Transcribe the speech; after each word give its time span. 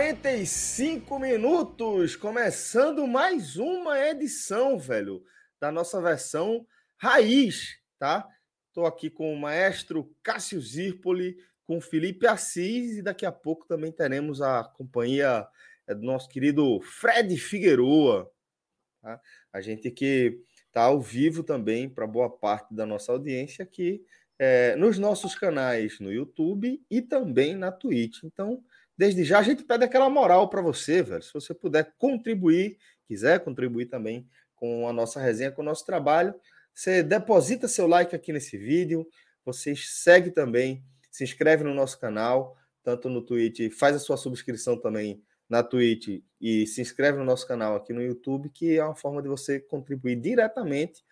45 0.00 1.18
minutos, 1.18 2.16
começando 2.16 3.06
mais 3.06 3.58
uma 3.58 4.00
edição, 4.00 4.78
velho, 4.78 5.22
da 5.60 5.70
nossa 5.70 6.00
versão 6.00 6.66
raiz, 6.96 7.78
tá? 7.98 8.26
Estou 8.68 8.86
aqui 8.86 9.10
com 9.10 9.30
o 9.30 9.38
maestro 9.38 10.10
Cássio 10.22 10.58
Zirpoli, 10.58 11.36
com 11.64 11.82
Felipe 11.82 12.26
Assis 12.26 12.96
e 12.96 13.02
daqui 13.02 13.26
a 13.26 13.30
pouco 13.30 13.66
também 13.66 13.92
teremos 13.92 14.40
a 14.40 14.64
companhia 14.64 15.46
é, 15.86 15.94
do 15.94 16.02
nosso 16.02 16.30
querido 16.30 16.80
Fred 16.80 17.36
Figueroa. 17.36 18.32
Tá? 19.02 19.20
A 19.52 19.60
gente 19.60 19.90
que 19.90 20.40
está 20.66 20.84
ao 20.84 20.98
vivo 20.98 21.42
também 21.42 21.90
para 21.90 22.06
boa 22.06 22.30
parte 22.30 22.74
da 22.74 22.86
nossa 22.86 23.12
audiência 23.12 23.62
aqui 23.62 24.02
é, 24.38 24.74
nos 24.76 24.98
nossos 24.98 25.34
canais 25.34 26.00
no 26.00 26.10
YouTube 26.10 26.82
e 26.90 27.02
também 27.02 27.54
na 27.54 27.70
Twitch. 27.70 28.24
Então, 28.24 28.64
desde 29.00 29.24
já 29.24 29.38
a 29.38 29.42
gente 29.42 29.64
pede 29.64 29.82
aquela 29.82 30.10
moral 30.10 30.50
para 30.50 30.60
você, 30.60 31.02
velho. 31.02 31.22
Se 31.22 31.32
você 31.32 31.54
puder 31.54 31.94
contribuir, 31.96 32.76
quiser 33.06 33.40
contribuir 33.40 33.86
também 33.86 34.28
com 34.54 34.86
a 34.86 34.92
nossa 34.92 35.18
resenha, 35.18 35.50
com 35.50 35.62
o 35.62 35.64
nosso 35.64 35.86
trabalho, 35.86 36.34
você 36.74 37.02
deposita 37.02 37.66
seu 37.66 37.86
like 37.86 38.14
aqui 38.14 38.30
nesse 38.30 38.58
vídeo, 38.58 39.08
você 39.42 39.74
segue 39.74 40.30
também, 40.30 40.84
se 41.10 41.24
inscreve 41.24 41.64
no 41.64 41.72
nosso 41.72 41.98
canal, 41.98 42.58
tanto 42.82 43.08
no 43.08 43.22
Twitch, 43.22 43.72
faz 43.72 43.96
a 43.96 43.98
sua 43.98 44.18
subscrição 44.18 44.78
também 44.78 45.24
na 45.48 45.62
Twitch 45.62 46.22
e 46.38 46.66
se 46.66 46.82
inscreve 46.82 47.16
no 47.16 47.24
nosso 47.24 47.48
canal 47.48 47.76
aqui 47.76 47.94
no 47.94 48.02
YouTube, 48.02 48.50
que 48.50 48.76
é 48.76 48.84
uma 48.84 48.94
forma 48.94 49.22
de 49.22 49.28
você 49.28 49.58
contribuir 49.58 50.16
diretamente 50.16 51.02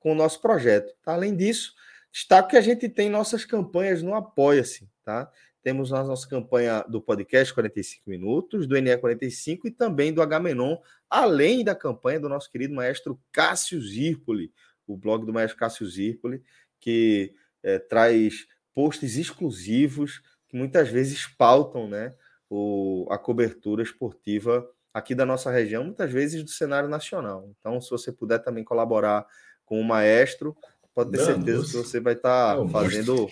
com 0.00 0.12
o 0.12 0.14
nosso 0.14 0.40
projeto. 0.40 0.94
Tá? 1.02 1.12
Além 1.12 1.36
disso, 1.36 1.74
Destaco 2.14 2.50
que 2.50 2.56
a 2.56 2.60
gente 2.60 2.88
tem 2.88 3.10
nossas 3.10 3.44
campanhas 3.44 4.00
no 4.00 4.14
Apoia-se, 4.14 4.88
tá? 5.04 5.28
Temos 5.64 5.94
a 5.94 6.04
nossa 6.04 6.28
campanha 6.28 6.84
do 6.86 7.00
podcast 7.00 7.54
45 7.54 8.02
Minutos, 8.10 8.66
do 8.66 8.78
NE 8.78 8.98
45 8.98 9.66
e 9.66 9.70
também 9.70 10.12
do 10.12 10.20
Agamenon, 10.20 10.76
além 11.08 11.64
da 11.64 11.74
campanha 11.74 12.20
do 12.20 12.28
nosso 12.28 12.50
querido 12.50 12.74
maestro 12.74 13.18
Cássio 13.32 13.80
Zirpoli, 13.80 14.52
o 14.86 14.94
blog 14.94 15.24
do 15.24 15.32
maestro 15.32 15.58
Cássio 15.58 15.86
Zirpoli, 15.86 16.42
que 16.78 17.34
é, 17.62 17.78
traz 17.78 18.46
posts 18.74 19.16
exclusivos 19.16 20.20
que 20.48 20.54
muitas 20.54 20.90
vezes 20.90 21.26
pautam 21.26 21.88
né, 21.88 22.14
o, 22.50 23.06
a 23.10 23.16
cobertura 23.16 23.82
esportiva 23.82 24.70
aqui 24.92 25.14
da 25.14 25.24
nossa 25.24 25.50
região, 25.50 25.82
muitas 25.82 26.12
vezes 26.12 26.44
do 26.44 26.50
cenário 26.50 26.90
nacional. 26.90 27.50
Então, 27.58 27.80
se 27.80 27.88
você 27.88 28.12
puder 28.12 28.40
também 28.40 28.62
colaborar 28.62 29.26
com 29.64 29.80
o 29.80 29.84
maestro, 29.84 30.54
pode 30.94 31.10
ter 31.10 31.18
certeza 31.18 31.64
que 31.64 31.72
você 31.72 32.00
vai 32.00 32.12
estar 32.12 32.56
tá 32.56 32.68
fazendo. 32.68 33.28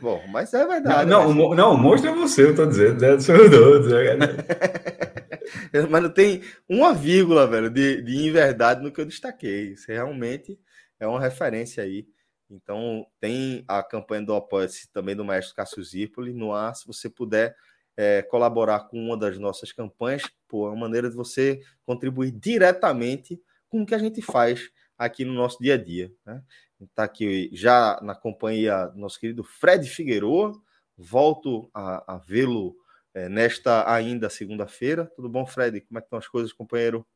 Bom, 0.00 0.22
mas 0.28 0.54
é 0.54 0.66
verdade. 0.66 1.10
Não, 1.10 1.34
não, 1.34 1.54
não, 1.54 1.74
o 1.74 1.78
monstro 1.78 2.10
é 2.10 2.14
você, 2.14 2.44
eu 2.44 2.54
tô 2.54 2.66
dizendo, 2.66 3.00
né? 3.00 3.18
Sou 3.18 3.36
eu, 3.36 3.80
mas 5.90 6.02
não 6.02 6.10
tem 6.10 6.42
uma 6.68 6.94
vírgula, 6.94 7.46
velho, 7.46 7.68
de, 7.68 8.02
de 8.02 8.26
inverdade 8.26 8.82
no 8.82 8.92
que 8.92 9.00
eu 9.00 9.06
destaquei. 9.06 9.72
Isso 9.72 9.86
realmente 9.88 10.58
é 10.98 11.06
uma 11.06 11.20
referência 11.20 11.82
aí. 11.82 12.06
Então, 12.48 13.06
tem 13.20 13.64
a 13.66 13.82
campanha 13.82 14.22
do 14.22 14.34
apoio 14.34 14.68
também 14.92 15.14
do 15.14 15.24
Maestro 15.24 15.54
Cássio 15.54 15.82
Zirpoli 15.82 16.32
no 16.32 16.52
ar. 16.52 16.74
Se 16.74 16.86
você 16.86 17.08
puder 17.08 17.54
é, 17.96 18.22
colaborar 18.22 18.88
com 18.88 18.98
uma 18.98 19.16
das 19.16 19.38
nossas 19.38 19.72
campanhas, 19.72 20.22
pô, 20.48 20.66
é 20.66 20.70
uma 20.70 20.80
maneira 20.80 21.08
de 21.08 21.16
você 21.16 21.60
contribuir 21.84 22.32
diretamente 22.32 23.40
com 23.68 23.82
o 23.82 23.86
que 23.86 23.94
a 23.94 23.98
gente 23.98 24.20
faz 24.20 24.68
aqui 24.98 25.24
no 25.24 25.32
nosso 25.32 25.58
dia 25.60 25.74
a 25.74 25.76
dia. 25.76 26.12
Né? 26.26 26.42
Está 26.80 27.04
aqui 27.04 27.50
já 27.52 27.98
na 28.02 28.14
companhia 28.14 28.86
do 28.86 28.98
nosso 28.98 29.20
querido 29.20 29.44
Fred 29.44 29.86
Figueroa. 29.88 30.52
Volto 30.96 31.70
a, 31.74 32.14
a 32.14 32.18
vê-lo 32.18 32.74
é, 33.14 33.28
nesta 33.28 33.92
ainda 33.92 34.30
segunda-feira. 34.30 35.10
Tudo 35.14 35.28
bom, 35.28 35.44
Fred? 35.44 35.80
Como 35.82 35.98
é 35.98 36.00
que 36.00 36.06
estão 36.06 36.18
as 36.18 36.28
coisas, 36.28 36.52
companheiro? 36.52 37.06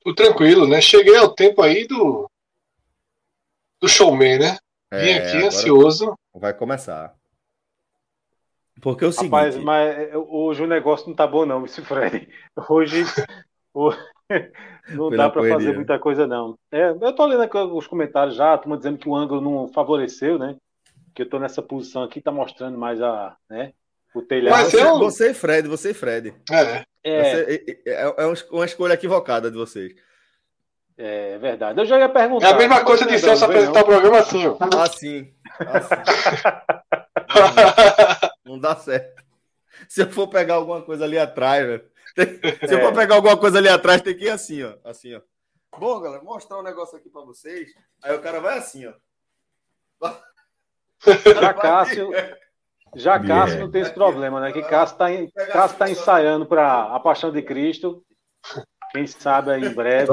Tudo 0.00 0.14
tranquilo, 0.14 0.66
né? 0.66 0.80
Cheguei 0.80 1.16
ao 1.16 1.34
tempo 1.34 1.62
aí 1.62 1.86
do, 1.86 2.30
do 3.80 3.88
showman, 3.88 4.38
né? 4.38 4.58
Vim 4.92 5.10
é, 5.10 5.18
aqui 5.18 5.46
ansioso. 5.46 6.14
Vai 6.34 6.54
começar. 6.54 7.14
Porque 8.80 9.04
é 9.04 9.08
o 9.08 9.12
seguinte. 9.12 9.32
Rapaz, 9.32 9.56
mas 9.56 9.98
é, 9.98 10.16
hoje 10.16 10.62
o 10.62 10.66
negócio 10.66 11.08
não 11.08 11.14
tá 11.14 11.26
bom, 11.26 11.44
não, 11.44 11.64
esse 11.64 11.82
Fred. 11.82 12.28
Hoje. 12.68 13.04
Não 14.90 15.10
dá 15.10 15.28
para 15.28 15.48
fazer 15.48 15.74
muita 15.74 15.98
coisa, 15.98 16.26
não. 16.26 16.58
É, 16.72 16.88
eu 16.88 17.12
tô 17.12 17.26
lendo 17.26 17.42
aqui 17.42 17.56
os 17.56 17.86
comentários 17.86 18.36
já, 18.36 18.54
a 18.54 18.58
turma 18.58 18.76
dizendo 18.76 18.98
que 18.98 19.08
o 19.08 19.14
ângulo 19.14 19.40
não 19.40 19.68
favoreceu, 19.68 20.38
né? 20.38 20.56
Que 21.14 21.22
eu 21.22 21.28
tô 21.28 21.38
nessa 21.38 21.60
posição 21.60 22.02
aqui, 22.02 22.20
tá 22.20 22.32
mostrando 22.32 22.78
mais 22.78 23.00
a, 23.02 23.36
né? 23.50 23.72
O 24.14 24.22
telhado. 24.22 24.54
Mas 24.54 24.72
eu... 24.72 24.98
Você 24.98 25.30
e 25.30 25.34
Fred, 25.34 25.68
você 25.68 25.90
e 25.90 25.94
Fred. 25.94 26.34
É. 26.50 26.84
É. 27.04 27.54
é, 27.86 28.14
é 28.16 28.26
uma 28.50 28.64
escolha 28.64 28.94
equivocada 28.94 29.50
de 29.50 29.56
vocês. 29.56 29.94
É 30.96 31.38
verdade. 31.38 31.78
Eu 31.78 31.84
já 31.84 31.98
ia 31.98 32.08
perguntar. 32.08 32.48
É 32.48 32.52
a 32.52 32.56
mesma 32.56 32.84
coisa 32.84 33.06
de 33.06 33.18
Celso 33.18 33.44
apresentar 33.44 33.82
o 33.82 33.84
programa 33.84 34.18
assim, 34.18 34.46
ó. 34.48 34.56
Assim. 34.82 35.32
assim. 35.60 35.90
não, 38.44 38.52
não 38.54 38.58
dá 38.58 38.74
certo. 38.74 39.22
Se 39.88 40.02
eu 40.02 40.10
for 40.10 40.26
pegar 40.26 40.54
alguma 40.54 40.82
coisa 40.82 41.04
ali 41.04 41.16
atrás, 41.16 41.64
velho. 41.64 41.84
Se 42.66 42.74
eu 42.74 42.80
for 42.80 42.94
pegar 42.94 43.16
alguma 43.16 43.36
coisa 43.36 43.58
ali 43.58 43.68
atrás, 43.68 44.02
tem 44.02 44.16
que 44.16 44.24
ir 44.24 44.30
assim, 44.30 44.62
ó. 44.62 44.74
Assim, 44.84 45.14
ó. 45.14 45.20
Bom, 45.78 46.00
galera, 46.00 46.22
vou 46.22 46.34
mostrar 46.34 46.58
um 46.58 46.62
negócio 46.62 46.96
aqui 46.96 47.08
para 47.08 47.22
vocês. 47.22 47.68
Aí 48.02 48.16
o 48.16 48.20
cara 48.20 48.40
vai 48.40 48.58
assim, 48.58 48.86
ó. 48.86 48.92
Já 51.40 51.54
Cássio, 51.54 52.10
já 52.96 53.20
Cássio 53.20 53.60
não 53.60 53.70
tem 53.70 53.82
esse 53.82 53.92
problema, 53.92 54.40
né? 54.40 54.50
Que 54.52 54.62
Cássio 54.62 54.94
está 54.94 55.46
Cássio 55.46 55.78
tá 55.78 55.90
ensaiando 55.90 56.46
para 56.46 56.94
a 56.94 56.98
Paixão 56.98 57.30
de 57.30 57.42
Cristo. 57.42 58.02
Quem 58.92 59.06
sabe 59.06 59.52
aí 59.52 59.64
em 59.64 59.72
breve. 59.72 60.10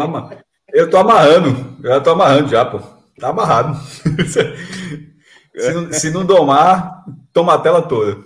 Eu 0.73 0.89
tô 0.89 0.97
amarrando, 0.97 1.77
eu 1.83 2.03
tô 2.03 2.11
amarrando 2.11 2.49
já, 2.49 2.65
pô. 2.65 2.79
Tá 3.19 3.29
amarrado. 3.29 3.75
se, 4.27 5.73
não, 5.73 5.93
se 5.93 6.11
não 6.11 6.25
domar, 6.25 7.03
toma 7.31 7.53
a 7.53 7.59
tela 7.59 7.81
toda. 7.81 8.23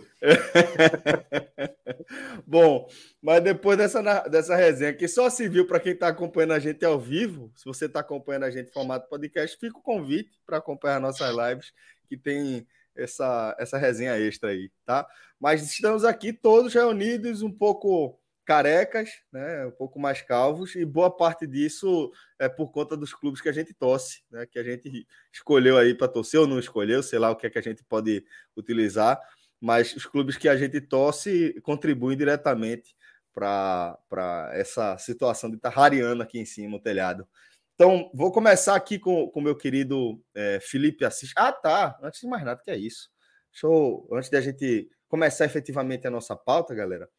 Bom, 2.46 2.88
mas 3.22 3.44
depois 3.44 3.78
dessa, 3.78 4.02
dessa 4.28 4.56
resenha 4.56 4.94
que 4.94 5.08
só 5.08 5.30
se 5.30 5.48
viu 5.48 5.66
para 5.68 5.80
quem 5.80 5.94
está 5.94 6.08
acompanhando 6.08 6.54
a 6.54 6.60
gente 6.60 6.84
ao 6.86 7.00
vivo, 7.00 7.52
se 7.56 7.66
você 7.66 7.86
está 7.86 8.00
acompanhando 8.00 8.44
a 8.44 8.52
gente 8.52 8.70
em 8.70 8.74
formato 8.74 9.10
podcast, 9.10 9.58
fica 9.58 9.78
o 9.78 9.82
convite 9.82 10.40
para 10.46 10.58
acompanhar 10.58 11.00
nossas 11.00 11.36
lives, 11.36 11.73
que 12.08 12.18
tem 12.18 12.68
essa, 12.96 13.56
essa 13.59 13.78
resenha 13.78 14.18
extra 14.18 14.50
aí, 14.50 14.72
tá? 14.85 15.08
Mas 15.40 15.64
estamos 15.64 16.03
aqui 16.03 16.34
todos 16.34 16.73
reunidos, 16.73 17.41
um 17.41 17.52
pouco 17.52 18.20
carecas, 18.46 19.12
né? 19.32 19.68
Um 19.68 19.72
pouco 19.72 20.00
mais 20.00 20.22
calvos, 20.22 20.76
e 20.76 20.84
boa 20.84 21.16
parte 21.16 21.46
disso 21.46 22.12
é 22.40 22.50
por 22.50 22.72
conta 22.72 22.97
dos 22.97 23.14
clubes 23.14 23.41
que 23.41 23.47
a 23.47 23.53
gente 23.53 23.73
torce, 23.73 24.23
né? 24.32 24.46
Que 24.47 24.58
a 24.58 24.64
gente 24.64 25.06
escolheu 25.32 25.78
aí 25.78 25.94
para 25.94 26.08
torcer 26.08 26.40
ou 26.40 26.47
não 26.47 26.58
escolheu, 26.58 27.03
sei 27.03 27.20
lá 27.20 27.29
o 27.29 27.35
que 27.35 27.46
é 27.46 27.50
que 27.50 27.59
a 27.59 27.62
gente 27.62 27.84
pode 27.84 28.26
utilizar 28.58 29.20
mas 29.59 29.96
os 29.96 30.06
clubes 30.06 30.38
que 30.38 30.47
a 30.47 30.56
gente 30.56 30.79
torce 30.82 31.59
contribuem 31.61 32.17
diretamente 32.17 32.96
para 33.34 34.50
essa 34.53 34.97
situação 34.97 35.50
de 35.50 35.56
estar 35.56 35.72
tá 35.72 35.76
rareando 35.76 36.23
aqui 36.23 36.40
em 36.40 36.46
cima 36.46 36.78
o 36.78 36.82
telhado. 36.82 37.28
Então, 37.76 38.11
vou 38.14 38.29
começar 38.32 38.76
aqui 38.76 39.00
com 39.00 39.32
o 39.34 39.41
meu 39.41 39.56
querido 39.56 40.22
é, 40.35 40.59
Felipe 40.59 41.06
Assis. 41.06 41.32
Ah, 41.35 41.53
tá. 41.53 41.97
Antes 42.03 42.20
de 42.20 42.28
mais 42.28 42.44
nada, 42.44 42.61
que 42.61 42.70
é 42.70 42.78
isso. 42.78 43.09
Show. 43.53 44.06
Antes 44.11 44.29
de 44.29 44.35
a 44.35 44.41
gente 44.41 44.90
começar 45.08 45.46
efetivamente 45.46 46.06
a 46.06 46.11
nossa 46.11 46.35
pauta, 46.35 46.76
galera, 46.76 47.09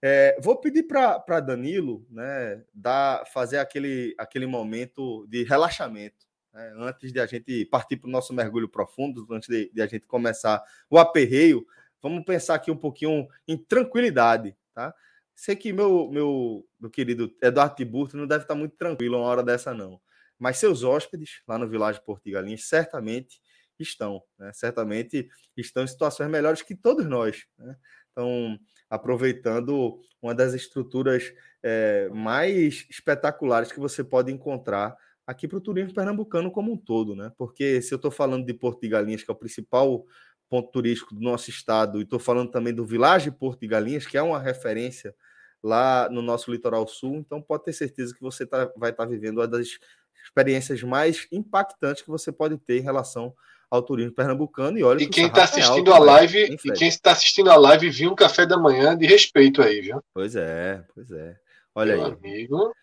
é, 0.00 0.38
vou 0.40 0.60
pedir 0.60 0.84
para 0.84 1.40
Danilo 1.40 2.06
né, 2.10 2.62
dar, 2.72 3.26
fazer 3.26 3.58
aquele, 3.58 4.14
aquele 4.16 4.46
momento 4.46 5.26
de 5.28 5.42
relaxamento. 5.42 6.26
né, 6.52 6.72
antes 6.76 7.12
de 7.12 7.18
a 7.18 7.26
gente 7.26 7.64
partir 7.64 7.96
para 7.96 8.06
o 8.06 8.12
nosso 8.12 8.32
mergulho 8.32 8.68
profundo, 8.68 9.26
antes 9.32 9.48
de, 9.48 9.68
de, 9.74 9.82
a 9.82 9.86
gente 9.86 10.06
começar 10.06 10.62
o 10.88 10.96
aperreio, 10.96 11.66
vamos 12.04 12.22
pensar 12.22 12.56
aqui 12.56 12.70
um 12.70 12.76
pouquinho 12.76 13.26
em 13.48 13.56
tranquilidade, 13.56 14.54
tá? 14.74 14.94
Sei 15.34 15.56
que 15.56 15.72
meu, 15.72 16.10
meu, 16.10 16.68
meu 16.78 16.90
querido 16.90 17.34
Eduardo 17.42 17.76
Tiburto 17.76 18.14
não 18.14 18.26
deve 18.26 18.44
estar 18.44 18.54
muito 18.54 18.76
tranquilo 18.76 19.16
uma 19.16 19.26
hora 19.26 19.42
dessa, 19.42 19.72
não. 19.72 19.98
Mas 20.38 20.58
seus 20.58 20.84
hóspedes 20.84 21.40
lá 21.48 21.56
no 21.56 21.66
Vilagem 21.66 22.02
Portigalinhas 22.04 22.64
certamente 22.68 23.40
estão, 23.78 24.22
né? 24.38 24.52
certamente 24.52 25.28
estão 25.56 25.82
em 25.82 25.86
situações 25.86 26.30
melhores 26.30 26.60
que 26.60 26.76
todos 26.76 27.06
nós. 27.06 27.46
Né? 27.58 27.74
Então, 28.12 28.58
aproveitando 28.90 29.98
uma 30.20 30.34
das 30.34 30.52
estruturas 30.52 31.32
é, 31.62 32.08
mais 32.10 32.86
espetaculares 32.90 33.72
que 33.72 33.80
você 33.80 34.04
pode 34.04 34.30
encontrar 34.30 34.94
aqui 35.26 35.48
para 35.48 35.56
o 35.56 35.60
turismo 35.60 35.94
pernambucano 35.94 36.50
como 36.50 36.72
um 36.72 36.76
todo, 36.76 37.16
né? 37.16 37.32
Porque 37.38 37.80
se 37.80 37.94
eu 37.94 37.96
estou 37.96 38.10
falando 38.10 38.44
de 38.44 38.52
Porto 38.52 38.82
de 38.82 38.88
Galinhas, 38.88 39.22
que 39.22 39.30
é 39.30 39.34
o 39.34 39.36
principal 39.36 40.04
ponto 40.48 40.70
turístico 40.70 41.14
do 41.14 41.20
nosso 41.20 41.50
estado, 41.50 41.98
e 41.98 42.02
estou 42.02 42.18
falando 42.18 42.50
também 42.50 42.74
do 42.74 42.84
Vilagem 42.84 43.32
Porto 43.32 43.60
de 43.60 43.66
Galinhas, 43.66 44.06
que 44.06 44.16
é 44.16 44.22
uma 44.22 44.38
referência 44.38 45.14
lá 45.62 46.08
no 46.10 46.20
nosso 46.20 46.52
litoral 46.52 46.86
sul, 46.86 47.16
então 47.16 47.40
pode 47.40 47.64
ter 47.64 47.72
certeza 47.72 48.14
que 48.14 48.20
você 48.20 48.46
tá, 48.46 48.70
vai 48.76 48.90
estar 48.90 49.04
tá 49.04 49.10
vivendo 49.10 49.38
uma 49.38 49.48
das 49.48 49.78
experiências 50.22 50.82
mais 50.82 51.26
impactantes 51.32 52.02
que 52.02 52.10
você 52.10 52.30
pode 52.30 52.58
ter 52.58 52.78
em 52.78 52.82
relação 52.82 53.34
ao 53.70 53.82
turismo 53.82 54.12
pernambucano. 54.12 54.78
E 54.78 54.82
olha 54.82 55.02
e 55.02 55.08
quem 55.08 55.26
está 55.26 55.44
assistindo 55.44 55.90
é 55.90 55.94
alto, 55.94 56.02
a 56.02 56.04
live, 56.04 56.44
e 56.44 56.72
quem 56.72 56.88
está 56.88 57.12
assistindo 57.12 57.50
a 57.50 57.56
live 57.56 57.90
viu 57.90 58.10
um 58.10 58.14
café 58.14 58.46
da 58.46 58.58
manhã 58.58 58.96
de 58.96 59.06
respeito 59.06 59.62
aí, 59.62 59.80
viu? 59.80 60.02
Pois 60.12 60.36
é, 60.36 60.84
pois 60.94 61.10
é. 61.10 61.36
Olha 61.74 61.96
Meu 61.96 62.06
aí. 62.06 62.12
Amigo. 62.12 62.74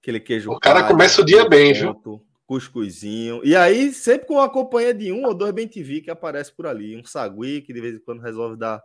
Aquele 0.00 0.20
queijo. 0.20 0.52
O 0.52 0.60
cara 0.60 0.84
começa 0.84 1.22
o 1.22 1.24
dia 1.24 1.48
bem, 1.48 1.72
viu? 1.72 1.94
Cuscuzinho. 2.48 3.42
E 3.44 3.54
aí, 3.54 3.92
sempre 3.92 4.26
com 4.26 4.40
a 4.40 4.48
companhia 4.48 4.94
de 4.94 5.12
um 5.12 5.26
ou 5.26 5.34
dois 5.34 5.52
bem 5.52 5.68
TV 5.68 6.00
que 6.00 6.10
aparece 6.10 6.50
por 6.50 6.66
ali. 6.66 6.96
Um 6.96 7.04
sagui, 7.04 7.60
que 7.60 7.74
de 7.74 7.80
vez 7.80 7.96
em 7.96 7.98
quando 7.98 8.22
resolve 8.22 8.56
dar 8.56 8.82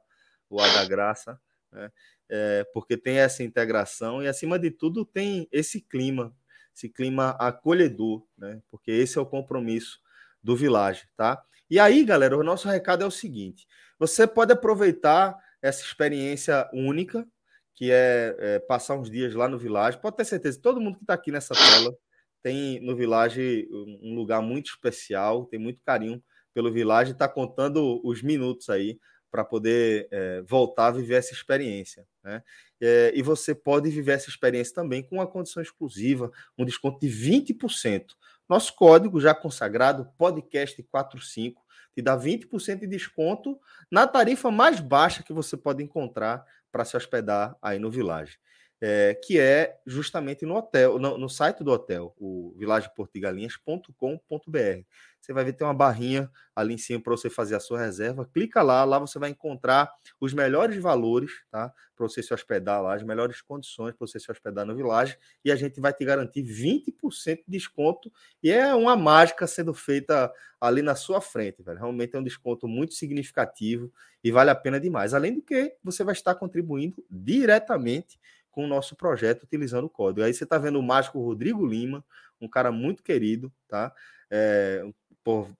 o 0.50 0.60
ar 0.60 0.72
da 0.74 0.86
graça. 0.86 1.40
Né? 1.72 1.90
É, 2.30 2.66
porque 2.74 2.98
tem 2.98 3.20
essa 3.20 3.42
integração 3.42 4.22
e, 4.22 4.28
acima 4.28 4.60
de 4.60 4.70
tudo, 4.70 5.06
tem 5.06 5.48
esse 5.50 5.80
clima, 5.80 6.36
esse 6.76 6.90
clima 6.90 7.38
acolhedor, 7.40 8.26
né? 8.38 8.62
Porque 8.70 8.92
esse 8.92 9.18
é 9.18 9.22
o 9.22 9.26
compromisso 9.26 9.98
do 10.44 10.58
Village, 10.58 11.08
tá? 11.16 11.42
E 11.70 11.80
aí, 11.80 12.04
galera, 12.04 12.38
o 12.38 12.44
nosso 12.44 12.68
recado 12.68 13.02
é 13.02 13.08
o 13.08 13.12
seguinte: 13.12 13.66
você 13.98 14.28
pode 14.28 14.52
aproveitar 14.52 15.38
essa 15.62 15.82
experiência 15.82 16.70
única 16.74 17.26
que 17.74 17.92
é, 17.92 18.36
é, 18.38 18.60
passar 18.60 18.96
uns 18.96 19.10
dias 19.10 19.34
lá 19.34 19.48
no 19.48 19.58
Village. 19.58 20.00
Pode 20.00 20.18
ter 20.18 20.26
certeza, 20.26 20.60
todo 20.62 20.82
mundo 20.82 20.98
que 20.98 21.04
está 21.04 21.14
aqui 21.14 21.32
nessa 21.32 21.54
tela 21.54 21.96
tem 22.44 22.82
no 22.82 22.96
Village 22.96 23.68
um 23.72 24.14
lugar 24.14 24.42
muito 24.42 24.70
especial, 24.70 25.46
tem 25.46 25.60
muito 25.60 25.82
carinho 25.84 26.22
pelo 26.54 26.72
Village, 26.72 27.14
está 27.14 27.28
contando 27.28 28.00
os 28.04 28.22
minutos 28.22 28.70
aí 28.70 29.00
para 29.32 29.44
poder 29.44 30.08
é, 30.12 30.44
voltar 30.44 30.88
a 30.88 30.92
viver 30.92 31.16
essa 31.16 31.34
experiência. 31.34 32.06
Né? 32.24 32.44
É, 32.80 33.12
e 33.16 33.24
você 33.24 33.56
pode 33.56 33.90
viver 33.90 34.12
essa 34.12 34.30
experiência 34.30 34.76
também 34.76 35.02
com 35.02 35.16
uma 35.16 35.26
condição 35.26 35.64
exclusiva, 35.64 36.32
um 36.56 36.64
desconto 36.64 37.00
de 37.00 37.08
20%. 37.08 38.10
Nosso 38.48 38.76
código 38.76 39.20
já 39.20 39.34
consagrado, 39.34 40.08
podcast45, 40.20 41.56
te 41.96 42.02
dá 42.02 42.16
20% 42.16 42.82
de 42.82 42.88
desconto 42.88 43.60
na 43.90 44.06
tarifa 44.06 44.52
mais 44.52 44.80
baixa 44.80 45.24
que 45.24 45.34
você 45.34 45.56
pode 45.56 45.82
encontrar 45.82 46.46
para 46.72 46.86
se 46.86 46.98
hospedar 46.98 47.56
aí 47.62 47.80
no 47.80 47.90
Village, 47.90 48.38
é, 48.86 49.14
que 49.14 49.40
é 49.40 49.80
justamente 49.88 50.46
no 50.46 50.58
hotel, 50.58 51.00
no, 51.00 51.18
no 51.18 51.30
site 51.30 51.64
do 51.64 51.72
hotel, 51.72 52.14
o 52.20 52.54
vilageportigalinhas.com.br. 52.58 54.82
Você 55.22 55.32
vai 55.32 55.46
ver 55.46 55.54
tem 55.54 55.66
uma 55.66 55.74
barrinha 55.74 56.30
ali 56.54 56.74
em 56.74 56.78
cima 56.78 57.02
para 57.02 57.16
você 57.16 57.30
fazer 57.30 57.56
a 57.56 57.62
sua 57.62 57.80
reserva. 57.80 58.30
Clica 58.34 58.62
lá, 58.62 58.84
lá 58.84 59.00
você 59.00 59.18
vai 59.18 59.30
encontrar 59.30 59.90
os 60.20 60.34
melhores 60.34 60.76
valores, 60.82 61.32
tá? 61.50 61.74
Para 61.96 62.10
você 62.10 62.22
se 62.22 62.34
hospedar 62.34 62.84
lá, 62.84 62.94
as 62.94 63.04
melhores 63.04 63.42
condições 63.42 63.96
para 63.96 64.06
você 64.06 64.20
se 64.20 64.30
hospedar 64.30 64.66
no 64.66 64.76
Village 64.76 65.18
e 65.46 65.50
a 65.50 65.56
gente 65.56 65.80
vai 65.80 65.94
te 65.94 66.04
garantir 66.04 66.44
20% 66.44 67.38
de 67.38 67.44
desconto 67.48 68.12
e 68.44 68.52
é 68.52 68.76
uma 68.76 68.98
mágica 68.98 69.48
sendo 69.48 69.74
feita 69.74 70.30
ali 70.60 70.82
na 70.82 70.94
sua 70.94 71.22
frente, 71.22 71.64
velho. 71.64 71.78
Realmente 71.78 72.18
é 72.18 72.20
um 72.20 72.24
desconto 72.24 72.68
muito 72.68 72.96
significativo 72.96 73.90
e 74.22 74.30
vale 74.30 74.50
a 74.50 74.56
pena 74.56 74.78
demais. 74.78 75.14
Além 75.14 75.36
do 75.36 75.42
que 75.42 75.74
você 75.82 76.04
vai 76.04 76.14
estar 76.14 76.36
contribuindo 76.36 77.02
diretamente 77.10 78.20
com 78.54 78.64
o 78.64 78.68
nosso 78.68 78.96
projeto 78.96 79.44
utilizando 79.44 79.86
o 79.86 79.90
código. 79.90 80.24
Aí 80.24 80.34
você 80.34 80.46
está 80.46 80.58
vendo 80.58 80.80
o 80.80 80.84
mágico 80.84 81.20
Rodrigo 81.20 81.66
Lima, 81.66 82.06
um 82.40 82.48
cara 82.48 82.72
muito 82.72 83.04
querido, 83.04 83.52
tá? 83.68 83.92
É, 84.32 84.86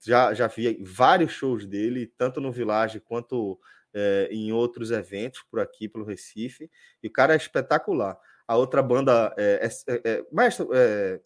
já, 0.00 0.32
já 0.32 0.46
vi 0.46 0.80
vários 0.82 1.32
shows 1.32 1.66
dele, 1.66 2.06
tanto 2.16 2.40
no 2.40 2.52
Village 2.52 3.00
quanto 3.00 3.58
é, 3.92 4.28
em 4.30 4.52
outros 4.52 4.92
eventos 4.92 5.42
por 5.50 5.58
aqui, 5.58 5.88
pelo 5.88 6.04
Recife. 6.04 6.70
E 7.02 7.08
o 7.08 7.12
cara 7.12 7.34
é 7.34 7.36
espetacular. 7.36 8.16
A 8.46 8.56
outra 8.56 8.82
banda 8.82 9.34
é. 9.36 9.68
é, 9.88 10.00
é 10.04 10.24
mestre, 10.30 10.66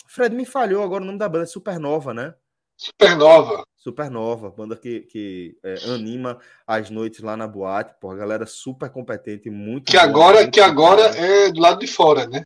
Fred 0.07 0.35
me 0.35 0.47
falhou 0.47 0.83
agora 0.83 1.03
o 1.03 1.07
nome 1.07 1.19
da 1.19 1.29
banda, 1.29 1.45
é 1.45 1.47
Supernova, 1.47 2.15
né? 2.15 2.35
Supernova. 2.79 3.65
Supernova, 3.77 4.51
banda 4.51 4.77
que, 4.77 5.01
que 5.01 5.59
é, 5.65 5.75
anima 5.93 6.39
as 6.67 6.91
noites 6.91 7.21
lá 7.21 7.37
na 7.37 7.47
boate, 7.47 7.95
pô, 8.01 8.15
galera 8.15 8.47
super 8.47 8.89
competente, 8.91 9.51
muito. 9.51 9.91
Que 9.91 9.97
bom, 9.97 10.05
agora, 10.05 10.39
muito 10.39 10.53
que 10.53 10.61
agora 10.61 11.03
é 11.17 11.51
do 11.51 11.61
lado 11.61 11.81
de 11.81 11.87
fora, 11.87 12.27
né? 12.27 12.43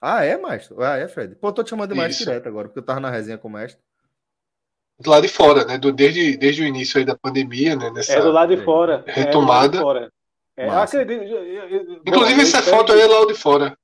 Ah, 0.00 0.24
é, 0.24 0.36
Maestro? 0.36 0.82
Ah, 0.82 0.96
é, 0.96 1.06
Fred? 1.08 1.34
Pô, 1.36 1.52
tô 1.52 1.62
te 1.62 1.70
chamando 1.70 1.90
de 1.90 1.96
mais 1.96 2.16
direto 2.16 2.48
agora, 2.48 2.68
porque 2.68 2.78
eu 2.78 2.84
tava 2.84 3.00
na 3.00 3.10
resenha 3.10 3.38
com 3.38 3.48
o 3.48 3.50
Mestre 3.50 3.80
do 5.00 5.10
lado 5.10 5.22
de 5.22 5.28
fora, 5.28 5.64
né? 5.64 5.78
Do, 5.78 5.92
desde, 5.92 6.36
desde 6.36 6.62
o 6.62 6.66
início 6.66 6.98
aí 6.98 7.04
da 7.04 7.16
pandemia, 7.16 7.76
né? 7.76 7.90
Nessa 7.90 8.14
é 8.14 8.20
do 8.20 8.32
lado 8.32 8.54
de 8.54 8.64
fora. 8.64 9.04
Retomada. 9.06 9.78
É, 9.78 9.80
fora. 9.80 10.12
É, 10.56 10.68
acredito, 10.68 11.22
eu, 11.22 11.44
eu, 11.44 12.02
Inclusive, 12.04 12.42
essa 12.42 12.62
foto 12.62 12.92
aí 12.92 13.00
é 13.00 13.06
lá 13.06 13.24
de 13.26 13.34
fora. 13.34 13.78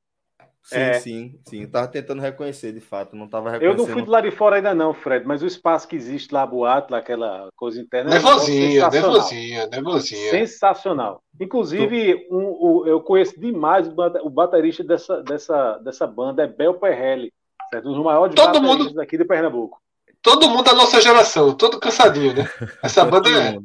Sim, 0.65 0.77
é. 0.79 0.95
sim, 0.95 1.39
sim. 1.45 1.63
Eu 1.63 1.71
tava 1.71 1.89
tentando 1.89 2.23
reconhecer, 2.23 2.73
de 2.73 2.81
fato. 2.81 3.15
Não 3.15 3.29
tava 3.29 3.51
reconhecendo. 3.51 3.81
Eu 3.81 3.87
não 3.87 3.93
fui 3.93 4.03
do 4.03 4.11
lado 4.11 4.29
de 4.29 4.35
fora 4.35 4.57
ainda, 4.57 4.75
não, 4.75 4.95
Fred, 4.95 5.27
mas 5.27 5.43
o 5.43 5.47
espaço 5.47 5.87
que 5.87 5.95
existe 5.95 6.33
lá, 6.33 6.47
boato, 6.47 6.91
lá, 6.91 6.99
aquela 6.99 7.49
coisa 7.55 7.79
interna. 7.79 8.11
Nervosinha, 8.11 8.85
é 8.85 8.91
nervosinha, 8.91 9.67
nervosinha. 9.67 10.31
Sensacional. 10.31 11.23
Inclusive, 11.39 12.27
um, 12.31 12.39
um, 12.39 12.87
eu 12.87 12.99
conheço 13.03 13.39
demais 13.39 13.87
o 13.89 14.31
baterista 14.31 14.83
dessa, 14.83 15.23
dessa, 15.23 15.79
dessa 15.79 16.07
banda, 16.07 16.45
é 16.45 16.47
Bel 16.47 16.75
Perrelli, 16.75 17.31
certo? 17.71 17.91
Um 17.91 17.93
dos 17.93 18.03
maiores 18.03 18.35
Todo 18.35 18.47
bateristas 18.47 18.87
mundo... 18.87 18.95
daqui 18.95 19.19
de 19.19 19.25
Pernambuco 19.25 19.79
todo 20.25 20.49
mundo 20.49 20.65
da 20.65 20.73
nossa 20.73 21.03
geração, 21.03 21.55
todo 21.55 21.79
cansadinho, 21.79 22.35
né? 22.35 22.49
Essa 22.83 23.05
banda 23.07 23.29
é. 23.29 23.59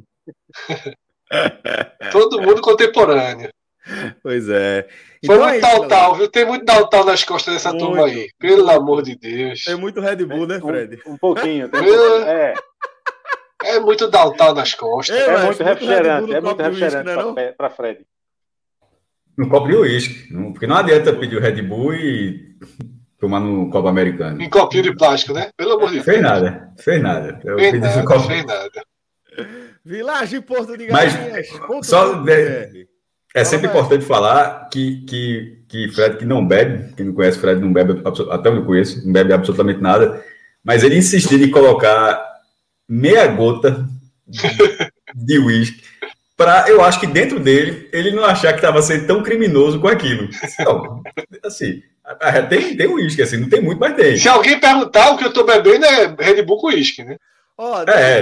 todo 2.12 2.42
mundo 2.42 2.62
contemporâneo. 2.62 3.50
Pois 4.22 4.48
é. 4.50 4.88
Então 5.24 5.36
Foi 5.36 5.46
muito 5.46 5.66
é 5.66 5.70
tal, 5.70 5.88
tal, 5.88 6.16
viu? 6.16 6.30
Tem 6.30 6.46
muito 6.46 6.66
tal, 6.66 6.90
tal 6.90 7.06
nas 7.06 7.24
costas 7.24 7.56
dessa 7.56 7.70
muito. 7.72 7.86
turma 7.86 8.06
aí. 8.06 8.30
Pelo 8.40 8.70
amor 8.70 9.02
de 9.02 9.16
Deus. 9.18 9.64
Tem 9.64 9.76
muito 9.76 10.00
Red 10.00 10.26
Bull, 10.26 10.48
né, 10.48 10.60
Fred? 10.60 11.02
Um, 11.06 11.14
um 11.14 11.18
pouquinho. 11.18 11.68
Tem 11.70 11.82
é. 12.26 12.54
é 13.66 13.80
muito 13.80 14.10
Daltal 14.10 14.54
nas 14.54 14.74
costas. 14.74 15.18
É, 15.18 15.26
é 15.26 15.46
muito 15.46 15.64
refrigerante. 15.64 16.34
É 16.34 16.42
muito 16.42 16.62
refrigerante 16.62 17.40
é 17.40 17.52
para 17.52 17.70
Fred. 17.70 18.06
No 19.38 19.50
copo 19.50 19.68
de 19.68 19.76
uísque. 19.76 20.34
Porque 20.52 20.68
não 20.68 20.78
adianta 20.78 21.14
pedir 21.14 21.38
o 21.38 21.42
Red 21.42 21.62
Bull 21.62 21.94
e 21.96 22.56
tomar 23.20 23.42
no 23.42 23.70
Copa 23.70 23.90
Americano. 23.90 24.42
Em 24.42 24.50
copinho 24.50 24.84
de 24.84 24.96
plástico, 24.96 25.34
né? 25.34 25.50
Pelo 25.58 25.74
amor 25.74 25.90
de 25.90 25.96
Deus. 25.96 26.06
Fez 26.06 26.22
nada, 26.22 26.74
fez 26.80 27.02
nada. 27.02 27.40
Eu 27.44 27.58
fez 27.58 27.80
nada, 27.80 28.04
copo... 28.06 28.20
fez 28.22 28.46
nada. 28.46 28.84
Vilagem 29.84 30.42
Porto 30.42 30.78
de 30.78 30.88
Galinhas. 30.88 31.50
Mas, 31.70 31.88
só 31.88 32.24
é, 32.28 32.70
é 33.36 33.44
sempre 33.44 33.68
importante 33.68 34.06
falar 34.06 34.70
que, 34.70 35.02
que, 35.06 35.64
que 35.68 35.90
Fred 35.90 36.18
que 36.18 36.26
não 36.26 36.46
bebe, 36.46 36.94
quem 36.96 37.06
não 37.06 37.14
conhece 37.14 37.40
Fred 37.40 37.62
não 37.62 37.72
bebe, 37.72 38.02
até 38.32 38.50
eu 38.50 38.56
não 38.56 38.66
conheço, 38.66 39.06
não 39.06 39.14
bebe 39.14 39.34
absolutamente 39.34 39.82
nada, 39.82 40.24
mas 40.64 40.84
ele 40.84 40.98
insistiu 40.98 41.42
em 41.42 41.52
colocar 41.52 42.24
meia 42.88 43.28
gota 43.28 43.86
de 45.16 45.40
uísque 45.40 45.84
para 46.40 46.70
eu 46.70 46.82
acho 46.82 47.02
que 47.02 47.06
dentro 47.06 47.38
dele 47.38 47.90
ele 47.92 48.12
não 48.12 48.24
achar 48.24 48.54
que 48.54 48.60
estava 48.60 48.82
sendo 48.82 49.06
tão 49.06 49.22
criminoso 49.22 49.78
com 49.78 49.90
aquilo. 49.90 50.30
Então, 50.58 51.04
assim, 51.44 51.84
tem, 52.50 52.78
tem 52.78 52.88
uísque, 52.88 53.22
assim, 53.22 53.36
não 53.36 53.50
tem 53.50 53.62
muito, 53.62 53.78
mas 53.78 53.94
tem. 53.94 54.16
Se 54.16 54.30
alguém 54.30 54.58
perguntar, 54.58 55.12
o 55.12 55.18
que 55.18 55.26
eu 55.26 55.34
tô 55.34 55.44
bebendo 55.44 55.86
é 55.86 56.16
Red 56.18 56.42
Bull 56.44 56.58
com 56.58 56.68
uísque, 56.68 57.04
né? 57.04 57.18
Oh, 57.62 57.82
é, 57.92 58.22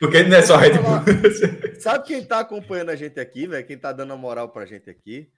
porque 0.00 0.22
não 0.22 0.38
é 0.38 0.40
só 0.40 0.56
Red 0.56 0.78
Bull. 0.78 1.02
Sabe 1.78 2.06
quem 2.06 2.24
tá 2.24 2.38
acompanhando 2.38 2.88
a 2.88 2.96
gente 2.96 3.20
aqui, 3.20 3.46
velho? 3.46 3.66
Quem 3.66 3.76
tá 3.76 3.92
dando 3.92 4.14
a 4.14 4.16
moral 4.16 4.48
pra 4.48 4.64
gente 4.64 4.88
aqui? 4.88 5.28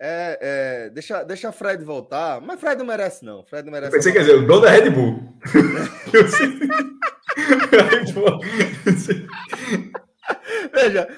É, 0.00 0.38
é, 0.42 0.90
deixa, 0.90 1.22
deixa 1.22 1.52
Fred 1.52 1.84
voltar, 1.84 2.40
mas 2.40 2.58
Fred 2.58 2.76
não 2.76 2.84
merece, 2.84 3.24
não. 3.24 3.46
Fred 3.46 3.64
não 3.64 3.72
merece. 3.72 3.92
Pensei, 3.92 4.12
quer 4.12 4.22
dizer, 4.22 4.34
o 4.34 4.44
dono 4.44 4.62
da 4.62 4.70
Red 4.70 4.90
Bull. 4.90 5.38
Veja, 10.74 11.08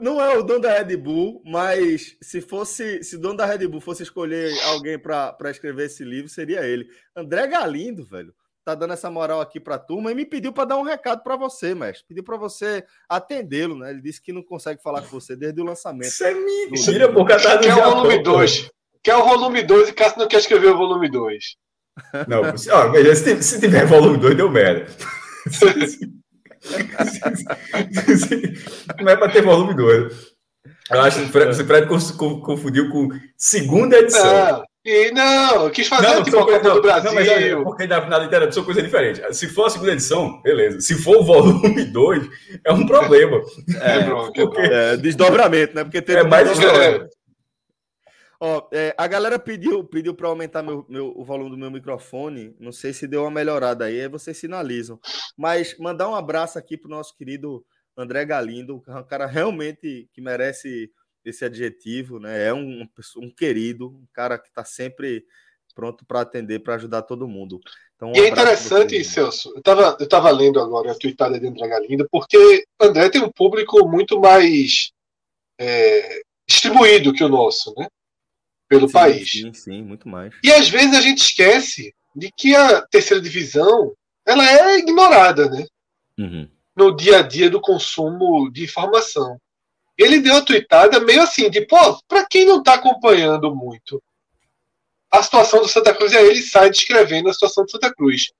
não 0.00 0.22
é 0.22 0.38
o 0.38 0.42
dono 0.44 0.60
da 0.60 0.78
Red 0.78 0.96
Bull, 0.98 1.42
mas 1.44 2.16
se 2.22 2.40
fosse, 2.40 3.02
se 3.02 3.16
o 3.16 3.20
dono 3.20 3.38
da 3.38 3.46
Red 3.46 3.66
Bull 3.66 3.80
fosse 3.80 4.04
escolher 4.04 4.56
alguém 4.66 5.00
para 5.00 5.50
escrever 5.50 5.86
esse 5.86 6.04
livro, 6.04 6.28
seria 6.28 6.64
ele. 6.64 6.86
André 7.16 7.48
Galindo, 7.48 8.04
velho. 8.04 8.32
Tá 8.64 8.74
dando 8.74 8.92
essa 8.92 9.10
moral 9.10 9.40
aqui 9.40 9.58
para 9.58 9.74
a 9.74 9.78
turma 9.78 10.12
e 10.12 10.14
me 10.14 10.24
pediu 10.24 10.52
para 10.52 10.66
dar 10.66 10.76
um 10.76 10.82
recado 10.82 11.22
para 11.22 11.36
você, 11.36 11.74
mestre. 11.74 12.04
Pediu 12.08 12.22
para 12.22 12.36
você 12.36 12.84
atendê-lo, 13.08 13.76
né? 13.76 13.90
Ele 13.90 14.00
disse 14.00 14.20
que 14.20 14.32
não 14.32 14.42
consegue 14.42 14.82
falar 14.82 15.02
com 15.02 15.08
você 15.08 15.34
desde 15.36 15.60
o 15.60 15.64
lançamento. 15.64 16.08
Isso 16.08 16.24
é 16.24 16.34
mentira, 16.34 17.12
por 17.12 17.26
causa 17.26 17.58
Quer 17.58 17.76
o 17.76 17.82
volume 17.82 18.22
2. 18.22 18.70
Quer 19.02 19.16
o 19.16 19.24
volume 19.24 19.62
2 19.62 19.88
e 19.88 19.92
Cássio 19.92 20.18
não 20.20 20.28
quer 20.28 20.38
escrever 20.38 20.68
o 20.68 20.76
volume 20.76 21.10
2. 21.10 21.56
Não, 22.28 22.40
ó, 22.42 22.56
se, 23.14 23.42
se 23.42 23.60
tiver 23.60 23.84
volume 23.84 24.18
2, 24.18 24.36
deu 24.36 24.50
merda. 24.50 24.86
não 29.00 29.10
é 29.10 29.16
para 29.16 29.32
ter 29.32 29.42
volume 29.42 29.74
2. 29.74 30.32
Eu 30.90 31.00
acho 31.00 31.18
que 31.20 31.24
o 31.24 31.66
Fred 31.66 31.86
confundiu 32.42 32.90
com 32.90 33.08
segunda 33.36 33.98
edição. 33.98 34.58
Não, 34.58 34.64
e 34.84 35.12
não, 35.12 35.66
eu 35.66 35.70
quis 35.70 35.86
fazer 35.86 36.08
não, 36.08 36.22
tipo 36.24 36.38
a 36.38 36.44
Copa 36.44 36.70
do 36.70 36.82
Brasil. 36.82 37.10
Não, 37.10 37.14
mas 37.14 37.28
é, 37.28 37.54
porque 37.54 37.86
na, 37.86 38.04
na 38.08 38.18
literatura 38.18 38.52
são 38.52 38.64
coisas 38.64 38.82
diferentes. 38.82 39.38
Se 39.38 39.48
for 39.48 39.66
a 39.66 39.70
segunda 39.70 39.92
edição, 39.92 40.42
beleza. 40.42 40.80
Se 40.80 40.96
for 40.96 41.18
o 41.18 41.24
volume 41.24 41.84
2, 41.92 42.28
é 42.64 42.72
um 42.72 42.84
problema. 42.84 43.40
É, 43.80 43.98
é, 43.98 44.44
porque... 44.44 44.60
é 44.60 44.96
desdobramento, 44.96 45.74
né? 45.76 45.84
Porque 45.84 46.02
tem 46.02 46.16
é 46.16 46.24
mais 46.24 46.48
desdobramento. 46.48 47.08
Ó, 48.40 48.68
é, 48.72 48.92
a 48.98 49.06
galera 49.06 49.38
pediu, 49.38 49.84
pediu 49.84 50.14
para 50.14 50.26
aumentar 50.26 50.64
meu, 50.64 50.84
meu, 50.88 51.12
o 51.16 51.24
volume 51.24 51.50
do 51.50 51.56
meu 51.56 51.70
microfone. 51.70 52.56
Não 52.58 52.72
sei 52.72 52.92
se 52.92 53.06
deu 53.06 53.22
uma 53.22 53.30
melhorada 53.30 53.84
aí, 53.84 54.00
aí 54.00 54.08
vocês 54.08 54.36
sinalizam. 54.36 54.98
Mas 55.38 55.78
mandar 55.78 56.08
um 56.08 56.14
abraço 56.16 56.58
aqui 56.58 56.76
pro 56.76 56.90
nosso 56.90 57.16
querido 57.16 57.64
André 57.96 58.24
Galindo, 58.24 58.82
um 58.88 59.04
cara 59.04 59.26
realmente 59.26 60.08
que 60.12 60.20
merece 60.20 60.90
esse 61.24 61.44
adjetivo, 61.44 62.18
né? 62.18 62.48
É 62.48 62.54
um, 62.54 62.86
um 63.16 63.30
querido, 63.30 63.88
um 63.88 64.06
cara 64.12 64.38
que 64.38 64.48
está 64.48 64.64
sempre 64.64 65.24
pronto 65.74 66.04
para 66.04 66.20
atender, 66.20 66.60
para 66.60 66.74
ajudar 66.74 67.02
todo 67.02 67.28
mundo. 67.28 67.60
Então, 67.96 68.10
um 68.10 68.16
e 68.16 68.20
é 68.20 68.28
interessante, 68.28 69.02
Celso, 69.04 69.50
eu 69.50 69.58
estava 69.58 69.96
eu 69.98 70.08
tava 70.08 70.30
lendo 70.30 70.60
agora 70.60 70.92
a 70.92 70.94
tweetada 70.94 71.38
de 71.38 71.46
André 71.46 71.66
Galindo, 71.68 72.06
porque 72.10 72.64
André 72.80 73.08
tem 73.08 73.22
um 73.22 73.30
público 73.30 73.86
muito 73.88 74.20
mais 74.20 74.92
é, 75.58 76.20
distribuído 76.46 77.12
que 77.12 77.24
o 77.24 77.28
nosso, 77.28 77.72
né? 77.76 77.86
Pelo 78.68 78.86
sim, 78.86 78.92
país. 78.92 79.30
Sim, 79.30 79.52
sim, 79.52 79.82
muito 79.82 80.08
mais. 80.08 80.34
E 80.42 80.52
às 80.52 80.68
vezes 80.68 80.94
a 80.96 81.00
gente 81.00 81.18
esquece 81.18 81.94
de 82.14 82.30
que 82.36 82.54
a 82.54 82.82
terceira 82.82 83.22
divisão 83.22 83.94
ela 84.26 84.48
é 84.50 84.78
ignorada, 84.78 85.48
né? 85.48 85.66
Uhum. 86.18 86.48
No 86.76 86.94
dia 86.94 87.18
a 87.18 87.22
dia 87.22 87.50
do 87.50 87.60
consumo 87.60 88.50
de 88.50 88.64
informação 88.64 89.38
ele 89.96 90.20
deu 90.20 90.34
uma 90.34 90.44
tweetada 90.44 91.00
meio 91.00 91.22
assim, 91.22 91.50
de, 91.50 91.66
pô, 91.66 91.76
pra 92.08 92.26
quem 92.26 92.44
não 92.44 92.62
tá 92.62 92.74
acompanhando 92.74 93.54
muito 93.54 94.02
a 95.12 95.22
situação 95.22 95.60
do 95.60 95.68
Santa 95.68 95.94
Cruz, 95.94 96.14
aí 96.14 96.26
ele 96.26 96.40
sai 96.40 96.70
descrevendo 96.70 97.28
a 97.28 97.32
situação 97.34 97.64
do 97.64 97.70
Santa 97.70 97.92
Cruz. 97.94 98.32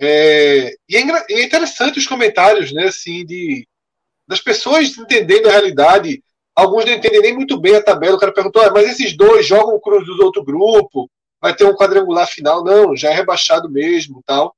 É, 0.00 0.74
e 0.88 0.96
é, 0.96 1.26
é, 1.30 1.42
interessante 1.44 1.98
os 1.98 2.06
comentários, 2.06 2.72
né, 2.72 2.86
assim, 2.86 3.26
de, 3.26 3.68
das 4.26 4.40
pessoas 4.40 4.96
entendendo 4.96 5.48
a 5.48 5.52
realidade. 5.52 6.22
Alguns 6.56 6.86
não 6.86 6.92
entendem 6.92 7.20
nem 7.20 7.34
muito 7.34 7.60
bem 7.60 7.76
a 7.76 7.82
tabela. 7.82 8.16
O 8.16 8.18
cara 8.18 8.32
perguntou, 8.32 8.62
ah, 8.62 8.70
mas 8.72 8.88
esses 8.88 9.14
dois 9.14 9.46
jogam 9.46 9.74
o 9.74 9.80
Cruz 9.80 10.06
do 10.06 10.24
outro 10.24 10.42
grupo, 10.42 11.10
vai 11.40 11.54
ter 11.54 11.64
um 11.64 11.74
quadrangular 11.74 12.26
final? 12.26 12.64
Não, 12.64 12.96
já 12.96 13.10
é 13.10 13.14
rebaixado 13.14 13.70
mesmo 13.70 14.22
tal. 14.24 14.56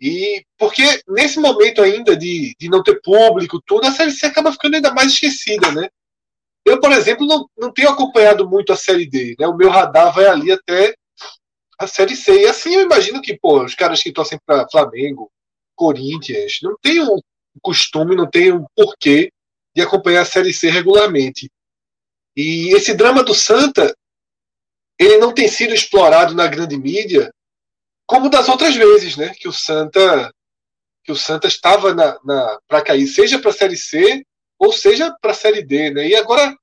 E 0.00 0.44
porque 0.56 1.02
nesse 1.08 1.40
momento 1.40 1.82
ainda 1.82 2.16
de, 2.16 2.54
de 2.58 2.68
não 2.68 2.82
ter 2.82 3.00
público, 3.02 3.60
tudo, 3.66 3.86
a 3.86 3.90
Série 3.90 4.12
C 4.12 4.26
acaba 4.26 4.52
ficando 4.52 4.76
ainda 4.76 4.94
mais 4.94 5.12
esquecida, 5.12 5.72
né? 5.72 5.88
Eu, 6.64 6.80
por 6.80 6.92
exemplo, 6.92 7.26
não, 7.26 7.48
não 7.56 7.72
tenho 7.72 7.88
acompanhado 7.88 8.48
muito 8.48 8.72
a 8.72 8.76
Série 8.76 9.06
D, 9.06 9.34
né? 9.38 9.46
O 9.46 9.56
meu 9.56 9.70
radar 9.70 10.14
vai 10.14 10.26
ali 10.26 10.52
até 10.52 10.94
a 11.78 11.86
Série 11.86 12.14
C. 12.14 12.42
E 12.42 12.46
assim 12.46 12.74
eu 12.74 12.82
imagino 12.82 13.22
que, 13.22 13.36
pô, 13.38 13.64
os 13.64 13.74
caras 13.74 14.02
que 14.02 14.12
torcem 14.12 14.38
para 14.44 14.68
Flamengo, 14.68 15.30
Corinthians, 15.74 16.58
não 16.62 16.76
tem 16.80 17.00
um 17.00 17.18
costume, 17.60 18.14
não 18.14 18.28
tem 18.28 18.52
um 18.52 18.66
porquê 18.76 19.32
de 19.74 19.82
acompanhar 19.82 20.22
a 20.22 20.26
Série 20.26 20.52
C 20.52 20.70
regularmente. 20.70 21.50
E 22.36 22.74
esse 22.74 22.94
drama 22.94 23.24
do 23.24 23.34
Santa, 23.34 23.92
ele 24.98 25.18
não 25.18 25.32
tem 25.32 25.48
sido 25.48 25.74
explorado 25.74 26.34
na 26.34 26.46
grande 26.46 26.76
mídia 26.76 27.32
como 28.08 28.30
das 28.30 28.48
outras 28.48 28.74
vezes, 28.74 29.16
né? 29.16 29.34
Que 29.34 29.46
o 29.46 29.52
Santa 29.52 30.32
que 31.04 31.12
o 31.12 31.16
Santa 31.16 31.46
estava 31.46 31.94
na, 31.94 32.18
na 32.24 32.60
para 32.66 32.82
cair, 32.82 33.06
seja 33.06 33.38
para 33.38 33.50
a 33.50 33.54
Série 33.54 33.76
C 33.76 34.24
ou 34.58 34.72
seja 34.72 35.14
para 35.20 35.30
a 35.30 35.34
Série 35.34 35.62
D, 35.62 35.90
né? 35.90 36.08
E 36.08 36.16
agora 36.16 36.56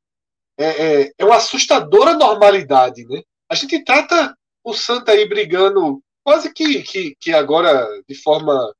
é, 0.57 0.65
é, 0.65 1.11
é, 1.17 1.25
uma 1.25 1.37
assustadora 1.37 2.13
normalidade, 2.13 3.05
né? 3.05 3.21
A 3.49 3.55
gente 3.55 3.83
trata 3.83 4.35
o 4.63 4.73
Santa 4.73 5.11
aí 5.11 5.27
brigando 5.27 6.01
quase 6.23 6.51
que, 6.51 6.81
que, 6.81 7.15
que 7.19 7.31
agora 7.31 7.87
de 8.07 8.15
forma 8.15 8.73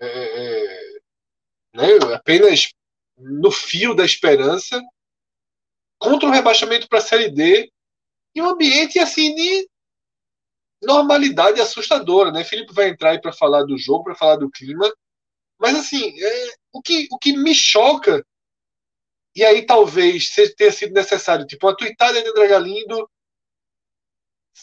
é, 0.00 0.06
é 0.06 0.98
né, 1.74 2.14
apenas 2.14 2.70
no 3.18 3.50
fio 3.50 3.94
da 3.94 4.04
esperança 4.04 4.82
contra 5.98 6.28
o 6.28 6.32
rebaixamento 6.32 6.88
para 6.88 6.98
a 6.98 7.02
Série 7.02 7.30
D 7.30 7.70
e 8.34 8.40
um 8.40 8.48
ambiente 8.48 8.98
assim 8.98 9.34
de 9.34 9.68
normalidade 10.82 11.60
assustadora, 11.60 12.30
né? 12.30 12.44
Felipe 12.44 12.72
vai 12.72 12.88
entrar 12.88 13.10
aí 13.10 13.20
para 13.20 13.32
falar 13.32 13.64
do 13.64 13.76
jogo, 13.78 14.04
para 14.04 14.14
falar 14.14 14.36
do 14.36 14.50
clima, 14.50 14.92
mas 15.58 15.76
assim, 15.76 16.12
é, 16.22 16.54
o, 16.72 16.82
que, 16.82 17.08
o 17.10 17.18
que 17.18 17.32
me 17.36 17.54
choca, 17.54 18.24
e 19.34 19.44
aí 19.44 19.64
talvez 19.64 20.30
tenha 20.56 20.72
sido 20.72 20.92
necessário, 20.92 21.46
tipo, 21.46 21.66
uma 21.66 21.76
tuitada 21.76 22.22
de 22.22 22.28
André 22.28 22.48
Galindo 22.48 23.08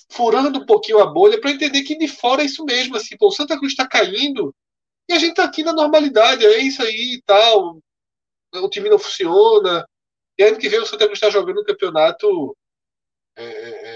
furando 0.10 0.60
um 0.60 0.66
pouquinho 0.66 1.00
a 1.00 1.06
bolha 1.06 1.40
para 1.40 1.52
entender 1.52 1.84
que 1.84 1.98
de 1.98 2.08
fora 2.08 2.42
é 2.42 2.46
isso 2.46 2.64
mesmo, 2.64 2.96
assim, 2.96 3.18
pô, 3.18 3.28
o 3.28 3.32
Santa 3.32 3.58
Cruz 3.58 3.74
está 3.74 3.88
caindo 3.88 4.56
e 5.10 5.14
a 5.14 5.20
gente 5.20 5.32
está 5.32 5.44
aqui 5.44 5.64
na 5.64 5.74
normalidade, 5.74 6.46
é 6.46 6.60
isso 6.60 6.82
aí 6.82 7.16
e 7.16 7.22
tal, 7.24 7.80
o 8.54 8.70
time 8.70 8.90
não 8.90 9.00
funciona, 9.00 9.86
e 10.38 10.44
ano 10.44 10.58
que 10.58 10.70
vem 10.70 10.80
o 10.80 10.86
Santa 10.86 11.06
Cruz 11.06 11.18
está 11.18 11.30
jogando 11.30 11.62
um 11.62 11.66
campeonato 11.66 12.56
é, 13.36 13.44
é, 13.44 13.70
é 13.86 13.91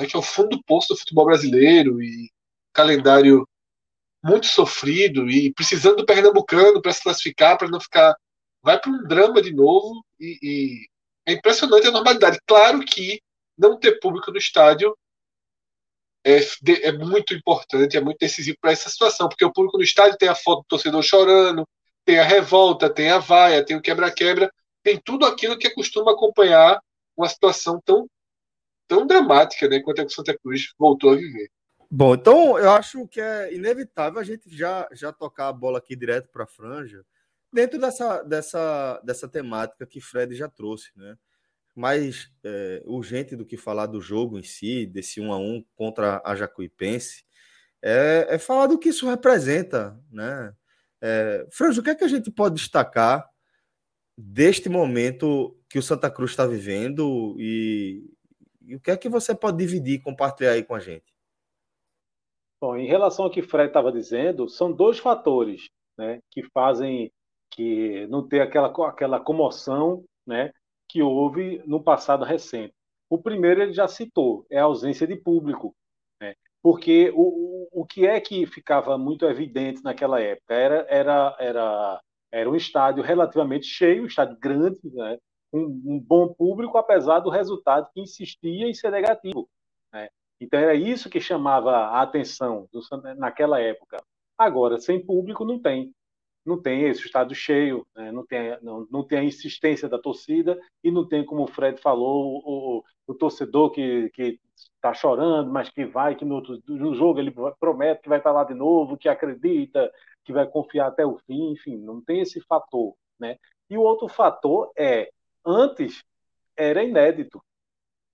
né, 0.00 0.06
que 0.06 0.16
é 0.16 0.18
o 0.18 0.22
fundo 0.22 0.50
do 0.50 0.64
poço 0.64 0.88
do 0.88 0.98
futebol 0.98 1.26
brasileiro 1.26 2.02
e 2.02 2.30
calendário 2.72 3.46
muito 4.22 4.46
sofrido 4.46 5.28
e 5.30 5.52
precisando 5.52 5.96
do 5.96 6.06
Pernambucano 6.06 6.80
para 6.80 6.92
se 6.92 7.02
classificar, 7.02 7.56
para 7.58 7.68
não 7.68 7.80
ficar. 7.80 8.14
Vai 8.62 8.78
para 8.78 8.90
um 8.90 9.02
drama 9.04 9.40
de 9.40 9.52
novo 9.52 10.04
e, 10.18 10.38
e, 10.42 10.86
é 11.26 11.32
impressionante 11.32 11.86
a 11.86 11.90
normalidade. 11.90 12.38
Claro 12.46 12.80
que 12.80 13.20
não 13.56 13.78
ter 13.78 13.98
público 14.00 14.30
no 14.30 14.38
estádio 14.38 14.96
é, 16.24 16.40
é 16.82 16.92
muito 16.92 17.32
importante, 17.34 17.96
é 17.96 18.00
muito 18.00 18.18
decisivo 18.18 18.58
para 18.60 18.72
essa 18.72 18.90
situação, 18.90 19.28
porque 19.28 19.44
o 19.44 19.52
público 19.52 19.78
no 19.78 19.84
estádio 19.84 20.18
tem 20.18 20.28
a 20.28 20.34
foto 20.34 20.60
do 20.60 20.68
torcedor 20.68 21.02
chorando, 21.02 21.66
tem 22.04 22.18
a 22.18 22.24
revolta, 22.24 22.90
tem 22.90 23.10
a 23.10 23.18
vaia, 23.18 23.64
tem 23.64 23.76
o 23.76 23.80
quebra-quebra, 23.80 24.52
tem 24.82 25.00
tudo 25.02 25.24
aquilo 25.24 25.58
que 25.58 25.66
acostuma 25.66 26.12
acompanhar 26.12 26.78
uma 27.16 27.28
situação 27.28 27.80
tão 27.84 28.06
tão 28.90 29.06
dramática, 29.06 29.68
né, 29.68 29.78
quanto 29.78 30.02
a 30.02 30.04
que 30.04 30.12
Santa 30.12 30.36
Cruz 30.36 30.74
voltou 30.76 31.12
a 31.12 31.16
viver. 31.16 31.48
Bom, 31.88 32.14
então 32.14 32.58
eu 32.58 32.72
acho 32.72 33.06
que 33.06 33.20
é 33.20 33.54
inevitável 33.54 34.18
a 34.18 34.24
gente 34.24 34.50
já, 34.50 34.88
já 34.92 35.12
tocar 35.12 35.46
a 35.46 35.52
bola 35.52 35.78
aqui 35.78 35.94
direto 35.94 36.28
para 36.28 36.42
a 36.42 36.48
franja, 36.48 37.04
dentro 37.52 37.78
dessa, 37.78 38.22
dessa, 38.24 39.00
dessa 39.04 39.28
temática 39.28 39.86
que 39.86 40.00
Fred 40.00 40.34
já 40.34 40.48
trouxe, 40.48 40.90
né? 40.96 41.16
Mais 41.74 42.32
é, 42.44 42.82
urgente 42.84 43.36
do 43.36 43.46
que 43.46 43.56
falar 43.56 43.86
do 43.86 44.00
jogo 44.00 44.38
em 44.38 44.42
si, 44.42 44.86
desse 44.86 45.20
1 45.20 45.32
a 45.32 45.38
1 45.38 45.64
contra 45.76 46.20
a 46.24 46.34
Jacuipense, 46.34 47.24
é, 47.80 48.26
é 48.28 48.38
falar 48.38 48.66
do 48.66 48.78
que 48.78 48.88
isso 48.88 49.08
representa, 49.08 49.96
né? 50.10 50.52
É, 51.00 51.46
o 51.48 51.82
que 51.82 51.90
é 51.90 51.94
que 51.94 52.04
a 52.04 52.08
gente 52.08 52.30
pode 52.30 52.56
destacar 52.56 53.24
deste 54.18 54.68
momento 54.68 55.56
que 55.68 55.78
o 55.78 55.82
Santa 55.82 56.10
Cruz 56.10 56.32
está 56.32 56.44
vivendo 56.44 57.36
e, 57.38 58.04
e 58.62 58.76
o 58.76 58.80
que 58.80 58.90
é 58.90 58.96
que 58.96 59.08
você 59.08 59.34
pode 59.34 59.58
dividir 59.58 60.02
compartilhar 60.02 60.52
aí 60.52 60.62
com 60.62 60.74
a 60.74 60.80
gente? 60.80 61.12
Bom, 62.60 62.76
em 62.76 62.86
relação 62.86 63.24
ao 63.24 63.30
que 63.30 63.40
o 63.40 63.48
Fred 63.48 63.68
estava 63.68 63.90
dizendo, 63.90 64.48
são 64.48 64.70
dois 64.70 64.98
fatores 64.98 65.70
né, 65.98 66.20
que 66.30 66.42
fazem 66.52 67.10
que 67.50 68.06
não 68.08 68.26
ter 68.26 68.40
aquela, 68.40 68.68
aquela 68.86 69.18
comoção 69.18 70.04
né, 70.26 70.52
que 70.88 71.02
houve 71.02 71.62
no 71.66 71.82
passado 71.82 72.24
recente. 72.24 72.74
O 73.08 73.18
primeiro 73.18 73.62
ele 73.62 73.72
já 73.72 73.88
citou, 73.88 74.46
é 74.50 74.58
a 74.58 74.64
ausência 74.64 75.06
de 75.06 75.16
público. 75.16 75.74
Né? 76.20 76.34
Porque 76.62 77.10
o, 77.14 77.66
o, 77.72 77.82
o 77.82 77.86
que 77.86 78.06
é 78.06 78.20
que 78.20 78.46
ficava 78.46 78.98
muito 78.98 79.24
evidente 79.24 79.82
naquela 79.82 80.20
época? 80.20 80.54
Era, 80.54 80.86
era, 80.88 81.36
era, 81.40 82.00
era 82.30 82.50
um 82.50 82.54
estádio 82.54 83.02
relativamente 83.02 83.66
cheio, 83.66 84.02
um 84.02 84.06
estádio 84.06 84.36
grande, 84.38 84.78
né? 84.84 85.18
Um, 85.52 85.64
um 85.84 86.00
bom 86.00 86.32
público, 86.32 86.78
apesar 86.78 87.20
do 87.20 87.30
resultado 87.30 87.88
que 87.92 88.00
insistia 88.00 88.68
em 88.68 88.74
ser 88.74 88.90
negativo. 88.90 89.48
Né? 89.92 90.08
Então 90.40 90.58
era 90.58 90.74
isso 90.74 91.10
que 91.10 91.20
chamava 91.20 91.72
a 91.72 92.02
atenção 92.02 92.68
do, 92.72 92.80
naquela 93.16 93.60
época. 93.60 94.02
Agora, 94.38 94.78
sem 94.78 95.04
público, 95.04 95.44
não 95.44 95.58
tem. 95.58 95.92
não 96.44 96.60
tem 96.60 96.84
esse 96.84 97.04
estádio 97.04 97.34
cheio, 97.34 97.86
né? 97.94 98.10
não, 98.10 98.24
tem, 98.24 98.58
não, 98.62 98.86
não 98.90 99.04
tem 99.04 99.18
a 99.18 99.24
insistência 99.24 99.88
da 99.88 99.98
torcida 99.98 100.58
e 100.82 100.90
não 100.90 101.06
tem, 101.06 101.24
como 101.24 101.42
o 101.42 101.48
Fred 101.48 101.80
falou, 101.80 102.42
o, 102.44 102.84
o 103.06 103.14
torcedor 103.14 103.70
que 103.70 104.10
está 104.74 104.94
chorando, 104.94 105.50
mas 105.50 105.68
que 105.68 105.84
vai, 105.84 106.14
que 106.14 106.24
no, 106.24 106.40
no, 106.66 106.94
jogo 106.94 107.18
ele 107.18 107.34
promete 107.58 108.02
que 108.02 108.08
vai 108.08 108.18
estar 108.18 108.32
lá 108.32 108.44
de 108.44 108.54
novo, 108.54 108.96
que 108.96 109.08
acredita, 109.08 109.92
que 110.24 110.32
vai 110.32 110.46
confiar 110.46 110.88
até 110.88 111.04
o 111.04 111.18
fim, 111.18 111.52
enfim, 111.52 111.76
não 111.76 112.00
tem 112.00 112.20
esse 112.20 112.40
fator. 112.40 112.94
Né? 113.18 113.36
E 113.68 113.76
o 113.76 113.82
outro 113.82 114.08
fator 114.08 114.70
é, 114.76 115.10
antes 115.44 116.02
era 116.56 116.82
inédito. 116.82 117.42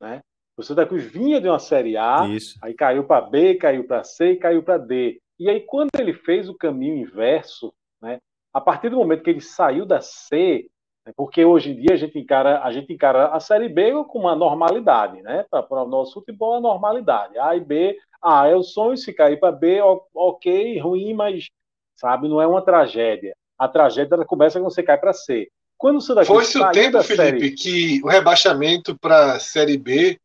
Né? 0.01 0.21
O 0.57 0.63
Santa 0.63 0.87
Cruz 0.87 1.05
vinha 1.05 1.41
de 1.41 1.49
uma 1.49 1.59
Série 1.59 1.97
A, 1.97 2.27
Isso. 2.29 2.59
aí 2.63 2.73
caiu 2.73 3.05
para 3.05 3.27
B, 3.27 3.57
caiu 3.57 3.85
para 3.87 4.05
C 4.05 4.33
e 4.33 4.37
caiu 4.37 4.63
para 4.63 4.79
D. 4.79 5.21
E 5.39 5.51
aí, 5.51 5.61
quando 5.61 5.91
ele 5.99 6.15
fez 6.15 6.49
o 6.49 6.55
caminho 6.55 6.97
inverso, 6.97 7.75
né, 8.01 8.19
a 8.55 8.61
partir 8.61 8.89
do 8.89 8.97
momento 8.97 9.23
que 9.23 9.29
ele 9.29 9.43
saiu 9.43 9.85
da 9.85 10.01
C, 10.01 10.67
né, 11.05 11.13
porque 11.15 11.45
hoje 11.45 11.73
em 11.73 11.77
dia 11.77 11.93
a 11.93 11.97
gente 11.97 12.19
encara 12.19 12.63
a, 12.63 12.73
gente 12.73 12.91
encara 12.91 13.29
a 13.29 13.39
Série 13.39 13.69
B 13.69 13.93
com 14.05 14.21
uma 14.21 14.35
normalidade, 14.35 15.21
né? 15.21 15.45
Para 15.51 15.83
o 15.83 15.89
nosso 15.89 16.15
futebol, 16.15 16.55
a 16.55 16.61
normalidade. 16.61 17.39
A 17.39 17.55
e 17.55 17.61
B, 17.61 17.99
A 18.23 18.49
é 18.49 18.55
o 18.57 18.63
sonho, 18.63 18.97
se 18.97 19.13
cair 19.13 19.39
para 19.39 19.53
B, 19.53 19.79
ok, 20.15 20.79
ruim, 20.79 21.13
mas, 21.13 21.49
sabe, 21.97 22.29
não 22.29 22.41
é 22.41 22.47
uma 22.47 22.63
tragédia. 22.63 23.37
A 23.59 23.69
tragédia 23.69 24.17
começa 24.25 24.59
quando 24.59 24.73
você 24.73 24.83
cai 24.83 24.99
para 24.99 25.13
C. 25.13 25.51
Quando 25.79 26.01
você 26.01 26.25
Foi-se 26.25 26.59
o 26.59 26.71
tempo, 26.71 27.03
Felipe, 27.03 27.17
série... 27.17 27.51
que 27.51 28.01
o 28.03 28.09
rebaixamento 28.09 28.97
para 28.99 29.35
a 29.35 29.39
Série 29.39 29.77
B 29.77 30.19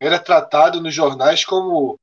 era 0.00 0.18
tratado 0.18 0.80
nos 0.80 0.94
jornais 0.94 1.44
como 1.44 1.98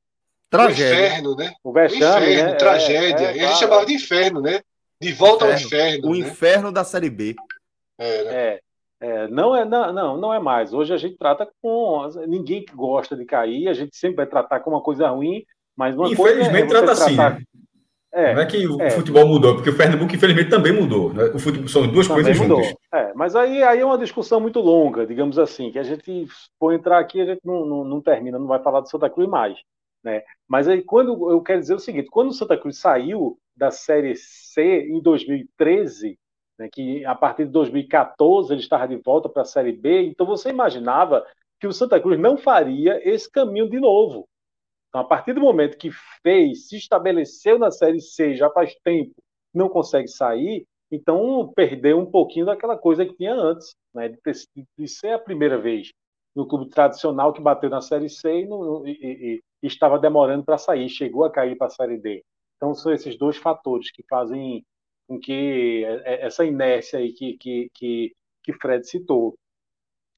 Tragédia. 0.48 0.84
o 0.84 1.06
inferno, 1.06 1.36
né? 1.36 1.52
O 1.62 1.72
vexame, 1.72 2.26
o 2.26 2.30
inferno, 2.30 2.50
né? 2.50 2.56
tragédia. 2.56 3.24
É, 3.24 3.32
é, 3.32 3.36
e 3.36 3.40
a 3.40 3.48
gente 3.48 3.58
chamava 3.58 3.86
de 3.86 3.94
inferno, 3.94 4.40
né? 4.40 4.60
De 5.00 5.12
volta 5.12 5.46
inferno. 5.46 5.54
ao 5.54 5.66
inferno. 5.66 6.08
O 6.08 6.12
né? 6.12 6.18
inferno 6.18 6.72
da 6.72 6.84
Série 6.84 7.10
B. 7.10 7.34
É, 7.98 8.24
né? 8.24 8.34
é, 8.34 8.60
é, 9.00 9.28
não 9.28 9.54
é 9.54 9.64
não, 9.64 9.92
não, 9.92 10.16
não 10.16 10.34
é 10.34 10.38
mais. 10.38 10.72
Hoje 10.72 10.94
a 10.94 10.96
gente 10.96 11.16
trata 11.16 11.48
com 11.60 12.08
ninguém 12.26 12.64
que 12.64 12.74
gosta 12.74 13.16
de 13.16 13.24
cair, 13.24 13.68
a 13.68 13.74
gente 13.74 13.96
sempre 13.96 14.16
vai 14.16 14.26
tratar 14.26 14.60
com 14.60 14.70
uma 14.70 14.80
coisa 14.80 15.08
ruim, 15.08 15.44
mas 15.76 15.96
uma 15.96 16.08
Infelizmente 16.08 16.68
coisa 16.68 16.78
é 16.78 16.86
trata 16.86 16.92
assim, 16.92 17.16
tratar... 17.16 17.36
assim. 17.36 17.44
É, 18.14 18.32
não 18.32 18.42
é 18.42 18.46
que 18.46 18.64
o 18.64 18.80
é. 18.80 18.90
futebol 18.90 19.26
mudou, 19.26 19.56
porque 19.56 19.70
o 19.70 19.76
Pernambuco, 19.76 20.14
infelizmente, 20.14 20.48
também 20.48 20.72
mudou. 20.72 21.12
Né? 21.12 21.24
O 21.34 21.38
futebol, 21.38 21.68
são 21.68 21.86
duas 21.88 22.06
também 22.06 22.22
coisas 22.22 22.40
mudou. 22.40 22.62
juntas. 22.62 22.78
É, 22.92 23.12
mas 23.12 23.34
aí, 23.34 23.60
aí 23.64 23.80
é 23.80 23.84
uma 23.84 23.98
discussão 23.98 24.38
muito 24.38 24.60
longa, 24.60 25.04
digamos 25.04 25.36
assim, 25.36 25.72
que 25.72 25.80
a 25.80 25.82
gente 25.82 26.28
for 26.56 26.72
entrar 26.72 27.00
aqui, 27.00 27.20
a 27.20 27.24
gente 27.24 27.40
não, 27.44 27.66
não, 27.66 27.84
não 27.84 28.00
termina, 28.00 28.38
não 28.38 28.46
vai 28.46 28.62
falar 28.62 28.80
do 28.80 28.88
Santa 28.88 29.10
Cruz 29.10 29.28
mais. 29.28 29.58
Né? 30.04 30.22
Mas 30.46 30.68
aí, 30.68 30.80
quando 30.80 31.28
eu 31.28 31.40
quero 31.42 31.60
dizer 31.60 31.74
o 31.74 31.80
seguinte: 31.80 32.08
quando 32.08 32.28
o 32.28 32.32
Santa 32.32 32.56
Cruz 32.56 32.78
saiu 32.78 33.36
da 33.56 33.72
Série 33.72 34.14
C 34.14 34.86
em 34.88 35.00
2013, 35.00 36.16
né, 36.56 36.68
que 36.72 37.04
a 37.04 37.16
partir 37.16 37.46
de 37.46 37.50
2014 37.50 38.52
ele 38.52 38.60
estava 38.60 38.86
de 38.86 38.96
volta 38.96 39.28
para 39.28 39.42
a 39.42 39.46
Série 39.46 39.72
B, 39.72 40.06
então 40.06 40.24
você 40.24 40.50
imaginava 40.50 41.26
que 41.58 41.66
o 41.66 41.72
Santa 41.72 41.98
Cruz 41.98 42.20
não 42.20 42.36
faria 42.36 43.00
esse 43.08 43.30
caminho 43.30 43.68
de 43.68 43.80
novo. 43.80 44.28
Então, 44.94 45.02
a 45.02 45.08
partir 45.08 45.32
do 45.32 45.40
momento 45.40 45.76
que 45.76 45.90
fez, 46.22 46.68
se 46.68 46.76
estabeleceu 46.76 47.58
na 47.58 47.68
Série 47.72 48.00
C 48.00 48.36
já 48.36 48.48
faz 48.48 48.76
tempo, 48.76 49.12
não 49.52 49.68
consegue 49.68 50.06
sair, 50.06 50.64
então 50.88 51.52
perdeu 51.52 51.98
um 51.98 52.08
pouquinho 52.08 52.46
daquela 52.46 52.78
coisa 52.78 53.04
que 53.04 53.16
tinha 53.16 53.34
antes, 53.34 53.74
né, 53.92 54.08
de, 54.08 54.16
ter, 54.18 54.34
de 54.78 54.86
ser 54.86 55.10
a 55.10 55.18
primeira 55.18 55.58
vez 55.60 55.90
no 56.32 56.46
clube 56.46 56.70
tradicional 56.70 57.32
que 57.32 57.42
bateu 57.42 57.68
na 57.68 57.80
Série 57.80 58.08
C 58.08 58.42
e, 58.42 58.44
e, 58.44 58.92
e, 58.92 59.42
e 59.64 59.66
estava 59.66 59.98
demorando 59.98 60.44
para 60.44 60.58
sair, 60.58 60.88
chegou 60.88 61.24
a 61.24 61.32
cair 61.32 61.56
para 61.56 61.66
a 61.66 61.70
Série 61.70 61.98
D. 61.98 62.22
Então 62.56 62.72
são 62.72 62.92
esses 62.92 63.18
dois 63.18 63.36
fatores 63.36 63.90
que 63.90 64.04
fazem 64.08 64.64
com 65.08 65.18
que 65.18 65.84
é, 65.84 66.14
é, 66.14 66.26
essa 66.26 66.44
inércia 66.44 67.00
aí 67.00 67.12
que, 67.12 67.36
que, 67.36 67.68
que, 67.74 68.12
que 68.44 68.52
Fred 68.52 68.88
citou. 68.88 69.34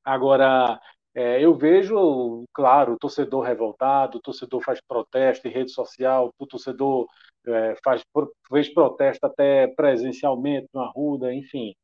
Agora, 0.05 0.79
é, 1.17 1.43
eu 1.43 1.55
vejo, 1.55 2.45
claro, 2.53 2.93
o 2.93 2.99
torcedor 2.99 3.43
revoltado, 3.43 4.19
o 4.19 4.21
torcedor 4.21 4.61
faz 4.63 4.79
protesto 4.87 5.49
em 5.49 5.51
rede 5.51 5.71
social, 5.71 6.31
o 6.39 6.47
torcedor 6.47 7.09
é, 7.47 7.75
faz, 7.83 8.03
fez 8.51 8.69
protesto 8.69 9.25
até 9.25 9.67
presencialmente 9.67 10.69
na 10.75 10.85
Ruda, 10.85 11.33
enfim. 11.33 11.75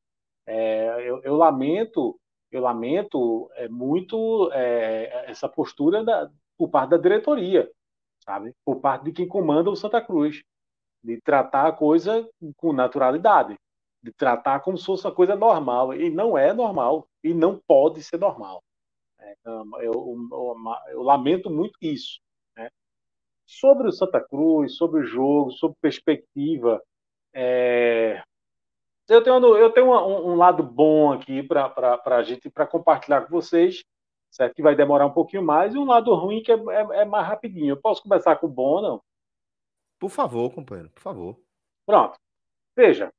É, 0.47 1.09
eu, 1.09 1.23
eu, 1.23 1.35
lamento, 1.35 2.15
eu 2.51 2.61
lamento 2.61 3.51
é, 3.55 3.69
muito 3.69 4.51
é, 4.53 5.31
essa 5.31 5.49
postura 5.49 6.05
da, 6.05 6.31
por 6.59 6.69
parte 6.69 6.91
da 6.91 6.99
diretoria, 6.99 7.71
sabe? 8.23 8.53
Por 8.63 8.81
parte 8.81 9.05
de 9.05 9.13
quem 9.13 9.27
comanda 9.27 9.71
o 9.71 9.77
Santa 9.77 10.03
Cruz, 10.03 10.43
de 11.03 11.19
tratar 11.23 11.69
a 11.69 11.73
coisa 11.73 12.29
com 12.59 12.75
naturalidade, 12.75 13.57
de 14.03 14.13
tratar 14.13 14.61
como 14.61 14.77
se 14.77 14.85
fosse 14.85 15.07
uma 15.07 15.15
coisa 15.15 15.35
normal, 15.35 15.95
e 15.95 16.11
não 16.11 16.37
é 16.37 16.53
normal, 16.53 17.07
e 17.25 17.33
não 17.33 17.59
pode 17.67 18.03
ser 18.03 18.19
normal. 18.19 18.63
Eu, 19.45 19.65
eu, 19.81 20.57
eu 20.89 21.03
lamento 21.03 21.51
muito 21.51 21.77
isso. 21.81 22.21
Né? 22.57 22.69
Sobre 23.47 23.89
o 23.89 23.93
Santa 23.93 24.21
Cruz, 24.21 24.77
sobre 24.77 25.01
o 25.01 25.05
jogo, 25.05 25.51
sobre 25.53 25.77
perspectiva, 25.81 26.83
é... 27.35 28.23
eu 29.09 29.23
tenho, 29.23 29.57
eu 29.57 29.71
tenho 29.71 29.87
um, 29.87 30.33
um 30.33 30.35
lado 30.37 30.63
bom 30.63 31.13
aqui 31.13 31.43
para 31.43 32.01
a 32.05 32.23
gente 32.23 32.51
para 32.51 32.67
compartilhar 32.67 33.23
com 33.23 33.31
vocês, 33.31 33.83
certo? 34.31 34.55
Que 34.55 34.63
vai 34.63 34.75
demorar 34.75 35.07
um 35.07 35.13
pouquinho 35.13 35.43
mais, 35.43 35.75
e 35.75 35.79
um 35.79 35.87
lado 35.87 36.15
ruim 36.15 36.43
que 36.43 36.53
é, 36.53 36.57
é, 36.57 37.03
é 37.03 37.05
mais 37.05 37.27
rapidinho. 37.27 37.71
Eu 37.71 37.81
posso 37.81 38.03
começar 38.03 38.37
com 38.37 38.47
o 38.47 38.51
bom, 38.51 38.81
não? 38.81 39.03
Por 39.99 40.11
favor, 40.11 40.53
companheiro, 40.53 40.91
por 40.91 41.01
favor. 41.01 41.41
Pronto. 41.87 42.19
Veja, 42.77 43.13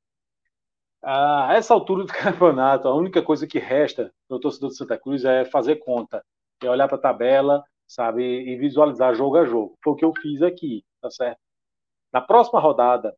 a 1.04 1.54
essa 1.54 1.74
altura 1.74 2.04
do 2.04 2.12
campeonato, 2.12 2.88
a 2.88 2.94
única 2.94 3.22
coisa 3.22 3.46
que 3.46 3.58
resta 3.58 4.12
para 4.26 4.36
o 4.36 4.40
torcedor 4.40 4.70
de 4.70 4.76
Santa 4.76 4.98
Cruz 4.98 5.24
é 5.24 5.44
fazer 5.44 5.76
conta, 5.76 6.24
é 6.62 6.68
olhar 6.68 6.88
para 6.88 6.96
a 6.96 7.00
tabela, 7.00 7.64
sabe, 7.86 8.22
e 8.22 8.56
visualizar 8.56 9.14
jogo 9.14 9.36
a 9.36 9.44
jogo. 9.44 9.76
Foi 9.82 9.92
o 9.92 9.96
que 9.96 10.04
eu 10.04 10.12
fiz 10.20 10.42
aqui, 10.42 10.82
tá 11.00 11.10
certo? 11.10 11.38
Na 12.12 12.20
próxima 12.20 12.60
rodada, 12.60 13.14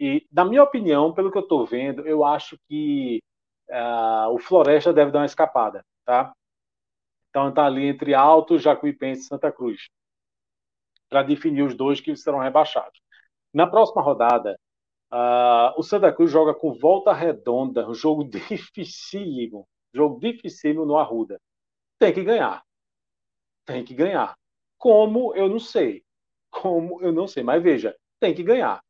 e 0.00 0.26
na 0.32 0.44
minha 0.44 0.62
opinião, 0.62 1.12
pelo 1.12 1.30
que 1.30 1.38
eu 1.38 1.42
estou 1.42 1.66
vendo, 1.66 2.06
eu 2.06 2.24
acho 2.24 2.58
que 2.68 3.22
uh, 3.68 4.32
o 4.32 4.38
Floresta 4.38 4.92
deve 4.92 5.10
dar 5.10 5.20
uma 5.20 5.26
escapada, 5.26 5.84
tá? 6.04 6.32
Então 7.30 7.50
está 7.50 7.66
ali 7.66 7.86
entre 7.86 8.14
Alto, 8.14 8.58
Jacuipense 8.58 9.22
e 9.22 9.24
Santa 9.24 9.52
Cruz, 9.52 9.88
para 11.08 11.22
definir 11.22 11.62
os 11.62 11.74
dois 11.74 12.00
que 12.00 12.16
serão 12.16 12.38
rebaixados. 12.38 13.00
Na 13.52 13.66
próxima 13.66 14.02
rodada, 14.02 14.58
Uh, 15.10 15.72
o 15.78 15.82
Santa 15.82 16.12
Cruz 16.12 16.30
joga 16.30 16.54
com 16.54 16.74
volta 16.74 17.12
redonda, 17.12 17.88
um 17.88 17.94
jogo 17.94 18.24
dificílimo, 18.28 19.66
jogo 19.92 20.20
dificílimo 20.20 20.84
no 20.84 20.98
Arruda. 20.98 21.40
Tem 21.98 22.12
que 22.12 22.22
ganhar. 22.22 22.62
Tem 23.64 23.84
que 23.84 23.94
ganhar. 23.94 24.36
Como 24.78 25.34
eu 25.34 25.48
não 25.48 25.58
sei. 25.58 26.04
Como 26.50 27.02
eu 27.02 27.12
não 27.12 27.26
sei, 27.26 27.42
mas 27.42 27.62
veja, 27.62 27.96
tem 28.20 28.34
que 28.34 28.42
ganhar. 28.42 28.80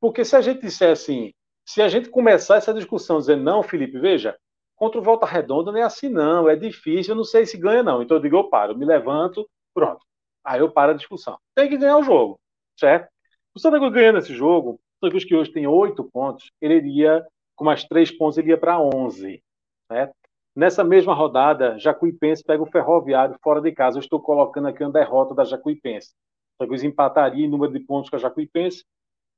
Porque 0.00 0.24
se 0.24 0.36
a 0.36 0.40
gente 0.40 0.60
disser 0.60 0.92
assim, 0.92 1.32
se 1.64 1.82
a 1.82 1.88
gente 1.88 2.08
começar 2.08 2.56
essa 2.56 2.72
discussão 2.72 3.18
dizendo, 3.18 3.42
não, 3.42 3.62
Felipe, 3.62 3.98
veja, 3.98 4.38
contra 4.76 5.00
o 5.00 5.02
Volta 5.02 5.26
Redonda 5.26 5.72
não 5.72 5.78
é 5.78 5.82
assim, 5.82 6.08
não, 6.08 6.48
é 6.48 6.56
difícil, 6.56 7.12
eu 7.12 7.16
não 7.16 7.24
sei 7.24 7.44
se 7.46 7.58
ganha, 7.58 7.82
não. 7.82 8.02
Então 8.02 8.16
eu 8.16 8.22
digo, 8.22 8.36
eu 8.36 8.48
paro, 8.48 8.76
me 8.76 8.84
levanto, 8.84 9.48
pronto. 9.74 10.04
Aí 10.44 10.60
eu 10.60 10.70
paro 10.70 10.92
a 10.92 10.96
discussão. 10.96 11.38
Tem 11.54 11.68
que 11.68 11.76
ganhar 11.76 11.98
o 11.98 12.02
jogo, 12.02 12.40
certo? 12.78 13.08
O 13.54 13.58
Santa 13.60 13.78
Cruz 13.78 13.92
ganhando 13.92 14.18
esse 14.18 14.34
jogo, 14.34 14.80
Santa 14.98 15.10
Cruz 15.10 15.24
que 15.24 15.34
hoje 15.34 15.52
tem 15.52 15.66
oito 15.66 16.04
pontos, 16.04 16.50
ele 16.60 16.74
iria, 16.74 17.24
com 17.56 17.64
mais 17.64 17.84
três 17.84 18.10
pontos, 18.10 18.36
ele 18.36 18.50
ia 18.50 18.58
para 18.58 18.80
onze. 18.80 19.42
Né? 19.90 20.10
Nessa 20.56 20.82
mesma 20.82 21.14
rodada, 21.14 21.78
Jacuipense 21.78 22.42
pega 22.42 22.62
o 22.62 22.70
Ferroviário 22.70 23.36
fora 23.42 23.60
de 23.60 23.70
casa. 23.70 23.96
Eu 23.96 24.00
estou 24.00 24.20
colocando 24.20 24.66
aqui 24.66 24.82
uma 24.82 24.92
derrota 24.92 25.34
da 25.34 25.44
Jacuipense. 25.44 26.14
Santa 26.56 26.68
Cruz 26.68 26.82
empataria 26.82 27.46
em 27.46 27.48
número 27.48 27.72
de 27.72 27.80
pontos 27.80 28.10
com 28.10 28.16
a 28.16 28.18
Jacuipense. 28.18 28.84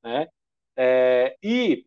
Né? 0.02 0.28
É, 0.76 1.36
e 1.42 1.84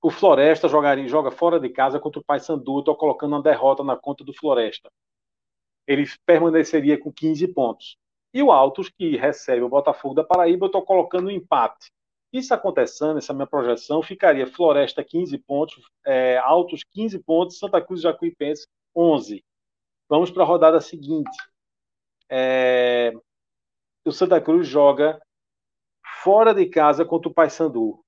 o 0.00 0.10
Floresta 0.10 0.66
jogaria, 0.66 1.06
joga 1.06 1.30
fora 1.30 1.60
de 1.60 1.68
casa 1.68 2.00
contra 2.00 2.20
o 2.20 2.24
Paysandu. 2.24 2.78
Estou 2.78 2.96
colocando 2.96 3.34
uma 3.34 3.42
derrota 3.42 3.84
na 3.84 3.96
conta 3.96 4.24
do 4.24 4.32
Floresta. 4.32 4.90
Ele 5.86 6.04
permaneceria 6.24 6.98
com 6.98 7.12
15 7.12 7.48
pontos. 7.48 7.98
E 8.32 8.42
o 8.42 8.50
Altos, 8.50 8.88
que 8.88 9.14
recebe 9.16 9.60
o 9.60 9.68
Botafogo 9.68 10.14
da 10.14 10.24
Paraíba, 10.24 10.64
eu 10.64 10.68
estou 10.68 10.82
colocando 10.82 11.28
um 11.28 11.30
empate. 11.30 11.92
Isso 12.32 12.54
acontecendo, 12.54 13.18
essa 13.18 13.34
minha 13.34 13.46
projeção, 13.46 14.02
ficaria 14.02 14.46
Floresta 14.46 15.04
15 15.04 15.36
pontos, 15.38 15.82
é, 16.06 16.38
Altos 16.38 16.82
15 16.92 17.18
pontos, 17.18 17.58
Santa 17.58 17.80
Cruz 17.80 18.00
e 18.00 18.04
Jacuipense 18.04 18.66
11. 18.96 19.44
Vamos 20.08 20.30
para 20.30 20.42
a 20.42 20.46
rodada 20.46 20.80
seguinte. 20.80 21.36
É, 22.30 23.12
o 24.04 24.12
Santa 24.12 24.40
Cruz 24.40 24.66
joga 24.66 25.20
fora 26.22 26.54
de 26.54 26.66
casa 26.66 27.04
contra 27.04 27.28
o 27.28 27.34
Paysandu. 27.34 28.02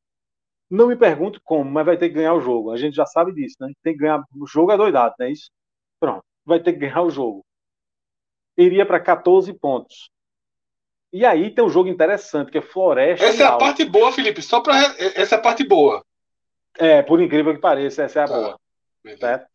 Não 0.71 0.89
me 0.89 0.97
pergunto 0.97 1.41
como, 1.45 1.71
mas 1.71 1.87
vai 1.87 1.97
ter 1.99 2.09
que 2.09 2.15
ganhar 2.17 2.35
o 2.35 2.41
jogo. 2.41 2.71
A 2.71 2.77
gente 2.77 2.95
já 2.95 3.07
sabe 3.07 3.33
disso, 3.35 3.57
né? 3.61 3.73
Tem 3.83 3.93
que 3.93 4.01
ganhar. 4.01 4.23
O 4.35 4.47
jogo 4.47 4.73
é 4.73 4.77
doidado, 4.77 5.15
não 5.19 5.27
é 5.27 5.31
isso? 5.31 5.51
Pronto. 6.01 6.25
Vai 6.45 6.61
ter 6.63 6.73
que 6.73 6.81
ganhar 6.81 7.03
o 7.03 7.11
jogo. 7.11 7.45
Iria 8.57 8.87
para 8.87 9.01
14 9.01 9.53
pontos. 9.55 10.11
E 11.15 11.25
aí 11.25 11.49
tem 11.49 11.65
um 11.65 11.69
jogo 11.69 11.89
interessante, 11.89 12.51
que 12.51 12.59
é 12.59 12.61
Floresta. 12.61 13.25
Essa 13.25 13.45
é 13.45 13.47
a 13.47 13.57
parte 13.57 13.85
boa, 13.85 14.11
Felipe. 14.11 14.43
Só 14.43 14.61
para 14.61 14.77
Essa 14.99 15.37
é 15.37 15.39
a 15.39 15.41
parte 15.41 15.63
boa. 15.63 16.05
É, 16.77 17.03
por 17.03 17.23
incrível 17.23 17.55
que 17.55 17.61
pareça, 17.61 18.03
essa 18.03 18.19
é 18.19 18.25
a 18.25 18.27
tá. 18.27 18.35
boa. 18.35 18.61
Certo? 19.21 19.47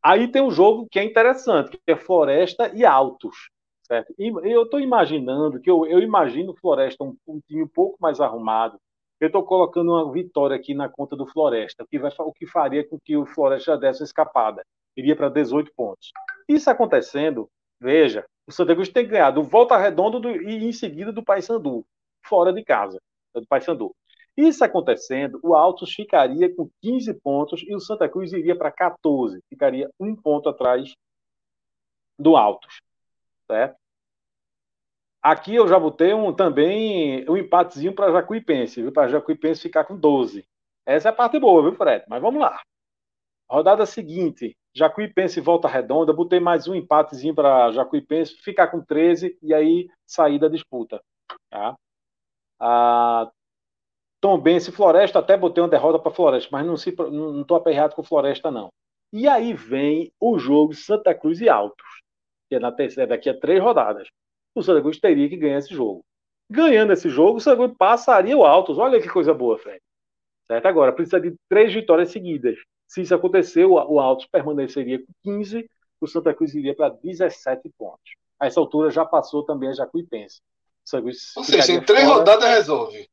Aí 0.00 0.28
tem 0.28 0.40
um 0.40 0.50
jogo 0.52 0.86
que 0.88 1.00
é 1.00 1.02
interessante, 1.02 1.76
que 1.76 1.90
é 1.90 1.96
Floresta 1.96 2.70
e 2.72 2.84
Altos. 2.84 3.50
Certo? 3.82 4.14
E 4.16 4.28
eu 4.28 4.62
estou 4.62 4.78
imaginando 4.78 5.60
que 5.60 5.68
eu, 5.68 5.84
eu 5.86 5.98
imagino 5.98 6.54
Floresta 6.54 7.02
um, 7.02 7.16
um 7.26 7.40
time 7.48 7.64
um 7.64 7.68
pouco 7.68 7.96
mais 8.00 8.20
arrumado. 8.20 8.78
Eu 9.18 9.26
estou 9.26 9.42
colocando 9.42 9.90
uma 9.90 10.12
vitória 10.12 10.54
aqui 10.54 10.72
na 10.72 10.88
conta 10.88 11.16
do 11.16 11.26
Floresta, 11.26 11.82
o 11.82 11.86
que, 11.88 11.98
vai, 11.98 12.12
o 12.16 12.32
que 12.32 12.46
faria 12.46 12.88
com 12.88 12.96
que 13.04 13.16
o 13.16 13.26
Floresta 13.26 13.76
desse 13.76 14.02
uma 14.02 14.06
escapada. 14.06 14.62
Iria 14.96 15.16
para 15.16 15.28
18 15.28 15.72
pontos. 15.76 16.12
Isso 16.48 16.70
acontecendo, 16.70 17.48
veja, 17.80 18.24
o 18.46 18.52
Santa 18.52 18.74
Cruz 18.74 18.88
tem 18.88 19.06
ganhado 19.06 19.42
volta 19.42 19.76
redonda 19.76 20.18
do, 20.18 20.30
e 20.30 20.64
em 20.64 20.72
seguida 20.72 21.12
do 21.12 21.22
Paysandu, 21.22 21.86
fora 22.24 22.52
de 22.52 22.64
casa, 22.64 23.00
do 23.34 23.46
Paysandu. 23.46 23.94
Isso 24.36 24.64
acontecendo, 24.64 25.38
o 25.42 25.54
Altos 25.54 25.92
ficaria 25.92 26.54
com 26.54 26.70
15 26.80 27.14
pontos 27.14 27.62
e 27.66 27.74
o 27.74 27.80
Santa 27.80 28.08
Cruz 28.08 28.32
iria 28.32 28.56
para 28.56 28.72
14, 28.72 29.42
ficaria 29.48 29.90
um 30.00 30.16
ponto 30.16 30.48
atrás 30.48 30.94
do 32.18 32.36
Altos, 32.36 32.80
certo? 33.46 33.76
Aqui 35.22 35.54
eu 35.54 35.68
já 35.68 35.78
botei 35.78 36.12
um, 36.12 36.32
também 36.32 37.28
um 37.30 37.36
empatezinho 37.36 37.94
para 37.94 38.10
Jacuipense, 38.10 38.90
para 38.90 39.08
Jacuipense 39.08 39.62
ficar 39.62 39.84
com 39.84 39.96
12. 39.96 40.44
Essa 40.84 41.10
é 41.10 41.12
a 41.12 41.14
parte 41.14 41.38
boa, 41.38 41.62
viu, 41.62 41.74
Fred? 41.74 42.04
Mas 42.08 42.20
vamos 42.20 42.40
lá. 42.40 42.60
Rodada 43.48 43.86
seguinte, 43.86 44.56
Jacuipense 44.74 45.40
volta 45.40 45.68
redonda, 45.68 46.12
botei 46.12 46.40
mais 46.40 46.66
um 46.66 46.74
empatezinho 46.74 47.34
para 47.34 47.70
Jacuipense, 47.72 48.36
ficar 48.36 48.68
com 48.68 48.80
13 48.80 49.38
e 49.42 49.52
aí 49.52 49.88
sair 50.06 50.38
da 50.38 50.48
disputa. 50.48 51.02
Tá? 51.50 51.76
Ah, 52.58 53.30
Tombense 54.20 54.70
e 54.70 54.72
Floresta, 54.72 55.18
até 55.18 55.36
botei 55.36 55.62
uma 55.62 55.68
derrota 55.68 55.98
para 55.98 56.12
Floresta, 56.12 56.48
mas 56.52 56.64
não 56.64 56.74
estou 56.74 57.10
não, 57.10 57.56
aperreado 57.56 57.94
com 57.94 58.02
Floresta, 58.02 58.50
não. 58.50 58.68
E 59.12 59.28
aí 59.28 59.52
vem 59.52 60.10
o 60.18 60.38
jogo 60.38 60.72
Santa 60.74 61.14
Cruz 61.14 61.40
e 61.40 61.48
Altos, 61.48 61.86
que 62.48 62.54
é 62.54 62.60
na 62.60 62.72
terceira, 62.72 63.08
daqui 63.08 63.28
a 63.28 63.38
três 63.38 63.60
rodadas. 63.60 64.08
O 64.54 64.62
Santa 64.62 64.80
Cruz 64.80 64.98
teria 64.98 65.28
que 65.28 65.36
ganhar 65.36 65.58
esse 65.58 65.74
jogo. 65.74 66.02
Ganhando 66.48 66.92
esse 66.92 67.10
jogo, 67.10 67.38
o 67.38 67.40
Santa 67.40 67.56
Cruz 67.56 67.76
passaria 67.76 68.36
o 68.36 68.44
Altos. 68.44 68.78
Olha 68.78 69.00
que 69.00 69.08
coisa 69.08 69.34
boa, 69.34 69.58
Fred. 69.58 69.80
Certo? 70.46 70.66
Agora, 70.66 70.92
precisa 70.92 71.20
de 71.20 71.34
três 71.48 71.74
vitórias 71.74 72.10
seguidas. 72.10 72.56
Se 72.92 73.00
isso 73.00 73.14
acontecer, 73.14 73.64
o 73.64 73.98
Altos 73.98 74.26
permaneceria 74.26 74.98
com 74.98 75.06
15, 75.22 75.66
o 75.98 76.06
Santa 76.06 76.34
Cruz 76.34 76.54
iria 76.54 76.76
para 76.76 76.90
17 76.90 77.70
pontos. 77.78 78.16
A 78.38 78.46
essa 78.46 78.60
altura 78.60 78.90
já 78.90 79.02
passou 79.02 79.42
também 79.42 79.70
a 79.70 79.72
Jacuipense. 79.72 80.42
Ou 81.36 81.42
seja, 81.42 81.72
em 81.72 81.80
três 81.80 82.04
fora. 82.04 82.18
rodadas 82.18 82.50
resolve 82.50 83.08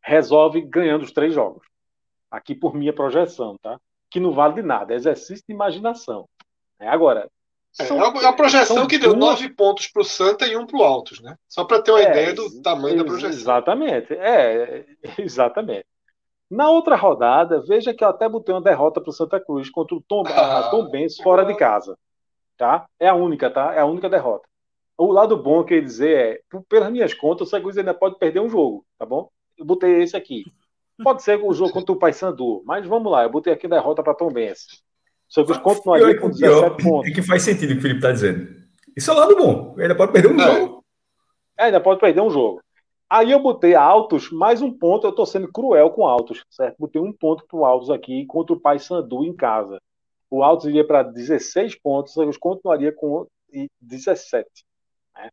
resolve 0.00 0.60
ganhando 0.60 1.02
os 1.02 1.10
três 1.10 1.34
jogos. 1.34 1.66
Aqui 2.30 2.54
por 2.54 2.72
minha 2.72 2.92
projeção, 2.92 3.56
tá? 3.60 3.80
Que 4.08 4.20
não 4.20 4.30
vale 4.30 4.54
de 4.54 4.62
nada, 4.62 4.92
é 4.92 4.96
exercício 4.96 5.44
de 5.44 5.52
imaginação. 5.52 6.28
É, 6.78 6.86
agora. 6.86 7.28
É, 7.80 7.84
são, 7.84 7.98
é 7.98 8.26
a 8.26 8.32
projeção 8.32 8.86
que 8.86 8.98
deu 8.98 9.16
nove 9.16 9.48
pontos 9.48 9.88
para 9.88 10.02
o 10.02 10.04
Santa 10.04 10.46
e 10.46 10.56
um 10.56 10.66
para 10.66 10.78
o 10.78 10.84
Altos, 10.84 11.20
né? 11.20 11.36
Só 11.48 11.64
para 11.64 11.82
ter 11.82 11.90
uma 11.90 12.00
é, 12.00 12.10
ideia 12.10 12.32
do 12.32 12.62
tamanho 12.62 12.98
da 12.98 13.04
projeção. 13.04 13.30
Exatamente, 13.30 14.12
é, 14.14 14.86
exatamente. 15.18 15.86
Na 16.52 16.68
outra 16.68 16.96
rodada, 16.96 17.62
veja 17.66 17.94
que 17.94 18.04
eu 18.04 18.08
até 18.08 18.28
botei 18.28 18.54
uma 18.54 18.60
derrota 18.60 19.00
para 19.00 19.08
o 19.08 19.12
Santa 19.12 19.40
Cruz 19.40 19.70
contra 19.70 19.96
o 19.96 20.02
Tom, 20.02 20.22
ah, 20.28 20.68
Tom 20.70 20.90
Benz 20.90 21.16
fora 21.16 21.46
de 21.46 21.56
casa. 21.56 21.96
Tá? 22.58 22.86
É 23.00 23.08
a 23.08 23.14
única, 23.14 23.50
tá? 23.50 23.72
É 23.74 23.80
a 23.80 23.86
única 23.86 24.10
derrota. 24.10 24.46
O 24.98 25.10
lado 25.10 25.34
bom 25.36 25.64
que 25.64 25.72
eu 25.72 25.82
dizer 25.82 26.18
é, 26.18 26.58
pelas 26.68 26.92
minhas 26.92 27.14
contas, 27.14 27.48
o 27.48 27.50
Santa 27.50 27.62
Cruz 27.62 27.78
ainda 27.78 27.94
pode 27.94 28.18
perder 28.18 28.40
um 28.40 28.50
jogo, 28.50 28.84
tá 28.98 29.06
bom? 29.06 29.30
eu 29.58 29.64
botei 29.64 30.02
esse 30.02 30.14
aqui. 30.14 30.44
Pode 31.02 31.22
ser 31.22 31.40
o 31.42 31.54
jogo 31.54 31.72
contra 31.72 31.92
o 31.92 31.98
Paysandu, 31.98 32.62
mas 32.66 32.86
vamos 32.86 33.10
lá, 33.10 33.22
eu 33.22 33.30
botei 33.30 33.52
aqui 33.52 33.66
derrota 33.66 34.02
para 34.02 34.14
Tom 34.14 34.30
Benz. 34.30 34.66
Só 35.26 35.42
que 35.44 35.58
continuaria 35.60 36.20
com 36.20 36.28
17 36.28 36.76
pior, 36.76 36.76
pontos. 36.76 37.10
É 37.10 37.14
que 37.14 37.22
faz 37.22 37.42
sentido 37.42 37.70
o 37.70 37.72
que 37.72 37.78
o 37.78 37.82
Felipe 37.82 38.00
está 38.00 38.12
dizendo. 38.12 38.46
Isso 38.94 39.10
é 39.10 39.14
lado 39.14 39.34
bom. 39.34 39.72
Ele 39.76 39.84
ainda 39.84 39.94
pode 39.94 40.12
perder 40.12 40.28
um 40.28 40.38
é. 40.38 40.44
jogo. 40.44 40.84
É, 41.58 41.64
ainda 41.64 41.80
pode 41.80 41.98
perder 41.98 42.20
um 42.20 42.30
jogo. 42.30 42.60
Aí 43.12 43.30
eu 43.30 43.38
botei 43.38 43.74
altos, 43.74 44.30
mais 44.30 44.62
um 44.62 44.72
ponto, 44.72 45.06
eu 45.06 45.10
estou 45.10 45.26
sendo 45.26 45.52
cruel 45.52 45.90
com 45.90 46.06
altos, 46.06 46.46
certo? 46.48 46.78
Botei 46.78 46.98
um 46.98 47.12
ponto 47.12 47.44
para 47.46 47.58
o 47.58 47.62
altos 47.66 47.90
aqui 47.90 48.24
contra 48.24 48.54
o 48.54 48.58
Paysandu 48.58 49.22
em 49.22 49.36
casa. 49.36 49.78
O 50.30 50.42
altos 50.42 50.64
iria 50.64 50.86
para 50.86 51.02
16 51.02 51.78
pontos, 51.78 52.16
eu 52.16 52.30
continuaria 52.40 52.90
com 52.90 53.26
17. 53.82 54.48
Né? 55.14 55.30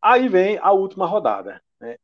Aí 0.00 0.26
vem 0.26 0.56
a 0.62 0.72
última 0.72 1.04
rodada. 1.04 1.60
Né? 1.78 1.98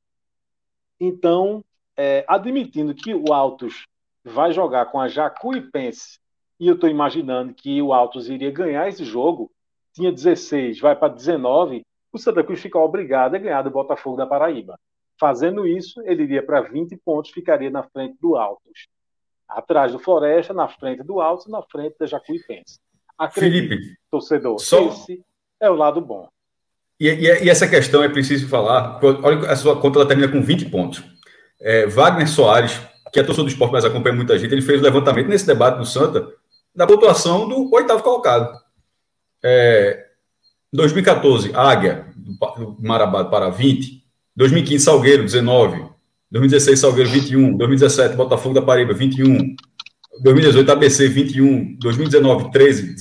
Então, 1.00 1.64
é, 1.96 2.22
admitindo 2.28 2.94
que 2.94 3.14
o 3.14 3.32
Altos 3.32 3.86
vai 4.22 4.52
jogar 4.52 4.92
com 4.92 5.00
a 5.00 5.08
Jacuipense, 5.08 6.18
e 6.60 6.68
eu 6.68 6.74
estou 6.74 6.90
imaginando 6.90 7.54
que 7.54 7.80
o 7.80 7.94
Altos 7.94 8.28
iria 8.28 8.50
ganhar 8.50 8.90
esse 8.90 9.06
jogo, 9.06 9.50
tinha 9.94 10.12
16, 10.12 10.80
vai 10.80 10.94
para 10.94 11.14
19, 11.14 11.82
o 12.16 12.18
Santa 12.18 12.42
Cruz 12.42 12.60
fica 12.60 12.78
obrigado 12.78 13.34
a 13.34 13.38
ganhar 13.38 13.62
do 13.62 13.70
Botafogo 13.70 14.16
da 14.16 14.26
Paraíba. 14.26 14.78
Fazendo 15.18 15.66
isso, 15.66 16.00
ele 16.04 16.24
iria 16.24 16.42
para 16.42 16.60
20 16.60 16.96
pontos, 17.04 17.30
ficaria 17.30 17.70
na 17.70 17.82
frente 17.82 18.16
do 18.20 18.36
Altos. 18.36 18.88
Atrás 19.48 19.92
do 19.92 19.98
Floresta, 19.98 20.52
na 20.52 20.68
frente 20.68 21.02
do 21.02 21.20
Altos, 21.20 21.46
na 21.46 21.62
frente 21.62 21.96
da 21.98 22.06
Jacuipense. 22.06 22.78
Acredite, 23.16 23.68
Felipe, 23.68 23.96
torcedor, 24.10 24.58
só... 24.58 24.88
esse 24.88 25.22
é 25.60 25.70
o 25.70 25.74
lado 25.74 26.00
bom. 26.00 26.28
E, 26.98 27.08
e, 27.08 27.44
e, 27.44 27.50
essa 27.50 27.68
questão 27.68 28.02
é 28.02 28.08
preciso 28.08 28.48
falar. 28.48 29.00
Olha, 29.02 29.50
a 29.50 29.56
sua 29.56 29.80
conta 29.80 29.98
ela 29.98 30.08
termina 30.08 30.30
com 30.30 30.42
20 30.42 30.70
pontos. 30.70 31.02
É, 31.60 31.86
Wagner 31.86 32.28
Soares, 32.28 32.80
que 33.12 33.20
é 33.20 33.22
torcedor 33.22 33.46
do 33.46 33.52
esporte, 33.52 33.72
mas 33.72 33.84
acompanha 33.84 34.16
muita 34.16 34.38
gente, 34.38 34.52
ele 34.52 34.62
fez 34.62 34.80
o 34.80 34.84
levantamento 34.84 35.28
nesse 35.28 35.46
debate 35.46 35.78
do 35.78 35.86
Santa 35.86 36.28
da 36.74 36.86
pontuação 36.86 37.48
do 37.48 37.72
oitavo 37.72 38.02
colocado. 38.02 38.52
É, 39.42 40.03
2014, 40.74 41.52
Águia, 41.54 42.06
do 42.16 42.76
Marabá 42.80 43.24
para 43.24 43.48
20. 43.48 44.02
2015, 44.34 44.84
Salgueiro, 44.84 45.22
19. 45.22 45.84
2016, 46.32 46.80
Salgueiro, 46.80 47.10
21. 47.10 47.56
2017, 47.56 48.16
Botafogo 48.16 48.56
da 48.56 48.60
Paraíba, 48.60 48.92
21. 48.92 49.54
2018, 50.20 50.72
ABC, 50.72 51.08
21. 51.08 51.76
2019, 51.78 52.50
13, 52.50 52.96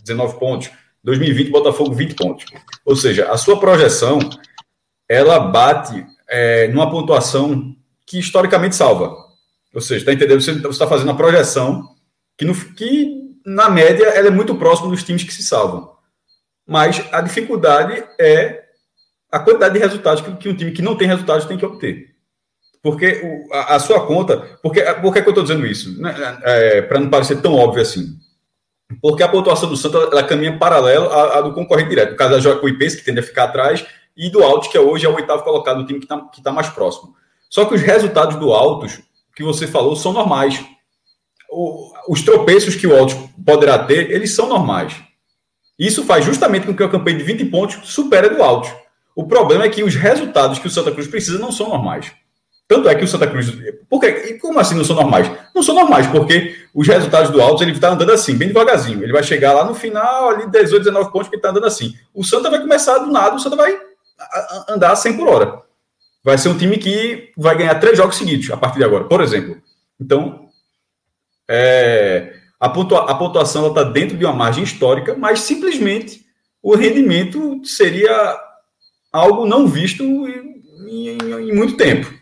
19 0.00 0.38
pontos. 0.38 0.70
2020, 1.02 1.50
Botafogo 1.50 1.92
20 1.92 2.14
pontos. 2.14 2.44
Ou 2.84 2.94
seja, 2.94 3.28
a 3.32 3.36
sua 3.36 3.58
projeção 3.58 4.20
ela 5.08 5.40
bate 5.40 6.06
é, 6.28 6.68
numa 6.68 6.88
pontuação 6.88 7.74
que 8.06 8.18
historicamente 8.20 8.76
salva. 8.76 9.16
Ou 9.74 9.80
seja, 9.80 10.02
está 10.02 10.12
entendendo? 10.12 10.40
Você 10.40 10.52
está 10.52 10.86
fazendo 10.86 11.10
a 11.10 11.16
projeção 11.16 11.82
que, 12.36 12.44
no, 12.44 12.54
que, 12.54 13.34
na 13.44 13.68
média, 13.68 14.04
ela 14.04 14.28
é 14.28 14.30
muito 14.30 14.54
próxima 14.54 14.88
dos 14.88 15.02
times 15.02 15.24
que 15.24 15.34
se 15.34 15.42
salvam. 15.42 15.97
Mas 16.68 17.02
a 17.10 17.20
dificuldade 17.20 18.04
é 18.20 18.64
a 19.32 19.38
quantidade 19.38 19.74
de 19.74 19.80
resultados 19.80 20.22
que, 20.22 20.36
que 20.36 20.48
um 20.48 20.54
time 20.54 20.70
que 20.70 20.82
não 20.82 20.96
tem 20.96 21.08
resultados 21.08 21.46
tem 21.46 21.56
que 21.56 21.66
obter. 21.66 22.14
Porque 22.82 23.22
o, 23.24 23.54
a, 23.54 23.76
a, 23.76 23.80
sua 23.80 24.06
conta. 24.06 24.58
Porque, 24.62 24.80
por 24.82 25.12
que 25.12 25.20
eu 25.20 25.28
estou 25.30 25.42
dizendo 25.42 25.66
isso? 25.66 25.96
É, 26.42 26.82
Para 26.82 27.00
não 27.00 27.10
parecer 27.10 27.40
tão 27.40 27.54
óbvio 27.54 27.82
assim 27.82 28.18
porque 29.02 29.22
a 29.22 29.28
pontuação 29.28 29.68
do 29.68 29.76
Santa 29.76 29.98
ela 29.98 30.22
caminha 30.22 30.56
paralelo 30.58 31.10
à, 31.10 31.38
à 31.38 31.40
do 31.40 31.52
concorrente 31.52 31.90
direto. 31.90 32.12
No 32.12 32.16
caso 32.16 32.30
da 32.30 32.40
Jacuipense, 32.40 32.96
que 32.96 33.04
tende 33.04 33.20
a 33.20 33.22
ficar 33.22 33.44
atrás, 33.44 33.84
e 34.16 34.30
do 34.30 34.42
Altos, 34.42 34.68
que 34.68 34.76
é 34.76 34.80
hoje 34.80 35.06
é 35.06 35.08
o 35.08 35.14
oitavo 35.14 35.42
colocado, 35.42 35.80
o 35.80 35.86
time 35.86 35.98
que 35.98 36.06
está 36.06 36.20
que 36.20 36.42
tá 36.42 36.52
mais 36.52 36.68
próximo. 36.68 37.14
Só 37.50 37.64
que 37.64 37.74
os 37.74 37.82
resultados 37.82 38.36
do 38.36 38.52
Altos, 38.52 39.00
que 39.36 39.42
você 39.42 39.66
falou, 39.66 39.94
são 39.94 40.12
normais. 40.12 40.64
O, 41.50 41.92
os 42.08 42.22
tropeços 42.22 42.74
que 42.74 42.86
o 42.86 42.96
Altos 42.96 43.14
poderá 43.44 43.78
ter, 43.78 44.10
eles 44.10 44.34
são 44.34 44.48
normais. 44.48 44.94
Isso 45.78 46.04
faz 46.04 46.24
justamente 46.24 46.66
com 46.66 46.74
que 46.74 46.82
a 46.82 46.88
campanha 46.88 47.18
de 47.18 47.24
20 47.24 47.44
pontos 47.46 47.88
supere 47.88 48.26
a 48.26 48.30
do 48.30 48.42
Altos. 48.42 48.70
O 49.14 49.26
problema 49.26 49.64
é 49.64 49.68
que 49.68 49.82
os 49.82 49.94
resultados 49.94 50.58
que 50.58 50.66
o 50.66 50.70
Santa 50.70 50.92
Cruz 50.92 51.06
precisa 51.06 51.38
não 51.38 51.52
são 51.52 51.68
normais. 51.68 52.12
Tanto 52.68 52.88
é 52.88 52.94
que 52.94 53.04
o 53.04 53.08
Santa 53.08 53.26
Cruz. 53.26 53.50
Por 53.88 53.98
quê? 53.98 54.38
Como 54.40 54.60
assim 54.60 54.74
não 54.74 54.84
são 54.84 54.94
normais? 54.94 55.30
Não 55.54 55.62
são 55.62 55.74
normais, 55.74 56.06
porque 56.06 56.54
os 56.74 56.86
resultados 56.86 57.30
do 57.30 57.40
Altos 57.40 57.62
ele 57.62 57.72
está 57.72 57.90
andando 57.90 58.12
assim, 58.12 58.36
bem 58.36 58.48
devagarzinho. 58.48 59.02
Ele 59.02 59.12
vai 59.12 59.22
chegar 59.22 59.54
lá 59.54 59.64
no 59.64 59.74
final, 59.74 60.28
ali 60.28 60.50
18, 60.50 60.84
19 60.84 61.10
pontos, 61.10 61.28
que 61.28 61.36
está 61.36 61.48
andando 61.48 61.66
assim. 61.66 61.94
O 62.12 62.22
Santa 62.22 62.50
vai 62.50 62.60
começar 62.60 62.98
do 62.98 63.10
nada, 63.10 63.36
o 63.36 63.40
Santa 63.40 63.56
vai 63.56 63.74
andar 64.68 64.94
100 64.94 65.16
por 65.16 65.28
hora. 65.28 65.62
Vai 66.22 66.36
ser 66.36 66.50
um 66.50 66.58
time 66.58 66.76
que 66.76 67.32
vai 67.36 67.56
ganhar 67.56 67.74
três 67.76 67.96
jogos 67.96 68.16
seguidos 68.16 68.50
a 68.50 68.56
partir 68.56 68.78
de 68.78 68.84
agora, 68.84 69.04
por 69.04 69.22
exemplo. 69.22 69.56
Então, 69.98 70.48
é, 71.48 72.34
a, 72.60 72.68
pontua, 72.68 73.10
a 73.10 73.14
pontuação 73.14 73.68
está 73.68 73.84
dentro 73.84 74.16
de 74.16 74.24
uma 74.24 74.34
margem 74.34 74.64
histórica, 74.64 75.14
mas 75.16 75.40
simplesmente 75.40 76.26
o 76.62 76.74
rendimento 76.74 77.64
seria 77.64 78.36
algo 79.12 79.46
não 79.46 79.66
visto 79.66 80.02
em, 80.02 80.62
em, 80.86 81.18
em 81.50 81.54
muito 81.54 81.76
tempo. 81.76 82.18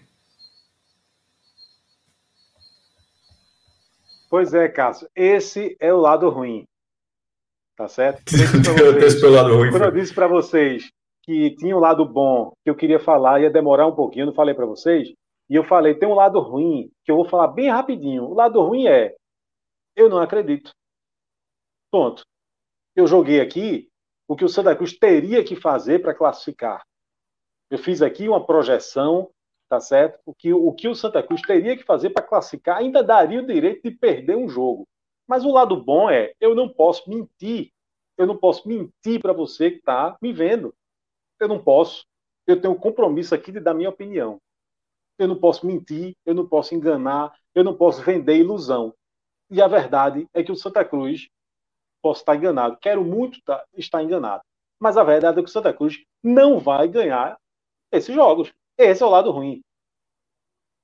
Pois 4.29 4.53
é, 4.53 4.69
Cássio. 4.69 5.09
Esse 5.15 5.77
é 5.81 5.93
o 5.93 5.99
lado 5.99 6.29
ruim. 6.29 6.67
Tá 7.77 7.89
certo? 7.89 8.23
Eu 9.23 9.31
lado 9.31 9.57
ruim. 9.57 9.71
Quando 9.71 9.85
eu 9.85 9.91
disse 9.91 10.13
para 10.13 10.27
vocês 10.27 10.91
que 11.23 11.55
tinha 11.57 11.77
um 11.77 11.81
lado 11.81 12.05
bom 12.07 12.53
que 12.65 12.71
eu 12.71 12.75
queria 12.75 13.01
falar, 13.01 13.41
ia 13.41 13.51
demorar 13.51 13.87
um 13.87 13.95
pouquinho, 13.95 14.23
eu 14.23 14.27
não 14.27 14.35
falei 14.35 14.55
para 14.55 14.65
vocês. 14.65 15.09
E 15.51 15.55
eu 15.55 15.65
falei, 15.65 15.95
tem 15.95 16.09
um 16.09 16.15
lado 16.15 16.41
ruim, 16.41 16.89
que 17.05 17.11
eu 17.11 17.17
vou 17.17 17.29
falar 17.29 17.49
bem 17.49 17.69
rapidinho. 17.69 18.25
O 18.25 18.35
lado 18.35 18.61
ruim 18.63 18.87
é, 18.87 19.15
eu 19.97 20.09
não 20.09 20.19
acredito. 20.19 20.71
Ponto. 21.91 22.23
Eu 22.95 23.07
joguei 23.07 23.41
aqui 23.41 23.89
o 24.29 24.37
que 24.37 24.45
o 24.45 24.49
Santa 24.49 24.77
Cruz 24.77 24.97
teria 24.97 25.43
que 25.43 25.57
fazer 25.57 26.01
para 26.01 26.15
classificar. 26.15 26.85
Eu 27.71 27.79
fiz 27.79 28.03
aqui 28.03 28.29
uma 28.29 28.45
projeção, 28.45 29.31
tá 29.69 29.81
certo? 29.81 30.21
O 30.25 30.35
que 30.35 30.53
o, 30.53 30.73
que 30.73 30.89
o 30.89 30.95
Santa 30.95 31.23
Cruz 31.23 31.43
teria 31.43 31.77
que 31.77 31.83
fazer 31.83 32.11
para 32.11 32.27
classificar 32.27 32.79
ainda 32.79 33.03
daria 33.03 33.41
o 33.41 33.47
direito 33.47 33.83
de 33.83 33.91
perder 33.91 34.37
um 34.37 34.49
jogo. 34.49 34.87
Mas 35.27 35.45
o 35.45 35.53
lado 35.53 35.83
bom 35.83 36.09
é, 36.09 36.35
eu 36.41 36.55
não 36.55 36.69
posso 36.69 37.09
mentir. 37.11 37.73
Eu 38.17 38.27
não 38.27 38.37
posso 38.37 38.69
mentir 38.69 39.21
para 39.21 39.33
você 39.33 39.71
que 39.71 39.79
está 39.79 40.17
me 40.23 40.33
vendo. 40.33 40.75
Eu 41.41 41.49
não 41.49 41.63
posso. 41.63 42.07
Eu 42.47 42.61
tenho 42.61 42.75
um 42.75 42.79
compromisso 42.79 43.35
aqui 43.35 43.51
de 43.51 43.61
dar 43.61 43.75
minha 43.75 43.91
opinião. 43.91 44.41
Eu 45.19 45.27
não 45.27 45.39
posso 45.39 45.67
mentir, 45.67 46.15
eu 46.25 46.35
não 46.35 46.47
posso 46.47 46.75
enganar, 46.75 47.37
eu 47.55 47.65
não 47.65 47.77
posso 47.77 48.03
vender 48.03 48.37
ilusão. 48.37 48.95
E 49.51 49.63
a 49.63 49.69
verdade 49.69 50.29
é 50.35 50.43
que 50.43 50.53
o 50.53 50.57
Santa 50.57 50.85
Cruz 50.85 51.29
posso 52.03 52.21
estar 52.21 52.37
enganado. 52.37 52.77
Quero 52.81 53.05
muito 53.05 53.39
estar 53.77 54.03
enganado. 54.03 54.43
Mas 54.79 54.97
a 54.97 55.05
verdade 55.05 55.39
é 55.39 55.43
que 55.43 55.49
o 55.49 55.53
Santa 55.53 55.73
Cruz 55.73 56.03
não 56.23 56.59
vai 56.59 56.89
ganhar 56.89 57.39
esses 57.93 58.15
jogos. 58.15 58.53
Esse 58.77 59.03
é 59.03 59.07
o 59.07 59.11
lado 59.11 59.31
ruim. 59.31 59.63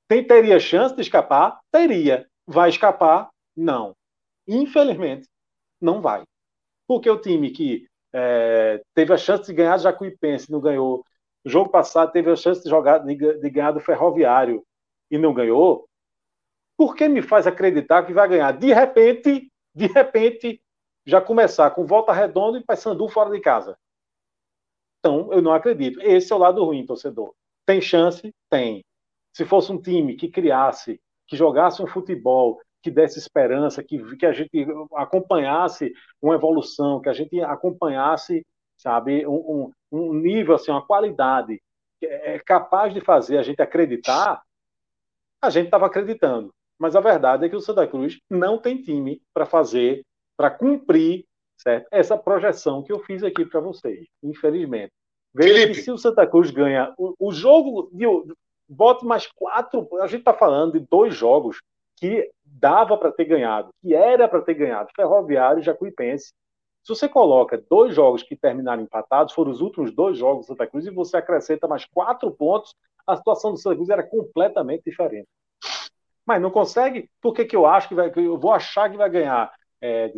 Tem, 0.09 0.27
teria 0.27 0.59
chance 0.59 0.94
de 0.94 1.03
escapar? 1.03 1.61
Teria. 1.70 2.29
Vai 2.46 2.68
escapar? 2.68 3.31
Não. 3.57 3.94
Infelizmente, 4.46 5.29
não 5.81 6.01
vai. 6.01 6.22
Porque 6.87 7.09
o 7.09 7.20
time 7.20 7.51
que 7.51 7.87
é, 8.12 8.83
teve 8.94 9.12
a 9.12 9.16
chance 9.16 9.46
de 9.46 9.55
ganhar 9.55 9.77
do 9.77 9.83
Jacuipense 9.83 10.51
não 10.51 10.61
ganhou. 10.61 11.05
O 11.44 11.48
jogo 11.48 11.70
passado 11.70 12.12
teve 12.12 12.31
a 12.31 12.37
chance 12.37 12.62
de, 12.62 12.68
jogar, 12.68 12.98
de, 12.98 13.14
de 13.14 13.51
ganhar 13.51 13.72
do 13.72 13.81
Ferroviário 13.81 14.64
e 15.11 15.18
não 15.18 15.33
ganhou. 15.33 15.88
Por 16.83 16.97
que 16.97 17.09
me 17.09 17.23
faz 17.23 17.47
acreditar 17.47 18.05
que 18.05 18.12
vai 18.12 18.29
ganhar? 18.29 18.51
De 18.59 18.73
repente, 18.73 19.49
de 19.73 19.87
repente, 19.87 20.61
já 21.07 21.21
começar 21.21 21.71
com 21.71 21.87
volta 21.87 22.12
redonda 22.12 22.59
e 22.59 22.64
Paysandu 22.64 23.09
fora 23.09 23.31
de 23.31 23.38
casa. 23.38 23.79
Então, 24.99 25.33
eu 25.33 25.40
não 25.40 25.53
acredito. 25.53 26.01
Esse 26.03 26.33
é 26.33 26.35
o 26.35 26.40
lado 26.40 26.64
ruim, 26.64 26.85
torcedor. 26.85 27.33
Tem 27.64 27.81
chance? 27.81 28.35
Tem. 28.51 28.85
Se 29.33 29.45
fosse 29.45 29.71
um 29.71 29.81
time 29.81 30.16
que 30.16 30.29
criasse, 30.29 31.01
que 31.29 31.37
jogasse 31.37 31.81
um 31.81 31.87
futebol, 31.87 32.61
que 32.83 32.90
desse 32.90 33.16
esperança, 33.16 33.81
que, 33.81 34.16
que 34.16 34.27
a 34.27 34.33
gente 34.33 34.66
acompanhasse 34.97 35.92
uma 36.21 36.35
evolução, 36.35 37.01
que 37.01 37.09
a 37.09 37.12
gente 37.12 37.40
acompanhasse, 37.42 38.45
sabe, 38.77 39.25
um, 39.25 39.71
um, 39.92 40.09
um 40.09 40.14
nível, 40.14 40.57
assim, 40.57 40.73
uma 40.73 40.85
qualidade 40.85 41.62
é 42.03 42.40
capaz 42.40 42.92
de 42.92 43.01
fazer 43.01 43.38
a 43.38 43.42
gente 43.45 43.62
acreditar, 43.62 44.42
a 45.40 45.49
gente 45.49 45.66
estava 45.66 45.87
acreditando. 45.87 46.53
Mas 46.83 46.97
a 46.97 47.01
verdade 47.01 47.47
é 47.47 47.49
que 47.49 47.55
o 47.55 47.61
Santa 47.61 47.87
Cruz 47.87 48.18
não 48.29 48.59
tem 48.59 48.83
time 48.83 49.23
para 49.33 49.47
fazer, 49.47 50.05
para 50.37 50.51
cumprir 50.51 51.25
certo? 51.57 51.87
essa 51.92 52.18
projeção 52.18 52.83
que 52.83 52.92
eu 52.92 52.99
fiz 52.99 53.23
aqui 53.23 53.47
para 53.47 53.61
vocês, 53.61 54.09
infelizmente. 54.21 54.90
Veja 55.33 55.68
que 55.68 55.75
se 55.75 55.92
o 55.92 55.97
Santa 55.97 56.27
Cruz 56.27 56.51
ganha 56.51 56.92
o, 56.99 57.14
o 57.21 57.31
jogo, 57.31 57.88
de, 57.92 58.05
bote 58.68 59.07
mais 59.07 59.29
quatro, 59.29 59.88
a 60.01 60.09
gente 60.09 60.23
está 60.23 60.35
falando 60.35 60.73
de 60.73 60.85
dois 60.90 61.14
jogos 61.14 61.62
que 61.99 62.29
dava 62.45 62.99
para 62.99 63.12
ter 63.12 63.27
ganhado, 63.27 63.71
que 63.81 63.95
era 63.95 64.27
para 64.27 64.42
ter 64.42 64.55
ganhado, 64.55 64.90
Ferroviário 64.97 65.61
e 65.61 65.64
Jacuipense. 65.64 66.33
Se 66.83 66.88
você 66.88 67.09
coloca 67.09 67.62
dois 67.71 67.95
jogos 67.95 68.25
que 68.25 68.35
terminaram 68.35 68.83
empatados, 68.83 69.35
foram 69.35 69.53
os 69.53 69.61
últimos 69.61 69.95
dois 69.95 70.18
jogos 70.18 70.47
do 70.47 70.49
Santa 70.49 70.66
Cruz, 70.66 70.85
e 70.85 70.90
você 70.90 71.16
acrescenta 71.16 71.68
mais 71.68 71.85
quatro 71.85 72.29
pontos, 72.33 72.75
a 73.07 73.16
situação 73.16 73.53
do 73.53 73.57
Santa 73.57 73.77
Cruz 73.77 73.88
era 73.88 74.03
completamente 74.03 74.83
diferente. 74.85 75.29
Mas 76.25 76.41
não 76.41 76.51
consegue, 76.51 77.11
por 77.21 77.35
que, 77.35 77.45
que 77.45 77.57
eu 77.57 77.67
acho 77.67 77.89
que 77.89 77.95
vai, 77.95 78.13
eu 78.15 78.39
vou 78.39 78.53
achar 78.53 78.91
que 78.91 78.97
vai 78.97 79.11
ganhar? 79.11 79.53
É, 79.81 80.13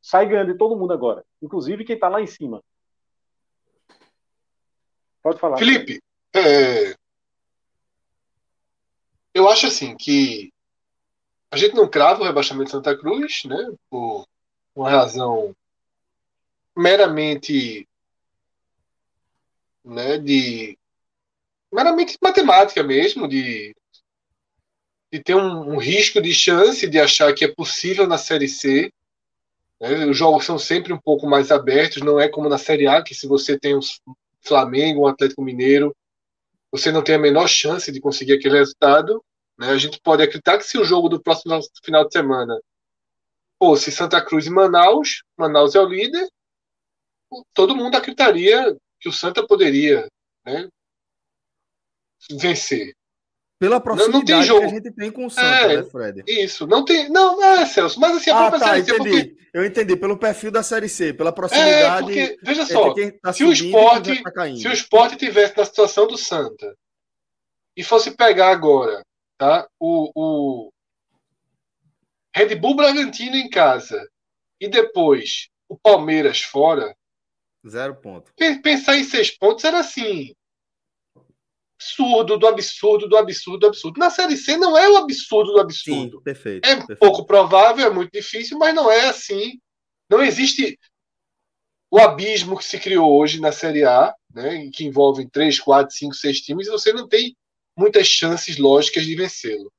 sai 0.00 0.26
ganhando 0.26 0.52
de 0.52 0.58
todo 0.58 0.76
mundo 0.76 0.92
agora, 0.92 1.24
inclusive 1.42 1.84
quem 1.84 1.94
está 1.94 2.08
lá 2.08 2.20
em 2.20 2.26
cima. 2.26 2.62
Pode 5.20 5.40
falar. 5.40 5.58
Felipe, 5.58 6.00
é... 6.34 6.94
eu 9.34 9.48
acho 9.48 9.66
assim 9.66 9.96
que 9.96 10.52
a 11.50 11.56
gente 11.56 11.74
não 11.74 11.88
crava 11.88 12.20
o 12.20 12.24
rebaixamento 12.24 12.66
de 12.66 12.70
Santa 12.70 12.96
Cruz, 12.96 13.42
né? 13.44 13.72
Por 13.90 14.24
uma 14.74 14.88
razão 14.88 15.54
meramente 16.76 17.88
né, 19.84 20.18
de 20.18 20.78
meramente 21.72 22.16
matemática 22.22 22.82
mesmo, 22.82 23.26
de, 23.26 23.74
de 25.12 25.22
ter 25.22 25.34
um, 25.34 25.74
um, 25.74 25.78
risco 25.78 26.20
de 26.20 26.34
chance 26.34 26.86
de 26.86 26.98
achar 26.98 27.32
que 27.34 27.44
é 27.44 27.48
possível 27.48 28.06
na 28.06 28.18
Série 28.18 28.48
C. 28.48 28.92
Né? 29.80 30.06
Os 30.06 30.16
jogos 30.16 30.44
são 30.44 30.58
sempre 30.58 30.92
um 30.92 30.98
pouco 30.98 31.26
mais 31.26 31.50
abertos, 31.50 32.02
não 32.02 32.20
é 32.20 32.28
como 32.28 32.48
na 32.48 32.58
Série 32.58 32.86
A, 32.86 33.02
que 33.02 33.14
se 33.14 33.26
você 33.26 33.58
tem 33.58 33.76
um 33.76 33.80
Flamengo, 34.40 35.02
um 35.02 35.06
Atlético 35.06 35.42
Mineiro, 35.42 35.94
você 36.70 36.92
não 36.92 37.02
tem 37.02 37.14
a 37.14 37.18
menor 37.18 37.48
chance 37.48 37.90
de 37.90 38.00
conseguir 38.00 38.34
aquele 38.34 38.58
resultado. 38.58 39.24
Né? 39.58 39.68
A 39.70 39.78
gente 39.78 40.00
pode 40.00 40.22
acreditar 40.22 40.58
que 40.58 40.64
se 40.64 40.78
o 40.78 40.84
jogo 40.84 41.08
do 41.08 41.20
próximo 41.20 41.58
final 41.82 42.06
de 42.06 42.12
semana 42.12 42.58
fosse 43.58 43.90
Santa 43.90 44.24
Cruz 44.24 44.46
e 44.46 44.50
Manaus, 44.50 45.22
Manaus 45.36 45.74
é 45.74 45.80
o 45.80 45.88
líder, 45.88 46.28
todo 47.52 47.74
mundo 47.74 47.96
acreditaria 47.96 48.76
que 49.00 49.08
o 49.08 49.12
Santa 49.12 49.46
poderia 49.46 50.08
né, 50.44 50.68
vencer. 52.30 52.94
Pela 53.58 53.80
proximidade 53.80 54.12
não, 54.12 54.20
não 54.20 54.24
tem 54.24 54.42
jogo. 54.44 54.60
que 54.60 54.66
a 54.66 54.68
gente 54.68 54.90
tem 54.92 55.10
com 55.10 55.26
o 55.26 55.30
Santa, 55.30 55.46
é, 55.46 55.76
né, 55.78 55.82
Fred? 55.82 56.22
Isso, 56.28 56.66
não 56.66 56.84
tem. 56.84 57.08
Não, 57.08 57.42
é, 57.42 57.66
Celso, 57.66 57.98
mas 57.98 58.16
assim, 58.16 58.30
a 58.30 58.34
ah, 58.36 58.50
própria 58.50 58.60
tá, 58.60 58.66
Série 58.66 58.84
C. 58.84 58.96
Porque... 58.96 59.36
Eu 59.52 59.64
entendi, 59.64 59.96
pelo 59.96 60.16
perfil 60.16 60.50
da 60.52 60.62
Série 60.62 60.88
C, 60.88 61.12
pela 61.12 61.32
proximidade. 61.32 61.84
É, 61.84 61.98
porque, 61.98 62.38
veja 62.42 62.64
só, 62.66 62.94
tá 63.20 63.32
se, 63.32 63.42
o 63.42 63.52
esporte, 63.52 64.22
tá 64.22 64.56
se 64.56 64.68
o 64.68 64.72
esporte 64.72 65.16
tivesse 65.16 65.56
na 65.56 65.64
situação 65.64 66.06
do 66.06 66.16
Santa 66.16 66.72
e 67.76 67.82
fosse 67.82 68.12
pegar 68.12 68.50
agora 68.50 69.02
tá? 69.38 69.68
O, 69.78 70.10
o 70.14 70.72
Red 72.34 72.56
Bull 72.56 72.76
Bragantino 72.76 73.36
em 73.36 73.48
casa 73.48 74.06
e 74.60 74.68
depois 74.68 75.48
o 75.68 75.78
Palmeiras 75.78 76.42
fora. 76.42 76.94
Zero 77.66 77.94
ponto. 77.96 78.32
Pensar 78.36 78.96
em 78.96 79.04
seis 79.04 79.30
pontos 79.30 79.64
era 79.64 79.78
assim. 79.78 80.34
Absurdo 81.80 82.36
do 82.36 82.46
absurdo 82.46 83.08
do 83.08 83.16
absurdo 83.16 83.58
do 83.60 83.66
absurdo. 83.68 84.00
Na 84.00 84.10
Série 84.10 84.36
C 84.36 84.56
não 84.56 84.76
é 84.76 84.88
o 84.88 84.96
absurdo 84.96 85.52
do 85.52 85.60
absurdo. 85.60 86.18
Sim, 86.18 86.22
perfeito. 86.24 86.66
É 86.66 86.74
perfeito. 86.74 86.98
pouco 86.98 87.24
provável, 87.24 87.86
é 87.86 87.90
muito 87.90 88.10
difícil, 88.10 88.58
mas 88.58 88.74
não 88.74 88.90
é 88.90 89.08
assim. 89.08 89.60
Não 90.10 90.22
existe 90.22 90.76
o 91.90 91.98
abismo 91.98 92.58
que 92.58 92.64
se 92.64 92.78
criou 92.78 93.16
hoje 93.16 93.40
na 93.40 93.52
Série 93.52 93.84
A, 93.84 94.12
né, 94.34 94.68
que 94.72 94.84
envolve 94.84 95.28
três, 95.30 95.60
quatro, 95.60 95.94
cinco, 95.94 96.14
seis 96.14 96.40
times, 96.40 96.66
e 96.66 96.70
você 96.70 96.92
não 96.92 97.06
tem 97.08 97.36
muitas 97.76 98.06
chances 98.06 98.58
lógicas 98.58 99.04
de 99.04 99.14
vencê-lo. 99.14 99.72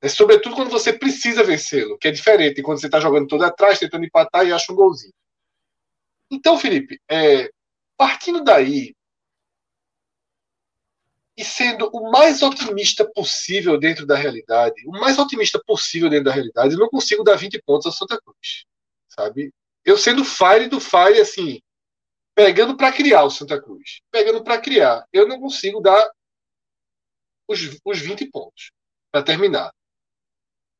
É, 0.00 0.08
sobretudo 0.08 0.54
quando 0.54 0.70
você 0.70 0.92
precisa 0.92 1.42
vencê-lo, 1.42 1.96
que 1.98 2.08
é 2.08 2.10
diferente 2.10 2.62
quando 2.62 2.80
você 2.80 2.86
está 2.86 3.00
jogando 3.00 3.26
todo 3.26 3.42
atrás, 3.44 3.78
tentando 3.78 4.04
empatar 4.04 4.46
e 4.46 4.52
acha 4.52 4.72
um 4.72 4.76
golzinho. 4.76 5.14
Então, 6.30 6.58
Felipe, 6.58 7.00
é, 7.08 7.48
partindo 7.96 8.44
daí 8.44 8.94
e 11.38 11.44
sendo 11.44 11.88
o 11.92 12.10
mais 12.10 12.42
otimista 12.42 13.08
possível 13.08 13.78
dentro 13.78 14.04
da 14.04 14.16
realidade, 14.16 14.82
o 14.88 14.90
mais 14.90 15.20
otimista 15.20 15.62
possível 15.64 16.10
dentro 16.10 16.24
da 16.24 16.32
realidade, 16.32 16.74
eu 16.74 16.80
não 16.80 16.88
consigo 16.88 17.22
dar 17.22 17.36
20 17.36 17.62
pontos 17.62 17.86
a 17.86 17.92
Santa 17.92 18.20
Cruz, 18.20 18.64
sabe? 19.08 19.54
Eu 19.84 19.96
sendo 19.96 20.24
Fire 20.24 20.66
do 20.66 20.80
Fire, 20.80 21.20
assim, 21.20 21.62
pegando 22.34 22.76
para 22.76 22.90
criar 22.90 23.22
o 23.22 23.30
Santa 23.30 23.62
Cruz, 23.62 24.00
pegando 24.10 24.42
para 24.42 24.60
criar, 24.60 25.06
eu 25.12 25.28
não 25.28 25.38
consigo 25.38 25.80
dar 25.80 26.10
os, 27.46 27.78
os 27.84 27.98
20 28.00 28.28
pontos 28.32 28.72
para 29.12 29.22
terminar. 29.22 29.72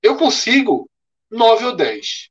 Eu 0.03 0.17
consigo 0.17 0.91
9 1.31 1.67
ou 1.67 1.77
10. 1.77 2.31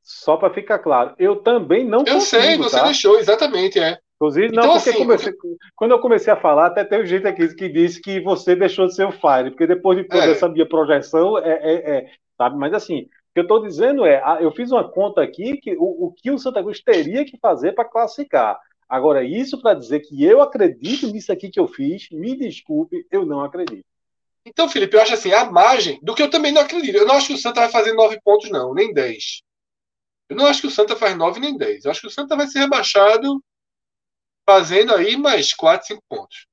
Só 0.00 0.38
para 0.38 0.54
ficar 0.54 0.78
claro, 0.78 1.14
eu 1.18 1.42
também 1.42 1.84
não 1.84 1.98
eu 2.06 2.14
consigo. 2.14 2.42
Eu 2.42 2.42
sei, 2.42 2.56
você 2.56 2.76
tá? 2.76 2.84
deixou, 2.84 3.18
exatamente, 3.18 3.78
é. 3.78 4.00
Inclusive, 4.16 4.48
não, 4.54 4.62
então, 4.62 4.74
porque 4.76 4.90
assim, 4.90 4.98
comecei, 4.98 5.32
quando 5.74 5.90
eu 5.90 6.00
comecei 6.00 6.32
a 6.32 6.40
falar, 6.40 6.66
até 6.66 6.84
tem 6.84 7.04
jeito 7.06 7.28
aqui 7.28 7.54
que 7.54 7.68
disse 7.68 8.00
que 8.00 8.18
você 8.20 8.56
deixou 8.56 8.86
de 8.86 8.94
ser 8.94 9.04
o 9.04 9.12
Fire, 9.12 9.50
porque 9.50 9.66
depois 9.66 9.98
de 9.98 10.04
toda 10.04 10.24
é. 10.24 10.30
essa 10.30 10.48
minha 10.48 10.66
projeção, 10.66 11.36
é, 11.38 11.52
é, 11.52 11.96
é, 11.96 12.10
sabe? 12.36 12.56
Mas 12.56 12.72
assim, 12.72 13.02
o 13.02 13.08
que 13.34 13.40
eu 13.40 13.42
estou 13.42 13.62
dizendo 13.62 14.06
é, 14.06 14.22
eu 14.40 14.50
fiz 14.52 14.72
uma 14.72 14.90
conta 14.90 15.22
aqui 15.22 15.58
que 15.58 15.76
o, 15.76 16.06
o 16.06 16.12
que 16.12 16.30
o 16.30 16.38
Santa 16.38 16.62
Cruz 16.62 16.80
teria 16.82 17.26
que 17.26 17.38
fazer 17.38 17.72
para 17.72 17.84
classificar. 17.84 18.58
Agora, 18.88 19.22
isso 19.22 19.60
para 19.60 19.74
dizer 19.74 20.00
que 20.00 20.24
eu 20.24 20.40
acredito 20.40 21.08
nisso 21.08 21.30
aqui 21.30 21.50
que 21.50 21.60
eu 21.60 21.68
fiz, 21.68 22.08
me 22.10 22.34
desculpe, 22.36 23.06
eu 23.10 23.26
não 23.26 23.42
acredito. 23.42 23.84
Então, 24.46 24.68
Felipe, 24.68 24.96
eu 24.96 25.02
acho 25.02 25.12
assim, 25.12 25.32
a 25.32 25.50
margem 25.50 25.98
do 26.02 26.14
que 26.14 26.22
eu 26.22 26.30
também 26.30 26.52
não 26.52 26.62
acredito. 26.62 26.96
Eu 26.96 27.06
não 27.06 27.16
acho 27.16 27.26
que 27.26 27.34
o 27.34 27.38
Santa 27.38 27.60
vai 27.60 27.68
fazer 27.68 27.92
nove 27.92 28.18
pontos, 28.24 28.48
não, 28.48 28.72
nem 28.72 28.94
dez. 28.94 29.42
Eu 30.28 30.36
não 30.36 30.46
acho 30.46 30.60
que 30.60 30.68
o 30.68 30.70
Santa 30.70 30.96
faz 30.96 31.16
nove 31.16 31.40
nem 31.40 31.56
dez. 31.56 31.84
Eu 31.84 31.90
acho 31.90 32.00
que 32.00 32.06
o 32.06 32.10
Santa 32.10 32.36
vai 32.36 32.46
ser 32.46 32.60
rebaixado 32.60 33.42
fazendo 34.48 34.94
aí 34.94 35.16
mais 35.16 35.52
quatro, 35.52 35.88
cinco 35.88 36.02
pontos. 36.08 36.46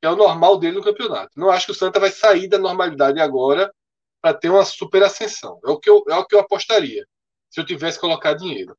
que 0.00 0.06
é 0.06 0.10
o 0.10 0.16
normal 0.16 0.58
dele 0.58 0.76
no 0.76 0.84
campeonato. 0.84 1.30
Não 1.36 1.50
acho 1.50 1.66
que 1.66 1.72
o 1.72 1.74
Santa 1.74 2.00
vai 2.00 2.10
sair 2.10 2.48
da 2.48 2.58
normalidade 2.58 3.20
agora 3.20 3.72
para 4.20 4.34
ter 4.34 4.50
uma 4.50 4.64
super 4.64 5.02
ascensão. 5.02 5.60
É 5.64 5.70
o, 5.70 5.78
que 5.78 5.88
eu, 5.88 6.04
é 6.08 6.16
o 6.16 6.26
que 6.26 6.34
eu 6.34 6.40
apostaria, 6.40 7.06
se 7.48 7.60
eu 7.60 7.64
tivesse 7.64 7.98
colocado 7.98 8.38
dinheiro. 8.38 8.76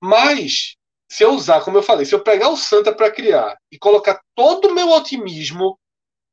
Mas, 0.00 0.76
se 1.08 1.24
eu 1.24 1.32
usar, 1.32 1.64
como 1.64 1.78
eu 1.78 1.82
falei, 1.82 2.04
se 2.04 2.14
eu 2.14 2.22
pegar 2.22 2.50
o 2.50 2.56
Santa 2.56 2.94
para 2.94 3.10
criar 3.10 3.56
e 3.70 3.78
colocar 3.78 4.22
todo 4.34 4.68
o 4.68 4.74
meu 4.74 4.90
otimismo, 4.90 5.78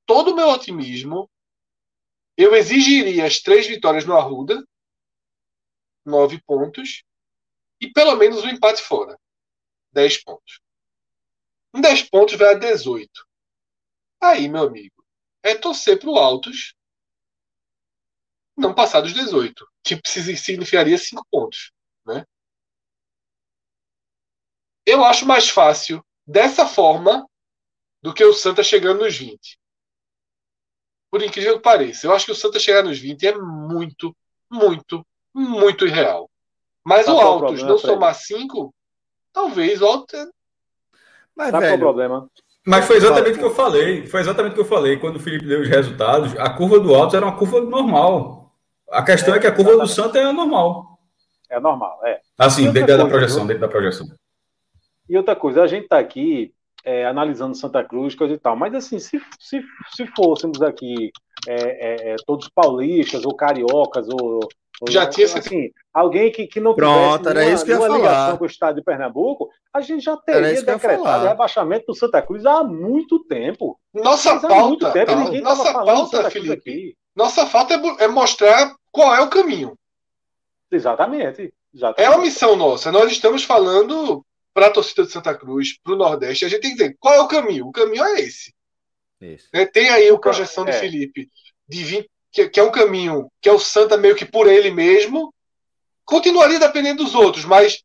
todo 0.05 0.31
o 0.31 0.35
meu 0.35 0.49
otimismo, 0.49 1.29
eu 2.37 2.55
exigiria 2.55 3.25
as 3.25 3.39
três 3.39 3.67
vitórias 3.67 4.05
no 4.05 4.15
Arruda, 4.15 4.63
nove 6.05 6.41
pontos, 6.45 7.03
e 7.81 7.91
pelo 7.91 8.15
menos 8.15 8.43
um 8.43 8.49
empate 8.49 8.81
fora, 8.81 9.17
dez 9.91 10.21
pontos. 10.23 10.59
Em 11.73 11.81
dez 11.81 12.01
pontos 12.01 12.35
vai 12.35 12.53
a 12.53 12.57
18. 12.57 13.09
Aí, 14.21 14.49
meu 14.49 14.63
amigo, 14.63 15.03
é 15.43 15.55
torcer 15.55 15.99
para 15.99 16.09
o 16.09 16.17
Altos 16.17 16.75
não 18.57 18.75
passar 18.75 19.01
dos 19.01 19.13
18, 19.13 19.65
que 19.83 19.99
significaria 20.05 20.97
5 20.97 21.25
pontos. 21.31 21.71
Né? 22.05 22.25
Eu 24.85 25.03
acho 25.03 25.25
mais 25.25 25.49
fácil 25.49 26.05
dessa 26.27 26.67
forma 26.67 27.27
do 28.01 28.13
que 28.13 28.23
o 28.23 28.33
Santa 28.33 28.63
chegando 28.63 28.99
nos 28.99 29.15
20. 29.15 29.57
Por 31.09 31.23
incrível 31.23 31.57
que 31.57 31.63
pareça. 31.63 32.05
Eu 32.05 32.13
acho 32.13 32.25
que 32.25 32.31
o 32.31 32.35
Santa 32.35 32.59
chegar 32.59 32.83
nos 32.83 32.99
20 32.99 33.27
é 33.27 33.37
muito, 33.37 34.15
muito, 34.49 35.05
muito 35.33 35.87
irreal. 35.87 36.29
Mas 36.83 37.05
Sabe 37.05 37.17
o 37.17 37.21
Altos 37.21 37.63
não 37.63 37.77
somar 37.77 38.13
5, 38.13 38.73
talvez 39.31 39.81
o 39.81 39.85
Altos. 39.85 40.29
Mas, 41.39 41.51
Sabe 41.51 41.65
velho, 41.65 41.79
qual 41.79 41.91
o 41.91 41.93
problema? 41.93 42.29
Mas 42.67 42.85
foi 42.85 42.97
exatamente 42.97 43.35
o 43.35 43.39
que 43.39 43.45
eu 43.45 43.55
falei. 43.55 44.05
Foi 44.05 44.19
exatamente 44.19 44.51
o 44.51 44.55
que 44.55 44.61
eu 44.61 44.65
falei. 44.65 44.97
Quando 44.97 45.15
o 45.15 45.19
Felipe 45.21 45.45
deu 45.45 45.61
os 45.61 45.69
resultados, 45.69 46.37
a 46.37 46.49
curva 46.49 46.81
do 46.81 46.93
Altos 46.93 47.15
era 47.15 47.25
uma 47.25 47.37
curva 47.37 47.61
normal. 47.61 48.51
A 48.91 49.01
questão 49.01 49.33
é, 49.33 49.37
é 49.37 49.39
que 49.39 49.47
a 49.47 49.51
curva 49.53 49.71
exatamente. 49.71 49.89
do 49.89 49.95
Santa 49.95 50.19
é 50.19 50.33
normal. 50.33 50.99
É 51.49 51.59
normal, 51.61 51.97
é. 52.03 52.19
Assim, 52.37 52.69
dentro 52.73 52.97
da 52.97 53.05
projeção, 53.05 53.47
dentro 53.47 53.61
da 53.61 53.69
projeção. 53.69 54.05
E 55.07 55.15
outra 55.15 55.33
coisa, 55.33 55.63
a 55.63 55.67
gente 55.67 55.83
está 55.85 55.97
aqui 55.97 56.53
é, 56.83 57.05
analisando 57.05 57.55
Santa 57.55 57.83
Cruz, 57.83 58.15
coisa 58.15 58.33
e 58.33 58.37
tal, 58.37 58.57
mas 58.57 58.73
assim, 58.75 58.99
se, 58.99 59.19
se, 59.39 59.61
se 59.95 60.07
fôssemos 60.07 60.61
aqui 60.61 61.11
é, 61.47 61.53
é, 61.53 62.13
é 62.13 62.15
todos 62.27 62.49
paulistas 62.49 63.25
ou 63.25 63.33
cariocas 63.33 64.07
ou, 64.09 64.41
já 64.87 65.07
tinha 65.07 65.25
assim, 65.25 65.71
alguém 65.93 66.31
que, 66.31 66.47
que 66.47 66.59
não 66.59 66.73
Pronto, 66.73 67.17
tivesse 67.17 67.35
nenhuma, 67.35 67.53
isso 67.53 67.65
que 67.65 67.71
nenhuma 67.71 67.97
ligação 67.97 68.37
com 68.37 68.43
o 68.43 68.47
estado 68.47 68.75
de 68.75 68.83
Pernambuco, 68.83 69.49
a 69.73 69.81
gente 69.81 70.03
já 70.03 70.17
teria 70.17 70.61
decretado 70.61 71.27
rebaixamento 71.27 71.85
do 71.87 71.95
Santa 71.95 72.21
Cruz 72.21 72.45
há 72.45 72.63
muito 72.63 73.23
tempo. 73.25 73.79
Nossa 73.93 74.33
Mas 74.35 74.41
pauta, 74.41 74.91
tempo, 74.91 75.11
nossa 75.41 75.73
pauta, 75.73 76.31
Felipe, 76.31 76.53
aqui. 76.53 76.97
nossa 77.15 77.45
falta 77.45 77.75
é, 77.75 78.03
é, 78.03 78.07
mostrar 78.07 78.75
qual 78.91 79.13
é 79.15 79.21
o 79.21 79.29
caminho. 79.29 79.77
Exatamente, 80.71 81.53
exatamente. 81.73 82.07
É 82.07 82.09
uma 82.09 82.23
missão 82.23 82.55
nossa. 82.55 82.91
Nós 82.91 83.11
estamos 83.11 83.43
falando 83.43 84.25
para 84.53 84.67
a 84.67 84.71
torcida 84.71 85.03
de 85.03 85.11
Santa 85.11 85.35
Cruz, 85.35 85.77
para 85.81 85.93
o 85.93 85.97
Nordeste, 85.97 86.45
a 86.45 86.49
gente 86.49 86.61
tem 86.61 86.71
que 86.71 86.77
dizer 86.77 86.97
qual 86.99 87.13
é 87.13 87.21
o 87.21 87.27
caminho. 87.27 87.67
O 87.67 87.71
caminho 87.71 88.03
é 88.03 88.21
esse. 88.21 88.53
É, 89.53 89.65
tem 89.65 89.89
aí 89.89 90.09
a 90.09 90.17
projeção 90.17 90.65
é. 90.67 90.71
de 90.71 90.79
Felipe 90.79 91.29
de 91.67 91.83
20, 91.83 92.09
que, 92.31 92.49
que, 92.49 92.59
é 92.59 92.63
um 92.63 92.71
caminho 92.71 93.29
que 93.41 93.49
é 93.49 93.51
o 93.51 93.59
Santa 93.59 93.97
meio 93.97 94.15
que 94.15 94.25
por 94.25 94.47
ele 94.47 94.71
mesmo, 94.71 95.33
continuaria 96.05 96.59
dependendo 96.59 97.03
dos 97.03 97.13
outros, 97.13 97.45
mas 97.45 97.83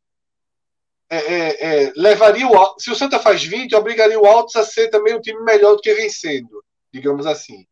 é, 1.09 1.17
é, 1.17 1.85
é 1.85 1.93
levaria 1.95 2.47
o 2.47 2.79
se 2.79 2.91
o 2.91 2.95
Santa 2.95 3.19
faz 3.19 3.43
20, 3.43 3.75
obrigaria 3.75 4.19
o 4.19 4.25
Altos 4.25 4.55
a 4.55 4.63
ser 4.63 4.89
também 4.89 5.15
um 5.15 5.21
time 5.21 5.41
melhor 5.43 5.75
do 5.75 5.81
que 5.81 5.93
vencendo, 5.93 6.63
digamos 6.91 7.25
assim. 7.25 7.65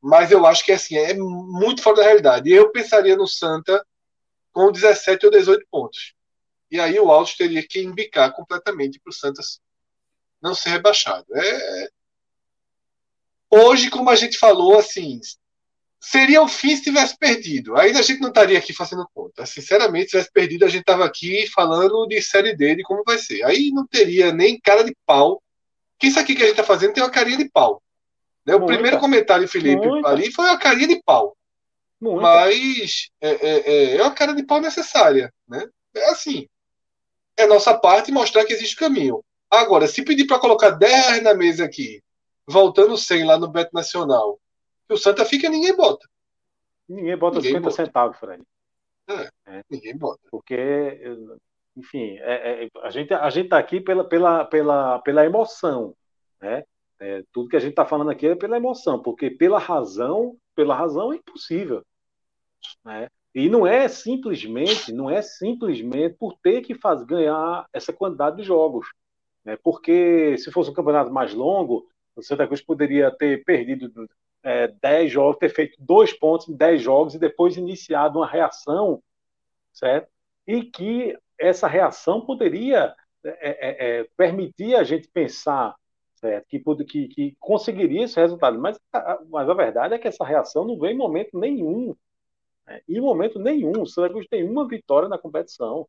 Mas 0.00 0.30
eu 0.30 0.46
acho 0.46 0.64
que 0.64 0.72
assim, 0.72 0.96
é 0.96 1.14
muito 1.14 1.82
fora 1.82 1.96
da 1.96 2.04
realidade. 2.04 2.50
Eu 2.50 2.70
pensaria 2.70 3.16
no 3.16 3.26
Santa 3.26 3.84
com 4.52 4.70
17 4.70 5.26
ou 5.26 5.32
18 5.32 5.66
pontos. 5.70 6.14
E 6.70 6.80
aí 6.80 6.98
o 6.98 7.10
Altos 7.10 7.36
teria 7.36 7.66
que 7.66 7.80
embicar 7.80 8.32
completamente 8.32 9.00
para 9.00 9.10
o 9.10 9.14
Santa 9.14 9.42
não 10.42 10.54
ser 10.54 10.70
rebaixado. 10.70 11.26
É... 11.34 11.88
Hoje, 13.50 13.88
como 13.88 14.10
a 14.10 14.16
gente 14.16 14.36
falou, 14.36 14.78
assim, 14.78 15.20
seria 16.04 16.42
o 16.42 16.48
fim 16.48 16.76
se 16.76 16.82
tivesse 16.82 17.16
perdido. 17.16 17.76
Ainda 17.76 17.98
a 17.98 18.02
gente 18.02 18.20
não 18.20 18.28
estaria 18.28 18.58
aqui 18.58 18.74
fazendo 18.74 19.08
conta. 19.14 19.46
Sinceramente, 19.46 20.04
se 20.04 20.10
tivesse 20.10 20.30
perdido, 20.30 20.64
a 20.64 20.68
gente 20.68 20.82
estava 20.82 21.04
aqui 21.04 21.46
falando 21.48 22.06
de 22.06 22.20
série 22.20 22.54
D, 22.54 22.76
de 22.76 22.82
como 22.82 23.02
vai 23.04 23.16
ser. 23.16 23.42
Aí 23.44 23.70
não 23.70 23.86
teria 23.86 24.30
nem 24.30 24.60
cara 24.60 24.84
de 24.84 24.94
pau. 25.06 25.42
Que 25.98 26.08
isso 26.08 26.20
aqui 26.20 26.34
que 26.34 26.42
a 26.42 26.46
gente 26.46 26.58
está 26.58 26.64
fazendo 26.64 26.92
tem 26.92 27.02
uma 27.02 27.10
carinha 27.10 27.38
de 27.38 27.48
pau. 27.48 27.82
Né? 28.44 28.54
O 28.54 28.66
primeiro 28.66 28.98
comentário, 28.98 29.48
Felipe, 29.48 29.86
Muita. 29.86 30.08
ali 30.08 30.30
foi 30.30 30.44
uma 30.44 30.58
carinha 30.58 30.88
de 30.88 31.02
pau. 31.02 31.34
Muita. 31.98 32.20
Mas 32.20 33.08
é, 33.20 33.30
é, 33.30 33.72
é, 33.72 33.96
é, 33.96 34.02
uma 34.02 34.12
cara 34.12 34.34
de 34.34 34.42
pau 34.42 34.60
necessária. 34.60 35.32
Né? 35.48 35.66
É 35.94 36.10
assim. 36.10 36.46
É 37.36 37.46
nossa 37.46 37.72
parte 37.74 38.12
mostrar 38.12 38.44
que 38.44 38.52
existe 38.52 38.76
caminho. 38.76 39.24
Agora, 39.50 39.88
se 39.88 40.04
pedir 40.04 40.26
para 40.26 40.38
colocar 40.38 40.70
10 40.70 41.22
na 41.22 41.32
mesa 41.32 41.64
aqui, 41.64 42.02
voltando 42.46 42.98
100 42.98 43.24
lá 43.24 43.38
no 43.38 43.48
Beto 43.48 43.70
Nacional, 43.72 44.38
que 44.86 44.94
o 44.94 44.98
Santa 44.98 45.24
fica, 45.24 45.48
ninguém 45.48 45.74
bota. 45.76 46.06
Ninguém 46.88 47.16
bota 47.16 47.36
ninguém 47.36 47.52
50 47.52 47.68
bota. 47.70 47.84
centavos, 47.84 48.18
Fred. 48.18 48.42
É, 49.08 49.30
é. 49.46 49.64
Ninguém 49.70 49.96
bota. 49.96 50.20
Porque, 50.30 51.00
enfim, 51.76 52.18
é, 52.18 52.64
é, 52.64 52.68
a 52.82 52.90
gente 52.90 53.12
a 53.12 53.30
gente 53.30 53.46
está 53.46 53.58
aqui 53.58 53.80
pela, 53.80 54.04
pela, 54.04 54.44
pela, 54.44 54.98
pela 55.00 55.24
emoção, 55.24 55.94
né? 56.40 56.64
É, 57.00 57.22
tudo 57.32 57.48
que 57.48 57.56
a 57.56 57.60
gente 57.60 57.70
está 57.70 57.84
falando 57.84 58.10
aqui 58.10 58.26
é 58.28 58.36
pela 58.36 58.56
emoção, 58.56 59.02
porque 59.02 59.30
pela 59.30 59.58
razão, 59.58 60.36
pela 60.54 60.74
razão 60.74 61.12
é 61.12 61.16
impossível, 61.16 61.84
né? 62.84 63.08
E 63.34 63.48
não 63.48 63.66
é 63.66 63.88
simplesmente, 63.88 64.92
não 64.92 65.10
é 65.10 65.20
simplesmente 65.20 66.14
por 66.14 66.38
ter 66.40 66.62
que 66.62 66.74
faz, 66.74 67.02
ganhar 67.02 67.66
essa 67.72 67.92
quantidade 67.92 68.36
de 68.36 68.44
jogos, 68.44 68.86
né? 69.44 69.58
Porque 69.62 70.38
se 70.38 70.52
fosse 70.52 70.70
um 70.70 70.74
campeonato 70.74 71.12
mais 71.12 71.34
longo, 71.34 71.88
o 72.14 72.22
Santa 72.22 72.46
Cruz 72.46 72.62
poderia 72.62 73.10
ter 73.10 73.44
perdido 73.44 73.90
é, 74.44 74.68
10 74.68 75.10
jogos, 75.10 75.38
ter 75.38 75.48
feito 75.48 75.76
dois 75.78 76.12
pontos 76.12 76.48
em 76.48 76.56
10 76.56 76.82
jogos 76.82 77.14
e 77.14 77.18
depois 77.18 77.56
iniciado 77.56 78.18
uma 78.18 78.26
reação, 78.26 79.02
certo? 79.72 80.08
E 80.46 80.62
que 80.62 81.18
essa 81.38 81.66
reação 81.66 82.20
poderia 82.20 82.94
é, 83.24 83.30
é, 83.40 84.00
é 84.00 84.06
permitir 84.16 84.76
a 84.76 84.84
gente 84.84 85.08
pensar 85.08 85.74
certo? 86.24 86.46
Que, 86.48 86.58
que, 86.84 87.08
que 87.08 87.36
conseguiria 87.38 88.04
esse 88.04 88.18
resultado. 88.18 88.58
Mas, 88.58 88.78
mas 89.28 89.48
a 89.48 89.54
verdade 89.54 89.94
é 89.94 89.98
que 89.98 90.08
essa 90.08 90.24
reação 90.24 90.64
não 90.64 90.78
vem 90.78 90.94
em 90.94 90.98
momento 90.98 91.38
nenhum. 91.38 91.94
Né? 92.66 92.80
Em 92.88 93.00
momento 93.00 93.38
nenhum. 93.38 93.82
O 93.82 93.86
Santa 93.86 94.14
tem 94.30 94.48
uma 94.48 94.66
vitória 94.66 95.08
na 95.08 95.18
competição. 95.18 95.86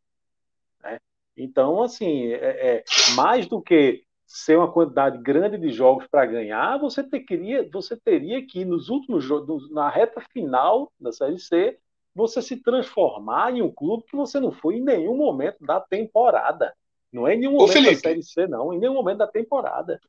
Né? 0.84 1.00
Então, 1.38 1.82
assim, 1.82 2.28
é, 2.34 2.78
é, 2.78 2.84
mais 3.16 3.48
do 3.48 3.62
que 3.62 4.04
ser 4.26 4.58
uma 4.58 4.72
quantidade 4.72 5.18
grande 5.20 5.58
de 5.58 5.70
jogos 5.72 6.08
para 6.08 6.26
ganhar, 6.26 6.78
você, 6.78 7.04
teria, 7.04 7.68
você 7.72 7.96
teria 7.96 8.46
que, 8.46 8.66
nos 8.66 8.90
últimos 8.90 9.24
jogos, 9.24 9.70
na 9.72 9.90
reta 9.90 10.22
final 10.32 10.92
da 11.00 11.12
Série 11.12 11.40
C, 11.40 11.78
você 12.14 12.42
se 12.42 12.58
transformar 12.58 13.54
em 13.54 13.62
um 13.62 13.72
clube 13.72 14.06
que 14.10 14.16
você 14.16 14.40
não 14.40 14.52
foi 14.52 14.76
em 14.76 14.84
nenhum 14.84 15.16
momento 15.16 15.64
da 15.64 15.80
temporada. 15.80 16.74
Não 17.12 17.28
é 17.28 17.36
em 17.36 17.40
nenhum 17.40 17.54
momento 17.54 17.74
Felipe, 17.74 17.96
da 17.96 18.02
Série 18.02 18.24
C, 18.24 18.48
não, 18.48 18.74
em 18.74 18.80
nenhum 18.80 18.94
momento 18.94 19.20
da 19.20 19.28
temporada. 19.28 20.00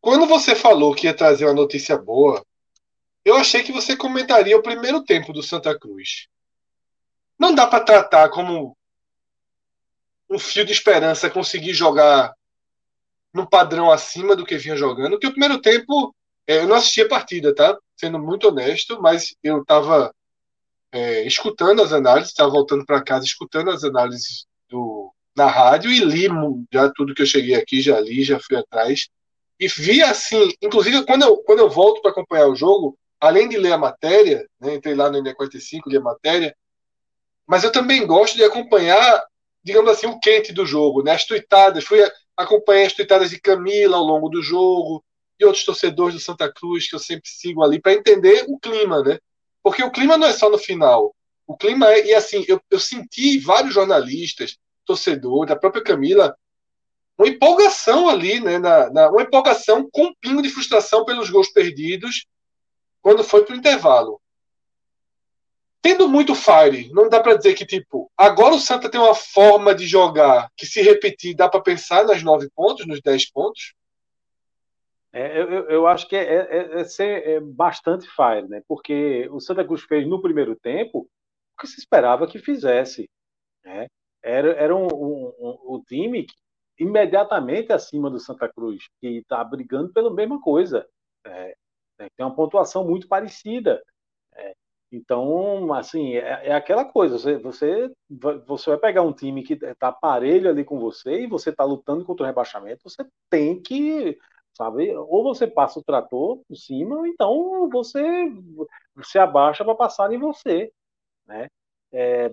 Quando 0.00 0.26
você 0.26 0.54
falou 0.54 0.94
que 0.94 1.06
ia 1.06 1.14
trazer 1.14 1.44
uma 1.44 1.54
notícia 1.54 1.96
boa, 1.96 2.44
eu 3.24 3.36
achei 3.36 3.62
que 3.62 3.72
você 3.72 3.96
comentaria 3.96 4.56
o 4.56 4.62
primeiro 4.62 5.02
tempo 5.02 5.32
do 5.32 5.42
Santa 5.42 5.78
Cruz. 5.78 6.28
Não 7.38 7.54
dá 7.54 7.66
para 7.66 7.84
tratar 7.84 8.28
como 8.28 8.76
um 10.28 10.38
fio 10.38 10.64
de 10.64 10.72
esperança 10.72 11.30
conseguir 11.30 11.74
jogar 11.74 12.34
no 13.32 13.48
padrão 13.48 13.90
acima 13.90 14.36
do 14.36 14.44
que 14.44 14.58
vinha 14.58 14.76
jogando, 14.76 15.18
que 15.18 15.26
o 15.26 15.30
primeiro 15.30 15.60
tempo 15.60 16.14
é, 16.46 16.58
eu 16.58 16.68
não 16.68 16.76
assisti 16.76 17.02
a 17.02 17.08
partida, 17.08 17.54
tá? 17.54 17.78
Sendo 17.96 18.18
muito 18.18 18.48
honesto, 18.48 19.00
mas 19.00 19.34
eu 19.42 19.62
estava 19.62 20.14
é, 20.90 21.26
escutando 21.26 21.82
as 21.82 21.92
análises, 21.92 22.30
estava 22.30 22.50
voltando 22.50 22.84
para 22.84 23.02
casa 23.02 23.24
escutando 23.24 23.70
as 23.70 23.84
análises 23.84 24.46
do, 24.68 25.12
na 25.34 25.46
rádio 25.46 25.90
e 25.90 26.00
li 26.00 26.28
já 26.70 26.90
tudo 26.90 27.14
que 27.14 27.22
eu 27.22 27.26
cheguei 27.26 27.54
aqui, 27.54 27.80
já 27.80 27.98
li, 28.00 28.22
já 28.22 28.38
fui 28.38 28.56
atrás. 28.56 29.08
E 29.58 29.68
vi 29.68 30.02
assim, 30.02 30.52
inclusive 30.60 31.04
quando 31.06 31.22
eu, 31.22 31.36
quando 31.38 31.60
eu 31.60 31.70
volto 31.70 32.02
para 32.02 32.10
acompanhar 32.10 32.48
o 32.48 32.56
jogo, 32.56 32.98
além 33.20 33.48
de 33.48 33.56
ler 33.56 33.72
a 33.72 33.78
matéria, 33.78 34.46
né, 34.60 34.74
entrei 34.74 34.94
lá 34.94 35.10
no 35.10 35.22
NE45, 35.22 35.82
li 35.86 35.96
a 35.96 36.00
matéria, 36.00 36.56
mas 37.46 37.64
eu 37.64 37.70
também 37.70 38.06
gosto 38.06 38.36
de 38.36 38.44
acompanhar, 38.44 39.24
digamos 39.62 39.90
assim, 39.90 40.06
o 40.06 40.18
quente 40.18 40.52
do 40.52 40.66
jogo, 40.66 41.02
né, 41.02 41.12
as 41.12 41.24
tuitadas. 41.24 41.84
Fui, 41.84 42.00
acompanhei 42.36 42.86
as 42.86 42.92
tweetadas 42.92 43.30
de 43.30 43.40
Camila 43.40 43.96
ao 43.96 44.04
longo 44.04 44.28
do 44.28 44.42
jogo, 44.42 45.04
e 45.42 45.44
outros 45.44 45.64
torcedores 45.64 46.14
do 46.14 46.20
Santa 46.20 46.52
Cruz 46.52 46.88
que 46.88 46.94
eu 46.94 46.98
sempre 46.98 47.28
sigo 47.28 47.62
ali, 47.62 47.80
para 47.80 47.92
entender 47.92 48.44
o 48.48 48.58
clima, 48.58 49.02
né? 49.02 49.18
Porque 49.62 49.82
o 49.82 49.90
clima 49.90 50.16
não 50.16 50.26
é 50.26 50.32
só 50.32 50.48
no 50.48 50.58
final. 50.58 51.14
O 51.46 51.56
clima 51.56 51.90
é. 51.90 52.06
E 52.06 52.14
assim, 52.14 52.44
eu, 52.48 52.60
eu 52.70 52.78
senti 52.78 53.38
vários 53.38 53.74
jornalistas, 53.74 54.56
torcedores, 54.84 55.52
a 55.52 55.56
própria 55.56 55.82
Camila, 55.82 56.36
uma 57.18 57.28
empolgação 57.28 58.08
ali, 58.08 58.40
né? 58.40 58.58
Na, 58.58 58.90
na, 58.90 59.10
uma 59.10 59.22
empolgação 59.22 59.88
com 59.90 60.06
um 60.06 60.14
pingo 60.20 60.42
de 60.42 60.50
frustração 60.50 61.04
pelos 61.04 61.28
gols 61.28 61.48
perdidos 61.48 62.26
quando 63.00 63.24
foi 63.24 63.44
para 63.44 63.54
o 63.54 63.58
intervalo. 63.58 64.21
Tendo 65.82 66.08
muito 66.08 66.32
fire, 66.34 66.88
não 66.92 67.08
dá 67.08 67.20
para 67.20 67.34
dizer 67.36 67.54
que, 67.54 67.66
tipo, 67.66 68.10
agora 68.16 68.54
o 68.54 68.60
Santa 68.60 68.88
tem 68.88 69.00
uma 69.00 69.16
forma 69.16 69.74
de 69.74 69.84
jogar 69.84 70.48
que, 70.56 70.64
se 70.64 70.80
repetir, 70.80 71.34
dá 71.34 71.48
para 71.48 71.60
pensar 71.60 72.06
nas 72.06 72.22
nove 72.22 72.48
pontos, 72.54 72.86
nos 72.86 73.02
dez 73.02 73.28
pontos? 73.28 73.74
É, 75.12 75.40
eu, 75.40 75.68
eu, 75.68 75.86
acho 75.86 76.08
que 76.08 76.16
é, 76.16 76.22
é, 76.22 76.80
é 76.80 76.84
ser 76.84 77.28
é 77.28 77.40
bastante 77.40 78.08
fire, 78.08 78.48
né? 78.48 78.62
Porque 78.66 79.28
o 79.30 79.40
Santa 79.40 79.64
Cruz 79.64 79.82
fez 79.82 80.06
no 80.06 80.22
primeiro 80.22 80.56
tempo 80.56 81.00
o 81.00 81.60
que 81.60 81.66
se 81.66 81.80
esperava 81.80 82.26
que 82.26 82.38
fizesse. 82.38 83.10
Né? 83.64 83.88
Era, 84.22 84.52
era 84.52 84.74
um, 84.74 84.86
um, 84.86 85.34
um, 85.38 85.74
um 85.74 85.82
time 85.82 86.26
imediatamente 86.78 87.72
acima 87.72 88.08
do 88.08 88.18
Santa 88.18 88.48
Cruz, 88.48 88.84
que 89.00 89.18
está 89.18 89.42
brigando 89.44 89.92
pela 89.92 90.14
mesma 90.14 90.40
coisa. 90.40 90.86
É, 91.26 91.54
tem 91.98 92.24
uma 92.24 92.34
pontuação 92.34 92.84
muito 92.86 93.06
parecida. 93.06 93.82
É, 94.92 94.96
então, 94.96 95.72
assim, 95.72 96.14
é, 96.14 96.48
é, 96.48 96.52
aquela 96.54 96.84
coisa, 96.84 97.18
você, 97.18 97.38
você, 97.38 97.90
você 98.46 98.70
vai 98.70 98.78
pegar 98.78 99.02
um 99.02 99.12
time 99.12 99.42
que 99.42 99.54
está 99.54 99.90
parelho 99.92 100.50
ali 100.50 100.64
com 100.64 100.78
você 100.78 101.22
e 101.22 101.26
você 101.26 101.50
está 101.50 101.64
lutando 101.64 102.04
contra 102.04 102.24
o 102.24 102.26
rebaixamento, 102.26 102.88
você 102.88 103.04
tem 103.30 103.60
que 103.60 104.18
sabe? 104.54 104.94
Ou 104.94 105.22
você 105.22 105.46
passa 105.46 105.78
o 105.78 105.84
trator 105.84 106.42
por 106.46 106.56
cima, 106.56 106.96
ou 106.96 107.06
então 107.06 107.68
você 107.70 108.00
se 109.02 109.18
abaixa 109.18 109.64
para 109.64 109.74
passar 109.74 110.12
em 110.12 110.18
você, 110.18 110.70
né? 111.26 111.48
É, 111.92 112.32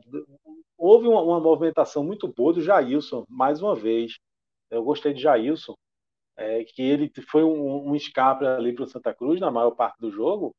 houve 0.77 1.07
uma, 1.07 1.21
uma, 1.21 1.39
movimentação 1.39 2.03
muito 2.03 2.27
boa 2.27 2.53
do 2.53 2.61
Jailson, 2.61 3.25
mais 3.29 3.61
uma 3.61 3.75
vez. 3.75 4.17
Eu 4.69 4.83
gostei 4.83 5.13
de 5.13 5.21
Jailson, 5.21 5.75
é, 6.37 6.63
que 6.65 6.81
ele 6.81 7.11
foi 7.29 7.43
um, 7.43 7.89
um 7.89 7.95
escape 7.95 8.45
ali 8.45 8.73
para 8.73 8.85
o 8.85 8.87
Santa 8.87 9.13
Cruz 9.13 9.39
na 9.39 9.51
maior 9.51 9.71
parte 9.71 9.99
do 9.99 10.11
jogo. 10.11 10.53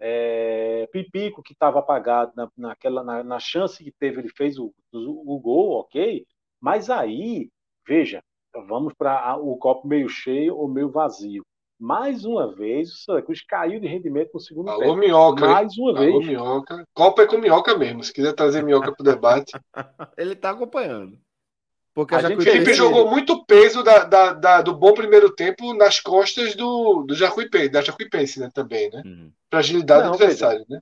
É, 0.00 0.88
Pipico, 0.90 1.42
que 1.42 1.52
estava 1.52 1.78
apagado 1.78 2.32
na, 2.34 2.50
naquela, 2.56 3.04
na, 3.04 3.22
na, 3.22 3.38
chance 3.38 3.84
que 3.84 3.92
teve, 3.92 4.20
ele 4.20 4.30
fez 4.30 4.58
o, 4.58 4.72
o, 4.92 5.36
o 5.36 5.38
gol, 5.38 5.72
ok. 5.80 6.24
Mas 6.58 6.88
aí, 6.88 7.50
veja, 7.86 8.22
vamos 8.66 8.94
para 8.94 9.36
o 9.36 9.56
copo 9.58 9.86
meio 9.86 10.08
cheio 10.08 10.56
ou 10.56 10.68
meio 10.68 10.90
vazio. 10.90 11.44
Mais 11.78 12.26
uma 12.26 12.54
vez, 12.54 12.92
o 12.92 12.96
Santa 12.96 13.22
Cruz 13.22 13.42
caiu 13.42 13.80
de 13.80 13.86
rendimento 13.86 14.32
no 14.34 14.40
segundo 14.40 14.68
Alô, 14.68 14.80
tempo. 14.80 14.96
Minhoca, 14.96 15.46
Mais 15.46 15.78
uma 15.78 15.90
Alô, 15.90 15.98
vez. 15.98 16.26
minhoca. 16.26 16.84
Copa 16.92 17.22
é 17.22 17.26
com 17.26 17.38
minhoca 17.38 17.76
mesmo. 17.76 18.04
Se 18.04 18.12
quiser 18.12 18.34
trazer 18.34 18.62
minhoca 18.62 18.92
para 18.92 19.02
o 19.02 19.04
debate. 19.04 19.52
Ele 20.18 20.34
está 20.34 20.50
acompanhando. 20.50 21.18
Porque 21.94 22.14
a 22.14 22.22
gente 22.22 22.42
Felipe 22.42 22.72
jogou 22.72 23.10
muito 23.10 23.44
peso 23.44 23.82
da, 23.82 24.04
da, 24.04 24.32
da, 24.32 24.62
do 24.62 24.74
bom 24.74 24.94
primeiro 24.94 25.30
tempo 25.34 25.74
nas 25.74 25.98
costas 25.98 26.54
do, 26.54 27.02
do 27.02 27.14
Jacuipense, 27.14 27.68
da 27.68 27.82
Jacuipense, 27.82 28.38
né? 28.38 28.48
Também, 28.54 28.90
né? 28.90 29.02
Uhum. 29.04 29.32
Fragilidade 29.50 30.04
Não, 30.04 30.10
do 30.10 30.14
adversário, 30.14 30.64
veja. 30.68 30.70
né? 30.70 30.80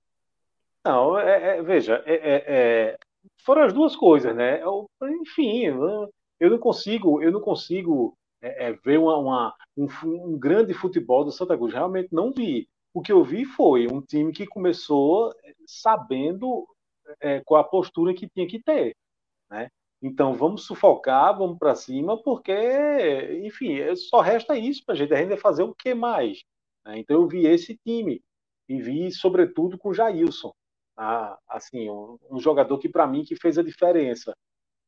Não, 0.85 1.19
é, 1.19 1.59
é, 1.59 1.63
veja, 1.63 2.03
é, 2.07 2.15
é, 2.15 2.45
é 2.47 2.99
foram 3.45 3.63
as 3.63 3.73
duas 3.73 3.97
coisas, 3.97 4.35
né? 4.37 4.61
enfim, 5.03 5.65
eu 5.65 6.51
não 6.51 6.59
consigo, 6.59 7.23
eu 7.23 7.33
não 7.33 7.41
consigo 7.41 8.15
é, 8.41 8.69
é, 8.69 8.73
ver 8.73 8.99
uma, 8.99 9.17
uma, 9.17 9.55
um, 9.77 9.89
um, 10.05 10.39
grande 10.39 10.73
futebol 10.75 11.25
do 11.25 11.33
Santa 11.33 11.57
Cruz. 11.57 11.73
Realmente 11.73 12.09
não 12.13 12.31
vi. 12.31 12.69
O 12.95 13.01
que 13.01 13.13
eu 13.13 13.25
vi 13.25 13.45
foi 13.45 13.87
um 13.87 14.01
time 14.01 14.33
que 14.33 14.47
começou 14.47 15.33
sabendo 15.67 16.67
é, 17.21 17.41
qual 17.45 17.61
a 17.61 17.65
postura 17.65 18.15
que 18.15 18.29
tinha 18.29 18.47
que 18.47 18.63
ter? 18.63 18.95
Então 20.01 20.35
vamos 20.35 20.65
sufocar, 20.65 21.37
vamos 21.37 21.59
para 21.59 21.75
cima, 21.75 22.21
porque, 22.23 22.53
enfim, 23.45 23.79
é, 23.79 23.95
só 23.97 24.21
resta 24.21 24.57
isso 24.57 24.85
para 24.85 24.95
a 24.95 24.99
gente 24.99 25.13
ainda 25.13 25.37
fazer 25.37 25.65
o 25.65 25.75
que 25.75 25.95
mais. 25.95 26.43
Né? 26.87 26.99
Então 26.99 27.21
eu 27.21 27.29
vi 27.29 27.47
esse 27.47 27.77
time 27.85 28.23
e 28.69 28.81
vi, 28.81 29.11
sobretudo, 29.11 29.77
com 29.79 29.89
o 29.91 29.95
Jailson, 29.95 30.53
tá? 30.97 31.39
assim, 31.49 31.91
um, 31.91 32.19
um 32.31 32.39
jogador 32.39 32.79
que 32.79 32.89
para 32.89 33.07
mim 33.07 33.25
que 33.25 33.37
fez 33.37 33.59
a 33.59 33.63
diferença. 33.63 34.35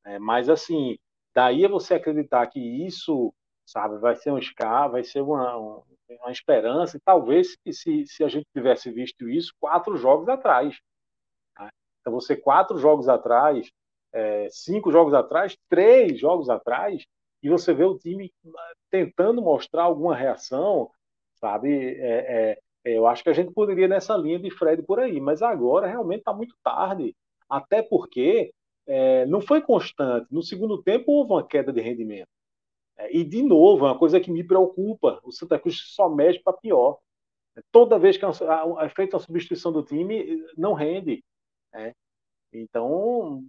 Né? 0.04 0.18
Mas 0.18 0.48
assim, 0.48 0.96
Daí 1.34 1.66
você 1.68 1.94
acreditar 1.94 2.46
que 2.48 2.58
isso, 2.58 3.32
sabe, 3.64 3.98
vai 3.98 4.16
ser 4.16 4.32
um 4.32 4.38
escape, 4.38 4.92
vai 4.92 5.04
ser 5.04 5.20
uma, 5.20 5.56
uma 5.56 6.30
esperança, 6.30 6.96
e 6.96 7.00
talvez 7.00 7.56
se, 7.72 8.06
se 8.06 8.24
a 8.24 8.28
gente 8.28 8.46
tivesse 8.52 8.90
visto 8.90 9.28
isso 9.28 9.54
quatro 9.60 9.96
jogos 9.96 10.28
atrás. 10.28 10.76
Né? 11.58 11.68
Então, 12.00 12.12
você 12.12 12.36
quatro 12.36 12.78
jogos 12.78 13.08
atrás, 13.08 13.70
é, 14.12 14.48
cinco 14.50 14.90
jogos 14.90 15.14
atrás, 15.14 15.56
três 15.68 16.18
jogos 16.18 16.48
atrás, 16.48 17.04
e 17.42 17.48
você 17.48 17.72
vê 17.72 17.84
o 17.84 17.98
time 17.98 18.32
tentando 18.90 19.40
mostrar 19.40 19.84
alguma 19.84 20.14
reação, 20.14 20.90
sabe? 21.36 21.96
É, 21.98 22.50
é, 22.52 22.58
é 22.84 22.96
eu 22.96 23.06
acho 23.06 23.22
que 23.22 23.30
a 23.30 23.34
gente 23.34 23.52
poderia 23.52 23.88
nessa 23.88 24.16
linha 24.16 24.38
de 24.38 24.50
Fred 24.50 24.82
por 24.82 25.00
aí, 25.00 25.20
mas 25.20 25.42
agora 25.42 25.86
realmente 25.86 26.20
está 26.20 26.32
muito 26.32 26.54
tarde. 26.62 27.14
Até 27.48 27.82
porque 27.82 28.52
é, 28.86 29.26
não 29.26 29.40
foi 29.40 29.60
constante. 29.62 30.26
No 30.30 30.42
segundo 30.42 30.82
tempo 30.82 31.12
houve 31.12 31.32
uma 31.32 31.46
queda 31.46 31.72
de 31.72 31.80
rendimento. 31.80 32.28
É, 32.98 33.16
e, 33.16 33.24
de 33.24 33.42
novo, 33.42 33.86
é 33.86 33.88
uma 33.90 33.98
coisa 33.98 34.20
que 34.20 34.30
me 34.30 34.44
preocupa: 34.44 35.20
o 35.24 35.32
Santa 35.32 35.58
Cruz 35.58 35.80
só 35.94 36.08
mexe 36.08 36.40
para 36.40 36.56
pior. 36.56 36.98
Toda 37.72 37.98
vez 37.98 38.16
que 38.16 38.24
é 38.24 38.88
feita 38.90 39.16
a 39.16 39.20
substituição 39.20 39.72
do 39.72 39.82
time, 39.82 40.44
não 40.56 40.72
rende. 40.72 41.22
Né? 41.72 41.94
Então, 42.52 43.44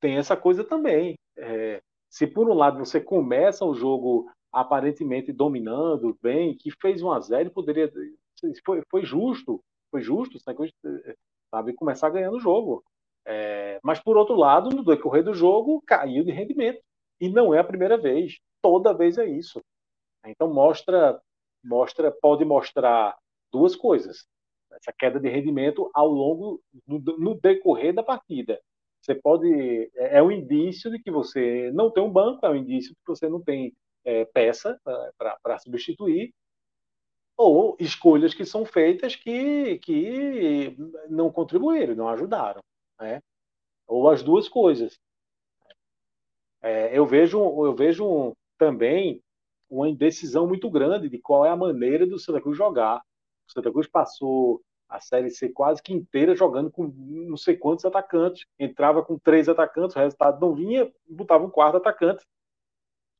tem 0.00 0.16
essa 0.16 0.36
coisa 0.36 0.64
também. 0.64 1.14
É, 1.36 1.80
se 2.08 2.26
por 2.26 2.48
um 2.48 2.54
lado 2.54 2.78
você 2.78 3.00
começa 3.00 3.64
o 3.64 3.74
jogo 3.74 4.30
aparentemente 4.52 5.32
dominando 5.32 6.18
bem, 6.20 6.56
que 6.56 6.70
fez 6.80 7.02
1 7.02 7.12
a 7.12 7.20
0 7.20 7.50
poderia 7.50 7.90
foi, 8.64 8.82
foi 8.90 9.04
justo, 9.04 9.62
foi 9.90 10.00
justo, 10.00 10.38
sabe, 11.50 11.74
começar 11.74 12.10
ganhando 12.10 12.36
o 12.36 12.40
jogo. 12.40 12.82
É, 13.26 13.78
mas, 13.82 14.00
por 14.00 14.16
outro 14.16 14.34
lado, 14.34 14.70
no 14.70 14.84
decorrer 14.84 15.22
do 15.22 15.34
jogo, 15.34 15.82
caiu 15.86 16.24
de 16.24 16.32
rendimento. 16.32 16.80
E 17.20 17.28
não 17.28 17.52
é 17.52 17.58
a 17.58 17.64
primeira 17.64 17.98
vez. 17.98 18.38
Toda 18.62 18.94
vez 18.94 19.18
é 19.18 19.26
isso. 19.26 19.60
Então, 20.26 20.52
mostra, 20.52 21.20
mostra 21.62 22.10
pode 22.10 22.44
mostrar 22.44 23.16
duas 23.52 23.76
coisas. 23.76 24.26
Essa 24.72 24.92
queda 24.92 25.18
de 25.18 25.28
rendimento 25.28 25.90
ao 25.92 26.08
longo, 26.08 26.60
no, 26.86 26.98
no 26.98 27.34
decorrer 27.34 27.92
da 27.92 28.02
partida. 28.02 28.60
Você 29.00 29.14
pode. 29.14 29.90
É, 29.94 30.18
é 30.18 30.22
um 30.22 30.30
indício 30.30 30.90
de 30.90 30.98
que 30.98 31.10
você 31.10 31.70
não 31.72 31.90
tem 31.90 32.02
um 32.02 32.12
banco, 32.12 32.44
é 32.44 32.50
um 32.50 32.56
indício 32.56 32.90
de 32.90 32.96
que 32.96 33.08
você 33.08 33.28
não 33.28 33.40
tem 33.40 33.74
é, 34.04 34.24
peça 34.26 34.78
para 35.42 35.58
substituir, 35.58 36.32
ou 37.36 37.76
escolhas 37.80 38.34
que 38.34 38.44
são 38.44 38.64
feitas 38.64 39.16
que, 39.16 39.78
que 39.78 40.76
não 41.08 41.30
contribuíram, 41.32 41.94
não 41.94 42.08
ajudaram 42.08 42.60
né? 43.00 43.22
ou 43.86 44.08
as 44.08 44.22
duas 44.22 44.48
coisas. 44.48 44.98
É, 46.62 46.96
eu 46.96 47.06
vejo, 47.06 47.38
eu 47.38 47.74
vejo 47.74 48.36
também 48.58 49.22
uma 49.68 49.88
indecisão 49.88 50.46
muito 50.46 50.70
grande 50.70 51.08
de 51.08 51.18
qual 51.18 51.46
é 51.46 51.50
a 51.50 51.56
maneira 51.56 52.06
do 52.06 52.18
Santa 52.18 52.40
Cruz 52.40 52.56
jogar. 52.56 53.00
O 53.48 53.52
Santa 53.52 53.72
Cruz 53.72 53.88
passou 53.88 54.60
a 54.90 55.00
Série 55.00 55.30
C 55.30 55.48
quase 55.48 55.80
que 55.82 55.94
inteira 55.94 56.34
jogando 56.34 56.70
com 56.70 56.92
não 56.96 57.36
sei 57.36 57.56
quantos 57.56 57.84
atacantes. 57.84 58.44
Entrava 58.58 59.04
com 59.04 59.18
três 59.18 59.48
atacantes, 59.48 59.94
o 59.94 59.98
resultado 60.00 60.40
não 60.40 60.54
vinha, 60.54 60.90
botava 61.08 61.44
um 61.44 61.50
quarto 61.50 61.76
atacante. 61.76 62.26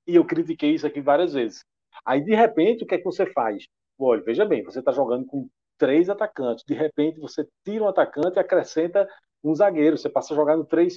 E 0.06 0.16
eu 0.16 0.24
critiquei 0.24 0.74
isso 0.74 0.86
aqui 0.86 1.00
várias 1.00 1.32
vezes. 1.32 1.64
Aí, 2.04 2.20
de 2.20 2.34
repente, 2.34 2.82
o 2.82 2.86
que 2.86 2.96
é 2.96 2.98
que 2.98 3.04
você 3.04 3.24
faz? 3.32 3.66
Olha, 3.98 4.22
veja 4.22 4.44
bem, 4.44 4.64
você 4.64 4.80
está 4.80 4.90
jogando 4.90 5.24
com 5.26 5.48
três 5.78 6.10
atacantes. 6.10 6.64
De 6.66 6.74
repente, 6.74 7.20
você 7.20 7.46
tira 7.64 7.84
um 7.84 7.88
atacante 7.88 8.36
e 8.36 8.40
acrescenta 8.40 9.08
um 9.44 9.54
zagueiro, 9.54 9.96
você 9.96 10.08
passa 10.10 10.34
a 10.34 10.36
jogar 10.36 10.56
no 10.56 10.64
três, 10.64 10.96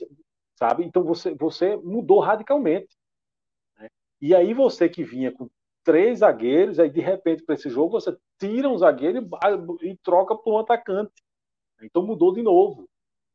sabe? 0.57 0.84
Então 0.84 1.03
você, 1.03 1.36
você 1.36 1.78
mudou 1.78 2.19
radicalmente. 2.19 2.89
Né? 3.78 3.88
E 4.21 4.34
aí 4.36 4.53
você 4.53 4.89
que 4.89 5.03
vinha 5.03 5.32
com 5.32 5.49
três 5.84 6.20
zagueiros, 6.20 6.80
aí 6.80 6.90
de 6.90 7.02
repente 7.02 7.44
para 7.44 7.56
esse 7.56 7.70
jogo 7.70 8.00
você 8.00 8.16
tira 8.40 8.70
um 8.70 8.78
zagueiro 8.78 9.28
e, 9.82 9.96
troca 9.98 10.36
por 10.36 10.54
um 10.54 10.60
atacante. 10.60 11.12
Então 11.82 12.06
mudou 12.06 12.34
de 12.34 12.42
novo. 12.42 12.88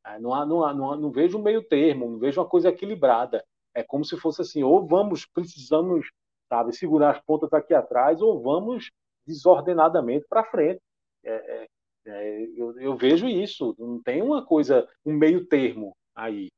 Né? 0.05 0.19
Não, 0.19 0.35
há, 0.35 0.47
não, 0.47 0.65
há, 0.65 0.75
não, 0.75 0.93
há, 0.93 0.97
não 0.97 1.11
vejo 1.11 1.39
um 1.39 1.43
meio 1.43 1.63
termo, 1.63 2.11
não 2.11 2.19
vejo 2.19 2.41
uma 2.41 2.49
coisa 2.49 2.69
equilibrada. 2.69 3.45
É 3.75 3.83
como 3.83 4.05
se 4.05 4.17
fosse 4.17 4.43
assim, 4.43 4.63
ou 4.63 4.87
vamos, 4.87 5.27
precisamos, 5.27 6.11
sabe, 6.49 6.75
segurar 6.75 7.11
as 7.11 7.21
pontas 7.21 7.53
aqui 7.53 7.75
atrás, 7.75 8.21
ou 8.21 8.41
vamos 8.41 8.91
desordenadamente 9.27 10.27
para 10.29 10.45
frente. 10.45 10.81
É, 11.25 11.33
é, 11.33 11.67
é, 12.07 12.43
eu, 12.57 12.79
eu, 12.81 12.97
vejo 12.97 13.29
isso, 13.29 13.75
não 13.79 14.03
tem 14.03 14.23
uma 14.23 14.45
coisa, 14.45 14.89
um 15.05 15.13
meio 15.13 15.47
termo 15.47 15.95
aí. 16.15 16.49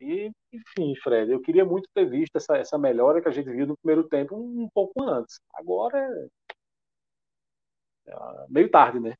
É. 0.00 0.04
E, 0.04 0.30
enfim, 0.52 0.94
Fred, 1.02 1.30
eu 1.30 1.40
queria 1.40 1.64
muito 1.64 1.88
ter 1.94 2.08
visto 2.08 2.36
essa, 2.36 2.56
essa 2.56 2.78
melhora 2.78 3.20
que 3.20 3.28
a 3.28 3.32
gente 3.32 3.50
viu 3.50 3.66
no 3.66 3.76
primeiro 3.76 4.08
tempo 4.08 4.36
um, 4.36 4.62
um 4.62 4.68
pouco 4.72 5.02
antes. 5.02 5.40
Agora 5.54 5.98
é, 8.06 8.10
é 8.10 8.46
meio 8.48 8.70
tarde, 8.70 9.00
né? 9.00 9.14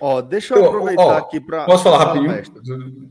Ó, 0.00 0.22
deixa 0.22 0.54
eu 0.54 0.64
aproveitar 0.64 1.04
ó, 1.04 1.18
aqui 1.18 1.38
para. 1.38 1.66
Posso 1.66 1.84
falar 1.84 1.98
rapidinho? 1.98 2.32
É 2.32 2.42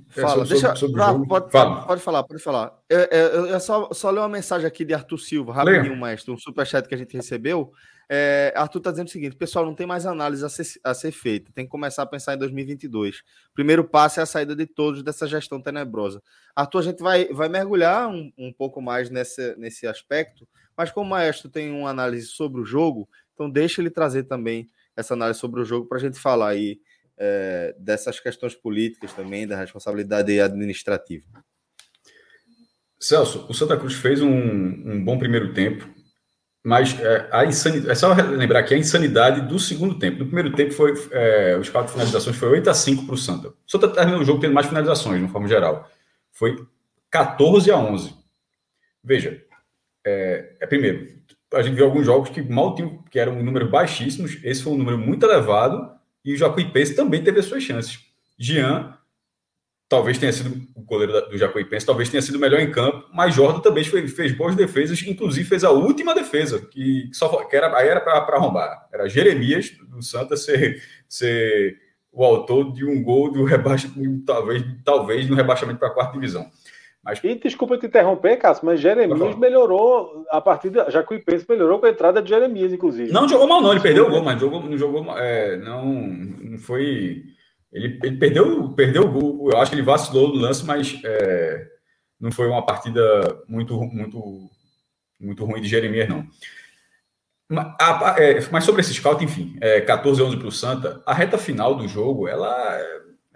Fala, 0.09 0.29
sobre, 0.29 0.49
deixa. 0.49 0.75
Sobre 0.75 0.95
pra, 0.95 1.13
pode, 1.13 1.51
Fala. 1.51 1.85
pode 1.85 2.01
falar, 2.01 2.23
pode 2.23 2.41
falar. 2.41 2.79
Eu, 2.89 2.99
eu, 2.99 3.45
eu 3.45 3.59
só, 3.59 3.93
só 3.93 4.09
ler 4.09 4.21
uma 4.21 4.29
mensagem 4.29 4.65
aqui 4.67 4.83
de 4.83 4.95
Arthur 4.95 5.19
Silva, 5.19 5.53
rapidinho, 5.53 5.93
Leia. 5.93 5.95
mestre, 5.95 6.31
um 6.31 6.37
superchat 6.37 6.87
que 6.89 6.95
a 6.95 6.97
gente 6.97 7.15
recebeu. 7.15 7.71
É, 8.11 8.51
Arthur 8.55 8.79
está 8.79 8.89
dizendo 8.89 9.07
o 9.07 9.11
seguinte: 9.11 9.35
pessoal, 9.35 9.63
não 9.63 9.75
tem 9.75 9.85
mais 9.85 10.07
análise 10.07 10.43
a 10.43 10.49
ser, 10.49 10.65
a 10.83 10.93
ser, 10.95 11.11
feita, 11.11 11.51
tem 11.53 11.65
que 11.65 11.69
começar 11.69 12.01
a 12.01 12.07
pensar 12.07 12.33
em 12.33 12.39
2022. 12.39 13.21
Primeiro 13.53 13.83
passo 13.83 14.19
é 14.19 14.23
a 14.23 14.25
saída 14.25 14.55
de 14.55 14.65
todos 14.65 15.03
dessa 15.03 15.27
gestão 15.27 15.61
tenebrosa. 15.61 16.21
Arthur, 16.55 16.79
a 16.79 16.81
gente 16.81 17.03
vai, 17.03 17.25
vai 17.25 17.47
mergulhar 17.47 18.09
um, 18.09 18.33
um 18.35 18.51
pouco 18.51 18.81
mais 18.81 19.11
nesse, 19.11 19.85
aspecto, 19.85 20.47
mas 20.75 20.89
como 20.89 21.05
o 21.05 21.09
maestro 21.09 21.49
tem 21.49 21.69
uma 21.69 21.91
análise 21.91 22.25
sobre 22.25 22.59
o 22.59 22.65
jogo, 22.65 23.07
então 23.35 23.47
deixa 23.47 23.79
ele 23.79 23.91
trazer 23.91 24.23
também 24.23 24.67
essa 24.97 25.13
análise 25.13 25.39
sobre 25.39 25.61
o 25.61 25.65
jogo 25.65 25.87
para 25.87 25.99
a 25.99 26.01
gente 26.01 26.19
falar 26.19 26.49
aí 26.49 26.81
é, 27.15 27.75
dessas 27.77 28.19
questões 28.19 28.55
políticas 28.55 29.13
também, 29.13 29.47
da 29.47 29.55
responsabilidade 29.55 30.39
administrativa. 30.41 31.25
Celso, 32.99 33.45
o 33.47 33.53
Santa 33.53 33.77
Cruz 33.77 33.93
fez 33.93 34.21
um, 34.21 34.29
um 34.29 35.03
bom 35.03 35.17
primeiro 35.17 35.53
tempo, 35.53 35.87
mas 36.63 36.99
é, 36.99 37.29
a 37.31 37.45
insanidade, 37.45 37.91
é 37.91 37.95
só 37.95 38.13
lembrar 38.13 38.63
que 38.63 38.73
a 38.73 38.77
insanidade 38.77 39.41
do 39.41 39.57
segundo 39.57 39.97
tempo. 39.97 40.19
No 40.19 40.25
primeiro 40.25 40.51
tempo, 40.51 40.73
foi 40.73 40.93
é, 41.11 41.57
os 41.57 41.69
quatro 41.69 41.91
finalizações 41.91 42.35
foi 42.35 42.49
8 42.49 42.69
a 42.69 42.73
5 42.73 43.05
para 43.05 43.15
o 43.15 43.17
Santa. 43.17 43.49
O 43.49 43.55
Santa 43.65 43.87
terminou 43.87 44.21
o 44.21 44.25
jogo 44.25 44.39
tendo 44.39 44.53
mais 44.53 44.67
finalizações, 44.67 45.21
de 45.25 45.31
forma 45.31 45.47
geral. 45.47 45.89
Foi 46.31 46.57
14 47.09 47.71
a 47.71 47.77
11. 47.77 48.13
Veja, 49.03 49.41
é, 50.05 50.55
é 50.59 50.67
primeiro, 50.67 51.07
a 51.53 51.61
gente 51.61 51.75
viu 51.75 51.85
alguns 51.85 52.05
jogos 52.05 52.29
que 52.29 52.41
mal 52.41 52.75
tinham, 52.75 53.01
que 53.09 53.17
eram 53.17 53.41
números 53.41 53.69
baixíssimos. 53.69 54.37
Esse 54.43 54.61
foi 54.61 54.73
um 54.73 54.77
número 54.77 54.97
muito 54.97 55.25
elevado 55.25 55.89
e 56.23 56.33
o 56.33 56.37
Jacuipense 56.37 56.95
também 56.95 57.23
teve 57.23 57.39
as 57.39 57.45
suas 57.45 57.63
chances. 57.63 57.99
Jean 58.37 58.97
talvez 59.89 60.19
tenha 60.19 60.31
sido 60.31 60.55
o 60.75 60.81
goleiro 60.83 61.27
do 61.27 61.37
Jacuipense, 61.37 61.85
talvez 61.85 62.09
tenha 62.09 62.21
sido 62.21 62.37
melhor 62.37 62.59
em 62.59 62.71
campo, 62.71 63.09
mas 63.11 63.33
Jordan 63.33 63.59
também 63.59 63.83
fez, 63.83 64.13
fez 64.13 64.31
boas 64.31 64.55
defesas, 64.55 65.01
inclusive 65.01 65.49
fez 65.49 65.63
a 65.63 65.71
última 65.71 66.13
defesa, 66.13 66.59
que, 66.71 67.09
só 67.11 67.43
que 67.45 67.55
era, 67.55 67.75
aí 67.75 67.87
era 67.87 67.99
para 67.99 68.35
arrombar. 68.35 68.87
Era 68.93 69.09
Jeremias 69.09 69.71
do 69.89 70.03
Santa 70.03 70.37
ser, 70.37 70.81
ser 71.07 71.77
o 72.13 72.23
autor 72.23 72.71
de 72.71 72.85
um 72.85 73.01
gol 73.01 73.31
do 73.31 73.43
rebaixamento, 73.43 74.23
talvez, 74.25 74.63
talvez 74.85 75.27
no 75.27 75.35
rebaixamento 75.35 75.79
para 75.79 75.87
a 75.87 75.93
quarta 75.93 76.13
divisão. 76.13 76.45
Mas... 77.03 77.19
E 77.23 77.33
desculpa 77.35 77.77
te 77.77 77.87
interromper, 77.87 78.37
Cássio, 78.37 78.65
mas 78.65 78.79
Jeremias 78.79 79.35
melhorou 79.37 80.25
a 80.29 80.41
partir 80.41 80.69
da. 80.69 80.89
Jacuipense 80.89 81.45
melhorou 81.47 81.79
com 81.79 81.85
a 81.85 81.89
entrada 81.89 82.21
de 82.21 82.29
Jeremias, 82.29 82.73
inclusive. 82.73 83.11
Não 83.11 83.27
jogou 83.27 83.47
mal, 83.47 83.61
não. 83.61 83.71
Ele 83.71 83.79
perdeu 83.79 84.05
o 84.05 84.09
gol, 84.09 84.21
mas 84.21 84.39
jogou, 84.39 84.61
não 84.61 84.77
jogou. 84.77 85.17
É, 85.17 85.57
não, 85.57 85.85
não 85.85 86.57
foi. 86.59 87.23
Ele, 87.71 87.99
ele, 88.03 88.17
perdeu, 88.17 88.69
perdeu 88.73 89.03
o 89.03 89.11
gol. 89.11 89.51
Eu 89.51 89.57
acho 89.57 89.71
que 89.71 89.75
ele 89.75 89.85
vacilou 89.85 90.29
no 90.29 90.35
lance, 90.35 90.65
mas 90.65 90.99
é, 91.03 91.67
não 92.19 92.31
foi 92.31 92.47
uma 92.47 92.65
partida 92.65 93.43
muito, 93.47 93.79
muito, 93.81 94.49
muito 95.19 95.45
ruim 95.45 95.61
de 95.61 95.67
Jeremias, 95.67 96.09
não. 96.09 96.27
Mas, 97.47 97.75
é, 98.19 98.61
sobre 98.61 98.81
esse 98.81 98.93
scout, 98.93 99.23
enfim, 99.23 99.57
é, 99.59 99.81
14 99.81 100.21
11 100.21 100.37
para 100.37 100.47
o 100.47 100.51
Santa, 100.51 101.01
a 101.05 101.13
reta 101.13 101.37
final 101.37 101.75
do 101.75 101.87
jogo, 101.87 102.27
ela 102.27 102.79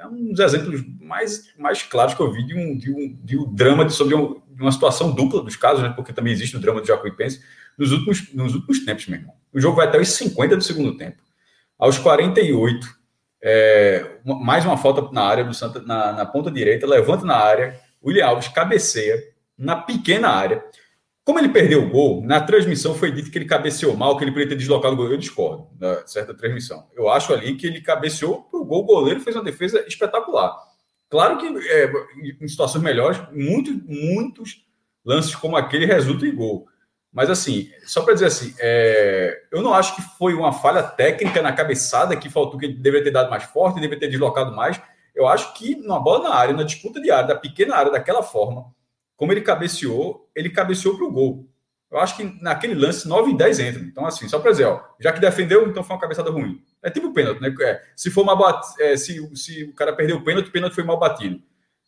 é 0.04 0.08
um 0.08 0.32
dos 0.32 0.40
exemplos 0.40 0.84
mais, 1.00 1.54
mais 1.58 1.82
claros 1.82 2.14
que 2.14 2.22
eu 2.22 2.32
vi 2.32 2.46
de 2.46 2.56
um, 2.56 2.78
de 2.78 2.92
um, 2.92 3.20
de 3.24 3.38
um 3.38 3.54
drama 3.54 3.86
de, 3.86 3.94
sobre 3.94 4.14
um, 4.14 4.42
uma 4.60 4.72
situação 4.72 5.12
dupla 5.12 5.42
dos 5.42 5.56
casos, 5.56 5.82
né, 5.82 5.90
porque 5.96 6.14
também 6.14 6.34
existe 6.34 6.56
o 6.56 6.60
drama 6.60 6.82
do 6.82 6.88
Jacuipense, 6.88 7.42
nos 7.78 7.92
últimos, 7.92 8.34
nos 8.34 8.54
últimos 8.54 8.86
tempos, 8.86 9.08
meu 9.08 9.20
irmão. 9.20 9.34
O 9.52 9.60
jogo 9.60 9.78
vai 9.78 9.88
até 9.88 10.00
os 10.00 10.10
50 10.10 10.58
do 10.58 10.64
segundo 10.64 10.98
tempo. 10.98 11.18
Aos 11.80 11.98
48, 11.98 12.88
é, 13.44 14.20
mais 14.24 14.66
uma 14.66 14.78
falta 14.78 15.12
na 15.12 15.22
área 15.22 15.44
do 15.44 15.54
Santa, 15.54 15.82
na, 15.82 16.14
na 16.14 16.26
ponta 16.26 16.50
direita, 16.50 16.88
levanta 16.88 17.26
na 17.26 17.36
área, 17.36 17.78
William 18.02 18.26
Alves 18.26 18.48
cabeceia 18.48 19.22
na 19.58 19.76
pequena 19.76 20.30
área. 20.30 20.64
Como 21.26 21.40
ele 21.40 21.50
perdeu 21.50 21.84
o 21.84 21.90
gol, 21.90 22.24
na 22.24 22.40
transmissão 22.40 22.96
foi 22.96 23.12
dito 23.12 23.30
que 23.30 23.38
ele 23.38 23.46
cabeceou 23.46 23.96
mal, 23.96 24.18
que 24.18 24.24
ele 24.24 24.32
poderia 24.32 24.50
ter 24.50 24.58
deslocado 24.58 24.94
o 24.94 24.96
goleiro. 24.96 25.16
Eu 25.16 25.20
discordo 25.20 25.68
da 25.78 26.08
certa 26.08 26.34
transmissão. 26.34 26.88
Eu 26.96 27.10
acho 27.10 27.34
ali 27.34 27.56
que 27.56 27.68
ele 27.68 27.82
cabeceou 27.82 28.44
para 28.44 28.60
o 28.60 28.66
gol, 28.66 28.84
o 28.84 28.86
goleiro 28.86 29.20
fez 29.20 29.36
uma 29.36 29.44
defesa 29.44 29.84
espetacular. 29.88 30.58
Claro 31.10 31.38
que 31.38 31.46
é, 31.70 31.92
em 32.42 32.48
situações 32.48 32.84
melhores, 32.84 33.22
muitos, 33.32 33.76
muitos 33.86 34.66
lances 35.06 35.36
como 35.36 35.58
aquele 35.58 35.86
resultam 35.86 36.28
em 36.28 36.36
gol. 36.36 36.68
Mas 37.14 37.30
assim, 37.30 37.70
só 37.86 38.02
para 38.02 38.16
dizer 38.16 38.26
assim, 38.26 38.56
é, 38.60 39.44
eu 39.52 39.62
não 39.62 39.72
acho 39.72 39.96
que 39.96 40.02
foi 40.18 40.34
uma 40.34 40.52
falha 40.52 40.82
técnica 40.82 41.44
na 41.44 41.54
cabeçada 41.54 42.18
que 42.18 42.28
faltou, 42.28 42.60
que 42.60 42.68
deveria 42.68 43.04
ter 43.04 43.12
dado 43.12 43.30
mais 43.30 43.44
forte, 43.44 43.76
deveria 43.76 44.00
ter 44.00 44.08
deslocado 44.08 44.56
mais. 44.56 44.82
Eu 45.14 45.28
acho 45.28 45.54
que 45.54 45.76
numa 45.76 46.00
bola 46.00 46.28
na 46.28 46.36
área, 46.36 46.56
na 46.56 46.64
disputa 46.64 47.00
de 47.00 47.12
área, 47.12 47.28
da 47.28 47.36
pequena 47.36 47.76
área, 47.76 47.92
daquela 47.92 48.24
forma, 48.24 48.66
como 49.16 49.32
ele 49.32 49.42
cabeceou, 49.42 50.28
ele 50.36 50.50
cabeceou 50.50 50.98
para 50.98 51.06
o 51.06 51.12
gol. 51.12 51.48
Eu 51.92 52.00
acho 52.00 52.18
que 52.18 52.24
naquele 52.42 52.74
lance, 52.74 53.08
9 53.08 53.30
em 53.30 53.38
10 53.38 53.60
entram. 53.60 53.84
Então, 53.84 54.08
assim, 54.08 54.28
só 54.28 54.40
para 54.40 54.50
dizer, 54.50 54.66
ó, 54.66 54.82
já 55.00 55.14
que 55.14 55.20
defendeu, 55.20 55.70
então 55.70 55.84
foi 55.84 55.96
uma 55.96 56.02
cabeçada 56.02 56.32
ruim. 56.32 56.60
É 56.82 56.90
tipo 56.90 57.14
pênalti, 57.14 57.40
né? 57.40 57.54
É, 57.62 57.84
se 57.96 58.10
for 58.10 58.24
uma 58.24 58.36
bat... 58.36 58.66
É, 58.80 58.98
se, 58.98 59.36
se 59.36 59.66
o 59.66 59.74
cara 59.76 59.94
perdeu 59.94 60.18
o 60.18 60.24
pênalti, 60.24 60.48
o 60.48 60.52
pênalti 60.52 60.74
foi 60.74 60.84
mal 60.84 60.98
batido. 60.98 61.40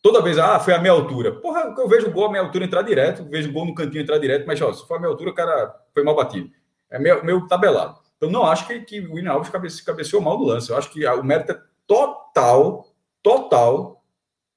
Toda 0.06 0.22
vez, 0.22 0.38
ah, 0.38 0.60
foi 0.60 0.72
a 0.72 0.80
meia 0.80 0.92
altura. 0.92 1.32
Porra, 1.32 1.74
eu 1.76 1.90
vejo 1.90 2.10
o 2.10 2.12
gol 2.12 2.28
a 2.28 2.32
meia 2.32 2.44
altura 2.44 2.64
entrar 2.64 2.84
direto, 2.84 3.28
vejo 3.28 3.50
o 3.50 3.52
gol 3.52 3.66
no 3.66 3.74
cantinho 3.74 4.04
entrar 4.04 4.20
direto, 4.20 4.46
mas 4.46 4.62
ó, 4.62 4.72
se 4.72 4.88
for 4.88 4.98
a 4.98 5.00
meia 5.00 5.12
altura, 5.12 5.32
o 5.32 5.34
cara 5.34 5.76
foi 5.96 6.04
mal 6.04 6.16
batido. 6.16 6.52
É 6.92 7.00
meio, 7.00 7.26
meio 7.26 7.48
tabelado. 7.48 8.00
Então, 8.16 8.30
não 8.30 8.46
acho 8.46 8.68
que, 8.68 8.82
que 8.82 9.00
o 9.00 9.14
William 9.14 9.32
Alves 9.32 9.50
cabe, 9.50 9.68
cabeceou 9.84 10.22
mal 10.22 10.38
do 10.38 10.44
lance. 10.44 10.70
Eu 10.70 10.78
acho 10.78 10.92
que 10.92 11.04
o 11.08 11.24
mérito 11.24 11.54
é 11.54 11.60
total, 11.88 12.86
total 13.24 14.04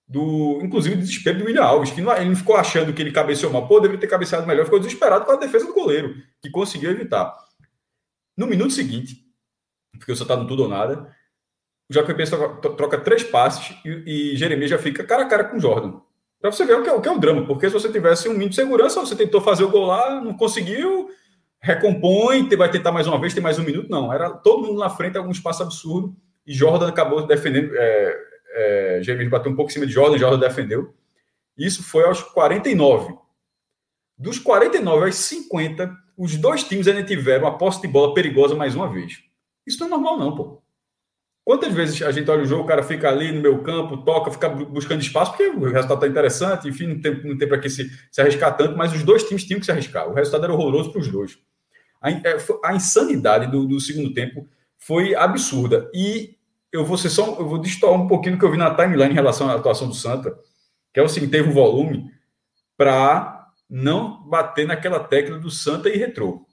do, 0.06 0.60
inclusive, 0.62 0.96
o 0.96 0.98
desespero 0.98 1.38
do 1.38 1.46
William 1.46 1.64
Alves, 1.64 1.92
que 1.92 2.02
não, 2.02 2.14
ele 2.14 2.28
não 2.28 2.36
ficou 2.36 2.54
achando 2.54 2.92
que 2.92 3.00
ele 3.00 3.10
cabeceou 3.10 3.50
mal, 3.50 3.66
pô, 3.66 3.80
deveria 3.80 4.02
ter 4.02 4.06
cabeceado 4.06 4.46
melhor, 4.46 4.66
ficou 4.66 4.78
desesperado 4.78 5.24
com 5.24 5.32
a 5.32 5.36
defesa 5.36 5.64
do 5.64 5.72
goleiro, 5.72 6.14
que 6.42 6.50
conseguiu 6.50 6.90
evitar. 6.90 7.34
No 8.36 8.46
minuto 8.46 8.74
seguinte, 8.74 9.24
porque 9.92 10.14
você 10.14 10.24
está 10.24 10.36
no 10.36 10.46
tudo 10.46 10.64
ou 10.64 10.68
nada, 10.68 11.10
o 11.90 11.94
Jacuipense 11.94 12.32
troca, 12.76 12.98
três 12.98 13.22
passes 13.24 13.74
e, 13.84 14.32
e 14.32 14.36
Jeremias 14.36 14.70
já 14.70 14.78
fica 14.78 15.04
cara 15.04 15.22
a 15.22 15.26
cara 15.26 15.44
com 15.44 15.56
o 15.56 15.60
Jordan. 15.60 15.94
Para 16.40 16.52
você 16.52 16.64
ver 16.64 16.74
o 16.74 16.82
que, 16.82 16.88
é, 16.88 16.92
o 16.92 17.00
que 17.00 17.08
é 17.08 17.12
o 17.12 17.18
drama, 17.18 17.46
porque 17.46 17.66
se 17.66 17.72
você 17.72 17.90
tivesse 17.90 18.28
um 18.28 18.32
mínimo 18.32 18.50
de 18.50 18.56
segurança, 18.56 19.00
você 19.00 19.16
tentou 19.16 19.40
fazer 19.40 19.64
o 19.64 19.70
gol 19.70 19.86
lá, 19.86 20.20
não 20.20 20.34
conseguiu, 20.34 21.08
recompõe, 21.60 22.48
vai 22.56 22.70
tentar 22.70 22.92
mais 22.92 23.06
uma 23.06 23.20
vez, 23.20 23.34
tem 23.34 23.42
mais 23.42 23.58
um 23.58 23.64
minuto. 23.64 23.90
Não, 23.90 24.12
era 24.12 24.30
todo 24.30 24.66
mundo 24.66 24.78
na 24.78 24.90
frente, 24.90 25.18
algum 25.18 25.32
espaço 25.32 25.62
absurdo, 25.62 26.14
e 26.46 26.54
Jordan 26.54 26.88
acabou 26.88 27.26
defendendo, 27.26 27.72
é, 27.74 28.18
é, 28.54 29.00
James 29.02 29.28
bateu 29.28 29.50
um 29.50 29.56
pouco 29.56 29.70
em 29.70 29.74
cima 29.74 29.86
de 29.86 29.92
Jordan, 29.92 30.18
Jordan 30.18 30.38
defendeu. 30.38 30.94
Isso 31.56 31.82
foi 31.82 32.04
aos 32.04 32.22
49. 32.22 33.16
Dos 34.16 34.38
49 34.38 35.06
aos 35.06 35.16
50, 35.16 35.92
os 36.16 36.36
dois 36.36 36.62
times 36.62 36.86
ainda 36.86 37.02
tiveram 37.02 37.46
a 37.46 37.58
posse 37.58 37.80
de 37.80 37.88
bola 37.88 38.14
perigosa 38.14 38.54
mais 38.54 38.76
uma 38.76 38.88
vez. 38.88 39.18
Isso 39.66 39.80
não 39.80 39.86
é 39.88 39.90
normal, 39.90 40.18
não, 40.18 40.36
pô. 40.36 40.62
Quantas 41.48 41.72
vezes 41.72 42.02
a 42.02 42.12
gente 42.12 42.30
olha 42.30 42.42
o 42.42 42.44
jogo, 42.44 42.64
o 42.64 42.66
cara 42.66 42.82
fica 42.82 43.08
ali 43.08 43.32
no 43.32 43.40
meu 43.40 43.62
campo, 43.62 43.96
toca, 43.96 44.30
fica 44.30 44.50
buscando 44.50 45.00
espaço, 45.00 45.30
porque 45.30 45.44
o 45.44 45.60
resultado 45.60 45.94
está 45.94 46.06
interessante, 46.06 46.68
enfim, 46.68 46.88
não 46.88 47.00
tem, 47.00 47.24
não 47.24 47.38
tem 47.38 47.48
para 47.48 47.58
que 47.58 47.70
se, 47.70 47.90
se 48.12 48.20
arriscar 48.20 48.54
tanto, 48.54 48.76
mas 48.76 48.92
os 48.92 49.02
dois 49.02 49.24
times 49.24 49.44
tinham 49.44 49.58
que 49.58 49.64
se 49.64 49.72
arriscar. 49.72 50.06
O 50.10 50.12
resultado 50.12 50.44
era 50.44 50.52
horroroso 50.52 50.92
para 50.92 51.00
os 51.00 51.08
dois. 51.08 51.38
A, 52.02 52.10
é, 52.10 52.36
a 52.66 52.74
insanidade 52.74 53.50
do, 53.50 53.66
do, 53.66 53.80
segundo 53.80 54.12
tempo 54.12 54.46
foi 54.76 55.14
absurda. 55.14 55.90
E 55.94 56.36
eu 56.70 56.84
vou 56.84 56.98
ser 56.98 57.08
só, 57.08 57.24
eu 57.38 57.48
vou 57.48 57.56
destoar 57.56 57.94
um 57.94 58.06
pouquinho 58.06 58.36
do 58.36 58.38
que 58.38 58.44
eu 58.44 58.50
vi 58.50 58.58
na 58.58 58.74
timeline 58.74 59.12
em 59.12 59.14
relação 59.14 59.48
à 59.48 59.54
atuação 59.54 59.88
do 59.88 59.94
Santa, 59.94 60.38
que 60.92 61.00
é 61.00 61.02
o 61.02 61.08
seguinte, 61.08 61.30
teve 61.30 61.48
um 61.48 61.54
volume 61.54 62.10
para 62.76 63.48
não 63.70 64.22
bater 64.28 64.66
naquela 64.66 65.00
tecla 65.00 65.38
do 65.38 65.50
Santa 65.50 65.88
e 65.88 65.96
retrô. 65.96 66.46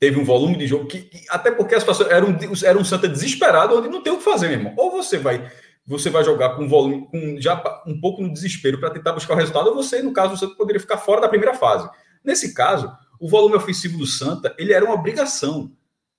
Teve 0.00 0.18
um 0.18 0.24
volume 0.24 0.56
de 0.56 0.66
jogo 0.66 0.86
que, 0.86 1.08
até 1.30 1.50
porque 1.50 1.74
a 1.74 1.80
situação 1.80 2.10
era 2.10 2.24
um, 2.24 2.36
era 2.64 2.78
um 2.78 2.84
Santa 2.84 3.08
desesperado, 3.08 3.78
onde 3.78 3.88
não 3.88 4.02
tem 4.02 4.12
o 4.12 4.18
que 4.18 4.24
fazer, 4.24 4.48
meu 4.48 4.58
irmão. 4.58 4.74
Ou 4.76 4.90
você 4.90 5.18
vai 5.18 5.50
você 5.86 6.10
vai 6.10 6.24
jogar 6.24 6.56
com 6.56 6.68
volume, 6.68 7.06
com 7.06 7.40
já 7.40 7.62
um 7.86 8.00
pouco 8.00 8.20
no 8.20 8.32
desespero 8.32 8.80
para 8.80 8.90
tentar 8.90 9.12
buscar 9.12 9.34
o 9.34 9.36
resultado, 9.36 9.68
ou 9.68 9.76
você, 9.76 10.02
no 10.02 10.12
caso 10.12 10.36
Santa, 10.36 10.56
poderia 10.56 10.80
ficar 10.80 10.98
fora 10.98 11.20
da 11.20 11.28
primeira 11.28 11.54
fase. 11.54 11.88
Nesse 12.24 12.52
caso, 12.52 12.92
o 13.20 13.28
volume 13.28 13.54
ofensivo 13.54 13.96
do 13.96 14.06
Santa, 14.06 14.54
ele 14.58 14.72
era 14.72 14.84
uma 14.84 14.94
obrigação. 14.94 15.70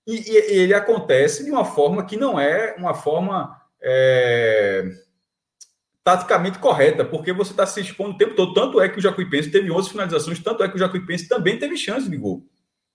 E, 0.05 0.31
e, 0.31 0.37
ele 0.59 0.73
acontece 0.73 1.43
de 1.43 1.51
uma 1.51 1.65
forma 1.65 2.05
que 2.05 2.15
não 2.15 2.39
é 2.39 2.75
uma 2.77 2.93
forma 2.93 3.61
é, 3.81 4.85
taticamente 6.01 6.59
correta, 6.59 7.03
porque 7.03 7.33
você 7.33 7.51
está 7.51 7.65
se 7.65 7.81
expondo 7.81 8.11
o 8.11 8.17
tempo 8.17 8.35
todo. 8.35 8.53
Tanto 8.53 8.79
é 8.79 8.87
que 8.87 8.99
o 8.99 9.01
Jacuipense 9.01 9.51
teve 9.51 9.69
11 9.69 9.89
finalizações, 9.89 10.39
tanto 10.39 10.63
é 10.63 10.69
que 10.69 10.77
o 10.77 10.79
Jacuipense 10.79 11.27
também 11.27 11.59
teve 11.59 11.75
chance 11.75 12.09
de 12.09 12.15
gol. 12.15 12.45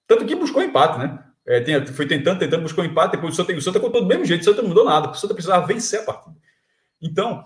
Tanto 0.06 0.24
que 0.26 0.34
buscou 0.34 0.62
empate, 0.62 0.98
né? 0.98 1.24
É, 1.46 1.86
foi 1.86 2.06
tentando, 2.06 2.38
tentando, 2.38 2.62
buscou 2.62 2.84
empate, 2.84 3.12
depois 3.12 3.34
o 3.34 3.36
Santa, 3.36 3.52
o 3.52 3.62
Santa 3.62 3.80
contou 3.80 4.02
do 4.02 4.06
mesmo 4.06 4.24
jeito, 4.24 4.42
o 4.42 4.44
Santa 4.44 4.62
não 4.62 4.68
mudou 4.68 4.84
nada, 4.84 5.10
o 5.10 5.14
Santa 5.14 5.34
precisava 5.34 5.66
vencer 5.66 6.00
a 6.00 6.04
partida. 6.04 6.36
Então, 7.00 7.42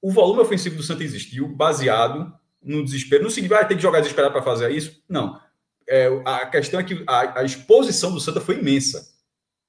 o 0.00 0.10
volume 0.10 0.40
ofensivo 0.40 0.76
do 0.76 0.82
Santa 0.82 1.04
existiu, 1.04 1.48
baseado 1.48 2.32
no 2.62 2.82
desespero. 2.82 3.22
Não 3.22 3.30
significa 3.30 3.60
ah, 3.60 3.64
tem 3.64 3.76
que 3.76 3.82
jogar 3.82 4.00
desesperado 4.00 4.32
para 4.32 4.42
fazer 4.42 4.70
isso. 4.70 5.02
Não. 5.08 5.38
É, 5.86 6.08
a 6.24 6.46
questão 6.46 6.80
é 6.80 6.84
que 6.84 7.04
a, 7.06 7.40
a, 7.40 7.44
exposição 7.44 8.12
do 8.12 8.20
Santa 8.20 8.40
foi 8.40 8.58
imensa. 8.58 9.14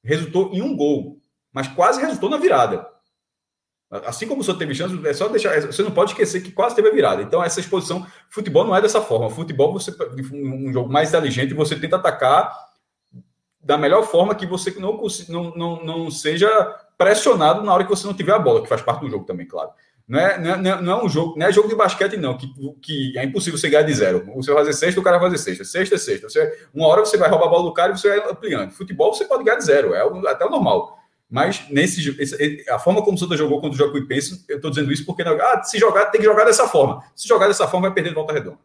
Resultou 0.03 0.53
em 0.53 0.61
um 0.61 0.75
gol. 0.75 1.21
mas 1.51 1.67
quase 1.67 2.01
resultou 2.01 2.29
na 2.29 2.37
virada. 2.37 2.87
Assim 3.91 4.27
como 4.27 4.41
o 4.41 4.43
senhor 4.43 4.57
teve 4.57 4.73
chance, 4.73 5.07
é 5.07 5.13
só 5.13 5.27
deixar. 5.27 5.61
Você 5.61 5.83
não 5.83 5.91
pode 5.91 6.11
esquecer 6.11 6.41
que 6.41 6.51
quase 6.51 6.75
teve 6.75 6.89
a 6.89 6.91
virada. 6.91 7.21
Então, 7.21 7.43
essa 7.43 7.59
exposição, 7.59 8.05
futebol 8.29 8.65
não 8.65 8.75
é 8.75 8.81
dessa 8.81 9.01
forma. 9.01 9.29
Futebol, 9.29 9.71
você 9.73 9.95
um 10.33 10.73
jogo 10.73 10.91
mais 10.91 11.09
inteligente, 11.09 11.53
você 11.53 11.75
tenta 11.75 11.95
atacar 11.95 12.51
da 13.61 13.77
melhor 13.77 14.03
forma 14.03 14.35
que 14.35 14.45
você 14.45 14.71
não, 14.79 15.01
não, 15.29 15.55
não, 15.55 15.83
não 15.83 16.11
seja 16.11 16.49
pressionado 16.97 17.63
na 17.63 17.73
hora 17.73 17.83
que 17.83 17.89
você 17.89 18.05
não 18.05 18.13
tiver 18.13 18.33
a 18.33 18.39
bola, 18.39 18.61
que 18.61 18.69
faz 18.69 18.81
parte 18.81 19.01
do 19.01 19.09
jogo 19.09 19.25
também, 19.25 19.47
claro. 19.47 19.71
Não 20.07 20.19
é, 20.19 20.37
não 20.37 20.51
é, 20.51 20.81
não 20.81 20.99
é 20.99 21.03
um 21.03 21.09
jogo, 21.09 21.37
não 21.37 21.47
é 21.47 21.51
jogo 21.51 21.67
de 21.67 21.75
basquete, 21.75 22.15
não, 22.15 22.37
que, 22.37 22.47
que 22.79 23.17
é 23.17 23.23
impossível 23.23 23.57
você 23.57 23.67
ganhar 23.69 23.83
de 23.83 23.93
zero. 23.93 24.23
Você 24.35 24.53
vai 24.53 24.63
fazer 24.63 24.73
sexta, 24.73 24.99
o 24.99 25.03
cara 25.03 25.17
vai 25.17 25.31
fazer 25.31 25.43
sexta. 25.43 25.63
Sexta 25.65 25.95
é 25.95 25.97
sexta. 25.97 26.29
Você, 26.29 26.67
uma 26.73 26.87
hora 26.87 27.01
você 27.03 27.17
vai 27.17 27.27
roubar 27.27 27.47
a 27.47 27.49
bola 27.49 27.63
do 27.63 27.73
cara 27.73 27.91
e 27.91 27.97
você 27.97 28.19
vai 28.19 28.31
ampliando. 28.31 28.69
Futebol 28.69 29.13
você 29.13 29.25
pode 29.25 29.43
ganhar 29.43 29.57
de 29.57 29.65
zero, 29.65 29.95
é 29.95 30.29
até 30.29 30.45
o 30.45 30.49
normal. 30.49 30.99
Mas 31.29 31.67
nesse, 31.69 32.21
esse, 32.21 32.69
a 32.69 32.77
forma 32.77 33.03
como 33.03 33.15
o 33.15 33.19
Santa 33.19 33.35
jogou 33.35 33.59
contra 33.59 33.75
o 33.75 33.85
Jacuipense, 33.85 34.45
eu 34.47 34.57
estou 34.57 34.69
dizendo 34.69 34.91
isso 34.91 35.05
porque 35.05 35.23
ah, 35.23 35.63
se 35.63 35.77
jogar, 35.79 36.05
tem 36.07 36.21
que 36.21 36.27
jogar 36.27 36.45
dessa 36.45 36.67
forma. 36.67 37.03
Se 37.15 37.27
jogar 37.27 37.47
dessa 37.47 37.67
forma, 37.67 37.87
vai 37.87 37.95
perder 37.95 38.09
de 38.09 38.15
volta 38.15 38.33
redonda. 38.33 38.59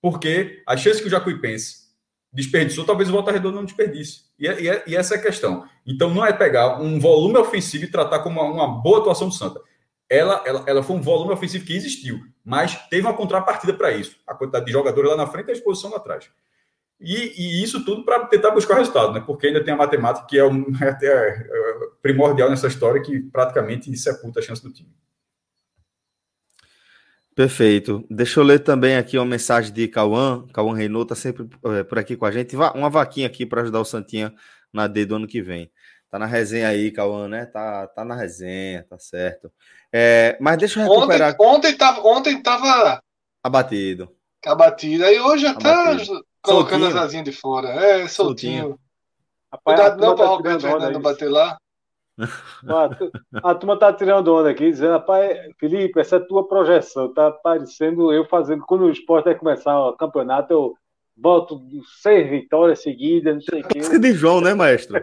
Porque 0.00 0.62
a 0.66 0.76
chance 0.76 1.00
que 1.00 1.06
o 1.06 1.10
Jacuipense 1.10 1.90
desperdiçou, 2.32 2.84
talvez 2.84 3.08
o 3.08 3.12
Volta 3.12 3.32
Redonda 3.32 3.56
não 3.56 3.64
desperdice. 3.64 4.22
E, 4.38 4.46
é, 4.46 4.62
e, 4.62 4.68
é, 4.68 4.84
e, 4.86 4.96
essa 4.96 5.16
é 5.16 5.18
a 5.18 5.20
questão. 5.20 5.68
Então, 5.84 6.14
não 6.14 6.24
é 6.24 6.32
pegar 6.32 6.80
um 6.80 6.98
volume 6.98 7.36
ofensivo 7.36 7.84
e 7.84 7.90
tratar 7.90 8.20
como 8.20 8.40
uma, 8.40 8.50
uma 8.50 8.80
boa 8.80 9.00
atuação 9.00 9.28
do 9.28 9.34
Santa 9.34 9.60
ela, 10.10 10.42
ela, 10.44 10.64
ela 10.66 10.82
foi 10.82 10.96
um 10.96 11.00
volume 11.00 11.32
ofensivo 11.32 11.64
que 11.64 11.76
existiu, 11.76 12.20
mas 12.44 12.74
teve 12.88 13.06
uma 13.06 13.14
contrapartida 13.14 13.72
para 13.72 13.92
isso. 13.92 14.16
A 14.26 14.34
quantidade 14.34 14.66
de 14.66 14.72
jogadores 14.72 15.08
lá 15.08 15.16
na 15.16 15.26
frente 15.28 15.46
e 15.46 15.50
a 15.50 15.54
exposição 15.54 15.90
lá 15.90 15.98
atrás. 15.98 16.28
E, 17.00 17.60
e 17.60 17.62
isso 17.62 17.82
tudo 17.84 18.04
para 18.04 18.26
tentar 18.26 18.50
buscar 18.50 18.74
o 18.74 18.78
resultado, 18.78 19.12
né? 19.12 19.22
porque 19.26 19.46
ainda 19.46 19.64
tem 19.64 19.72
a 19.72 19.76
matemática 19.76 20.26
que 20.26 20.38
é, 20.38 20.44
um, 20.44 20.66
é, 20.82 20.98
é 21.02 21.48
primordial 22.02 22.50
nessa 22.50 22.66
história, 22.66 23.00
que 23.00 23.20
praticamente 23.20 23.94
sepulta 23.96 24.40
a 24.40 24.42
chance 24.42 24.62
do 24.62 24.72
time. 24.72 24.90
Perfeito. 27.34 28.04
Deixa 28.10 28.38
eu 28.38 28.44
ler 28.44 28.58
também 28.58 28.96
aqui 28.96 29.16
uma 29.16 29.24
mensagem 29.24 29.72
de 29.72 29.88
Cauã. 29.88 30.44
Cauã 30.52 30.76
Renault 30.76 31.04
está 31.04 31.14
sempre 31.14 31.48
é, 31.64 31.82
por 31.82 31.98
aqui 31.98 32.14
com 32.14 32.26
a 32.26 32.30
gente. 32.30 32.54
Uma 32.54 32.90
vaquinha 32.90 33.26
aqui 33.26 33.46
para 33.46 33.62
ajudar 33.62 33.80
o 33.80 33.84
Santinha 33.84 34.34
na 34.70 34.86
D 34.86 35.06
do 35.06 35.14
ano 35.14 35.26
que 35.26 35.40
vem. 35.40 35.70
Tá 36.10 36.18
na 36.18 36.26
resenha 36.26 36.68
aí, 36.68 36.90
Cauã, 36.90 37.28
né? 37.28 37.46
Tá, 37.46 37.86
tá 37.86 38.04
na 38.04 38.14
resenha, 38.14 38.84
tá 38.90 38.98
certo. 38.98 39.50
É, 39.90 40.36
mas 40.38 40.58
deixa 40.58 40.80
eu 40.80 40.92
recuperar. 40.92 41.34
Ontem, 41.40 41.46
ontem, 41.46 41.76
tava, 41.76 42.00
ontem 42.02 42.42
tava 42.42 43.00
abatido. 43.42 44.14
Abatido. 44.44 45.04
Aí 45.04 45.18
hoje 45.20 45.44
já 45.44 45.54
tá 45.54 45.96
colocando 46.42 46.86
as 46.86 46.96
asinhas 46.96 47.24
de 47.24 47.32
fora. 47.32 47.68
É, 47.68 48.08
soltinho. 48.08 48.62
soltinho. 48.62 48.80
Rapaz, 49.52 49.80
Cuidado 49.80 50.00
não 50.00 50.14
para 50.14 50.24
tá 50.24 50.30
Roberto 50.30 50.60
Fernando 50.60 51.00
bater 51.00 51.28
lá. 51.28 51.58
A 53.42 53.54
turma 53.54 53.78
tá 53.78 53.92
tirando 53.92 54.34
onda 54.34 54.50
aqui, 54.50 54.70
dizendo, 54.70 54.92
rapaz, 54.92 55.38
Felipe, 55.58 55.98
essa 55.98 56.16
é 56.16 56.20
tua 56.20 56.46
projeção, 56.46 57.12
tá 57.12 57.30
parecendo 57.30 58.12
eu 58.12 58.26
fazendo, 58.26 58.64
quando 58.66 58.84
o 58.84 58.90
esporte 58.90 59.24
vai 59.24 59.34
começar 59.34 59.78
o 59.78 59.96
campeonato, 59.96 60.52
eu 60.52 60.74
boto 61.16 61.60
seis 62.02 62.28
vitórias 62.28 62.82
seguidas, 62.82 63.34
não 63.34 63.40
sei 63.40 63.60
o 63.60 63.68
quê. 63.68 63.98
de 63.98 64.12
João, 64.12 64.40
né, 64.40 64.54
maestro? 64.54 65.02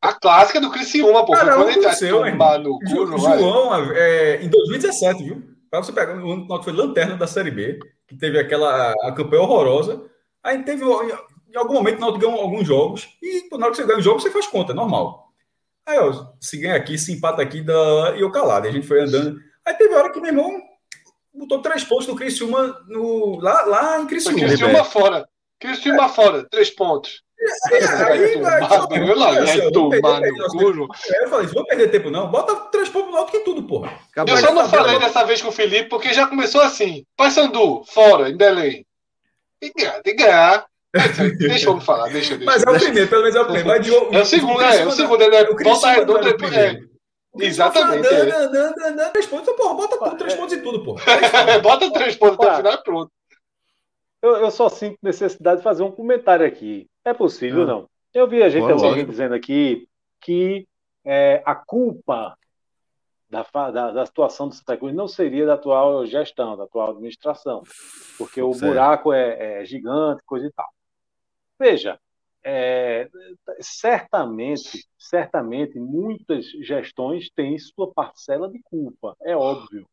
A 0.00 0.12
clássica 0.12 0.60
do 0.60 0.70
Criciúma, 0.70 1.24
pô. 1.24 1.32
Cara, 1.32 1.54
quando 1.54 1.70
ele 1.70 1.92
seu, 1.92 2.24
no 2.58 2.78
cu, 2.78 3.18
João, 3.18 3.92
é, 3.92 4.42
em 4.42 4.48
2017, 4.48 5.22
viu? 5.22 5.42
Pra 5.70 5.82
você 5.82 5.92
pegar, 5.92 6.16
o 6.16 6.32
ano 6.32 6.58
que 6.58 6.64
foi 6.64 6.72
lanterna 6.72 7.16
da 7.16 7.26
Série 7.26 7.50
B, 7.50 7.78
que 8.06 8.16
teve 8.16 8.38
aquela 8.38 8.92
a 9.02 9.12
campanha 9.12 9.42
horrorosa. 9.42 10.08
Aí 10.44 10.62
teve, 10.62 10.84
em 10.84 11.56
algum 11.56 11.74
momento, 11.74 11.98
nós 11.98 12.16
ganhamos 12.18 12.40
alguns 12.40 12.66
jogos, 12.66 13.08
e 13.22 13.48
na 13.50 13.66
hora 13.66 13.70
que 13.70 13.76
você 13.76 13.86
ganha 13.86 13.98
um 13.98 14.02
jogo, 14.02 14.20
você 14.20 14.30
faz 14.30 14.46
conta, 14.46 14.72
é 14.72 14.76
normal. 14.76 15.32
Aí, 15.86 15.98
ó, 15.98 16.26
se 16.40 16.58
ganha 16.58 16.76
aqui, 16.76 16.98
se 16.98 17.12
empata 17.12 17.42
aqui, 17.42 17.62
da... 17.62 18.14
e 18.16 18.20
eu 18.20 18.30
calado. 18.30 18.66
E 18.66 18.68
a 18.68 18.72
gente 18.72 18.86
foi 18.86 19.00
andando. 19.00 19.40
Aí 19.64 19.74
teve 19.74 19.94
hora 19.94 20.12
que 20.12 20.20
meu 20.20 20.30
irmão 20.30 20.62
botou 21.32 21.60
três 21.60 21.82
pontos 21.82 22.06
no 22.06 22.14
Criciúma 22.14 22.78
no, 22.86 23.38
lá, 23.40 23.62
lá 23.62 24.00
em 24.00 24.06
Criciúma. 24.06 24.38
Criciúma 24.38 24.84
fora. 24.84 25.28
Criciúma 25.58 26.04
é. 26.04 26.08
fora, 26.08 26.48
três 26.48 26.70
pontos. 26.70 27.22
É, 27.70 27.76
aí, 28.04 28.34
eu 31.22 31.28
falei, 31.28 31.46
vou 31.48 31.66
perder 31.66 31.90
tempo 31.90 32.10
não, 32.10 32.30
bota 32.30 32.54
três 32.70 32.88
pontos 32.88 33.10
no 33.10 33.16
alto 33.16 33.32
que 33.32 33.40
tudo, 33.40 33.64
porra. 33.64 33.92
Acabou 34.10 34.34
eu 34.34 34.40
só 34.40 34.54
não 34.54 34.68
falei 34.68 34.98
dessa 34.98 35.24
vez 35.24 35.42
com 35.42 35.48
o 35.48 35.52
Felipe, 35.52 35.88
porque 35.88 36.14
já 36.14 36.26
começou 36.26 36.60
assim, 36.60 37.04
Paysandu, 37.16 37.82
fora, 37.86 38.30
em 38.30 38.36
Belém. 38.36 38.86
Tem 39.64 39.72
que 39.72 39.82
ganhar, 39.82 40.02
tem 40.02 40.16
que 40.16 40.22
ganhar. 40.22 40.66
Deixa 41.38 41.68
eu 41.68 41.80
falar, 41.80 42.08
deixa, 42.10 42.36
deixa. 42.36 42.44
Mas 42.44 42.62
é 42.62 42.70
o 42.70 42.78
primeiro, 42.78 43.08
pelo 43.08 43.22
menos 43.22 43.36
é 43.36 43.40
o 43.40 43.44
primeiro. 43.46 43.68
Mas 43.68 43.86
é 43.88 44.20
o 44.20 44.24
segundo, 44.24 44.62
é, 44.62 44.80
é 44.80 44.86
o 44.86 44.90
segundo, 44.90 45.22
é, 45.22 45.44
volta 45.64 45.90
redonda, 45.90 46.28
é, 46.30 46.80
Exatamente. 47.36 48.06
Andando, 48.06 48.30
é. 48.30 48.36
andando, 48.36 48.84
andando, 48.84 49.12
três 49.12 49.26
pontos, 49.26 49.56
porra, 49.56 49.74
bota 49.74 49.98
três 50.16 50.34
pontos 50.34 50.52
e 50.52 50.62
tudo, 50.62 50.84
porra. 50.84 51.02
bota 51.62 51.92
três 51.92 52.14
pontos 52.14 52.38
até 52.38 52.52
o 52.52 52.56
final 52.58 52.82
pronto. 52.82 53.12
Eu, 54.22 54.36
eu, 54.36 54.50
só 54.50 54.68
sinto 54.68 54.96
necessidade 55.02 55.58
de 55.58 55.64
fazer 55.64 55.82
um 55.82 55.90
comentário 55.90 56.46
aqui. 56.46 56.86
É 57.04 57.12
possível, 57.12 57.62
ah. 57.62 57.66
não? 57.66 57.88
Eu 58.12 58.28
vi 58.28 58.42
a 58.42 58.48
gente 58.48 58.70
alguém 58.70 59.04
dizendo 59.04 59.34
aqui 59.34 59.88
que 60.20 60.66
é, 61.04 61.42
a 61.44 61.54
culpa 61.54 62.36
da, 63.34 63.70
da, 63.70 63.90
da, 63.90 64.06
situação 64.06 64.48
do 64.48 64.54
Santa 64.54 64.76
Cruz 64.76 64.94
não 64.94 65.08
seria 65.08 65.44
da 65.44 65.54
atual 65.54 66.06
gestão, 66.06 66.56
da 66.56 66.64
atual 66.64 66.90
administração, 66.90 67.62
porque 68.16 68.40
o 68.40 68.52
certo. 68.52 68.70
buraco 68.70 69.12
é, 69.12 69.62
é 69.62 69.64
gigante, 69.64 70.22
coisa 70.24 70.46
e 70.46 70.52
tal. 70.52 70.68
Veja, 71.58 71.98
é, 72.44 73.08
certamente, 73.60 74.86
certamente, 74.98 75.78
muitas 75.78 76.46
gestões 76.62 77.30
têm 77.30 77.58
sua 77.58 77.92
parcela 77.92 78.48
de 78.48 78.60
culpa, 78.62 79.16
é 79.22 79.36
óbvio, 79.36 79.86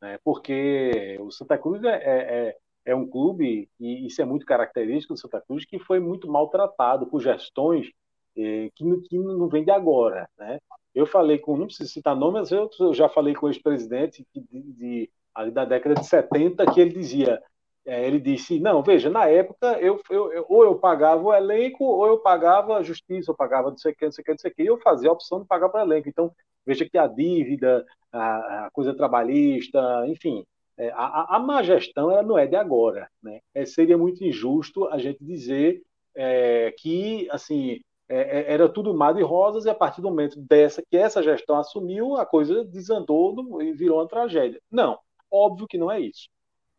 né? 0.00 0.18
porque 0.24 1.16
o 1.20 1.30
Santa 1.30 1.56
Cruz 1.56 1.82
é, 1.84 1.88
é, 1.88 2.48
é, 2.48 2.56
é 2.86 2.94
um 2.94 3.08
clube, 3.08 3.68
e 3.78 4.06
isso 4.06 4.20
é 4.20 4.24
muito 4.24 4.44
característico 4.44 5.14
do 5.14 5.20
Santa 5.20 5.40
Cruz, 5.40 5.64
que 5.64 5.78
foi 5.78 6.00
muito 6.00 6.28
maltratado 6.28 7.06
por 7.06 7.20
gestões 7.20 7.90
é, 8.36 8.70
que, 8.74 9.00
que 9.02 9.18
não 9.18 9.48
vem 9.48 9.64
de 9.64 9.70
agora. 9.70 10.28
Né? 10.36 10.58
Eu 10.94 11.06
falei 11.06 11.38
com, 11.38 11.56
não 11.56 11.66
preciso 11.66 11.90
citar 11.90 12.14
nomes, 12.14 12.50
eu, 12.50 12.68
eu 12.80 12.94
já 12.94 13.08
falei 13.08 13.34
com 13.34 13.46
o 13.46 13.48
ex-presidente 13.48 14.26
de, 14.34 14.42
de, 14.42 14.72
de, 14.72 15.50
da 15.52 15.64
década 15.64 15.94
de 15.94 16.06
70, 16.06 16.66
que 16.72 16.80
ele 16.80 16.92
dizia 16.92 17.42
é, 17.84 18.06
ele 18.06 18.20
disse: 18.20 18.60
não, 18.60 18.82
veja, 18.82 19.10
na 19.10 19.26
época 19.26 19.78
eu, 19.80 20.00
eu, 20.08 20.32
eu, 20.32 20.46
ou 20.48 20.64
eu 20.64 20.76
pagava 20.76 21.22
o 21.22 21.34
elenco, 21.34 21.84
ou 21.84 22.06
eu 22.06 22.18
pagava 22.18 22.76
a 22.76 22.82
justiça, 22.82 23.30
eu 23.30 23.34
pagava 23.34 23.70
não 23.70 23.76
sei 23.76 23.92
o 23.92 23.96
que, 23.96 24.04
não 24.04 24.12
sei 24.12 24.22
o 24.22 24.24
que, 24.24 24.30
não 24.30 24.38
sei 24.38 24.50
o 24.50 24.54
que, 24.54 24.62
e 24.62 24.66
eu 24.66 24.78
fazia 24.78 25.10
a 25.10 25.12
opção 25.12 25.40
de 25.40 25.46
pagar 25.46 25.68
para 25.68 25.80
o 25.80 25.84
elenco. 25.84 26.08
Então, 26.08 26.32
veja 26.64 26.88
que 26.88 26.96
a 26.96 27.08
dívida, 27.08 27.84
a, 28.12 28.66
a 28.66 28.70
coisa 28.72 28.94
trabalhista, 28.94 29.80
enfim, 30.06 30.44
é, 30.78 30.90
a, 30.90 31.36
a, 31.36 31.38
má 31.40 31.62
gestão 31.62 32.10
ela 32.10 32.22
não 32.22 32.38
é 32.38 32.46
de 32.46 32.56
agora. 32.56 33.08
Né? 33.22 33.40
É, 33.54 33.64
seria 33.64 33.98
muito 33.98 34.24
injusto 34.24 34.86
a 34.88 34.98
gente 34.98 35.22
dizer 35.24 35.82
é, 36.14 36.72
que 36.78 37.28
assim 37.30 37.80
é, 38.14 38.40
é, 38.40 38.52
era 38.52 38.68
tudo 38.68 38.94
mar 38.94 39.14
de 39.14 39.22
rosas 39.22 39.64
e 39.64 39.70
a 39.70 39.74
partir 39.74 40.00
do 40.00 40.08
momento 40.08 40.40
dessa 40.40 40.82
que 40.82 40.96
essa 40.96 41.22
gestão 41.22 41.56
assumiu, 41.56 42.16
a 42.16 42.26
coisa 42.26 42.64
desandou 42.64 43.62
e 43.62 43.72
virou 43.72 43.98
uma 43.98 44.08
tragédia. 44.08 44.60
Não, 44.70 44.98
óbvio 45.30 45.66
que 45.66 45.78
não 45.78 45.90
é 45.90 46.00
isso. 46.00 46.28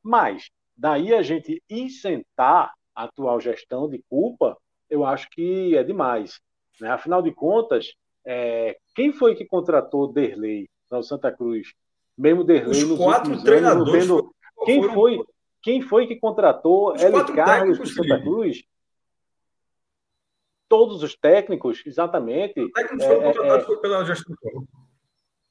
Mas 0.01 0.49
Daí 0.75 1.13
a 1.13 1.21
gente 1.21 1.61
isentar 1.69 2.73
a 2.95 3.03
atual 3.03 3.39
gestão 3.39 3.87
de 3.87 4.03
culpa, 4.09 4.57
eu 4.89 5.05
acho 5.05 5.29
que 5.29 5.75
é 5.77 5.83
demais. 5.83 6.39
Né? 6.79 6.89
Afinal 6.89 7.21
de 7.21 7.31
contas, 7.31 7.93
é, 8.25 8.77
quem 8.95 9.11
foi 9.11 9.35
que 9.35 9.45
contratou 9.45 10.11
Derlei 10.11 10.67
no 10.89 11.03
Santa 11.03 11.31
Cruz? 11.31 11.73
Mesmo 12.17 12.43
Derlei 12.43 12.83
Os 12.83 12.97
quatro 12.97 13.41
treinadores. 13.43 14.09
Anos, 14.09 14.23
quem, 14.65 14.83
foi, 14.93 15.23
quem 15.61 15.81
foi 15.81 16.07
que 16.07 16.15
contratou 16.15 16.95
L. 16.95 17.23
Carlos 17.33 17.79
no 17.79 17.87
Santa 17.87 18.21
Cruz? 18.21 18.63
Todos 20.73 21.03
os 21.03 21.15
técnicos, 21.15 21.83
exatamente. 21.85 22.59
Os 22.59 22.71
técnicos 22.71 23.05
foram 23.05 23.21
é, 23.21 23.33
contratados 23.33 23.69
é, 23.69 23.81
pela 23.81 24.05
gestão 24.05 24.35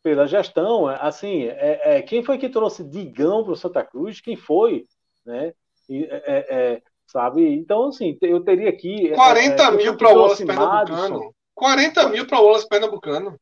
pela 0.03 0.27
gestão. 0.27 0.89
Assim, 0.89 1.45
é, 1.45 1.97
é, 1.97 2.03
quem 2.03 2.25
foi 2.25 2.37
que 2.37 2.49
trouxe 2.49 2.83
Digão 2.83 3.45
para 3.45 3.53
o 3.53 3.57
Santa 3.57 3.85
Cruz? 3.85 4.21
Quem 4.21 4.37
foi? 4.37 4.85
né? 5.25 5.55
E, 5.89 6.05
é, 6.05 6.23
é, 6.27 6.57
é 6.57 6.83
sabe? 7.07 7.47
Então, 7.55 7.87
assim, 7.87 8.19
eu 8.21 8.43
teria 8.43 8.69
aqui. 8.69 9.11
40 9.11 9.63
é, 9.63 9.67
é, 9.67 9.71
mil 9.71 9.97
para 9.97 10.09
o 10.13 10.19
Wallace 10.19 10.45
Pernambucano. 10.45 11.35
40 11.55 12.09
mil 12.09 12.27
para 12.27 12.41
o 12.41 12.45
Wallace 12.45 12.69
Pernambucano. 12.69 13.41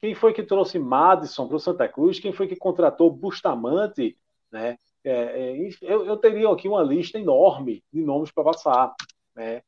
Quem 0.00 0.14
foi 0.14 0.32
que 0.32 0.42
trouxe 0.42 0.78
Madison 0.78 1.46
para 1.46 1.56
o 1.56 1.60
Santa 1.60 1.86
Cruz? 1.88 2.18
Quem 2.18 2.32
foi 2.32 2.48
que 2.48 2.56
contratou 2.56 3.10
Bustamante? 3.10 4.16
Né? 4.50 4.76
eu, 5.04 6.06
eu, 6.06 6.16
teria 6.16 6.48
aqui 6.48 6.68
uma 6.68 6.82
lista 6.82 7.18
enorme 7.18 7.82
de 7.92 8.00
nomes 8.00 8.30
para 8.30 8.44
passar. 8.44 8.94
Né? 9.34 9.62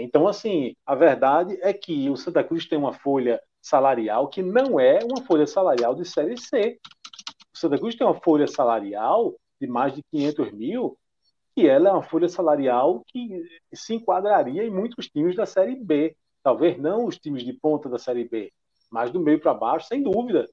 Então, 0.00 0.26
assim, 0.26 0.74
a 0.86 0.94
verdade 0.94 1.58
é 1.60 1.72
que 1.72 2.08
o 2.08 2.16
Santa 2.16 2.42
Cruz 2.42 2.66
tem 2.66 2.78
uma 2.78 2.92
folha 2.92 3.40
salarial 3.60 4.28
que 4.28 4.42
não 4.42 4.80
é 4.80 5.00
uma 5.04 5.22
folha 5.24 5.46
salarial 5.46 5.94
de 5.94 6.04
Série 6.04 6.38
C. 6.38 6.80
O 7.54 7.58
Santa 7.58 7.78
Cruz 7.78 7.94
tem 7.94 8.06
uma 8.06 8.20
folha 8.20 8.46
salarial 8.46 9.34
de 9.60 9.66
mais 9.66 9.94
de 9.94 10.02
500 10.10 10.52
mil, 10.52 10.98
que 11.54 11.68
ela 11.68 11.90
é 11.90 11.92
uma 11.92 12.02
folha 12.02 12.28
salarial 12.28 13.04
que 13.06 13.44
se 13.72 13.94
enquadraria 13.94 14.64
em 14.64 14.70
muitos 14.70 15.06
times 15.08 15.36
da 15.36 15.46
Série 15.46 15.76
B. 15.76 16.16
Talvez 16.42 16.78
não 16.78 17.06
os 17.06 17.18
times 17.18 17.44
de 17.44 17.52
ponta 17.52 17.88
da 17.88 17.98
Série 17.98 18.28
B, 18.28 18.52
Mas 18.90 19.10
do 19.10 19.20
meio 19.20 19.40
para 19.40 19.54
baixo, 19.54 19.86
sem 19.86 20.02
dúvida. 20.02 20.48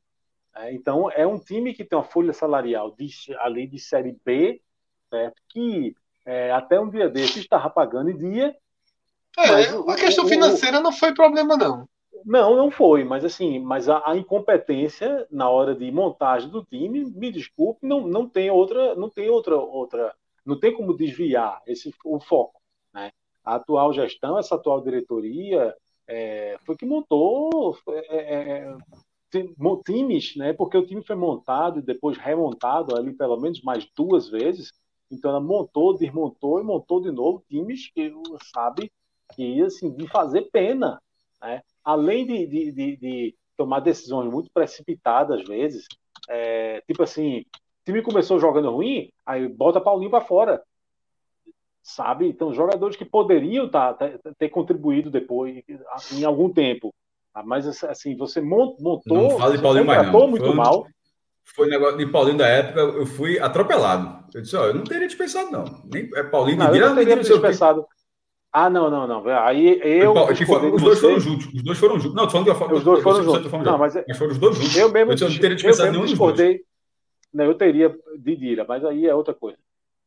É, 0.56 0.74
então, 0.74 1.10
é 1.12 1.26
um 1.26 1.39
time 1.39 1.74
que 1.74 1.84
tem 1.84 1.97
uma 1.97 2.04
folha 2.04 2.34
salarial 2.34 2.93
de, 2.95 3.10
ali 3.39 3.66
de 3.66 3.80
Série 3.80 4.16
B, 4.24 4.62
certo? 5.10 5.41
que 5.50 5.95
é, 6.26 6.52
até 6.52 6.80
um 6.80 6.89
dia 6.89 7.10
desse 7.10 7.39
estava 7.39 7.70
pagando 7.70 8.12
em 8.12 8.18
dia. 8.18 8.56
É, 9.38 9.91
a 9.91 9.95
questão 9.95 10.25
o, 10.25 10.27
financeira 10.27 10.80
o, 10.80 10.84
não 10.84 10.91
foi 10.91 11.13
problema, 11.13 11.55
não. 11.55 11.88
Não, 12.25 12.55
não 12.55 12.69
foi, 12.69 13.03
mas 13.03 13.23
assim, 13.23 13.59
mas 13.59 13.88
a, 13.88 14.01
a, 14.05 14.17
incompetência 14.17 15.25
na 15.32 15.49
hora 15.49 15.73
de 15.73 15.89
montagem 15.91 16.49
do 16.49 16.63
time, 16.63 17.05
me 17.05 17.32
desculpe, 17.32 17.86
não, 17.86 18.01
não 18.01 18.27
tem 18.27 18.49
outra, 18.49 18.95
não 18.95 19.09
tem 19.09 19.30
outra, 19.30 19.55
outra, 19.55 20.13
não 20.45 20.59
tem 20.59 20.73
como 20.73 20.95
desviar 20.95 21.61
esse 21.65 21.93
o 22.03 22.19
foco, 22.19 22.59
né? 22.93 23.11
A 23.43 23.55
atual 23.55 23.93
gestão, 23.93 24.38
essa 24.38 24.55
atual 24.55 24.82
diretoria, 24.82 25.73
é, 26.07 26.57
foi 26.65 26.75
que 26.75 26.86
montou 26.86 27.77
é, 27.88 28.17
é, 28.17 28.59
é 28.59 28.77
times, 29.86 30.36
né? 30.36 30.53
Porque 30.53 30.77
o 30.77 30.86
time 30.86 31.03
foi 31.03 31.15
montado 31.15 31.80
e 31.80 31.84
depois 31.84 32.17
remontado 32.17 32.95
ali 32.95 33.13
pelo 33.13 33.39
menos 33.39 33.61
mais 33.61 33.88
duas 33.95 34.27
vezes. 34.27 34.71
Então 35.11 35.32
ela 35.32 35.39
montou, 35.39 35.97
desmontou 35.97 36.59
e 36.59 36.63
montou 36.63 37.01
de 37.01 37.11
novo 37.11 37.43
times 37.47 37.91
que 37.91 38.13
sabe 38.53 38.91
que 39.34 39.61
assim 39.61 39.91
de 39.91 40.07
fazer 40.07 40.49
pena, 40.51 41.01
né? 41.41 41.61
Além 41.84 42.25
de, 42.25 42.47
de, 42.47 42.71
de, 42.71 42.97
de 42.97 43.36
tomar 43.57 43.80
decisões 43.80 44.32
muito 44.32 44.49
precipitadas 44.51 45.41
às 45.41 45.47
vezes, 45.47 45.88
é, 46.27 46.82
tipo 46.82 47.03
assim, 47.03 47.45
time 47.86 48.01
começou 48.01 48.39
jogando 48.39 48.71
ruim, 48.71 49.11
aí 49.25 49.47
bota 49.47 49.82
Paulinho 49.82 50.11
para 50.11 50.25
fora, 50.25 50.61
sabe? 51.82 52.27
Então 52.27 52.53
jogadores 52.53 52.95
que 52.95 53.05
poderiam 53.05 53.69
tá, 53.69 53.93
ter, 53.93 54.19
ter 54.38 54.49
contribuído 54.49 55.09
depois 55.09 55.63
em 56.13 56.23
algum 56.23 56.51
tempo 56.51 56.93
ah, 57.34 57.43
mas 57.43 57.84
assim, 57.84 58.17
você 58.17 58.41
montou. 58.41 59.01
Não 59.05 59.38
fala 59.38 59.55
de 59.55 59.61
Paulinho 59.61 59.86
mais, 59.86 60.11
não. 60.11 60.27
muito 60.27 60.45
foi, 60.45 60.55
mal. 60.55 60.88
Foi 61.55 61.69
negócio 61.69 61.97
de 61.97 62.05
Paulinho 62.07 62.38
da 62.38 62.47
época, 62.47 62.80
eu 62.80 63.05
fui 63.05 63.39
atropelado. 63.39 64.25
Eu 64.34 64.41
disse, 64.41 64.55
ó, 64.55 64.65
eu 64.65 64.73
não 64.73 64.84
teria 64.84 65.07
dispensado, 65.07 65.51
não. 65.51 65.63
Nem, 65.86 66.09
é 66.15 66.23
Paulinho 66.23 66.57
não, 66.57 66.71
de 66.71 66.80
eu 66.80 66.89
não 66.89 66.95
teria 66.95 67.17
dispensado. 67.17 67.86
Ah, 68.52 68.70
não, 68.70 68.89
não, 68.89 69.06
não. 69.06 69.28
Aí 69.43 69.80
eu. 69.84 70.14
Foi, 70.14 70.72
os 70.72 70.82
dois 70.82 71.00
foram 71.00 71.20
juntos. 71.20 71.45
Os 71.54 71.62
dois 71.62 71.78
foram 71.78 72.00
juntos. 72.00 72.16
Não, 72.16 72.26
tô 72.26 72.32
falando 72.32 72.45
de 72.45 72.52
uma 72.52 72.74
Os 72.74 72.84
dois 72.84 73.04
foram 73.04 73.24
juntos. 73.24 73.52
Não, 73.52 73.78
mas, 73.78 73.93
mas 74.08 74.18
foram 74.18 74.32
os 74.32 74.38
dois 74.38 74.56
juntos. 74.56 74.76
Eu 74.76 74.91
mesmo, 74.91 75.12
eu, 75.12 75.30
não 75.30 75.39
teria 75.39 75.56
dispensado 75.56 75.91
nenhum 75.91 76.06
discordei. 76.06 76.64
Não, 77.32 77.45
eu 77.45 77.54
teria 77.54 77.95
de 78.18 78.36
Dira, 78.36 78.66
mas 78.68 78.84
aí 78.84 79.06
é 79.06 79.14
outra 79.14 79.34
coisa. 79.36 79.58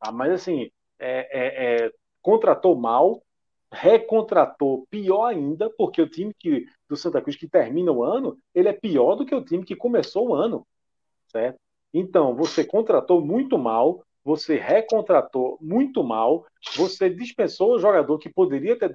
Ah, 0.00 0.10
mas 0.10 0.32
assim, 0.32 0.70
é, 0.98 1.28
é, 1.30 1.86
é, 1.86 1.92
contratou 2.20 2.74
mal, 2.74 3.22
recontratou 3.70 4.86
pior 4.90 5.26
ainda, 5.26 5.70
porque 5.70 6.02
o 6.02 6.08
time 6.08 6.34
que, 6.36 6.66
do 6.88 6.96
Santa 6.96 7.22
Cruz 7.22 7.36
que 7.36 7.48
termina 7.48 7.92
o 7.92 8.02
ano, 8.02 8.36
ele 8.52 8.68
é 8.68 8.72
pior 8.72 9.14
do 9.14 9.24
que 9.24 9.34
o 9.34 9.44
time 9.44 9.64
que 9.64 9.76
começou 9.76 10.28
o 10.30 10.34
ano, 10.34 10.66
certo? 11.28 11.58
Então, 11.94 12.34
você 12.34 12.64
contratou 12.64 13.20
muito 13.20 13.56
mal, 13.56 14.02
você 14.24 14.56
recontratou 14.56 15.58
muito 15.60 16.02
mal, 16.04 16.46
você 16.76 17.10
dispensou 17.10 17.74
o 17.74 17.78
jogador 17.78 18.18
que 18.18 18.28
poderia 18.28 18.78
ter 18.78 18.90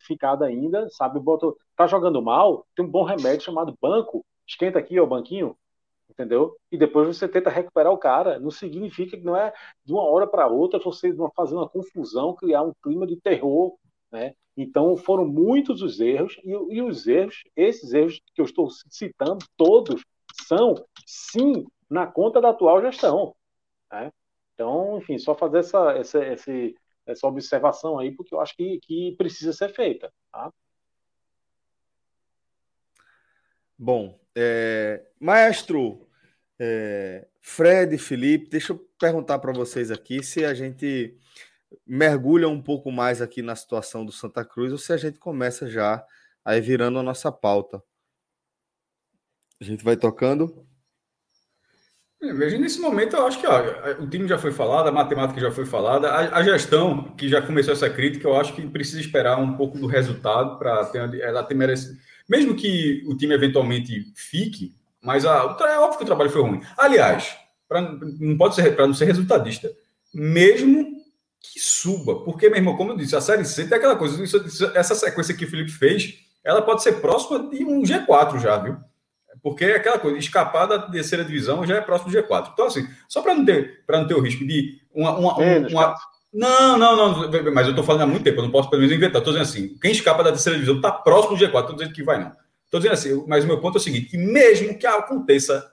ficado 0.00 0.44
ainda, 0.44 0.88
sabe? 0.90 1.18
Botou, 1.18 1.56
tá 1.76 1.86
jogando 1.86 2.22
mal, 2.22 2.66
tem 2.74 2.84
um 2.84 2.90
bom 2.90 3.04
remédio 3.04 3.44
chamado 3.44 3.76
banco, 3.80 4.24
esquenta 4.46 4.78
aqui, 4.78 4.98
ó, 5.00 5.04
o 5.04 5.06
banquinho, 5.06 5.56
entendeu? 6.08 6.56
E 6.70 6.78
depois 6.78 7.08
você 7.08 7.26
tenta 7.26 7.50
recuperar 7.50 7.92
o 7.92 7.98
cara. 7.98 8.38
Não 8.38 8.50
significa 8.50 9.16
que 9.16 9.24
não 9.24 9.36
é 9.36 9.52
de 9.84 9.92
uma 9.92 10.04
hora 10.04 10.26
para 10.26 10.46
outra 10.46 10.78
você 10.78 11.14
fazer 11.34 11.54
uma 11.54 11.68
confusão, 11.68 12.34
criar 12.34 12.62
um 12.62 12.72
clima 12.82 13.06
de 13.06 13.16
terror 13.16 13.76
né? 14.12 14.34
Então 14.54 14.96
foram 14.96 15.26
muitos 15.26 15.80
os 15.80 15.98
erros, 15.98 16.38
e, 16.44 16.50
e, 16.50 16.82
os 16.82 17.06
erros, 17.06 17.42
esses 17.56 17.94
erros 17.94 18.20
que 18.34 18.40
eu 18.40 18.44
estou 18.44 18.68
citando, 18.70 19.44
todos 19.56 20.04
são, 20.46 20.74
sim, 21.06 21.64
na 21.88 22.06
conta 22.06 22.40
da 22.40 22.50
atual 22.50 22.82
gestão. 22.82 23.34
Né? 23.90 24.12
Então, 24.62 24.96
enfim, 24.98 25.18
só 25.18 25.34
fazer 25.34 25.58
essa, 25.58 25.90
essa, 25.90 26.20
essa 27.04 27.26
observação 27.26 27.98
aí, 27.98 28.12
porque 28.12 28.32
eu 28.32 28.40
acho 28.40 28.54
que, 28.54 28.78
que 28.78 29.12
precisa 29.18 29.52
ser 29.52 29.70
feita. 29.70 30.12
Tá? 30.30 30.52
Bom, 33.76 34.20
é, 34.36 35.04
maestro 35.18 36.06
é, 36.60 37.26
Fred, 37.40 37.98
Felipe, 37.98 38.50
deixa 38.50 38.72
eu 38.72 38.78
perguntar 39.00 39.40
para 39.40 39.52
vocês 39.52 39.90
aqui 39.90 40.22
se 40.22 40.44
a 40.44 40.54
gente 40.54 41.18
mergulha 41.84 42.48
um 42.48 42.62
pouco 42.62 42.92
mais 42.92 43.20
aqui 43.20 43.42
na 43.42 43.56
situação 43.56 44.06
do 44.06 44.12
Santa 44.12 44.44
Cruz 44.44 44.70
ou 44.70 44.78
se 44.78 44.92
a 44.92 44.96
gente 44.96 45.18
começa 45.18 45.68
já 45.68 46.06
aí 46.44 46.60
virando 46.60 47.00
a 47.00 47.02
nossa 47.02 47.32
pauta. 47.32 47.82
A 49.60 49.64
gente 49.64 49.82
vai 49.82 49.96
tocando. 49.96 50.64
É, 52.22 52.32
veja, 52.32 52.56
nesse 52.56 52.80
momento 52.80 53.16
eu 53.16 53.26
acho 53.26 53.40
que 53.40 53.46
ó, 53.48 53.60
o 54.00 54.08
time 54.08 54.28
já 54.28 54.38
foi 54.38 54.52
falado, 54.52 54.86
a 54.86 54.92
matemática 54.92 55.40
já 55.40 55.50
foi 55.50 55.66
falada, 55.66 56.08
a, 56.08 56.38
a, 56.38 56.42
gestão 56.44 57.12
que 57.16 57.28
já 57.28 57.42
começou 57.42 57.72
essa 57.72 57.90
crítica, 57.90 58.28
eu 58.28 58.36
acho 58.36 58.54
que 58.54 58.64
precisa 58.64 59.00
esperar 59.00 59.38
um 59.40 59.56
pouco 59.56 59.76
do 59.76 59.88
resultado 59.88 60.56
para 60.56 60.88
ela 61.20 61.42
ter 61.42 61.54
merecido. 61.54 61.98
Mesmo 62.28 62.54
que 62.54 63.02
o 63.08 63.16
time 63.16 63.34
eventualmente 63.34 64.12
fique, 64.14 64.72
mas 65.02 65.26
a, 65.26 65.56
é 65.68 65.78
óbvio 65.78 65.98
que 65.98 66.04
o 66.04 66.06
trabalho 66.06 66.30
foi 66.30 66.42
ruim. 66.42 66.60
Aliás, 66.78 67.36
pra, 67.68 67.80
não 67.80 68.36
pode 68.36 68.54
ser 68.54 68.76
para 68.76 68.86
não 68.86 68.94
ser 68.94 69.06
resultadista. 69.06 69.68
Mesmo 70.14 71.02
que 71.40 71.58
suba. 71.58 72.20
Porque, 72.24 72.48
meu 72.48 72.58
irmão, 72.58 72.76
como 72.76 72.92
eu 72.92 72.96
disse, 72.96 73.16
a 73.16 73.20
Série 73.20 73.44
C 73.44 73.66
tem 73.66 73.76
aquela 73.76 73.96
coisa, 73.96 74.22
essa 74.76 74.94
sequência 74.94 75.34
que 75.34 75.44
o 75.44 75.50
Felipe 75.50 75.72
fez, 75.72 76.20
ela 76.44 76.62
pode 76.62 76.84
ser 76.84 77.00
próxima 77.00 77.50
de 77.50 77.64
um 77.64 77.82
G4 77.82 78.38
já, 78.38 78.58
viu? 78.58 78.76
Porque 79.42 79.64
é 79.64 79.76
aquela 79.76 79.98
coisa, 79.98 80.16
escapar 80.18 80.66
da 80.66 80.78
terceira 80.78 81.24
divisão 81.24 81.66
já 81.66 81.76
é 81.76 81.80
próximo 81.80 82.10
do 82.10 82.16
G4. 82.16 82.50
Então, 82.52 82.66
assim, 82.66 82.88
só 83.08 83.20
para 83.20 83.34
não, 83.34 83.44
ter, 83.44 83.82
não 83.88 84.06
ter 84.06 84.14
o 84.14 84.20
risco 84.20 84.46
de 84.46 84.80
uma. 84.94 85.18
uma, 85.18 85.38
Menos, 85.38 85.72
uma... 85.72 85.96
Não, 86.32 86.78
não, 86.78 86.96
não, 86.96 87.30
mas 87.52 87.66
eu 87.66 87.72
estou 87.72 87.84
falando 87.84 88.02
há 88.02 88.06
muito 88.06 88.24
tempo, 88.24 88.38
eu 88.38 88.44
não 88.44 88.50
posso 88.50 88.70
pelo 88.70 88.80
menos 88.80 88.96
inventar. 88.96 89.20
Estou 89.20 89.34
dizendo 89.34 89.48
assim, 89.48 89.76
quem 89.78 89.92
escapa 89.92 90.22
da 90.22 90.30
terceira 90.30 90.58
divisão 90.58 90.76
está 90.76 90.90
próximo 90.90 91.36
do 91.36 91.44
G4, 91.44 91.60
estou 91.60 91.76
dizendo 91.76 91.92
que 91.92 92.02
vai 92.02 92.20
não. 92.20 92.34
Estou 92.64 92.80
dizendo 92.80 92.94
assim, 92.94 93.24
mas 93.28 93.44
o 93.44 93.46
meu 93.46 93.60
ponto 93.60 93.76
é 93.76 93.80
o 93.80 93.82
seguinte: 93.82 94.06
que 94.06 94.16
mesmo 94.16 94.78
que 94.78 94.86
aconteça 94.86 95.70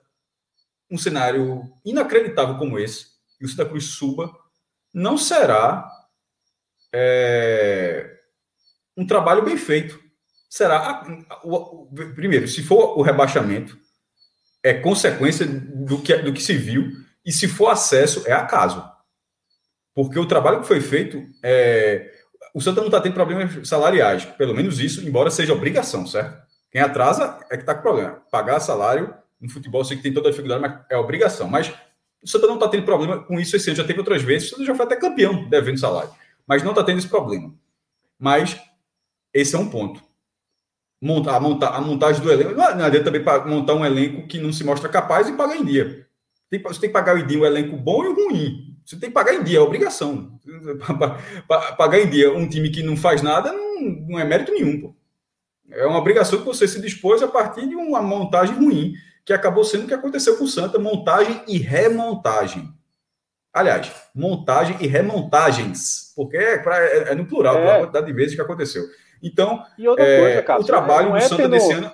um 0.92 0.98
cenário 0.98 1.64
inacreditável 1.86 2.58
como 2.58 2.78
esse, 2.78 3.08
e 3.40 3.46
o 3.46 3.48
Santa 3.48 3.66
Cruz 3.66 3.86
suba, 3.86 4.36
não 4.94 5.18
será 5.18 5.90
é, 6.92 8.18
um 8.98 9.06
trabalho 9.06 9.44
bem 9.44 9.56
feito. 9.56 10.00
Será, 10.50 11.04
o, 11.44 11.88
primeiro, 12.16 12.48
se 12.48 12.64
for 12.64 12.98
o 12.98 13.04
rebaixamento, 13.04 13.78
é 14.64 14.74
consequência 14.74 15.46
do 15.46 16.02
que, 16.02 16.16
do 16.18 16.34
que 16.34 16.42
se 16.42 16.58
viu, 16.58 16.92
e 17.24 17.32
se 17.32 17.48
for 17.48 17.68
acesso, 17.68 18.24
é 18.26 18.32
acaso. 18.32 18.84
Porque 19.94 20.18
o 20.18 20.26
trabalho 20.26 20.62
que 20.62 20.68
foi 20.68 20.82
feito, 20.82 21.24
é, 21.44 22.12
o 22.54 22.62
Santa 22.62 22.82
não 22.82 22.88
está 22.88 23.00
tendo 23.00 23.14
problemas 23.14 23.68
salariais, 23.68 24.26
pelo 24.26 24.56
menos 24.56 24.80
isso, 24.80 25.08
embora 25.08 25.30
seja 25.30 25.54
obrigação, 25.54 26.08
certo? 26.08 26.42
Quem 26.72 26.82
atrasa 26.82 27.40
é 27.50 27.56
que 27.56 27.64
está 27.64 27.76
com 27.76 27.82
problema. 27.82 28.22
Pagar 28.32 28.60
salário 28.60 29.14
no 29.40 29.50
futebol, 29.50 29.84
sei 29.84 29.98
que 29.98 30.04
tem 30.04 30.14
toda 30.14 30.30
a 30.30 30.32
dificuldade, 30.32 30.62
mas 30.62 30.80
é 30.90 30.98
obrigação. 30.98 31.48
Mas 31.48 31.74
o 32.24 32.28
Santa 32.28 32.48
não 32.48 32.56
está 32.56 32.68
tendo 32.68 32.86
problema 32.86 33.24
com 33.24 33.40
isso 33.40 33.56
esse 33.56 33.70
ano, 33.70 33.78
já 33.78 33.84
teve 33.84 34.00
outras 34.00 34.22
vezes, 34.22 34.48
o 34.48 34.52
Santa 34.52 34.66
já 34.66 34.76
foi 34.76 34.86
até 34.86 34.96
campeão 34.96 35.48
devendo 35.48 35.80
salário, 35.80 36.12
mas 36.48 36.64
não 36.64 36.72
está 36.72 36.84
tendo 36.84 36.98
esse 36.98 37.08
problema. 37.08 37.54
Mas 38.18 38.60
esse 39.34 39.56
é 39.56 39.60
um 39.60 39.70
ponto. 39.70 40.09
Monta, 41.02 41.32
a, 41.32 41.40
monta, 41.40 41.70
a 41.70 41.80
montagem 41.80 42.22
do 42.22 42.32
elenco, 42.32 42.54
não 42.54 42.66
adianta 42.66 43.06
também 43.06 43.24
montar 43.46 43.74
um 43.74 43.86
elenco 43.86 44.28
que 44.28 44.38
não 44.38 44.52
se 44.52 44.66
mostra 44.66 44.90
capaz 44.90 45.30
e 45.30 45.34
pagar 45.34 45.56
em 45.56 45.64
dia. 45.64 46.06
Tem, 46.50 46.62
você 46.62 46.82
tem 46.82 46.90
que 46.90 46.94
pagar 46.94 47.18
em 47.18 47.26
dia 47.26 47.40
um 47.40 47.46
elenco 47.46 47.78
bom 47.78 48.04
e 48.04 48.08
um 48.10 48.14
ruim. 48.16 48.76
Você 48.86 48.98
tem 48.98 49.10
que 49.10 49.14
pagar 49.14 49.36
em 49.36 49.44
dia, 49.44 49.60
é 49.60 49.62
obrigação. 49.62 50.40
Pagar 51.78 52.00
em 52.00 52.10
dia 52.10 52.34
um 52.34 52.50
time 52.50 52.72
que 52.72 52.82
não 52.82 52.98
faz 52.98 53.22
nada 53.22 53.54
não, 53.54 53.82
não 54.10 54.20
é 54.20 54.26
mérito 54.26 54.52
nenhum. 54.52 54.82
Pô. 54.82 54.96
É 55.72 55.86
uma 55.86 56.00
obrigação 56.00 56.40
que 56.40 56.46
você 56.46 56.68
se 56.68 56.82
dispôs 56.82 57.22
a 57.22 57.28
partir 57.28 57.68
de 57.68 57.76
uma 57.76 58.02
montagem 58.02 58.56
ruim 58.56 58.94
que 59.24 59.32
acabou 59.32 59.64
sendo 59.64 59.84
o 59.84 59.88
que 59.88 59.94
aconteceu 59.94 60.38
com 60.38 60.44
o 60.44 60.48
Santa, 60.48 60.80
montagem 60.80 61.40
e 61.48 61.60
remontagem. 61.60 62.68
Aliás, 63.54 63.92
montagem 64.16 64.76
e 64.80 64.88
remontagens, 64.88 66.14
porque 66.16 66.38
é, 66.38 66.58
pra, 66.58 66.84
é, 66.84 67.12
é 67.12 67.16
no 67.16 67.28
plural, 67.28 67.58
é. 67.58 67.72
a 67.72 67.80
quantidade 67.82 68.08
de 68.08 68.14
vezes 68.14 68.36
que 68.36 68.42
aconteceu. 68.42 68.84
Então, 69.22 69.64
é, 69.98 70.20
coisa, 70.20 70.44
Cássio, 70.44 70.64
o 70.64 70.68
trabalho 70.68 71.14
do 71.14 71.22
Santa 71.22 71.36
tendo... 71.38 71.52
desse 71.52 71.74
ano... 71.74 71.92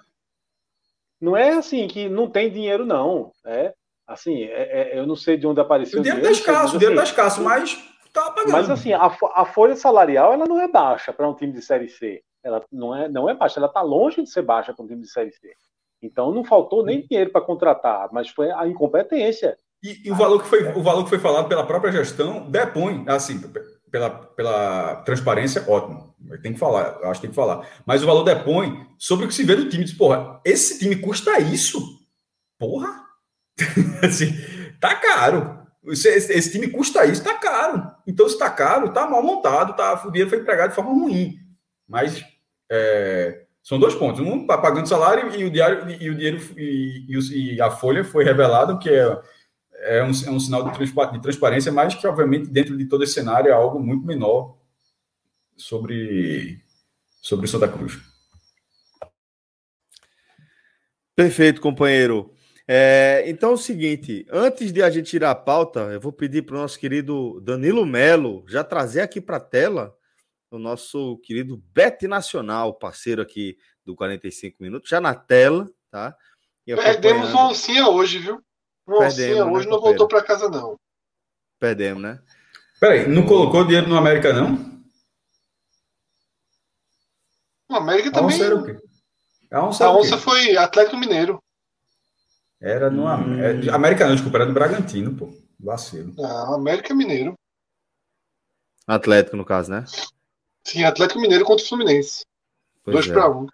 Não 1.19 1.35
é 1.35 1.53
assim 1.53 1.87
que 1.87 2.09
não 2.09 2.29
tem 2.29 2.51
dinheiro, 2.51 2.85
não. 2.85 3.31
É 3.45 3.73
assim, 4.07 4.43
é, 4.43 4.91
é 4.93 4.99
eu 4.99 5.07
não 5.07 5.15
sei 5.15 5.37
de 5.37 5.47
onde 5.47 5.59
apareceu 5.59 5.99
o 5.99 6.03
dinheiro. 6.03 6.21
Está 6.21 6.31
escasso, 6.31 6.75
o 6.75 6.79
dinheiro 6.79 6.99
está 6.99 7.03
escasso, 7.03 7.41
mas 7.41 7.75
tá 8.13 8.31
pagando. 8.31 8.51
Mas 8.51 8.69
assim, 8.69 8.93
a, 8.93 9.05
a 9.33 9.45
folha 9.45 9.75
salarial 9.75 10.33
ela 10.33 10.45
não 10.45 10.59
é 10.59 10.67
baixa 10.67 11.11
para 11.11 11.27
um 11.27 11.33
time 11.33 11.53
de 11.53 11.61
Série 11.61 11.89
C. 11.89 12.21
Ela 12.43 12.63
não 12.71 12.95
é, 12.95 13.09
não 13.09 13.29
é 13.29 13.33
baixa, 13.33 13.59
ela 13.59 13.67
está 13.67 13.81
longe 13.81 14.21
de 14.21 14.29
ser 14.29 14.43
baixa 14.43 14.73
para 14.73 14.83
um 14.83 14.87
time 14.87 15.01
de 15.01 15.09
Série 15.09 15.31
C. 15.31 15.53
Então 16.01 16.31
não 16.31 16.43
faltou 16.43 16.83
nem 16.85 17.01
dinheiro 17.01 17.31
para 17.31 17.41
contratar, 17.41 18.09
mas 18.11 18.29
foi 18.29 18.51
a 18.51 18.67
incompetência. 18.67 19.57
E, 19.81 20.07
e, 20.07 20.11
o, 20.11 20.15
valor 20.15 20.41
que 20.41 20.47
foi, 20.47 20.63
o 20.73 20.81
valor 20.81 21.03
que 21.03 21.09
foi 21.09 21.19
falado 21.19 21.47
pela 21.47 21.65
própria 21.65 21.91
gestão 21.91 22.49
depõe, 22.49 23.03
assim, 23.07 23.39
pela, 23.95 24.09
pela 24.09 24.95
transparência, 25.05 25.63
ótimo. 25.69 26.13
Tem 26.43 26.51
que 26.51 26.59
falar, 26.59 26.97
acho 27.03 27.21
que 27.21 27.27
tem 27.27 27.29
que 27.29 27.35
falar. 27.35 27.65
Mas 27.85 28.03
o 28.03 28.05
valor 28.05 28.25
depõe 28.25 28.85
sobre 28.97 29.23
o 29.23 29.27
que 29.29 29.33
se 29.33 29.45
vê 29.45 29.55
do 29.55 29.69
time. 29.69 29.85
Diz, 29.85 29.93
porra, 29.93 30.41
esse 30.43 30.79
time 30.79 30.97
custa 30.97 31.39
isso? 31.39 31.79
Porra! 32.59 32.89
assim, 34.03 34.33
tá 34.81 34.95
caro. 34.95 35.59
Esse, 35.87 36.09
esse, 36.09 36.51
time 36.51 36.67
custa 36.67 37.05
isso, 37.05 37.23
tá 37.23 37.35
caro. 37.35 37.89
Então, 38.05 38.27
se 38.27 38.37
tá 38.37 38.49
caro, 38.49 38.91
tá 38.91 39.07
mal 39.07 39.23
montado, 39.23 39.77
tá, 39.77 40.03
o 40.05 40.11
dinheiro 40.11 40.29
foi 40.29 40.39
empregado 40.39 40.71
de 40.71 40.75
forma 40.75 40.91
ruim. 40.91 41.37
Mas 41.87 42.21
é, 42.69 43.45
são 43.63 43.79
dois 43.79 43.95
pontos. 43.95 44.19
Um 44.19 44.45
tá 44.45 44.57
pagando 44.57 44.89
salário 44.89 45.33
e 45.33 45.45
o 45.45 45.49
diário 45.49 45.89
e 45.89 46.09
o 46.09 46.15
dinheiro 46.15 46.41
e, 46.57 47.55
e 47.55 47.61
a 47.61 47.71
folha 47.71 48.03
foi 48.03 48.25
revelado 48.25 48.77
que 48.77 48.89
é, 48.89 49.21
é, 49.85 50.03
um, 50.03 50.07
é 50.09 50.29
um 50.31 50.39
sinal 50.39 50.63
de, 50.63 50.77
de 50.77 51.21
transparência, 51.21 51.71
mas 51.71 51.95
que, 51.95 52.07
obviamente, 52.07 52.49
dentro 52.49 52.77
de 52.77 52.85
todo 52.85 53.03
esse 53.03 53.13
cenário 53.13 53.49
é 53.49 53.53
algo 53.53 53.79
muito 53.79 54.05
menor 54.05 54.57
sobre, 55.55 56.59
sobre 57.21 57.47
Santa 57.47 57.67
Cruz. 57.67 57.99
Perfeito, 61.15 61.61
companheiro. 61.61 62.33
É, 62.67 63.23
então 63.27 63.51
é 63.51 63.53
o 63.53 63.57
seguinte, 63.57 64.25
antes 64.31 64.73
de 64.73 64.81
a 64.81 64.89
gente 64.89 65.11
tirar 65.11 65.31
a 65.31 65.35
pauta, 65.35 65.81
eu 65.91 66.01
vou 66.01 66.11
pedir 66.11 66.41
para 66.41 66.55
o 66.55 66.59
nosso 66.59 66.79
querido 66.79 67.39
Danilo 67.41 67.85
Melo 67.85 68.43
já 68.49 68.63
trazer 68.63 69.01
aqui 69.01 69.21
para 69.21 69.37
a 69.37 69.39
tela 69.39 69.95
o 70.49 70.57
nosso 70.57 71.17
querido 71.19 71.61
Bet 71.73 72.07
Nacional, 72.07 72.73
parceiro 72.73 73.21
aqui 73.21 73.57
do 73.85 73.95
45 73.95 74.57
Minutos, 74.59 74.89
já 74.89 74.99
na 74.99 75.13
tela, 75.13 75.69
tá? 75.91 76.15
Perdemos 76.65 77.33
o 77.33 77.37
Oncinha 77.37 77.87
hoje, 77.87 78.17
viu? 78.17 78.41
O 78.87 79.03
Oncinha 79.03 79.45
né, 79.45 79.51
hoje 79.51 79.67
não 79.67 79.79
voltou 79.79 80.07
para 80.07 80.23
casa, 80.23 80.49
não. 80.49 80.75
Perdemos, 81.59 82.03
né? 82.03 82.21
Peraí, 82.79 83.07
não 83.07 83.25
colocou 83.25 83.65
dinheiro 83.65 83.87
no 83.87 83.97
América, 83.97 84.31
não? 84.33 84.75
O 87.69 87.75
América 87.75 88.11
também. 88.11 88.23
A 88.23 88.35
onça 88.35 88.45
era 88.45 88.55
o 88.55 88.63
quê? 88.63 88.77
A 89.51 89.65
onça, 89.65 89.85
a 89.85 89.95
onça 89.95 90.17
foi 90.17 90.55
Atlético 90.57 90.97
Mineiro. 90.97 91.41
Era 92.61 92.89
no 92.89 93.05
hum. 93.05 93.39
É, 93.39 93.69
América, 93.73 94.05
não, 94.05 94.13
desculpa, 94.13 94.37
era 94.37 94.45
do 94.45 94.53
Bragantino, 94.53 95.15
pô. 95.15 95.33
Vacilo. 95.59 96.13
Não, 96.15 96.53
América 96.53 96.93
Mineiro. 96.93 97.33
Atlético, 98.85 99.35
no 99.35 99.45
caso, 99.45 99.71
né? 99.71 99.85
Sim, 100.63 100.83
Atlético 100.83 101.19
Mineiro 101.19 101.45
contra 101.45 101.65
o 101.65 101.67
Fluminense. 101.67 102.23
2 102.85 103.07
para 103.07 103.29
1. 103.29 103.47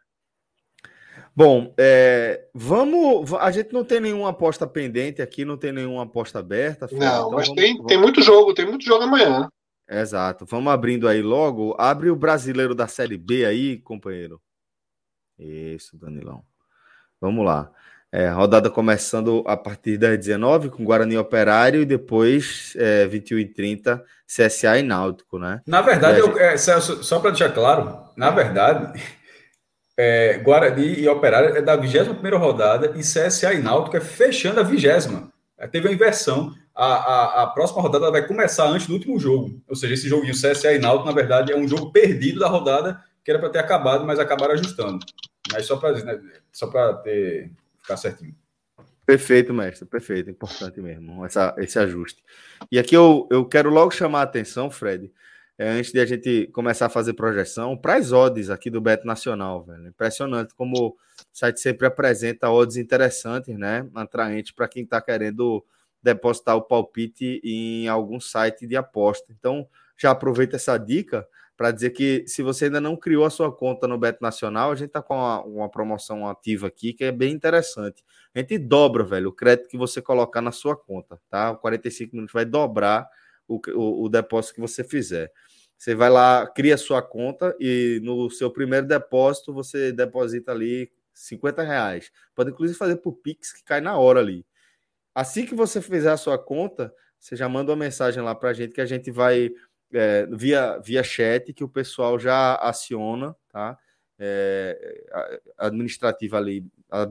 Bom, 1.41 1.73
é, 1.75 2.45
vamos. 2.53 3.33
A 3.33 3.49
gente 3.49 3.73
não 3.73 3.83
tem 3.83 3.99
nenhuma 3.99 4.29
aposta 4.29 4.67
pendente 4.67 5.23
aqui, 5.23 5.43
não 5.43 5.57
tem 5.57 5.71
nenhuma 5.71 6.03
aposta 6.03 6.37
aberta. 6.37 6.87
Filho, 6.87 6.99
não, 6.99 7.07
então 7.07 7.31
mas 7.31 7.47
vamos, 7.47 7.61
tem, 7.61 7.73
vamos... 7.73 7.87
tem 7.87 7.97
muito 7.97 8.21
jogo, 8.21 8.53
tem 8.53 8.67
muito 8.67 8.85
jogo 8.85 9.05
amanhã. 9.05 9.49
Exato. 9.89 10.45
Vamos 10.45 10.71
abrindo 10.71 11.07
aí 11.07 11.23
logo. 11.23 11.75
Abre 11.79 12.11
o 12.11 12.15
brasileiro 12.15 12.75
da 12.75 12.87
Série 12.87 13.17
B 13.17 13.43
aí, 13.43 13.79
companheiro. 13.79 14.39
Isso, 15.39 15.97
Danilão. 15.97 16.43
Vamos 17.19 17.43
lá. 17.43 17.71
É, 18.11 18.27
rodada 18.27 18.69
começando 18.69 19.43
a 19.47 19.57
partir 19.57 19.97
das 19.97 20.17
19 20.19 20.69
com 20.69 20.83
Guarani 20.83 21.17
Operário 21.17 21.81
e 21.81 21.85
depois 21.85 22.73
é, 22.75 23.07
21 23.07 23.39
e 23.39 23.45
30 23.45 24.03
CSA 24.27 24.77
e 24.77 24.83
Náutico, 24.83 25.39
né? 25.39 25.61
Na 25.65 25.81
verdade, 25.81 26.19
eu, 26.19 26.37
é, 26.37 26.55
Celso, 26.55 27.03
só 27.03 27.19
para 27.19 27.31
deixar 27.31 27.49
claro, 27.49 27.99
na 28.15 28.29
verdade, 28.29 29.01
é, 30.03 30.39
Guarani 30.39 30.99
e 30.99 31.07
Operário 31.07 31.55
é 31.55 31.61
da 31.61 31.75
21 31.75 32.35
rodada 32.35 32.91
e 32.95 33.01
CSA 33.01 33.53
e 33.53 33.61
Náutico 33.61 33.95
é 33.95 34.01
fechando 34.01 34.59
a 34.59 34.63
20. 34.63 34.87
É, 35.59 35.67
teve 35.67 35.87
uma 35.87 35.93
inversão. 35.93 36.55
A, 36.73 36.85
a, 36.85 37.43
a, 37.43 37.47
próxima 37.47 37.83
rodada 37.83 38.09
vai 38.09 38.25
começar 38.25 38.65
antes 38.65 38.87
do 38.87 38.93
último 38.93 39.19
jogo. 39.19 39.61
Ou 39.67 39.75
seja, 39.75 39.93
esse 39.93 40.09
joguinho 40.09 40.33
CSA 40.33 40.73
e 40.73 40.79
Náutico, 40.79 41.07
na 41.07 41.13
verdade, 41.13 41.51
é 41.51 41.55
um 41.55 41.67
jogo 41.67 41.91
perdido 41.91 42.39
da 42.39 42.47
rodada 42.47 42.99
que 43.23 43.29
era 43.29 43.39
para 43.39 43.51
ter 43.51 43.59
acabado, 43.59 44.03
mas 44.03 44.17
acabaram 44.17 44.55
ajustando. 44.55 45.05
Mas 45.53 45.67
só 45.67 45.77
para 45.77 46.03
né, 46.03 46.19
só 46.51 46.93
ter 47.03 47.51
ficar 47.79 47.97
certinho. 47.97 48.33
Perfeito, 49.05 49.53
mestre, 49.53 49.87
perfeito, 49.87 50.31
importante 50.31 50.81
mesmo, 50.81 51.23
essa, 51.23 51.53
esse 51.59 51.77
ajuste. 51.77 52.23
E 52.71 52.79
aqui 52.79 52.95
eu, 52.95 53.27
eu 53.29 53.45
quero 53.45 53.69
logo 53.69 53.91
chamar 53.91 54.21
a 54.21 54.23
atenção, 54.23 54.71
Fred, 54.71 55.11
é, 55.61 55.69
antes 55.69 55.91
de 55.91 55.99
a 55.99 56.05
gente 56.07 56.47
começar 56.47 56.87
a 56.87 56.89
fazer 56.89 57.13
projeção, 57.13 57.77
para 57.77 57.93
as 57.95 58.11
odds 58.11 58.49
aqui 58.49 58.67
do 58.67 58.81
Beto 58.81 59.05
Nacional, 59.05 59.63
velho. 59.63 59.89
Impressionante 59.89 60.55
como 60.55 60.75
o 60.75 60.97
site 61.31 61.59
sempre 61.59 61.85
apresenta 61.85 62.49
odds 62.49 62.77
interessantes, 62.77 63.55
né? 63.55 63.87
Atraentes 63.93 64.51
para 64.53 64.67
quem 64.67 64.81
está 64.81 64.99
querendo 64.99 65.63
depositar 66.01 66.55
o 66.55 66.63
palpite 66.63 67.39
em 67.43 67.87
algum 67.87 68.19
site 68.19 68.65
de 68.65 68.75
aposta. 68.75 69.31
Então, 69.37 69.67
já 69.95 70.09
aproveita 70.09 70.55
essa 70.55 70.75
dica 70.79 71.27
para 71.55 71.69
dizer 71.69 71.91
que 71.91 72.23
se 72.25 72.41
você 72.41 72.65
ainda 72.65 72.81
não 72.81 72.97
criou 72.97 73.23
a 73.23 73.29
sua 73.29 73.55
conta 73.55 73.87
no 73.87 73.99
Beto 73.99 74.17
Nacional, 74.19 74.71
a 74.71 74.75
gente 74.75 74.87
está 74.87 74.99
com 74.99 75.13
uma, 75.13 75.43
uma, 75.43 75.69
promoção 75.69 76.27
ativa 76.27 76.65
aqui 76.65 76.91
que 76.91 77.03
é 77.03 77.11
bem 77.11 77.31
interessante. 77.31 78.03
A 78.33 78.39
gente 78.39 78.57
dobra, 78.57 79.03
velho, 79.03 79.29
o 79.29 79.31
crédito 79.31 79.69
que 79.69 79.77
você 79.77 80.01
colocar 80.01 80.41
na 80.41 80.51
sua 80.51 80.75
conta, 80.75 81.21
tá? 81.29 81.51
O 81.51 81.57
45 81.57 82.15
minutos 82.15 82.33
vai 82.33 82.45
dobrar 82.45 83.07
o, 83.75 84.05
o, 84.05 84.09
depósito 84.09 84.55
que 84.55 84.61
você 84.61 84.83
fizer. 84.83 85.31
Você 85.77 85.95
vai 85.95 86.09
lá, 86.09 86.47
cria 86.47 86.77
sua 86.77 87.01
conta 87.01 87.55
e 87.59 87.99
no 88.03 88.29
seu 88.29 88.51
primeiro 88.51 88.87
depósito 88.87 89.53
você 89.53 89.91
deposita 89.91 90.51
ali 90.51 90.91
50 91.13 91.63
reais. 91.63 92.11
Pode 92.35 92.51
inclusive 92.51 92.77
fazer 92.77 92.97
por 92.97 93.13
Pix 93.13 93.51
que 93.51 93.63
cai 93.63 93.81
na 93.81 93.97
hora 93.97 94.19
ali. 94.19 94.45
Assim 95.13 95.45
que 95.45 95.55
você 95.55 95.81
fizer 95.81 96.11
a 96.11 96.17
sua 96.17 96.37
conta, 96.37 96.93
você 97.19 97.35
já 97.35 97.49
manda 97.49 97.71
uma 97.71 97.77
mensagem 97.77 98.23
lá 98.23 98.33
para 98.33 98.49
a 98.49 98.53
gente 98.53 98.73
que 98.73 98.81
a 98.81 98.85
gente 98.85 99.11
vai 99.11 99.51
é, 99.93 100.25
via, 100.27 100.79
via 100.79 101.03
chat 101.03 101.53
que 101.53 101.63
o 101.63 101.69
pessoal 101.69 102.17
já 102.17 102.55
aciona, 102.55 103.35
tá? 103.49 103.77
É, 104.23 105.03
administrativa 105.57 106.37
ali, 106.37 106.63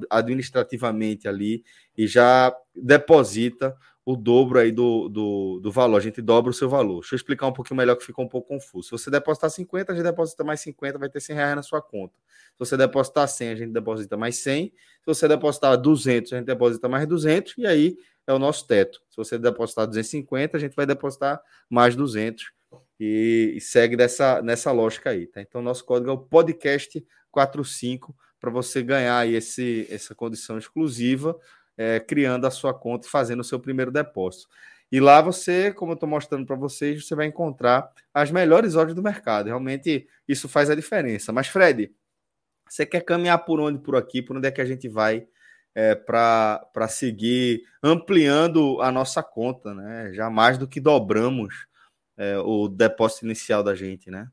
administrativamente 0.09 1.27
ali, 1.27 1.65
e 1.97 2.07
já 2.07 2.57
deposita 2.75 3.77
o 4.05 4.17
dobro 4.17 4.59
aí 4.59 4.73
do, 4.73 5.09
do, 5.09 5.61
do, 5.61 5.71
valor. 5.71 5.97
A 5.97 6.01
gente 6.01 6.23
dobra 6.23 6.51
o 6.51 6.55
seu 6.55 6.69
valor. 6.69 7.01
Deixa 7.01 7.15
eu 7.15 7.17
explicar 7.17 7.47
um 7.47 7.53
pouquinho 7.53 7.77
melhor 7.77 7.97
que 7.97 8.05
ficou 8.05 8.25
um 8.25 8.29
pouco 8.29 8.49
confuso. 8.49 8.85
Se 8.85 8.91
você 8.91 9.11
depositar 9.11 9.51
50, 9.51 9.93
a 9.93 9.95
gente 9.95 10.05
deposita 10.05 10.43
mais 10.43 10.61
50, 10.61 10.99
vai 10.99 11.09
ter 11.09 11.21
100 11.21 11.37
reais 11.37 11.57
na 11.57 11.63
sua 11.63 11.83
conta. 11.83 12.15
Se 12.53 12.59
você 12.59 12.77
depositar 12.77 13.29
100, 13.29 13.49
a 13.49 13.55
gente 13.55 13.73
deposita 13.73 14.17
mais 14.17 14.37
100. 14.37 14.67
Se 14.67 15.07
você 15.07 15.29
depositar 15.29 15.77
200, 15.77 16.33
a 16.33 16.37
gente 16.37 16.47
deposita 16.47 16.89
mais 16.89 17.07
200. 17.07 17.55
E 17.59 17.67
aí 17.67 17.97
é 18.27 18.33
o 18.33 18.39
nosso 18.39 18.67
teto. 18.67 19.01
Se 19.11 19.17
você 19.17 19.39
depositar 19.39 19.87
250, 19.87 20.57
a 20.57 20.61
gente 20.61 20.75
vai 20.75 20.87
depositar 20.87 21.41
mais 21.69 21.95
200 21.95 22.53
e, 22.99 23.55
e 23.57 23.61
segue 23.61 23.97
dessa, 23.97 24.41
nessa 24.43 24.73
lógica 24.73 25.11
aí, 25.11 25.27
tá? 25.27 25.41
Então, 25.41 25.63
nosso 25.63 25.85
código 25.85 26.11
é 26.11 26.13
o 26.13 26.19
podcast 26.19 27.05
45 27.31 28.15
para 28.39 28.51
você 28.51 28.83
ganhar 28.83 29.29
esse, 29.29 29.87
essa 29.91 30.15
condição 30.15 30.59
exclusiva, 30.59 31.39
é, 31.81 31.99
criando 31.99 32.47
a 32.47 32.51
sua 32.51 32.75
conta 32.75 33.07
e 33.07 33.11
fazendo 33.11 33.41
o 33.41 33.45
seu 33.45 33.59
primeiro 33.59 33.91
depósito. 33.91 34.47
E 34.93 35.01
lá 35.01 35.23
você, 35.23 35.73
como 35.73 35.93
eu 35.93 35.95
estou 35.95 36.07
mostrando 36.07 36.45
para 36.45 36.55
vocês, 36.55 37.07
você 37.07 37.15
vai 37.15 37.25
encontrar 37.25 37.91
as 38.13 38.31
melhores 38.31 38.75
horas 38.75 38.95
do 38.95 39.03
mercado. 39.03 39.47
Realmente 39.47 40.07
isso 40.29 40.47
faz 40.47 40.69
a 40.69 40.75
diferença. 40.75 41.33
Mas, 41.33 41.47
Fred, 41.47 41.91
você 42.69 42.85
quer 42.85 43.01
caminhar 43.01 43.47
por 43.47 43.61
onde 43.61 43.79
por 43.79 43.97
aqui? 43.97 44.21
Por 44.21 44.37
onde 44.37 44.47
é 44.47 44.51
que 44.51 44.61
a 44.61 44.65
gente 44.67 44.91
vai 44.91 45.27
é, 45.75 45.95
para 45.95 46.89
seguir 46.91 47.63
ampliando 47.83 48.79
a 48.83 48.93
nossa 48.93 49.23
conta, 49.23 49.73
né? 49.73 50.13
Já 50.13 50.29
mais 50.29 50.59
do 50.59 50.69
que 50.69 50.81
dobramos 50.81 51.67
é, 52.19 52.39
o 52.41 52.69
depósito 52.69 53.25
inicial 53.25 53.63
da 53.63 53.75
gente, 53.75 54.11
né? 54.11 54.29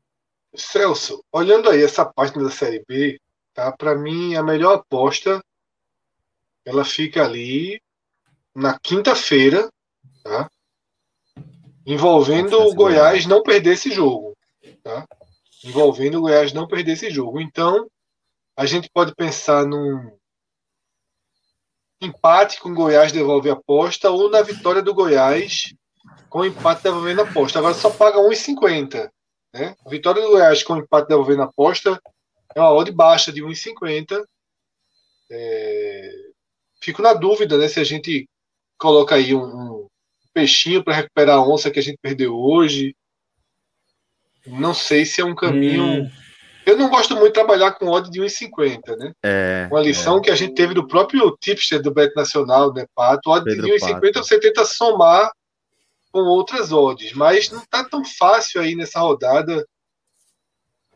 Celso, 0.54 1.24
olhando 1.32 1.70
aí 1.70 1.82
essa 1.82 2.04
página 2.04 2.44
da 2.44 2.50
Série 2.50 2.84
B, 2.86 3.18
tá? 3.54 3.72
Para 3.72 3.94
mim, 3.94 4.34
a 4.34 4.42
melhor 4.42 4.74
aposta 4.74 5.40
ela 6.68 6.84
fica 6.84 7.24
ali 7.24 7.80
na 8.54 8.78
quinta-feira, 8.78 9.70
tá? 10.22 10.50
Envolvendo 11.86 12.60
o 12.60 12.74
Goiás 12.74 13.24
não 13.24 13.42
perder 13.42 13.72
esse 13.72 13.90
jogo, 13.90 14.36
tá? 14.82 15.06
Envolvendo 15.64 16.18
o 16.18 16.20
Goiás 16.20 16.52
não 16.52 16.68
perder 16.68 16.92
esse 16.92 17.08
jogo. 17.08 17.40
Então, 17.40 17.88
a 18.54 18.66
gente 18.66 18.90
pode 18.92 19.14
pensar 19.14 19.64
num 19.64 20.14
empate 22.02 22.60
com 22.60 22.68
o 22.68 22.74
Goiás 22.74 23.12
devolve 23.12 23.48
a 23.48 23.54
aposta 23.54 24.10
ou 24.10 24.30
na 24.30 24.42
vitória 24.42 24.82
do 24.82 24.94
Goiás 24.94 25.74
com 26.28 26.44
empate 26.44 26.82
devolvendo 26.82 27.22
aposta. 27.22 27.58
Agora 27.58 27.72
só 27.72 27.88
paga 27.88 28.18
1,50. 28.18 29.10
Né? 29.54 29.74
A 29.86 29.88
vitória 29.88 30.20
do 30.20 30.28
Goiás 30.28 30.62
com 30.62 30.76
empate 30.76 31.08
devolvendo 31.08 31.42
aposta 31.42 31.98
é 32.54 32.60
uma 32.60 32.74
odd 32.74 32.92
baixa 32.92 33.32
de 33.32 33.42
1,50. 33.42 34.22
É... 35.30 36.27
Fico 36.88 37.02
na 37.02 37.12
dúvida 37.12 37.58
né, 37.58 37.68
se 37.68 37.78
a 37.78 37.84
gente 37.84 38.26
coloca 38.78 39.14
aí 39.14 39.34
um, 39.34 39.44
um 39.44 39.88
peixinho 40.32 40.82
para 40.82 40.94
recuperar 40.94 41.36
a 41.36 41.46
onça 41.46 41.70
que 41.70 41.78
a 41.78 41.82
gente 41.82 41.98
perdeu 42.00 42.34
hoje. 42.34 42.96
Não 44.46 44.72
sei 44.72 45.04
se 45.04 45.20
é 45.20 45.24
um 45.24 45.34
caminho. 45.34 45.82
Hum. 45.82 46.10
Eu 46.64 46.78
não 46.78 46.88
gosto 46.88 47.14
muito 47.14 47.26
de 47.26 47.34
trabalhar 47.34 47.72
com 47.72 47.88
odd 47.88 48.10
de 48.10 48.22
1,50, 48.22 48.96
né? 48.96 49.12
É, 49.22 49.68
Uma 49.70 49.82
lição 49.82 50.16
é. 50.16 50.22
que 50.22 50.30
a 50.30 50.34
gente 50.34 50.54
teve 50.54 50.72
do 50.72 50.88
próprio 50.88 51.36
tipster 51.38 51.82
do 51.82 51.92
Bet 51.92 52.16
Nacional, 52.16 52.72
né, 52.72 52.86
Pato? 52.94 53.28
Odd 53.28 53.44
Pedro 53.44 53.66
de 53.66 53.72
1,50 53.72 54.14
você 54.14 54.40
tenta 54.40 54.64
somar 54.64 55.30
com 56.10 56.20
outras 56.20 56.72
odds, 56.72 57.12
mas 57.12 57.50
não 57.50 57.62
tá 57.68 57.84
tão 57.84 58.02
fácil 58.02 58.62
aí 58.62 58.74
nessa 58.74 59.00
rodada 59.00 59.62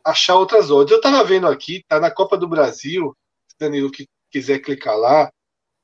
achar 0.03 0.37
outras 0.37 0.71
odds. 0.71 0.91
Eu 0.91 1.03
tava 1.03 1.23
vendo 1.23 1.47
aqui, 1.47 1.85
tá 1.87 2.01
na 2.01 2.11
Copa 2.11 2.39
do 2.39 2.49
Brasil, 2.49 3.15
se 3.47 3.59
Danilo 3.61 3.91
que 3.91 4.09
quiser 4.31 4.59
clicar 4.61 4.97
lá, 4.97 5.31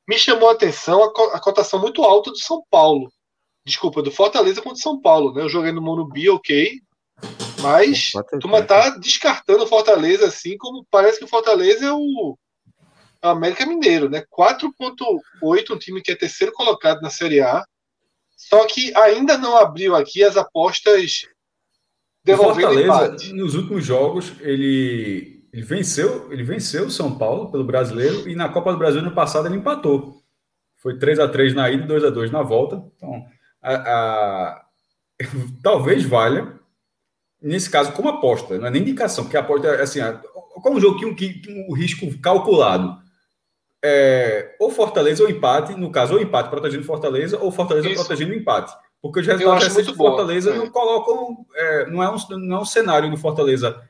me 0.08 0.18
chamou 0.18 0.48
a 0.48 0.52
atenção 0.52 1.02
a, 1.04 1.36
a 1.36 1.40
cotação 1.40 1.78
muito 1.78 2.02
alta 2.02 2.30
do 2.30 2.38
São 2.38 2.62
Paulo. 2.70 3.12
Desculpa, 3.64 4.02
do 4.02 4.10
Fortaleza 4.10 4.62
contra 4.62 4.78
o 4.78 4.82
São 4.82 4.98
Paulo, 4.98 5.34
né? 5.34 5.42
Eu 5.42 5.48
joguei 5.48 5.70
no 5.70 5.82
Morumbi, 5.82 6.30
ok, 6.30 6.80
mas 7.60 8.12
a 8.16 8.38
turma 8.38 8.62
tá 8.62 8.90
descartando 8.90 9.64
o 9.64 9.66
Fortaleza 9.66 10.26
assim, 10.26 10.56
como 10.56 10.86
parece 10.90 11.18
que 11.18 11.24
o 11.24 11.28
Fortaleza 11.28 11.84
é 11.84 11.92
o, 11.92 12.38
é 13.20 13.26
o 13.26 13.30
América 13.30 13.66
Mineiro, 13.66 14.08
né? 14.08 14.24
4.8, 14.34 15.70
um 15.70 15.78
time 15.78 16.00
que 16.00 16.12
é 16.12 16.16
terceiro 16.16 16.52
colocado 16.52 17.02
na 17.02 17.10
Série 17.10 17.42
A. 17.42 17.62
Só 18.34 18.64
que 18.66 18.96
ainda 18.96 19.36
não 19.36 19.56
abriu 19.56 19.94
aqui 19.94 20.24
as 20.24 20.36
apostas 20.36 21.26
devolvendo 22.24 22.68
Fortaleza, 22.68 23.06
empate. 23.06 23.32
Nos 23.34 23.54
últimos 23.54 23.84
jogos, 23.84 24.32
ele, 24.40 25.37
ele 25.52 25.62
venceu, 25.62 26.32
ele 26.32 26.42
venceu 26.42 26.86
o 26.86 26.90
São 26.90 27.16
Paulo 27.16 27.50
pelo 27.50 27.64
brasileiro 27.64 28.28
e 28.28 28.34
na 28.34 28.48
Copa 28.48 28.72
do 28.72 28.78
Brasil 28.78 29.02
no 29.02 29.14
passado 29.14 29.46
ele 29.46 29.56
empatou. 29.56 30.22
Foi 30.76 30.98
3 30.98 31.18
a 31.18 31.28
3 31.28 31.54
na 31.54 31.70
ida 31.70 31.84
e 31.84 31.86
2 31.86 32.04
a 32.04 32.10
2 32.10 32.30
na 32.30 32.42
volta. 32.42 32.82
Então, 32.96 33.24
a, 33.62 33.74
a, 33.74 34.64
talvez 35.62 36.04
valha 36.04 36.58
nesse 37.40 37.70
caso, 37.70 37.92
como 37.92 38.08
aposta, 38.08 38.58
não 38.58 38.66
é 38.66 38.70
nem 38.70 38.82
indicação, 38.82 39.24
porque 39.24 39.36
a 39.36 39.40
aposta 39.40 39.68
é 39.68 39.82
assim, 39.82 40.00
como 40.62 40.76
um 40.76 40.80
jogo 40.80 40.98
que, 40.98 41.34
que, 41.34 41.66
o 41.68 41.74
risco 41.74 42.06
calculado. 42.18 42.98
É, 43.82 44.56
ou 44.58 44.72
Fortaleza 44.72 45.22
ou 45.22 45.30
empate, 45.30 45.72
no 45.74 45.92
caso, 45.92 46.14
ou 46.14 46.20
empate 46.20 46.50
protegendo 46.50 46.84
Fortaleza, 46.84 47.38
ou 47.38 47.52
Fortaleza 47.52 47.88
Isso. 47.88 48.04
protegendo 48.04 48.34
empate. 48.34 48.74
Porque 49.00 49.20
os 49.20 49.26
resultados 49.26 49.62
recentes 49.62 49.92
do 49.92 49.96
Fortaleza 49.96 50.50
boa, 50.50 50.64
não 50.64 50.72
colocam. 50.72 51.46
É, 51.54 51.86
não, 51.86 52.02
é 52.02 52.10
um, 52.10 52.16
não 52.38 52.56
é 52.56 52.60
um 52.60 52.64
cenário 52.64 53.08
do 53.08 53.16
Fortaleza. 53.16 53.80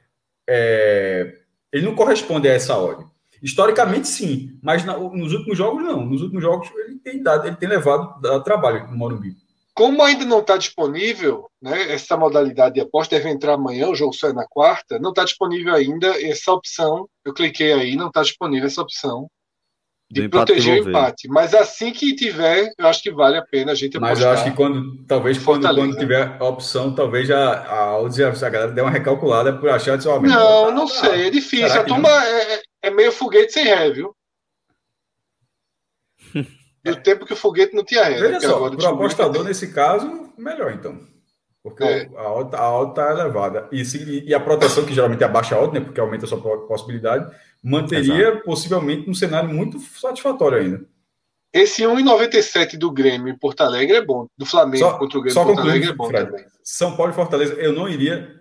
É, 0.47 1.39
ele 1.73 1.87
não 1.87 1.95
corresponde 1.95 2.49
a 2.49 2.53
essa 2.53 2.77
ordem. 2.77 3.07
Historicamente, 3.43 4.09
sim, 4.09 4.59
mas 4.63 4.85
na, 4.85 4.99
nos 4.99 5.33
últimos 5.33 5.57
jogos, 5.57 5.83
não. 5.85 6.05
Nos 6.05 6.23
últimos 6.23 6.43
jogos, 6.43 6.69
ele 6.77 6.99
tem, 6.99 7.23
dado, 7.23 7.47
ele 7.47 7.57
tem 7.57 7.69
levado 7.69 8.21
dado 8.21 8.43
trabalho 8.43 8.89
no 8.89 8.97
Morumbi. 8.97 9.37
Como 9.75 10.03
ainda 10.03 10.25
não 10.25 10.41
está 10.41 10.57
disponível, 10.57 11.49
né, 11.63 11.93
essa 11.93 12.17
modalidade 12.17 12.75
de 12.75 12.81
aposta 12.81 13.15
deve 13.15 13.29
entrar 13.29 13.55
amanhã, 13.55 13.89
o 13.89 13.95
jogo 13.95 14.13
sai 14.13 14.33
na 14.33 14.45
quarta, 14.45 14.99
não 14.99 15.11
está 15.11 15.23
disponível 15.23 15.73
ainda 15.73 16.21
essa 16.21 16.51
opção. 16.53 17.09
Eu 17.25 17.33
cliquei 17.33 17.73
aí, 17.73 17.95
não 17.95 18.09
está 18.09 18.23
disponível 18.23 18.67
essa 18.67 18.83
opção 18.83 19.29
de 20.11 20.29
proteger 20.29 20.83
o 20.83 20.89
empate. 20.89 21.29
Mas 21.29 21.55
assim 21.55 21.93
que 21.93 22.15
tiver, 22.15 22.73
eu 22.79 22.87
acho 22.87 23.03
que 23.03 23.11
vale 23.11 23.37
a 23.37 23.43
pena 23.43 23.73
a 23.73 23.75
gente 23.75 23.97
apostar. 23.97 24.17
Mas 24.17 24.25
eu 24.25 24.31
acho 24.31 24.45
que 24.45 24.57
quando, 24.57 25.05
talvez 25.05 25.39
quando, 25.39 25.69
quando 25.69 25.97
tiver 25.97 26.37
a 26.39 26.45
opção, 26.45 26.95
talvez 26.95 27.31
a, 27.31 27.53
a, 27.53 27.97
a 27.97 28.49
galera 28.49 28.73
dê 28.73 28.81
uma 28.81 28.91
recalculada 28.91 29.53
por 29.53 29.69
achar 29.69 29.99
de 29.99 30.09
oh, 30.09 30.21
Não, 30.21 30.67
tá, 30.67 30.71
não 30.73 30.89
sei, 30.89 31.27
é 31.27 31.31
difícil. 31.31 31.81
A 31.81 31.85
turma 31.85 32.09
é, 32.09 32.55
é, 32.55 32.63
é, 32.85 32.91
meio 32.91 33.13
foguete 33.13 33.53
sem 33.53 33.65
ré, 33.65 33.91
viu? 33.91 34.15
Do 36.83 36.97
tempo 37.03 37.27
que 37.27 37.35
o 37.35 37.37
foguete 37.37 37.75
não 37.75 37.85
tinha 37.85 38.05
ré. 38.05 38.19
Veja 38.19 38.41
só, 38.41 38.71
para 38.71 38.85
o 38.85 38.95
apostador, 38.95 39.45
nesse 39.45 39.73
caso, 39.73 40.33
melhor 40.39 40.73
então. 40.73 40.99
Porque 41.63 41.85
é. 41.85 42.09
a 42.17 42.23
alta 42.23 42.57
a 42.57 42.63
alta 42.63 43.03
está 43.03 43.13
elevada. 43.13 43.69
E, 43.71 43.85
se, 43.85 44.25
e 44.25 44.33
a 44.33 44.41
proteção, 44.41 44.87
que 44.87 44.95
geralmente 44.95 45.23
é 45.23 45.27
a 45.27 45.29
baixa 45.29 45.55
alta, 45.55 45.79
né, 45.79 45.85
porque 45.85 46.01
aumenta 46.01 46.25
a 46.25 46.29
sua 46.29 46.41
possibilidade, 46.67 47.31
manteria 47.63 48.29
Exato. 48.29 48.45
possivelmente 48.45 49.09
um 49.09 49.15
cenário 49.15 49.49
muito 49.49 49.79
satisfatório 49.81 50.59
ainda. 50.59 50.85
Esse 51.53 51.83
1,97 51.83 52.77
do 52.77 52.91
Grêmio 52.91 53.33
em 53.33 53.39
Porto 53.39 53.63
Alegre 53.63 53.97
é 53.97 54.05
bom. 54.05 54.27
Do 54.37 54.45
Flamengo 54.45 54.85
só, 54.85 54.99
contra 54.99 55.19
o 55.19 55.23
Grêmio 55.23 55.35
só 55.35 55.45
Porto 55.45 55.61
Alegre 55.61 55.89
é 55.89 55.93
bom 55.93 56.07
Fred, 56.07 56.31
também. 56.31 56.47
São 56.63 56.97
Paulo 56.97 57.13
e 57.13 57.15
Fortaleza, 57.15 57.55
eu 57.55 57.73
não 57.73 57.89
iria 57.89 58.39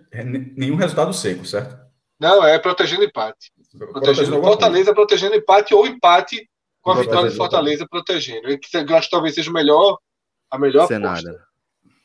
nenhum 0.56 0.76
resultado 0.76 1.12
seco, 1.14 1.44
certo? 1.44 1.78
Não, 2.20 2.44
é 2.44 2.58
protegendo 2.58 3.04
empate. 3.04 3.52
Protegendo, 3.76 4.42
Fortaleza 4.42 4.94
protegendo 4.94 5.36
empate 5.36 5.74
ou 5.74 5.86
empate 5.86 6.48
com 6.82 6.90
a 6.90 7.00
vitória 7.00 7.30
de 7.30 7.36
Fortaleza 7.36 7.86
protegendo. 7.88 8.48
Eu 8.48 8.96
acho 8.96 9.06
que 9.06 9.10
talvez 9.10 9.34
seja 9.34 9.50
o 9.50 9.54
melhor, 9.54 9.98
a 10.50 10.58
melhor 10.58 10.86
Cenário. 10.86 11.28
aposta. 11.28 11.46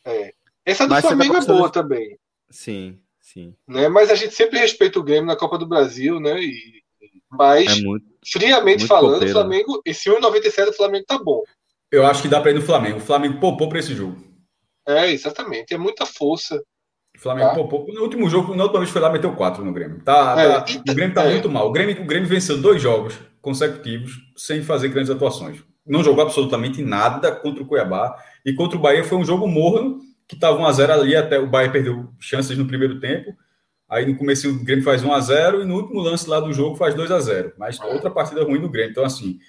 É. 0.05 0.34
Essa 0.66 0.86
do 0.86 0.91
Mas 0.91 1.05
Flamengo 1.05 1.34
tá 1.34 1.43
é 1.43 1.45
boa 1.45 1.68
de... 1.68 1.74
também. 1.74 2.20
Sim, 2.49 2.99
sim. 3.20 3.55
Né? 3.68 3.88
Mas 3.89 4.09
a 4.09 4.16
gente 4.16 4.34
sempre 4.34 4.59
respeita 4.59 4.99
o 4.99 5.03
Grêmio 5.03 5.26
na 5.26 5.36
Copa 5.36 5.57
do 5.57 5.68
Brasil, 5.68 6.20
né? 6.20 6.39
E 6.41 6.82
mas, 7.38 7.77
é 7.77 7.81
muito, 7.81 8.05
friamente 8.31 8.79
muito 8.79 8.88
falando, 8.88 9.13
copeiro. 9.13 9.31
o 9.31 9.41
Flamengo, 9.41 9.81
esse 9.86 10.09
1,97 10.09 10.65
do 10.65 10.73
Flamengo 10.73 11.05
tá 11.07 11.17
bom. 11.17 11.41
Eu 11.91 12.05
acho 12.05 12.21
que 12.21 12.27
dá 12.27 12.41
para 12.41 12.51
ir 12.51 12.55
no 12.55 12.61
Flamengo. 12.61 12.97
O 12.97 13.01
Flamengo 13.01 13.39
poupou 13.39 13.69
para 13.69 13.79
esse 13.79 13.93
jogo. 13.93 14.17
É, 14.88 15.11
exatamente. 15.11 15.73
É 15.73 15.77
muita 15.77 16.05
força. 16.05 16.61
O 17.15 17.19
Flamengo 17.19 17.49
tá? 17.49 17.55
poupou. 17.55 17.86
No 17.93 18.01
último 18.01 18.29
jogo, 18.29 18.55
na 18.55 18.63
última 18.63 18.79
vez 18.79 18.91
foi 18.91 19.01
lá, 19.01 19.11
meteu 19.11 19.36
4 19.36 19.63
no 19.63 19.71
Grêmio. 19.71 20.01
Tá, 20.03 20.36
é, 20.38 20.59
tá 20.59 20.91
o 20.91 20.95
Grêmio 20.95 21.13
tá 21.13 21.23
é. 21.23 21.31
muito 21.31 21.49
mal. 21.49 21.69
O 21.69 21.71
Grêmio, 21.71 22.01
o 22.01 22.05
Grêmio 22.05 22.27
venceu 22.27 22.57
dois 22.57 22.81
jogos 22.81 23.13
consecutivos 23.41 24.13
sem 24.36 24.63
fazer 24.63 24.88
grandes 24.88 25.11
atuações. 25.11 25.63
Não 25.86 26.03
jogou 26.03 26.23
absolutamente 26.23 26.81
nada 26.81 27.31
contra 27.31 27.61
o 27.61 27.67
Cuiabá. 27.67 28.15
E 28.45 28.53
contra 28.53 28.77
o 28.77 28.81
Bahia 28.81 29.03
foi 29.03 29.17
um 29.17 29.25
jogo 29.25 29.47
morno, 29.47 29.99
que 30.27 30.36
estava 30.36 30.57
1x0 30.57 30.89
ali, 30.89 31.15
até 31.15 31.38
o 31.38 31.47
Bahia 31.47 31.71
perdeu 31.71 32.09
chances 32.19 32.57
no 32.57 32.65
primeiro 32.65 32.99
tempo. 32.99 33.36
Aí 33.94 34.08
no 34.08 34.18
começo 34.18 34.50
o 34.50 34.64
Grêmio 34.64 34.84
faz 34.84 35.04
1 35.04 35.14
a 35.14 35.20
0 35.20 35.62
e 35.62 35.66
no 35.66 35.76
último 35.76 36.02
lance 36.02 36.28
lá 36.28 36.39
do 36.39 36.52
jogo 36.52 36.76
faz 36.76 36.96
2 36.96 37.12
a 37.12 37.20
0 37.20 37.54
Mas 37.60 37.80
outra 37.80 38.10
partida 38.10 38.44
ruim 38.44 38.60
do 38.60 38.68
Grêmio. 38.68 38.89
Então, 38.89 39.06
assim, 39.06 39.39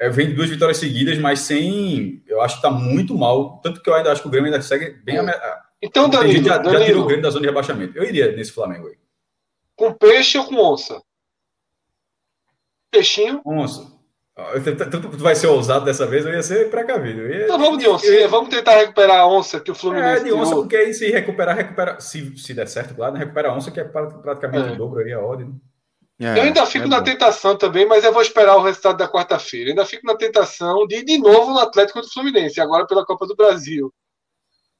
é, 0.00 0.08
vem 0.08 0.28
de 0.28 0.32
duas 0.32 0.48
vitórias 0.48 0.78
seguidas, 0.78 1.18
mas 1.18 1.40
sem. 1.40 2.22
Eu 2.26 2.40
acho 2.40 2.54
que 2.58 2.66
está 2.66 2.70
muito 2.70 3.14
mal. 3.14 3.60
Tanto 3.62 3.82
que 3.82 3.90
eu 3.90 3.94
ainda 3.94 4.10
acho 4.10 4.22
que 4.22 4.28
o 4.28 4.30
Grêmio 4.30 4.50
ainda 4.50 4.62
segue 4.62 4.92
bem. 5.04 5.18
A... 5.18 5.62
Então, 5.82 6.08
Danilo, 6.08 6.42
já, 6.42 6.56
Danilo, 6.56 6.78
já 6.80 6.86
tirou 6.86 7.02
o 7.02 7.06
Grêmio 7.06 7.22
da 7.22 7.28
zona 7.28 7.42
de 7.42 7.48
rebaixamento. 7.48 7.98
Eu 7.98 8.04
iria 8.04 8.32
nesse 8.32 8.52
Flamengo 8.52 8.88
aí. 8.88 8.96
Com 9.76 9.92
peixe 9.92 10.38
ou 10.38 10.46
com 10.46 10.56
onça? 10.56 11.02
Peixinho? 12.90 13.42
Onça. 13.44 13.91
Tu 15.10 15.18
vai 15.18 15.34
ser 15.34 15.46
ousado 15.46 15.84
dessa 15.84 16.06
vez, 16.06 16.24
eu 16.24 16.32
ia 16.32 16.42
ser 16.42 16.70
precavido. 16.70 17.26
Ia... 17.26 17.44
Então 17.44 17.58
vamos 17.58 17.78
de 17.78 17.88
onça, 17.88 18.28
vamos 18.28 18.48
tentar 18.48 18.76
recuperar 18.76 19.20
a 19.20 19.26
onça 19.26 19.60
que 19.60 19.70
o 19.70 19.74
Fluminense. 19.74 20.22
É, 20.22 20.24
de 20.24 20.32
onça, 20.32 20.54
porque 20.54 20.76
aí 20.76 20.94
se 20.94 21.10
recuperar, 21.10 21.56
recupera. 21.56 22.00
Se, 22.00 22.36
se 22.36 22.54
der 22.54 22.68
certo, 22.68 22.94
claro, 22.94 23.14
né? 23.14 23.20
recupera 23.20 23.50
a 23.50 23.56
onça, 23.56 23.70
que 23.70 23.80
é 23.80 23.84
praticamente 23.84 24.68
é. 24.68 24.72
o 24.72 24.76
dobro 24.76 25.00
aí 25.00 25.12
a 25.12 25.20
ordem. 25.20 25.48
Né? 25.48 25.54
É, 26.20 26.38
eu 26.38 26.42
ainda 26.44 26.64
fico 26.66 26.84
é 26.84 26.88
na 26.88 26.98
bom. 26.98 27.04
tentação 27.04 27.56
também, 27.56 27.86
mas 27.86 28.04
eu 28.04 28.12
vou 28.12 28.22
esperar 28.22 28.56
o 28.56 28.62
resultado 28.62 28.96
da 28.96 29.08
quarta-feira. 29.08 29.70
Ainda 29.70 29.84
fico 29.84 30.06
na 30.06 30.16
tentação 30.16 30.86
de 30.86 30.96
ir 30.96 31.04
de 31.04 31.18
novo 31.18 31.52
no 31.52 31.58
Atlético 31.58 32.00
do 32.00 32.10
Fluminense, 32.10 32.60
agora 32.60 32.86
pela 32.86 33.04
Copa 33.04 33.26
do 33.26 33.34
Brasil. 33.34 33.92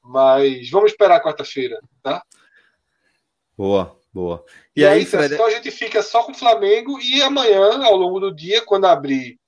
Mas 0.03 0.71
vamos 0.71 0.93
esperar 0.93 1.23
quarta-feira, 1.23 1.81
tá? 2.03 2.23
Boa, 3.57 3.97
boa. 4.13 4.45
E, 4.75 4.81
e 4.81 4.87
aí, 4.87 5.01
aí 5.01 5.05
Fred... 5.05 5.35
então 5.35 5.47
a 5.47 5.51
gente 5.51 5.71
fica 5.71 6.03
só 6.03 6.23
com 6.23 6.33
o 6.33 6.37
Flamengo 6.37 6.99
e 7.01 7.23
amanhã, 7.23 7.85
ao 7.85 7.97
longo 7.97 8.19
do 8.19 8.35
dia, 8.35 8.63
quando 8.65 8.87
abrir 8.87 9.42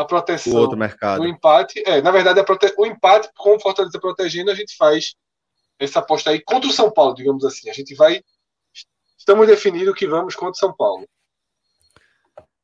a 0.00 0.04
proteção 0.04 0.54
o 0.54 0.56
outro 0.56 0.78
mercado. 0.78 1.20
do 1.20 1.28
empate. 1.28 1.82
É, 1.86 2.00
na 2.00 2.10
verdade, 2.10 2.42
prote... 2.44 2.72
o 2.78 2.86
empate 2.86 3.28
com 3.36 3.56
o 3.56 3.60
Fortaleza 3.60 3.98
protegendo, 4.00 4.50
a 4.50 4.54
gente 4.54 4.76
faz 4.76 5.14
essa 5.78 5.98
aposta 5.98 6.30
aí 6.30 6.40
contra 6.40 6.68
o 6.68 6.72
São 6.72 6.90
Paulo, 6.90 7.14
digamos 7.14 7.44
assim. 7.44 7.68
A 7.68 7.72
gente 7.72 7.94
vai. 7.94 8.22
Estamos 9.18 9.46
definindo 9.46 9.94
que 9.94 10.06
vamos 10.06 10.34
contra 10.34 10.52
o 10.52 10.56
São 10.56 10.74
Paulo. 10.74 11.06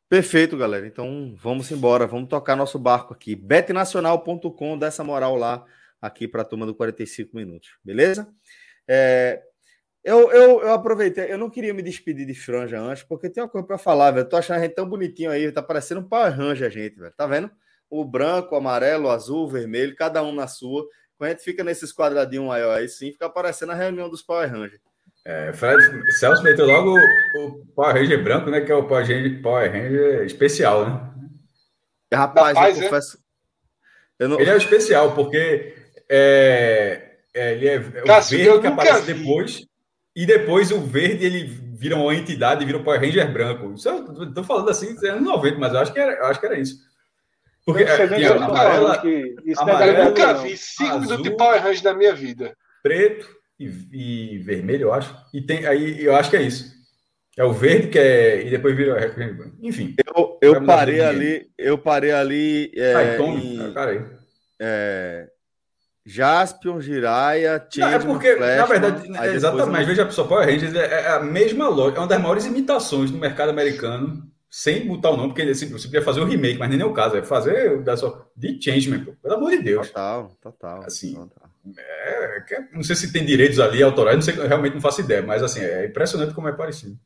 Perfeito, 0.08 0.56
galera. 0.56 0.86
Então 0.86 1.34
vamos 1.36 1.70
embora, 1.70 2.06
vamos 2.06 2.28
tocar 2.28 2.56
nosso 2.56 2.78
barco 2.78 3.12
aqui. 3.12 3.34
betnacional.com, 3.34 4.78
dessa 4.78 5.04
moral 5.04 5.36
lá 5.36 5.64
aqui 6.00 6.26
para 6.26 6.42
a 6.42 6.44
turma 6.44 6.64
do 6.64 6.74
45 6.74 7.36
minutos, 7.36 7.70
beleza? 7.84 8.28
É, 8.88 9.42
eu, 10.06 10.30
eu, 10.30 10.60
eu 10.60 10.72
aproveitei, 10.72 11.32
eu 11.32 11.36
não 11.36 11.50
queria 11.50 11.74
me 11.74 11.82
despedir 11.82 12.24
de 12.24 12.32
Franja 12.32 12.78
antes, 12.78 13.02
porque 13.02 13.28
tem 13.28 13.42
uma 13.42 13.48
coisa 13.48 13.66
para 13.66 13.76
falar, 13.76 14.12
velho. 14.12 14.28
Tô 14.28 14.36
achando 14.36 14.58
a 14.58 14.62
gente 14.62 14.76
tão 14.76 14.88
bonitinho 14.88 15.32
aí, 15.32 15.50
tá 15.50 15.60
parecendo 15.60 16.00
um 16.00 16.08
Power 16.08 16.32
Ranger 16.32 16.68
a 16.68 16.70
gente, 16.70 16.96
velho. 16.96 17.12
Tá 17.16 17.26
vendo? 17.26 17.50
O 17.90 18.04
branco, 18.04 18.54
o 18.54 18.58
amarelo, 18.58 19.08
o 19.08 19.10
azul, 19.10 19.42
o 19.42 19.48
vermelho, 19.48 19.96
cada 19.96 20.22
um 20.22 20.32
na 20.32 20.46
sua. 20.46 20.86
Quando 21.18 21.26
a 21.26 21.32
gente 21.32 21.42
fica 21.42 21.64
nesses 21.64 21.92
quadradinhos 21.92 22.48
aí, 22.52 22.62
aí 22.62 22.88
sim, 22.88 23.10
fica 23.10 23.28
parecendo 23.28 23.72
a 23.72 23.74
reunião 23.74 24.08
dos 24.08 24.22
Power 24.22 24.48
Rangers. 24.48 24.80
É, 25.24 25.52
Fred, 25.52 25.82
Celso 26.12 26.40
meteu 26.44 26.66
logo 26.66 26.96
o, 26.96 27.44
o 27.44 27.66
Power 27.74 27.96
Ranger 27.96 28.22
branco, 28.22 28.48
né? 28.48 28.60
Que 28.60 28.70
é 28.70 28.76
o 28.76 28.86
Power 28.86 29.04
Ranger, 29.04 29.42
Power 29.42 29.72
Ranger 29.72 30.24
especial, 30.24 30.88
né? 30.88 31.00
Rapaz, 32.14 32.56
Rapaz 32.56 32.78
eu 32.78 32.84
é? 32.84 32.88
confesso. 32.88 33.18
Eu 34.20 34.28
não... 34.28 34.40
Ele 34.40 34.50
é 34.50 34.56
especial, 34.56 35.16
porque 35.16 35.74
é, 36.08 37.16
é, 37.34 37.52
ele 37.54 37.68
é, 37.68 37.74
é 37.74 38.02
o 38.02 38.06
Cássio, 38.06 38.38
verde 38.38 38.60
que 38.60 38.66
aparece 38.68 39.12
vi. 39.12 39.14
depois 39.14 39.66
e 40.16 40.24
depois 40.24 40.70
o 40.70 40.80
verde 40.80 41.26
ele 41.26 41.44
vira 41.44 41.94
uma 41.94 42.14
entidade, 42.14 42.64
vira 42.64 42.78
o 42.78 42.82
Power 42.82 42.98
Ranger 42.98 43.30
branco. 43.30 43.74
Isso 43.74 43.86
eu 43.86 44.32
tô 44.32 44.42
falando 44.42 44.70
assim, 44.70 44.96
é 45.04 45.10
anos 45.10 45.24
90, 45.24 45.58
mas 45.58 45.74
eu 45.74 45.78
acho 45.78 45.92
que 45.92 46.00
era, 46.00 46.12
eu 46.12 46.24
acho 46.24 46.40
que 46.40 46.46
era 46.46 46.58
isso. 46.58 46.78
Porque 47.66 47.82
é, 47.82 48.26
a 48.26 48.44
amarela, 48.44 48.98
que 48.98 49.36
isso 49.44 49.60
amarela, 49.60 49.98
eu 49.98 50.04
nunca 50.06 50.32
vi 50.34 50.56
cinco 50.56 51.00
minutos 51.00 51.22
de 51.22 51.36
Power 51.36 51.62
Ranger 51.62 51.84
na 51.84 51.94
minha 51.94 52.14
vida. 52.14 52.56
Preto 52.82 53.28
e, 53.60 53.66
e, 53.92 54.38
vermelho, 54.38 54.84
eu 54.84 54.94
acho. 54.94 55.14
E 55.34 55.42
tem 55.42 55.66
aí, 55.66 56.02
eu 56.02 56.16
acho 56.16 56.30
que 56.30 56.36
é 56.36 56.42
isso. 56.42 56.74
É 57.36 57.44
o 57.44 57.52
verde 57.52 57.88
que 57.88 57.98
é 57.98 58.46
e 58.46 58.50
depois 58.50 58.74
vira 58.74 59.14
enfim. 59.60 59.94
Eu, 60.06 60.38
eu 60.40 60.64
parei 60.64 61.02
ali, 61.02 61.46
eu 61.58 61.76
parei 61.76 62.12
ali 62.12 62.72
é, 62.74 62.94
Ai, 62.94 63.16
Tom, 63.18 63.36
em, 63.36 63.58
é, 64.58 65.28
Jaspion, 66.06 66.80
Jiraya, 66.80 67.66
Changeman, 67.68 67.94
É 67.94 67.98
porque, 67.98 68.36
Flashman, 68.36 68.56
na 68.56 68.66
verdade, 68.66 69.34
exatamente, 69.34 69.70
mas 69.70 69.86
veja 69.88 70.08
só, 70.10 70.22
Power 70.24 70.46
Rangers 70.46 70.72
é, 70.72 71.02
é 71.02 71.08
a 71.08 71.20
mesma 71.20 71.68
loja, 71.68 71.96
é 71.96 71.98
uma 71.98 72.06
das 72.06 72.22
maiores 72.22 72.46
imitações 72.46 73.10
no 73.10 73.18
mercado 73.18 73.48
americano, 73.48 74.22
sem 74.48 74.86
botar 74.86 75.10
o 75.10 75.16
nome, 75.16 75.30
porque 75.30 75.52
você 75.52 75.66
podia 75.66 76.00
fazer 76.00 76.20
um 76.20 76.26
remake, 76.26 76.58
mas 76.60 76.70
nem 76.70 76.80
é 76.80 76.84
o 76.84 76.92
caso, 76.92 77.16
é 77.16 77.22
fazer 77.22 77.82
da 77.82 77.96
só, 77.96 78.30
de 78.36 78.62
Changeman, 78.62 79.04
pelo 79.20 79.34
amor 79.34 79.50
de 79.50 79.58
Deus. 79.62 79.88
Total, 79.88 80.30
total. 80.40 80.84
Assim, 80.84 81.14
total. 81.14 81.50
É, 81.76 82.44
não 82.72 82.84
sei 82.84 82.94
se 82.94 83.12
tem 83.12 83.24
direitos 83.24 83.58
ali 83.58 83.82
autorais, 83.82 84.14
não 84.14 84.22
sei, 84.22 84.34
realmente 84.46 84.74
não 84.74 84.80
faço 84.80 85.00
ideia, 85.00 85.22
mas 85.22 85.42
assim, 85.42 85.58
é 85.58 85.86
impressionante 85.86 86.32
como 86.32 86.46
é 86.46 86.52
parecido. 86.52 86.96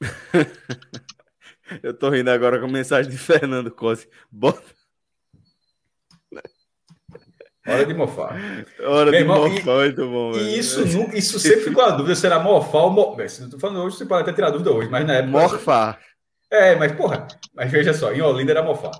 Eu 1.82 1.92
tô 1.92 2.10
rindo 2.10 2.30
agora 2.30 2.60
com 2.60 2.66
a 2.66 2.70
mensagem 2.70 3.10
de 3.10 3.18
Fernando 3.18 3.70
Cosi. 3.70 4.06
Bota. 4.30 4.62
Hora 7.66 7.86
de 7.86 7.94
mofar. 7.94 8.36
Hora 8.80 9.10
Meu 9.10 9.12
de 9.12 9.16
irmão, 9.18 9.48
mofar, 9.48 9.72
e, 9.72 9.84
muito 9.84 10.08
bom. 10.08 10.32
E 10.32 10.58
isso, 10.58 10.82
isso 11.14 11.38
sempre 11.38 11.60
ficou 11.60 11.84
a 11.84 11.90
dúvida 11.90 12.14
se 12.16 12.26
era 12.26 12.40
mofar 12.40 12.82
ou 12.82 12.90
mofar. 12.90 13.28
Se 13.30 13.42
eu 13.42 13.50
tô 13.50 13.58
falando 13.58 13.82
hoje, 13.84 13.96
você 13.96 14.04
pode 14.04 14.22
até 14.22 14.32
tirar 14.32 14.50
dúvida 14.50 14.72
hoje, 14.72 14.88
mas 14.90 15.06
na 15.06 15.14
época. 15.14 15.30
Morfar. 15.30 16.00
É, 16.50 16.74
mas 16.74 16.92
porra, 16.92 17.26
mas 17.54 17.70
veja 17.70 17.94
só, 17.94 18.12
em 18.12 18.20
Olinda 18.20 18.52
era 18.52 18.62
mofar. 18.62 18.90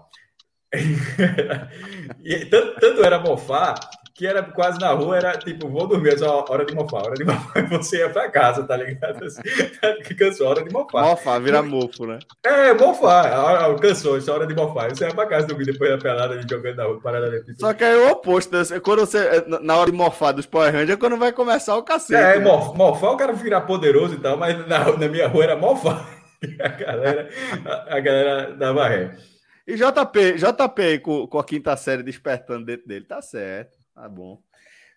e, 2.24 2.46
tanto, 2.46 2.80
tanto 2.80 3.04
era 3.04 3.18
mofar 3.18 3.74
que 4.14 4.26
era 4.26 4.42
quase 4.42 4.78
na 4.78 4.90
rua, 4.90 5.16
era 5.16 5.36
tipo, 5.38 5.68
vou 5.68 5.86
dormir, 5.86 6.18
só 6.18 6.44
hora 6.48 6.64
de 6.64 6.74
mofar, 6.74 7.06
hora 7.06 7.14
de 7.14 7.24
mofar, 7.24 7.68
você 7.70 7.98
ia 7.98 8.10
pra 8.10 8.30
casa, 8.30 8.62
tá 8.64 8.76
ligado? 8.76 9.24
Assim, 9.24 9.42
cansou, 10.16 10.48
hora 10.48 10.62
de 10.62 10.72
mofar. 10.72 11.02
Mofar, 11.04 11.40
vira 11.40 11.62
mofo, 11.62 12.06
né? 12.06 12.18
É, 12.44 12.74
mofar, 12.74 13.74
cansou, 13.80 14.20
só 14.20 14.34
hora 14.34 14.46
de 14.46 14.54
mofar. 14.54 14.90
Você 14.90 15.06
ia 15.06 15.14
pra 15.14 15.26
casa 15.26 15.46
dormir 15.46 15.64
depois 15.64 15.90
da 15.90 15.98
pelada, 15.98 16.40
jogando 16.48 16.76
na 16.76 16.84
rua, 16.84 17.00
parada 17.00 17.30
de 17.30 17.58
Só 17.58 17.72
que 17.72 17.84
é 17.84 17.96
o 17.96 18.10
oposto, 18.12 18.56
né? 18.56 18.80
quando 18.80 19.00
você, 19.00 19.18
é, 19.18 19.44
na 19.60 19.76
hora 19.76 19.90
de 19.90 19.96
mofar 19.96 20.32
dos 20.32 20.46
Power 20.46 20.72
Rangers, 20.72 20.90
é 20.90 20.96
quando 20.96 21.16
vai 21.16 21.32
começar 21.32 21.76
o 21.76 21.82
cacete. 21.82 22.14
É, 22.14 22.38
né? 22.38 22.44
mofar, 22.44 23.12
o 23.12 23.16
cara 23.16 23.32
virar 23.32 23.62
poderoso 23.62 24.14
e 24.14 24.18
tal, 24.18 24.36
mas 24.36 24.66
na, 24.66 24.96
na 24.96 25.08
minha 25.08 25.28
rua 25.28 25.44
era 25.44 25.56
mofar. 25.56 26.22
A 26.60 26.68
galera, 26.68 27.28
a, 27.64 27.96
a 27.96 28.00
galera 28.00 28.56
dava 28.56 28.88
ré. 28.88 29.16
E 29.64 29.76
JP, 29.76 30.38
JP 30.38 30.98
com, 30.98 31.26
com 31.28 31.38
a 31.38 31.44
quinta 31.44 31.76
série 31.76 32.02
despertando 32.02 32.66
dentro 32.66 32.88
dele, 32.88 33.04
tá 33.04 33.22
certo. 33.22 33.81
Tá 33.94 34.08
bom. 34.08 34.42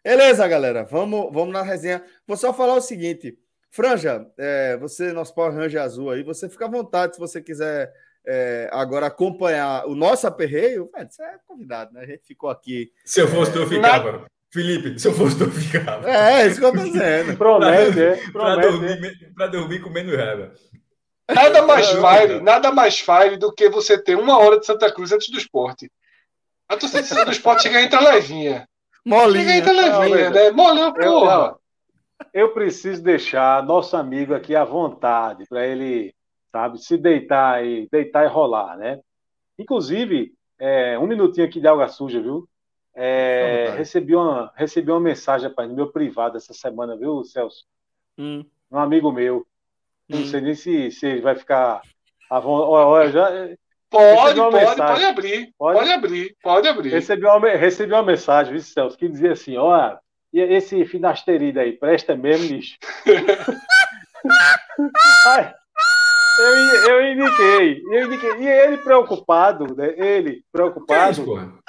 Beleza, 0.04 0.48
galera. 0.48 0.84
Vamos, 0.84 1.34
vamos 1.34 1.54
na 1.54 1.62
resenha. 1.62 2.04
Vou 2.28 2.38
só 2.38 2.54
falar 2.54 2.76
o 2.76 2.82
seguinte. 2.82 3.38
Franja, 3.72 4.26
é, 4.38 4.78
você, 4.78 5.12
nosso 5.12 5.34
Power 5.34 5.54
Ranger 5.54 5.82
azul 5.82 6.10
aí, 6.10 6.24
você 6.24 6.48
fica 6.48 6.66
à 6.66 6.70
vontade 6.70 7.16
se 7.16 7.20
você 7.20 7.42
quiser 7.42 7.92
é, 8.26 8.70
agora 8.72 9.08
acompanhar 9.08 9.86
o 9.86 9.96
nosso 9.96 10.26
aperreio. 10.26 10.90
É, 10.96 11.06
você 11.06 11.22
é 11.24 11.38
convidado, 11.46 11.94
né? 11.94 12.02
A 12.02 12.06
gente 12.06 12.26
ficou 12.26 12.50
aqui. 12.50 12.92
Se 13.04 13.20
eu 13.20 13.28
fosse, 13.28 13.58
é, 13.58 13.62
eu 13.62 13.68
ficava. 13.68 14.12
Na... 14.12 14.26
Felipe, 14.50 14.98
se 14.98 15.08
eu 15.08 15.14
fosse, 15.14 15.42
eu 15.42 15.52
ficava. 15.52 16.10
É, 16.10 16.44
é 16.44 16.48
isso 16.48 16.60
que 16.60 16.66
eu 16.66 16.72
tô 16.72 16.84
dizendo. 16.84 17.36
Promete, 17.38 18.02
é. 18.02 18.32
Pra 18.32 18.56
dormir, 18.56 19.34
pra 19.36 19.48
dormir 19.48 19.82
comendo 19.82 20.16
reba. 20.16 20.54
Nada 21.30 21.64
mais 21.64 21.90
fire, 21.90 22.40
nada 22.42 22.72
mais 22.72 23.00
fire 23.00 23.38
do 23.38 23.52
que 23.52 23.68
você 23.68 23.98
ter 23.98 24.16
uma 24.16 24.38
hora 24.38 24.60
de 24.60 24.66
Santa 24.66 24.92
Cruz 24.94 25.12
antes 25.12 25.30
do 25.30 25.38
esporte. 25.38 25.92
A 26.70 26.78
torcida 26.78 27.26
do 27.26 27.32
esporte 27.32 27.64
chega 27.64 27.82
e 27.82 27.86
entra 27.86 28.00
levinha. 28.00 28.68
Molinha. 29.06 29.64
Chega 29.64 29.72
e 29.72 29.76
levinha, 29.76 30.30
né? 30.32 30.52
Molinha, 30.52 30.92
porra. 30.94 31.56
Eu, 32.34 32.48
eu 32.48 32.54
preciso 32.54 33.04
deixar 33.04 33.64
nosso 33.64 33.96
amigo 33.96 34.34
aqui 34.34 34.56
à 34.56 34.64
vontade 34.64 35.46
para 35.48 35.66
ele, 35.66 36.14
sabe, 36.52 36.80
se 36.80 36.98
deitar 36.98 37.64
e 37.64 37.88
deitar 37.92 38.26
e 38.26 38.28
rolar, 38.28 38.76
né? 38.78 39.00
Inclusive, 39.60 40.34
é, 40.60 40.98
um 40.98 41.08
minutinho 41.08 41.46
aqui 41.46 41.60
de 41.60 41.68
alga 41.68 41.88
suja, 41.88 42.22
viu? 42.22 42.48
É, 42.94 43.74
recebi, 43.78 44.16
uma, 44.16 44.52
recebi 44.56 44.90
uma 44.90 45.02
mensagem 45.02 45.50
rapaz, 45.50 45.70
no 45.70 45.76
meu 45.76 45.92
privado 45.92 46.38
essa 46.38 46.54
semana, 46.54 46.96
viu, 46.96 47.24
Celso? 47.26 47.66
Hum. 48.18 48.46
Um 48.72 48.80
amigo 48.80 49.12
meu. 49.12 49.46
Não 50.08 50.20
hum. 50.20 50.26
sei 50.26 50.42
nem 50.42 50.56
se, 50.56 50.92
se 50.92 51.06
ele 51.06 51.22
vai 51.22 51.36
ficar. 51.36 51.82
Olha, 52.30 52.88
olha, 52.88 53.12
já, 53.12 53.30
Pode, 53.90 54.40
pode, 54.40 54.56
mensagem. 54.56 54.86
pode 54.86 55.06
abrir. 55.06 55.50
Pode? 55.58 55.80
pode? 55.80 55.92
abrir, 55.92 56.36
pode 56.42 56.68
abrir. 56.68 56.90
Recebi 56.90 57.26
uma, 57.26 57.50
recebi 57.50 57.94
uma 57.94 58.04
mensagem, 58.04 58.54
viu, 58.54 58.62
Celso, 58.62 58.98
que 58.98 59.08
dizia 59.08 59.34
assim: 59.34 59.58
olha, 59.58 60.00
esse 60.34 60.84
finasterida 60.86 61.62
aí, 61.62 61.74
presta 61.74 62.16
mesmo, 62.16 62.50
bicho. 62.50 62.78
Ai, 65.28 65.54
eu, 66.40 66.56
eu 66.90 67.12
indiquei, 67.12 67.84
eu 67.92 68.06
indiquei. 68.06 68.32
E 68.40 68.48
ele 68.48 68.78
preocupado, 68.78 69.76
né? 69.76 69.94
Ele 69.98 70.44
preocupado. 70.52 71.40
É 71.40 71.66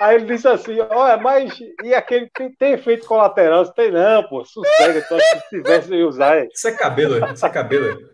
Aí 0.00 0.16
ele 0.16 0.26
disse 0.26 0.48
assim: 0.48 0.80
olha, 0.80 1.16
mas 1.16 1.56
e 1.82 1.94
aquele 1.94 2.28
tem, 2.30 2.52
tem 2.54 2.72
efeito 2.72 3.06
colateral? 3.06 3.64
Tem 3.72 3.92
não, 3.92 4.24
pô, 4.24 4.44
sossega, 4.44 4.98
então 4.98 5.18
se 5.20 5.48
tivesse 5.50 5.94
usar. 6.02 6.44
Isso 6.46 6.66
é 6.66 6.72
cabelo, 6.72 7.24
isso 7.32 7.46
é 7.46 7.50
cabelo. 7.50 8.13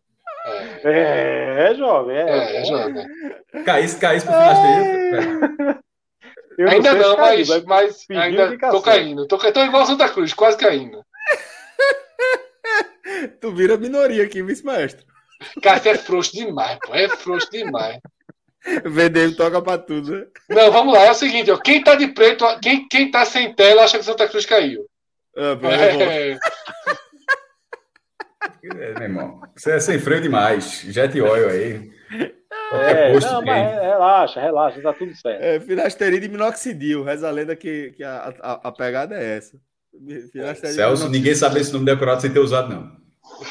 É, 0.85 1.71
é 1.71 1.75
jovem, 1.75 2.17
é. 2.17 2.21
É, 2.21 2.57
é 2.57 2.65
jovem. 2.65 3.07
Caísse, 3.65 3.99
caísse 3.99 4.27
pro 4.27 4.35
finasteiro. 4.35 5.81
Ainda 6.69 6.93
não, 6.95 7.17
mas, 7.17 7.49
mas, 7.49 7.65
mas 7.65 8.07
ainda 8.11 8.59
tô 8.71 8.83
caindo. 8.83 9.27
Tô, 9.27 9.39
tô 9.39 9.65
igual 9.65 9.87
Santa 9.87 10.09
Cruz, 10.09 10.35
quase 10.35 10.59
caindo. 10.59 11.03
tu 13.41 13.55
vira 13.55 13.79
minoria 13.79 14.25
aqui, 14.25 14.43
vice-maestro. 14.43 15.07
Cara, 15.63 15.81
é 15.89 15.95
frouxo 15.97 16.33
demais, 16.33 16.79
pô. 16.85 16.95
É 16.95 17.09
frouxo 17.09 17.51
demais. 17.51 17.99
VDM 18.85 19.35
toca 19.35 19.63
pra 19.63 19.79
tudo, 19.79 20.13
né? 20.13 20.27
Não, 20.51 20.71
vamos 20.71 20.93
lá. 20.93 21.07
É 21.07 21.11
o 21.11 21.15
seguinte, 21.15 21.51
ó. 21.51 21.57
Quem 21.57 21.83
tá 21.83 21.95
de 21.95 22.09
preto, 22.09 22.45
quem, 22.61 22.87
quem 22.89 23.11
tá 23.11 23.25
sem 23.25 23.55
tela 23.55 23.85
acha 23.85 23.99
que 23.99 24.05
Santa 24.05 24.29
Cruz 24.29 24.45
caiu. 24.45 24.85
Ah, 25.37 25.57
é, 25.63 26.33
é, 26.33 26.39
meu 28.63 29.03
irmão, 29.03 29.41
você 29.57 29.73
é 29.73 29.81
sem 29.81 29.99
freio 29.99 30.21
demais. 30.21 30.83
Jet 30.89 31.21
oil 31.21 31.49
aí. 31.49 31.91
É, 32.73 33.19
não, 33.19 33.43
mas 33.43 33.83
relaxa, 33.83 34.41
relaxa, 34.41 34.81
tá 34.81 34.93
tudo 34.93 35.15
certo. 35.15 35.43
É, 35.43 35.59
finasterida 35.61 36.25
e 36.25 36.29
minoxidil. 36.29 37.03
Reza 37.03 37.29
a 37.29 37.31
lenda 37.31 37.57
que, 37.57 37.93
que 37.97 38.05
a, 38.05 38.33
a, 38.41 38.53
a 38.69 38.73
pegada 38.73 39.17
é 39.17 39.39
essa. 39.39 39.57
Celso, 40.73 41.09
ninguém 41.09 41.35
sabe 41.35 41.61
esse 41.61 41.73
nome 41.73 41.85
decorado 41.85 42.21
sem 42.21 42.33
ter 42.33 42.39
usado, 42.39 42.73
não. 42.73 43.01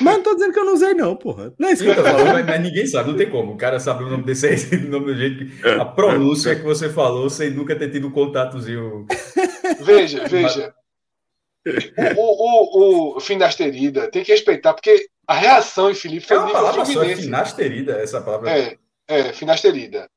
Mas 0.02 0.16
não 0.16 0.24
tô 0.24 0.34
dizendo 0.36 0.54
que 0.54 0.60
eu 0.60 0.66
não 0.66 0.74
usei, 0.74 0.94
não, 0.94 1.16
porra. 1.16 1.54
Não 1.58 1.70
é 1.70 1.74
isso 1.74 1.84
que 1.84 1.90
eu 1.90 1.96
tô 1.96 2.04
falando, 2.04 2.34
mas, 2.34 2.46
mas, 2.46 2.62
ninguém 2.62 2.86
sabe, 2.86 3.10
não 3.10 3.18
tem 3.18 3.30
como. 3.30 3.54
O 3.54 3.58
cara 3.58 3.80
sabe 3.80 4.04
o 4.04 4.10
nome 4.10 4.24
desse 4.24 4.48
aí, 4.48 4.56
o 4.86 4.90
nome 4.90 5.06
do 5.08 5.16
jeito 5.16 5.46
que. 5.46 5.68
A 5.68 5.86
pronúncia 5.86 6.56
que 6.56 6.64
você 6.64 6.90
falou 6.90 7.30
sem 7.30 7.50
nunca 7.50 7.76
ter 7.76 7.90
tido 7.90 8.08
um 8.08 8.12
contatozinho. 8.12 9.06
Veja, 9.82 10.28
veja 10.28 10.74
o, 12.18 13.14
o, 13.14 13.18
o 13.18 13.20
finasterida 13.20 14.10
tem 14.10 14.24
que 14.24 14.32
respeitar, 14.32 14.74
porque 14.74 15.10
a 15.28 15.34
reação 15.34 15.92
em 15.92 15.96
Felipe 15.96 16.26
foi 16.26 16.38
é 16.38 16.40
nível 16.40 16.54
palavra 16.54 16.86
Fluminense. 16.86 17.16
Só, 17.16 17.20
é 17.20 17.24
finasterida, 17.24 17.92
essa 17.98 18.22
palavra. 18.22 18.52
É, 18.52 18.78
é, 19.08 19.34
finasterida. 19.34 20.10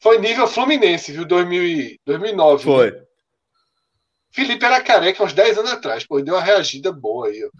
Foi 0.00 0.18
nível 0.18 0.46
Fluminense, 0.46 1.12
viu? 1.12 1.24
2000, 1.24 1.96
2009. 2.04 2.64
Foi. 2.64 2.90
Né? 2.90 3.02
Felipe 4.30 4.64
era 4.64 4.82
careca 4.82 5.24
uns 5.24 5.32
10 5.32 5.58
anos 5.58 5.72
atrás, 5.72 6.06
pô, 6.06 6.20
deu 6.20 6.34
uma 6.34 6.42
reagida 6.42 6.92
boa 6.92 7.28
aí, 7.28 7.42
ó. 7.42 7.50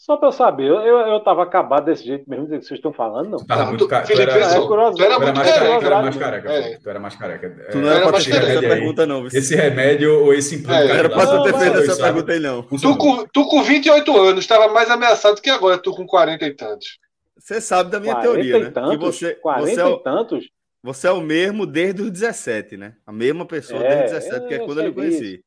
Só 0.00 0.16
para 0.16 0.28
eu 0.28 0.32
saber, 0.32 0.66
eu, 0.66 0.78
eu 0.78 1.20
tava 1.20 1.42
acabado 1.42 1.84
desse 1.84 2.06
jeito 2.06 2.24
mesmo 2.26 2.46
que 2.46 2.62
vocês 2.62 2.78
estão 2.78 2.90
falando, 2.90 3.28
não. 3.28 3.44
Tava 3.44 3.66
muito 3.66 3.86
careca. 3.86 4.06
Felipe, 4.06 4.32
era, 4.32 4.46
é, 4.46 4.66
curioso, 4.66 4.96
tu 4.96 5.04
era, 5.04 5.18
muito 5.18 5.36
mais 5.36 5.50
careca, 5.50 5.78
tu 5.78 5.84
era 5.84 6.00
mais 6.00 6.16
careca. 6.16 6.52
É. 6.52 6.78
Tu 6.78 6.88
era 6.88 7.00
mais 7.00 7.16
careca. 7.16 7.68
Tu 7.70 7.78
não 7.78 7.90
era, 7.90 8.08
para 8.08 8.16
ter 8.16 8.30
feito 8.30 8.46
essa 8.46 8.60
pergunta, 8.60 9.06
não. 9.06 9.26
Esse 9.26 9.54
remédio 9.54 10.24
ou 10.24 10.32
esse 10.32 10.54
implante. 10.54 10.90
É, 10.90 10.96
era 10.96 11.10
para 11.10 11.26
tu 11.26 11.42
ter 11.42 11.54
feito 11.54 11.76
essa 11.80 12.02
pergunta 12.02 12.32
aí, 12.32 12.40
não. 12.40 12.62
Tu 12.62 12.96
com, 12.96 13.26
tu 13.26 13.46
com 13.46 13.62
28 13.62 14.16
anos 14.16 14.40
estava 14.40 14.72
mais 14.72 14.90
ameaçado 14.90 15.38
que 15.38 15.50
agora, 15.50 15.76
tu 15.76 15.92
com 15.92 16.06
40 16.06 16.46
e 16.46 16.54
tantos. 16.54 16.98
Você 17.36 17.60
sabe 17.60 17.90
da 17.90 18.00
minha 18.00 18.14
teoria, 18.14 18.58
né? 18.58 18.70
Tantos, 18.70 18.96
que 18.96 18.96
você, 19.04 19.34
40 19.34 19.66
você 19.66 19.80
é 19.80 19.84
o, 19.84 19.90
e 19.90 20.02
tantos? 20.02 20.50
Você 20.82 21.08
é 21.08 21.12
o 21.12 21.20
mesmo 21.20 21.66
desde 21.66 22.00
os 22.00 22.10
17, 22.10 22.78
né? 22.78 22.94
A 23.06 23.12
mesma 23.12 23.44
pessoa 23.44 23.84
é, 23.84 23.96
desde 23.96 24.16
os 24.16 24.24
17, 24.24 24.48
que 24.48 24.54
é 24.54 24.58
quando 24.60 24.80
eu 24.80 24.86
lhe 24.86 24.94
conheci. 24.94 25.44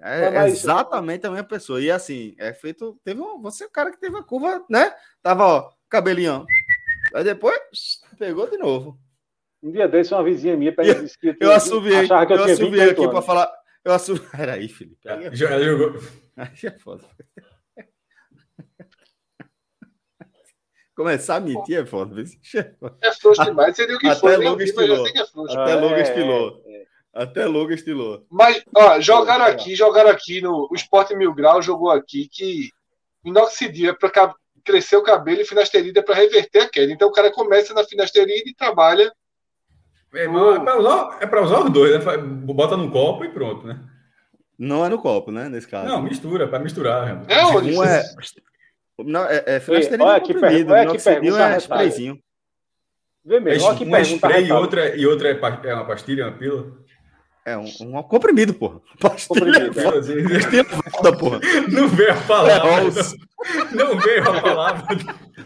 É 0.00 0.30
mas, 0.30 0.52
exatamente 0.54 1.26
a 1.26 1.30
mesma 1.30 1.46
pessoa. 1.46 1.80
E 1.80 1.90
assim, 1.90 2.34
é 2.38 2.52
feito. 2.52 2.98
Teve 3.04 3.20
um, 3.20 3.40
você 3.40 3.64
é 3.64 3.66
o 3.66 3.70
cara 3.70 3.90
que 3.90 4.00
teve 4.00 4.16
a 4.16 4.22
curva, 4.22 4.64
né? 4.70 4.94
Tava, 5.22 5.44
ó, 5.44 5.70
cabelinho. 5.88 6.46
Aí 7.14 7.24
depois 7.24 8.00
pegou 8.18 8.48
de 8.48 8.58
novo. 8.58 8.98
Um 9.62 9.72
dia 9.72 9.88
desse, 9.88 10.14
uma 10.14 10.22
vizinha 10.22 10.56
minha 10.56 10.72
pegou 10.74 10.92
eu, 10.92 11.36
eu 11.40 11.52
assumiei, 11.52 12.06
que 12.06 12.12
eu, 12.32 12.36
eu 12.36 12.90
aqui 12.90 13.08
para 13.08 13.22
falar. 13.22 13.52
Eu 13.84 13.92
assumi. 13.92 14.20
Peraí, 14.30 14.68
Felipe. 14.68 15.08
Aí, 15.08 15.34
já 15.34 15.60
jogou. 15.60 16.00
Aí 16.36 16.50
é 16.64 16.70
foda. 16.70 17.04
Começar 20.94 21.36
a 21.36 21.40
mentir 21.40 21.78
é 21.78 21.86
foda. 21.86 22.24
É 23.00 23.12
frouxo 23.12 23.44
demais, 23.44 23.76
seria 23.76 23.96
o 23.96 24.00
que 24.00 24.08
Até 24.08 24.18
foi. 24.18 24.36
Logo 24.36 24.60
estilou. 24.60 25.06
Até 25.06 25.74
logo 25.76 25.94
estilou. 25.94 26.62
É, 27.18 27.20
é. 27.20 27.24
Até 27.24 27.46
logo 27.46 27.72
estilou. 27.72 28.24
Mas, 28.30 28.62
ó, 28.74 29.00
jogaram 29.00 29.44
aqui, 29.44 29.74
jogaram 29.74 30.10
aqui 30.10 30.40
no. 30.40 30.68
O 30.70 30.74
Sport 30.74 31.10
Mil 31.12 31.34
Grau 31.34 31.60
jogou 31.60 31.90
aqui 31.90 32.28
que 32.30 32.70
minoxidil 33.24 33.90
é 33.90 33.92
para 33.92 34.34
crescer 34.64 34.96
o 34.96 35.02
cabelo 35.02 35.40
e 35.40 35.44
finasterida 35.44 36.00
é 36.00 36.02
para 36.02 36.14
reverter 36.14 36.60
a 36.60 36.68
queda. 36.68 36.92
Então 36.92 37.08
o 37.08 37.12
cara 37.12 37.30
começa 37.30 37.74
na 37.74 37.84
finasterida 37.84 38.48
e 38.48 38.54
trabalha 38.54 39.12
É, 40.14 40.24
é 40.24 40.28
para 40.28 40.78
usar, 40.78 41.18
é 41.20 41.40
usar 41.40 41.64
os 41.64 41.70
dois, 41.70 42.04
né? 42.04 42.16
Bota 42.18 42.76
num 42.76 42.90
copo 42.90 43.24
e 43.24 43.28
pronto, 43.28 43.66
né? 43.66 43.80
Não 44.58 44.84
é 44.84 44.88
no 44.88 44.98
copo, 44.98 45.30
né? 45.30 45.48
Nesse 45.48 45.68
caso. 45.68 45.86
Não, 45.86 46.02
mistura, 46.02 46.48
para 46.48 46.58
misturar. 46.58 47.24
É 47.28 47.44
onde? 47.46 47.76
Um 47.76 47.84
é, 47.84 48.02
não, 48.98 49.24
é, 49.24 49.44
é 49.46 49.62
olha 50.00 50.20
que 50.20 50.34
pergunta, 50.34 50.72
olha 50.72 50.90
que 50.90 51.02
pergunta 51.02 51.48
é 51.48 51.56
sprayzinho. 51.58 52.18
Vê 53.24 53.38
mesmo, 53.38 53.68
olha 53.68 53.78
que 53.78 53.84
um 53.84 53.94
é 53.94 54.02
spray 54.02 54.46
e 54.46 54.52
outra, 54.52 54.96
e 54.96 55.06
outra 55.06 55.28
é, 55.28 55.68
é 55.68 55.74
uma 55.74 55.86
pastilha, 55.86 56.26
uma 56.26 56.36
pílula. 56.36 56.72
É 57.48 57.56
um, 57.56 57.64
um 57.80 58.02
comprimido, 58.02 58.52
porra. 58.52 58.78
Pastilha 59.00 59.70
comprimido, 59.70 59.80
é. 59.80 61.16
porra. 61.18 61.40
Não 61.68 61.88
veio 61.88 62.12
a 62.12 62.16
palavra. 62.16 62.70
É, 62.70 63.74
não, 63.74 63.94
não 63.94 63.98
veio 64.00 64.28
a 64.28 64.40
palavra. 64.40 64.96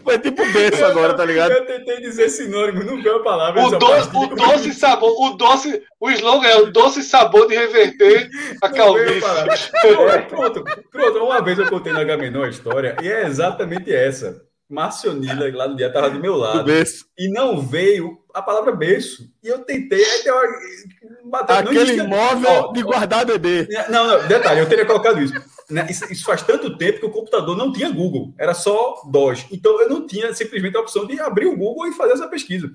Foi 0.03 0.19
tipo 0.19 0.45
berço 0.51 0.83
agora, 0.83 1.13
tá 1.13 1.23
ligado? 1.23 1.51
Eu 1.51 1.65
tentei 1.65 2.01
dizer 2.01 2.27
sinônimo, 2.27 2.83
não 2.83 3.01
veio 3.01 3.17
a 3.17 3.23
palavra. 3.23 3.63
O, 3.63 3.69
doce, 3.77 4.09
o 4.13 4.27
doce 4.35 4.73
sabor, 4.73 5.13
o 5.17 5.37
doce, 5.37 5.81
o 5.97 6.11
slogan 6.11 6.47
é 6.47 6.57
o 6.57 6.71
doce 6.71 7.03
sabor 7.03 7.47
de 7.47 7.55
reverter 7.55 8.29
a 8.61 8.69
calvície. 8.69 9.21
Pronto, 10.27 10.63
pronto. 10.91 11.19
Uma 11.19 11.41
vez 11.41 11.57
eu 11.57 11.69
contei 11.69 11.93
na 11.93 12.03
Gamenon 12.03 12.43
a 12.43 12.49
história 12.49 12.97
e 13.01 13.07
é 13.07 13.25
exatamente 13.25 13.93
essa. 13.93 14.41
Marcionila, 14.73 15.55
lá 15.55 15.67
no 15.67 15.75
dia, 15.75 15.87
estava 15.87 16.09
do 16.09 16.19
meu 16.19 16.35
lado. 16.35 16.63
Do 16.63 16.71
e 17.17 17.29
não 17.29 17.61
veio 17.61 18.17
a 18.33 18.41
palavra 18.41 18.71
berço. 18.71 19.29
E 19.43 19.47
eu 19.47 19.59
tentei. 19.59 20.03
Aí 20.03 20.23
deu 20.23 20.35
uma... 21.23 21.39
Aquele 21.41 21.97
imóvel 21.97 22.73
de 22.73 22.81
guardar 22.81 23.25
bebê. 23.25 23.67
Não, 23.89 24.07
não, 24.07 24.27
detalhe, 24.27 24.59
eu 24.59 24.67
teria 24.67 24.85
colocado 24.85 25.21
isso. 25.21 25.33
Né, 25.69 25.87
isso. 25.89 26.11
Isso 26.11 26.25
faz 26.25 26.41
tanto 26.41 26.75
tempo 26.77 26.99
que 26.99 27.05
o 27.05 27.11
computador 27.11 27.55
não 27.55 27.71
tinha 27.71 27.89
Google, 27.91 28.33
era 28.37 28.53
só 28.53 29.01
DOS. 29.09 29.45
Então 29.51 29.79
eu 29.79 29.87
não 29.87 30.07
tinha 30.07 30.33
simplesmente 30.33 30.75
a 30.75 30.81
opção 30.81 31.05
de 31.05 31.19
abrir 31.19 31.45
o 31.45 31.55
Google 31.55 31.87
e 31.87 31.93
fazer 31.93 32.13
essa 32.13 32.27
pesquisa. 32.27 32.71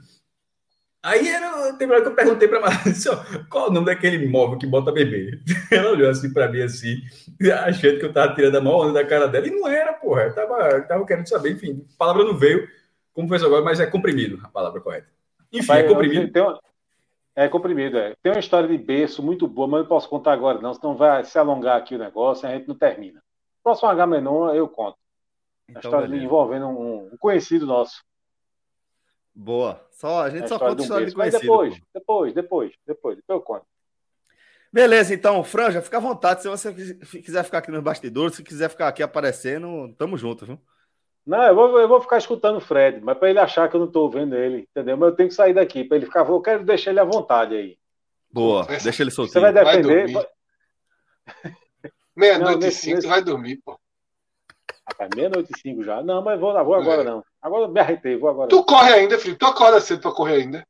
Aí 1.03 1.29
era, 1.29 1.73
teve 1.75 1.93
hora 1.93 2.03
que 2.03 2.09
eu 2.09 2.15
perguntei 2.15 2.49
para 2.49 2.61
Marisa, 2.61 3.25
qual 3.49 3.69
o 3.69 3.73
nome 3.73 3.87
daquele 3.87 4.25
imóvel 4.25 4.59
que 4.59 4.67
bota 4.67 4.91
bebê? 4.91 5.39
Ela 5.71 5.93
olhou 5.93 6.11
assim 6.11 6.33
para 6.33 6.49
mim, 6.49 6.61
assim, 6.61 6.97
achando 7.65 8.01
que 8.01 8.05
eu 8.05 8.13
tava 8.13 8.35
tirando 8.35 8.57
a 8.57 8.61
mão 8.61 8.81
onda 8.81 8.95
da 8.95 9.07
cara 9.07 9.29
dela, 9.29 9.47
e 9.47 9.51
não 9.51 9.69
era, 9.69 9.93
porra. 9.93 10.23
Eu 10.23 10.35
tava, 10.35 10.69
eu 10.71 10.89
tava 10.89 11.07
querendo 11.07 11.29
saber, 11.29 11.53
enfim, 11.53 11.87
a 11.95 11.99
palavra 11.99 12.25
não 12.25 12.37
veio, 12.37 12.69
como 13.15 13.29
foi 13.29 13.39
agora, 13.39 13.65
mas 13.65 13.79
é 13.79 13.87
comprimido 13.87 14.41
a 14.43 14.49
palavra 14.49 14.81
correta. 14.81 15.07
Enfim, 15.53 15.73
é 15.73 15.83
comprimido. 15.85 16.41
Uma, 16.41 16.61
é 17.37 17.49
comprimido, 17.49 17.97
é. 17.97 18.17
Tem 18.21 18.33
uma 18.33 18.41
história 18.41 18.69
de 18.69 18.77
berço 18.77 19.23
muito 19.23 19.47
boa, 19.47 19.69
mas 19.69 19.79
eu 19.79 19.83
não 19.83 19.89
posso 19.89 20.09
contar 20.09 20.33
agora, 20.33 20.61
não, 20.61 20.75
senão 20.75 20.97
vai 20.97 21.25
se 21.25 21.39
alongar 21.39 21.79
aqui 21.79 21.95
o 21.95 21.99
negócio 21.99 22.45
e 22.45 22.51
a 22.51 22.57
gente 22.57 22.67
não 22.67 22.75
termina. 22.75 23.23
Próximo 23.63 23.89
H 23.89 24.07
menor 24.07 24.57
eu 24.57 24.67
conto. 24.69 24.99
Então, 25.69 25.81
a 25.81 25.85
história 25.85 26.17
envolvendo 26.17 26.67
um, 26.67 27.11
um 27.13 27.17
conhecido 27.17 27.67
nosso. 27.67 28.03
Boa. 29.41 29.81
Só, 29.93 30.23
a 30.23 30.31
gente 30.31 30.45
a 30.45 30.49
só 30.49 30.59
conta 30.59 30.83
história 30.83 31.07
de 31.07 31.15
conhecido. 31.15 31.41
Depois, 31.41 31.81
depois, 31.95 32.35
depois, 32.35 32.73
depois, 32.85 33.17
depois 33.17 33.39
eu 33.39 33.41
conto. 33.41 33.65
Beleza, 34.73 35.15
então, 35.15 35.45
Franja, 35.45 35.81
fica 35.81 35.97
à 35.97 36.01
vontade. 36.01 36.43
Se 36.43 36.49
você 36.49 36.75
quiser 37.23 37.45
ficar 37.45 37.59
aqui 37.59 37.71
nos 37.71 37.81
bastidores, 37.81 38.35
se 38.35 38.43
quiser 38.43 38.69
ficar 38.69 38.89
aqui 38.89 39.01
aparecendo, 39.01 39.95
tamo 39.97 40.19
junto, 40.19 40.45
viu? 40.45 40.59
Não, 41.25 41.41
eu 41.45 41.55
vou, 41.55 41.79
eu 41.79 41.87
vou 41.87 42.01
ficar 42.01 42.19
escutando 42.19 42.57
o 42.57 42.61
Fred, 42.61 43.01
mas 43.01 43.17
para 43.17 43.31
ele 43.31 43.39
achar 43.39 43.69
que 43.69 43.77
eu 43.77 43.81
não 43.81 43.87
estou 43.87 44.11
vendo 44.11 44.35
ele, 44.35 44.67
entendeu? 44.71 44.97
Mas 44.97 45.11
eu 45.11 45.17
tenho 45.17 45.29
que 45.29 45.35
sair 45.35 45.55
daqui, 45.55 45.85
para 45.85 45.99
ele 45.99 46.07
ficar. 46.07 46.29
Eu 46.29 46.41
quero 46.41 46.65
deixar 46.65 46.91
ele 46.91 47.01
à 47.01 47.05
vontade 47.05 47.55
aí. 47.55 47.79
Boa, 48.33 48.67
deixa 48.67 49.03
ele 49.05 49.13
soltinho. 49.13 49.35
Você 49.35 49.41
vai 49.41 49.53
defender. 49.53 50.29
Meia-noite 52.17 52.67
e 52.67 52.73
cinco, 52.73 52.97
nesse... 52.97 53.07
vai 53.07 53.23
dormir, 53.23 53.61
pô. 53.65 53.79
Rapaz, 54.89 55.11
meia-noite 55.15 55.53
e 55.55 55.61
cinco 55.61 55.85
já. 55.85 56.03
Não, 56.03 56.23
mas 56.23 56.41
vou, 56.41 56.53
vou 56.65 56.75
agora 56.75 57.03
é. 57.03 57.05
não. 57.05 57.23
Agora 57.41 57.69
me 57.69 57.81
arretei, 57.81 58.17
vou 58.17 58.29
agora. 58.29 58.49
Tu 58.49 58.57
não. 58.57 58.65
corre 58.65 58.93
ainda, 58.93 59.19
Felipe? 59.19 59.39
Tu 59.39 59.47
acorda 59.47 59.81
cedo 59.81 60.03
para 60.03 60.13
correr 60.13 60.43
ainda? 60.43 60.67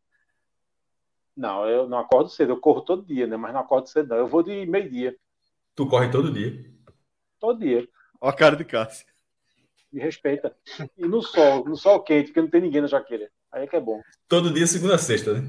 Não, 1.36 1.66
eu 1.66 1.88
não 1.88 1.98
acordo 1.98 2.28
cedo. 2.28 2.52
Eu 2.52 2.60
corro 2.60 2.80
todo 2.80 3.06
dia, 3.06 3.26
né? 3.26 3.36
Mas 3.36 3.52
não 3.52 3.60
acordo 3.60 3.88
cedo, 3.88 4.08
não. 4.08 4.16
Eu 4.16 4.26
vou 4.26 4.42
de 4.42 4.66
meio-dia. 4.66 5.16
Tu 5.74 5.86
corre 5.86 6.10
todo 6.10 6.32
dia? 6.32 6.64
Todo 7.38 7.60
dia. 7.60 7.86
Ó 8.20 8.28
a 8.28 8.32
cara 8.32 8.56
de 8.56 8.64
Cássio. 8.64 9.06
Me 9.92 10.00
respeita. 10.00 10.54
E 10.98 11.06
no 11.06 11.22
sol, 11.22 11.64
no 11.64 11.76
sol 11.76 12.00
quente, 12.00 12.26
porque 12.26 12.40
não 12.40 12.50
tem 12.50 12.60
ninguém 12.60 12.82
na 12.82 12.88
jaqueira. 12.88 13.30
Aí 13.52 13.62
é 13.62 13.66
que 13.66 13.76
é 13.76 13.80
bom. 13.80 14.00
Todo 14.26 14.52
dia, 14.52 14.66
segunda 14.66 14.96
a 14.96 14.98
sexta, 14.98 15.32
né? 15.34 15.48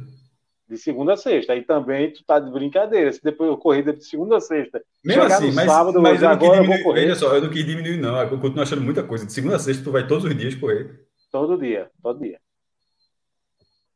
De 0.67 0.77
segunda 0.77 1.13
a 1.13 1.17
sexta. 1.17 1.53
Aí 1.53 1.63
também 1.63 2.13
tu 2.13 2.23
tá 2.23 2.39
de 2.39 2.51
brincadeira. 2.51 3.11
Se 3.11 3.21
depois 3.21 3.49
eu 3.49 3.57
corrida 3.57 3.91
de 3.91 4.05
segunda 4.05 4.37
a 4.37 4.41
sexta. 4.41 4.81
Mesmo 5.03 5.23
assim, 5.23 5.51
mas, 5.51 5.65
sábado, 5.65 5.99
mas 5.99 6.21
eu 6.21 6.29
agora 6.29 6.57
eu 6.57 6.65
vou 6.65 6.83
correr. 6.83 7.01
Veja 7.01 7.15
só, 7.15 7.35
eu 7.35 7.41
não 7.41 7.49
quis 7.49 7.65
diminuir, 7.65 7.97
não. 7.97 8.21
Eu 8.21 8.39
continuo 8.39 8.61
achando 8.61 8.81
muita 8.81 9.03
coisa. 9.03 9.25
De 9.25 9.33
segunda 9.33 9.55
a 9.55 9.59
sexta, 9.59 9.83
tu 9.83 9.91
vai 9.91 10.07
todos 10.07 10.23
os 10.23 10.37
dias 10.37 10.53
correr. 10.53 11.08
Todo 11.31 11.57
dia, 11.57 11.89
todo 12.01 12.19
dia. 12.19 12.39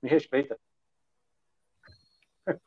Me 0.01 0.09
respeita. 0.09 0.57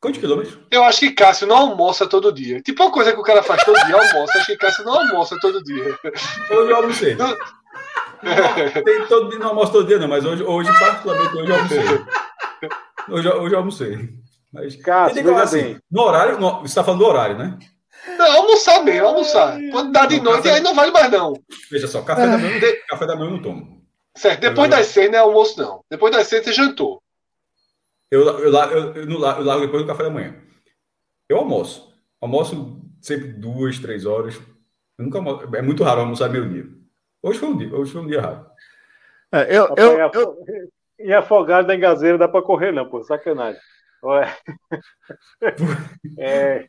Quantos 0.01 0.19
quilômetros? 0.19 0.59
Eu 0.71 0.83
acho 0.85 1.01
que 1.01 1.11
Cássio 1.11 1.47
não 1.47 1.57
almoça 1.57 2.07
todo 2.09 2.33
dia. 2.33 2.63
Tipo 2.63 2.85
uma 2.85 2.93
coisa 2.93 3.13
que 3.13 3.21
o 3.21 3.23
cara 3.23 3.43
faz 3.43 3.63
todo 3.63 3.77
dia, 3.85 3.95
almoça. 3.95 4.39
Acho 4.39 4.47
que 4.47 4.57
Cássio 4.57 4.85
não 4.85 4.95
almoça 4.95 5.37
todo 5.41 5.63
dia. 5.63 5.99
Hoje 6.51 6.71
eu 6.71 6.77
almocei. 6.77 7.15
Não... 7.15 7.37
Tem 8.85 9.07
todo 9.07 9.29
dia, 9.29 9.39
não 9.39 9.49
almoço 9.49 9.73
todo 9.73 9.87
dia, 9.87 9.99
não, 9.99 10.09
mas 10.09 10.25
hoje, 10.25 10.43
hoje 10.43 10.71
particularmente, 10.79 11.37
hoje 11.37 11.51
eu 11.51 11.57
almocei. 11.57 11.85
Hoje, 13.09 13.29
hoje 13.29 13.55
eu 13.55 13.59
almocei. 13.59 14.09
Mas, 14.51 14.77
Cássio, 14.77 15.23
veja 15.23 15.43
assim, 15.43 15.79
no 15.91 16.03
horário, 16.03 16.41
no, 16.41 16.61
você 16.61 16.67
está 16.67 16.83
falando 16.83 17.01
do 17.01 17.07
horário, 17.07 17.37
né? 17.37 17.59
Não, 18.17 18.33
almoçar 18.39 18.83
bem, 18.83 18.99
almoçar. 18.99 19.59
Quando 19.71 19.93
dá 19.93 20.07
de 20.07 20.21
noite, 20.21 20.45
café... 20.45 20.55
aí 20.55 20.61
não 20.63 20.75
vale 20.75 20.91
mais, 20.91 21.11
não. 21.11 21.35
Veja 21.71 21.87
só, 21.87 22.03
café, 22.03 22.27
da 22.27 22.39
manhã, 22.39 22.61
café 22.89 23.07
da 23.07 23.15
manhã 23.15 23.29
eu 23.29 23.33
não 23.33 23.43
tomo. 23.43 23.76
Certo, 24.17 24.41
depois 24.41 24.71
das 24.71 24.87
seis 24.87 25.11
não 25.11 25.19
é 25.19 25.21
almoço, 25.21 25.61
não. 25.61 25.85
Depois 25.91 26.15
das 26.15 26.27
seis 26.27 26.45
você 26.45 26.53
jantou. 26.53 27.03
Eu, 28.11 28.23
eu, 28.23 28.53
eu, 28.53 28.95
eu, 28.95 29.11
eu 29.11 29.19
largo 29.19 29.67
depois 29.67 29.83
do 29.83 29.87
café 29.87 30.05
da 30.05 30.11
manhã. 30.11 30.35
Eu 31.29 31.39
almoço. 31.39 31.95
Almoço 32.21 32.81
sempre 33.01 33.29
duas, 33.29 33.79
três 33.79 34.07
horas. 34.07 34.37
Eu 34.99 35.05
nunca 35.05 35.19
almoço. 35.19 35.55
É 35.55 35.61
muito 35.61 35.85
raro 35.85 36.01
almoçar 36.01 36.31
meio 36.31 36.49
dia. 36.49 36.67
Hoje 37.23 37.39
foi 37.39 37.49
um 37.49 37.57
dia, 37.57 37.75
hoje 37.75 37.93
foi 37.93 38.01
um 38.01 38.07
dia 38.07 38.21
raro. 38.21 38.47
É, 39.33 39.57
eu, 39.57 39.75
eu, 39.77 39.99
eu... 39.99 40.37
Em 40.99 41.13
afogado 41.13 41.67
da 41.67 41.75
engazeira 41.75 42.17
dá 42.17 42.27
para 42.27 42.41
correr, 42.41 42.73
não, 42.73 42.89
pô. 42.89 43.03
Sacanagem. 43.03 43.61
Ué. 44.03 44.35
é... 46.19 46.67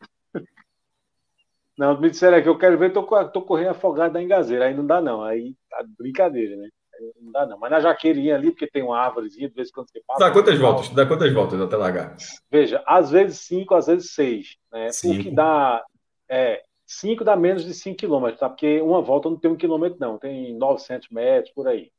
Não, 1.78 2.00
me 2.00 2.10
disseram 2.10 2.42
que 2.42 2.50
eu 2.50 2.58
quero 2.58 2.78
ver, 2.78 2.92
tô, 2.92 3.04
tô 3.30 3.42
correndo 3.44 3.70
afogado 3.70 4.14
da 4.14 4.22
engazeira. 4.22 4.66
Aí 4.66 4.74
não 4.74 4.86
dá, 4.86 5.00
não. 5.00 5.24
Aí 5.24 5.56
tá 5.70 5.86
brincadeira, 5.98 6.58
né? 6.58 6.70
Não 7.20 7.32
dá 7.32 7.46
não. 7.46 7.58
Mas 7.58 7.72
na 7.72 7.80
jaqueirinha 7.80 8.36
ali, 8.36 8.52
porque 8.52 8.68
tem 8.68 8.84
uma 8.84 8.98
árvorezinha, 8.98 9.50
de 9.50 9.56
vez 9.56 9.70
em 9.70 9.72
quando 9.72 9.90
você 9.90 10.02
passa. 10.06 10.20
Dá 10.20 10.32
quantas 10.32 10.58
voltas? 10.58 10.90
Dá 10.90 11.06
quantas 11.06 11.34
voltas 11.34 11.60
até 11.60 11.76
largar? 11.76 12.16
Veja, 12.50 12.84
às 12.86 13.12
vezes 13.12 13.40
cinco, 13.42 13.76
às 13.76 13.88
vezes 13.88 14.12
seis. 14.14 14.56
Né? 14.72 14.90
Cinco. 14.92 15.22
O 15.22 15.24
que 15.24 15.32
dá. 15.32 15.84
É, 16.30 16.64
cinco 16.86 17.24
dá 17.24 17.36
menos 17.36 17.66
de 17.66 17.74
cinco 17.74 17.98
quilômetros, 17.98 18.40
tá? 18.40 18.50
Porque 18.50 18.82
uma 18.82 19.02
volta 19.02 19.30
não 19.30 19.38
tem 19.38 19.52
um 19.52 19.56
quilômetro, 19.56 19.98
não. 20.00 20.18
Tem 20.18 20.58
900 20.58 21.10
metros 21.10 21.54
por 21.54 21.68
aí. 21.68 21.92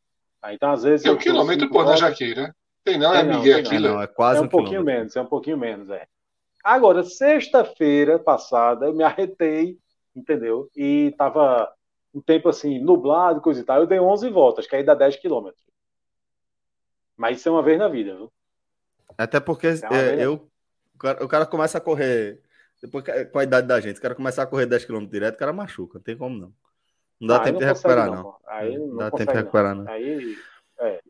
aí 0.43 0.57
então, 0.57 0.73
às 0.73 0.83
vezes. 0.83 1.03
Tem 1.03 1.13
um 1.13 1.17
quilômetro 1.17 1.69
por 1.71 1.85
na 1.85 1.97
jaqueira. 1.97 2.55
Tem 2.85 2.99
não, 2.99 3.15
é 3.15 3.23
Miguel 3.23 3.59
aqui, 3.59 3.79
não, 3.79 4.01
é 4.01 4.07
quase 4.07 4.39
é 4.39 4.43
um, 4.43 4.45
um 4.47 4.49
pouquinho 4.49 4.81
quilômetro. 4.81 5.01
menos, 5.01 5.17
é 5.17 5.21
um 5.21 5.27
pouquinho 5.27 5.59
menos, 5.59 5.91
é. 5.91 6.07
Agora, 6.65 7.03
sexta-feira 7.03 8.19
passada, 8.19 8.87
eu 8.87 8.95
me 8.95 9.05
arretei, 9.05 9.79
entendeu? 10.15 10.69
E 10.77 11.15
tava 11.17 11.71
um 12.15 12.21
tempo 12.21 12.49
assim, 12.49 12.79
nublado, 12.79 13.41
coisa 13.41 13.61
e 13.61 13.65
tal, 13.65 13.81
eu 13.81 13.87
dei 13.87 14.01
11 14.01 14.29
voltas, 14.31 14.67
que 14.67 14.75
aí 14.75 14.83
dá 14.83 14.95
10 14.95 15.17
quilômetros. 15.17 15.63
Mas 17.17 17.39
isso 17.39 17.49
é 17.49 17.53
uma 17.53 17.63
vez 17.63 17.79
na 17.79 17.89
vida, 17.89 18.15
viu? 18.15 18.33
Até 19.17 19.41
porque 19.41 19.67
é, 19.67 20.25
eu, 20.25 20.49
o 20.95 20.99
cara, 20.99 21.25
o 21.25 21.29
cara, 21.29 21.47
começa 21.47 21.79
a 21.79 21.81
correr, 21.81 22.41
depois 22.81 23.05
com 23.33 23.39
a 23.39 23.43
idade 23.45 23.67
da 23.67 23.81
gente, 23.81 23.99
o 23.99 24.03
cara 24.03 24.15
começa 24.15 24.43
a 24.43 24.47
correr 24.47 24.67
10 24.67 24.85
km 24.85 25.07
direto, 25.07 25.35
o 25.35 25.39
cara 25.39 25.53
machuca, 25.53 25.99
não 25.99 26.03
tem 26.05 26.17
como 26.17 26.39
não. 26.39 26.53
Não 27.21 27.29
dá 27.29 27.37
ah, 27.37 27.41
tempo 27.41 27.55
não 27.55 27.67
de 27.67 27.73
recuperar, 27.73 28.07
não. 28.07 28.23
não. 28.23 28.37
Aí 28.47 28.79
não 28.79 28.97
dá 28.97 29.11
tempo 29.11 29.33
de 29.33 29.39
recuperar, 29.39 29.75
não. 29.75 29.89
Aí, 29.89 30.37
é. 30.79 31.01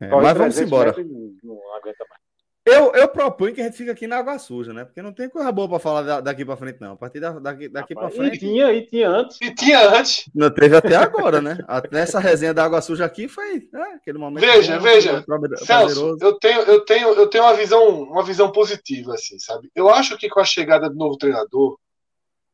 é 0.00 0.08
mas 0.08 0.38
vamos 0.38 0.60
embora. 0.60 0.94
Não 1.42 1.74
aguenta 1.74 2.04
mais. 2.08 2.29
Eu, 2.64 2.92
eu 2.94 3.08
proponho 3.08 3.54
que 3.54 3.60
a 3.60 3.64
gente 3.64 3.76
fique 3.76 3.90
aqui 3.90 4.06
na 4.06 4.18
água 4.18 4.38
suja, 4.38 4.72
né? 4.72 4.84
Porque 4.84 5.00
não 5.00 5.14
tem 5.14 5.30
coisa 5.30 5.50
boa 5.50 5.66
para 5.66 5.78
falar 5.78 6.20
daqui 6.20 6.44
para 6.44 6.56
frente, 6.56 6.78
não. 6.78 6.92
A 6.92 6.96
partir 6.96 7.18
daqui, 7.18 7.68
daqui 7.68 7.94
para 7.94 8.10
frente. 8.10 8.36
E 8.36 8.38
tinha, 8.38 8.72
e 8.72 8.86
tinha 8.86 9.08
antes. 9.08 9.38
E 9.40 9.54
tinha 9.54 9.88
antes. 9.88 10.30
Não 10.34 10.50
teve 10.50 10.76
até 10.76 10.94
agora, 10.94 11.40
né? 11.40 11.58
Nessa 11.90 12.20
resenha 12.20 12.52
da 12.52 12.64
água 12.64 12.82
suja 12.82 13.06
aqui 13.06 13.28
foi 13.28 13.66
né? 13.72 13.82
aquele 13.96 14.18
momento. 14.18 14.42
Veja, 14.42 14.78
veja. 14.78 15.24
Celso, 15.64 16.16
eu 16.20 16.34
tenho, 16.34 16.60
eu, 16.62 16.84
tenho, 16.84 17.08
eu 17.14 17.26
tenho 17.28 17.44
uma 17.44 17.54
visão, 17.54 18.02
uma 18.02 18.22
visão 18.22 18.52
positiva, 18.52 19.14
assim, 19.14 19.38
sabe? 19.38 19.70
Eu 19.74 19.88
acho 19.88 20.18
que 20.18 20.28
com 20.28 20.40
a 20.40 20.44
chegada 20.44 20.90
do 20.90 20.96
novo 20.96 21.16
treinador, 21.16 21.78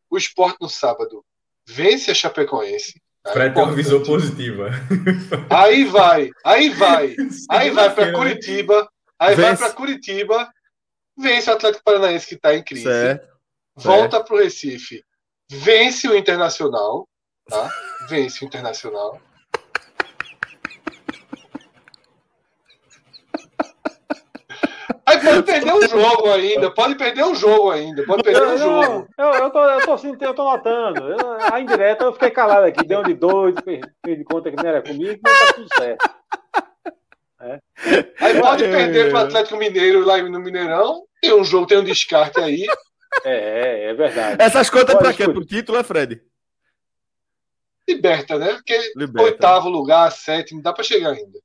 o 0.08 0.16
esporte 0.16 0.58
no 0.60 0.68
sábado 0.68 1.24
vence 1.66 2.12
a 2.12 2.14
Chapecoense. 2.14 3.02
Tá? 3.24 3.32
Fred 3.32 3.52
tem 3.52 3.64
uma 3.64 3.74
visão 3.74 4.00
positiva. 4.04 4.70
Aí 5.50 5.84
vai, 5.84 6.30
aí 6.44 6.68
vai, 6.70 7.16
aí 7.50 7.70
vai 7.70 7.92
para 7.92 8.12
Curitiba 8.12 8.88
Aí 9.18 9.34
vence. 9.34 9.42
vai 9.42 9.56
para 9.56 9.72
Curitiba, 9.72 10.52
vence 11.16 11.50
o 11.50 11.54
Atlético 11.54 11.84
Paranaense 11.84 12.26
que 12.26 12.34
está 12.34 12.54
em 12.54 12.62
crise. 12.62 12.84
Certo. 12.84 13.36
Volta 13.74 14.22
para 14.22 14.34
o 14.34 14.38
Recife, 14.38 15.02
vence 15.50 16.08
o 16.08 16.16
Internacional, 16.16 17.08
tá? 17.48 17.70
Vence 18.08 18.44
o 18.44 18.46
Internacional. 18.46 19.20
Aí 25.06 25.20
pode 25.20 25.42
perder 25.44 25.72
o 25.72 25.88
jogo 25.88 26.32
ainda, 26.32 26.70
pode 26.72 26.94
perder 26.96 27.24
o 27.24 27.34
jogo 27.34 27.70
ainda, 27.70 28.04
pode 28.04 28.24
perder 28.24 28.42
o 28.42 28.58
jogo. 28.58 29.08
Eu, 29.16 29.26
eu, 29.26 29.50
tô, 29.50 29.64
eu, 29.64 29.86
tô, 29.86 29.98
sentindo, 29.98 30.24
eu 30.24 30.34
tô 30.34 30.42
notando. 30.42 31.08
Eu, 31.08 31.38
a 31.52 31.60
indireta 31.60 32.04
eu 32.04 32.12
fiquei 32.12 32.30
calado 32.32 32.66
aqui, 32.66 32.84
deu 32.84 33.00
um 33.00 33.04
de 33.04 33.14
doido, 33.14 33.62
fez, 33.62 33.80
de 34.04 34.24
conta 34.24 34.50
que 34.50 34.56
não 34.56 34.68
era 34.68 34.82
comigo, 34.82 35.20
mas 35.22 35.38
tá 35.38 35.52
tudo 35.52 35.68
certo. 35.76 36.10
É. 37.46 37.60
Aí 38.20 38.40
pode 38.40 38.64
perder 38.64 39.10
para 39.10 39.20
o 39.20 39.26
Atlético 39.26 39.56
Mineiro 39.56 40.04
lá 40.04 40.18
no 40.18 40.40
Mineirão, 40.40 41.04
tem 41.20 41.32
um 41.32 41.44
jogo, 41.44 41.66
tem 41.66 41.78
um 41.78 41.84
descarte 41.84 42.40
aí. 42.40 42.66
É, 43.24 43.90
é 43.90 43.94
verdade. 43.94 44.42
Essas 44.42 44.68
contas 44.68 44.96
para 44.96 45.12
quê? 45.12 45.24
Pro 45.24 45.44
título, 45.44 45.78
é 45.78 45.84
Fred? 45.84 46.20
Liberta, 47.88 48.36
né? 48.36 48.54
Porque 48.54 48.76
Liberta. 48.96 49.22
oitavo 49.22 49.68
lugar, 49.68 50.10
sétimo, 50.10 50.60
dá 50.60 50.72
para 50.72 50.82
chegar 50.82 51.10
ainda. 51.10 51.38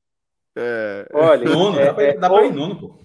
É... 0.56 1.08
Olha, 1.14 1.46
nono, 1.46 1.80
é, 1.80 2.10
é, 2.10 2.14
dá 2.18 2.30
para 2.30 2.46
ir 2.46 2.54
nono, 2.54 2.80
pô. 2.80 3.02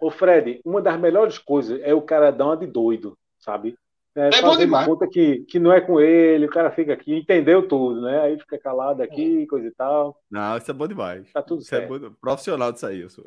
Ô 0.00 0.10
Fred, 0.10 0.60
uma 0.64 0.80
das 0.80 0.98
melhores 0.98 1.38
coisas 1.38 1.80
é 1.82 1.94
o 1.94 2.02
cara 2.02 2.30
dar 2.30 2.46
uma 2.46 2.56
de 2.56 2.66
doido, 2.66 3.16
sabe? 3.38 3.76
É, 4.16 4.28
é 4.38 4.42
bom 4.42 4.56
demais. 4.56 4.86
conta 4.86 5.08
que, 5.08 5.40
que 5.40 5.58
não 5.58 5.72
é 5.72 5.80
com 5.80 6.00
ele, 6.00 6.46
o 6.46 6.50
cara 6.50 6.70
fica 6.70 6.92
aqui, 6.92 7.16
entendeu 7.16 7.66
tudo, 7.66 8.02
né? 8.02 8.20
Aí 8.20 8.38
fica 8.38 8.56
calado 8.58 9.02
aqui, 9.02 9.42
é. 9.42 9.46
coisa 9.46 9.66
e 9.66 9.72
tal. 9.72 10.16
Não, 10.30 10.56
isso 10.56 10.70
é 10.70 10.74
bom 10.74 10.86
demais. 10.86 11.32
Tá 11.32 11.42
tudo 11.42 11.62
isso 11.62 11.74
é 11.74 11.78
certo. 11.78 11.96
É 11.96 11.98
bom, 11.98 12.14
profissional 12.20 12.70
disso 12.70 12.86
aí, 12.86 13.00
eu 13.00 13.10
sou. 13.10 13.24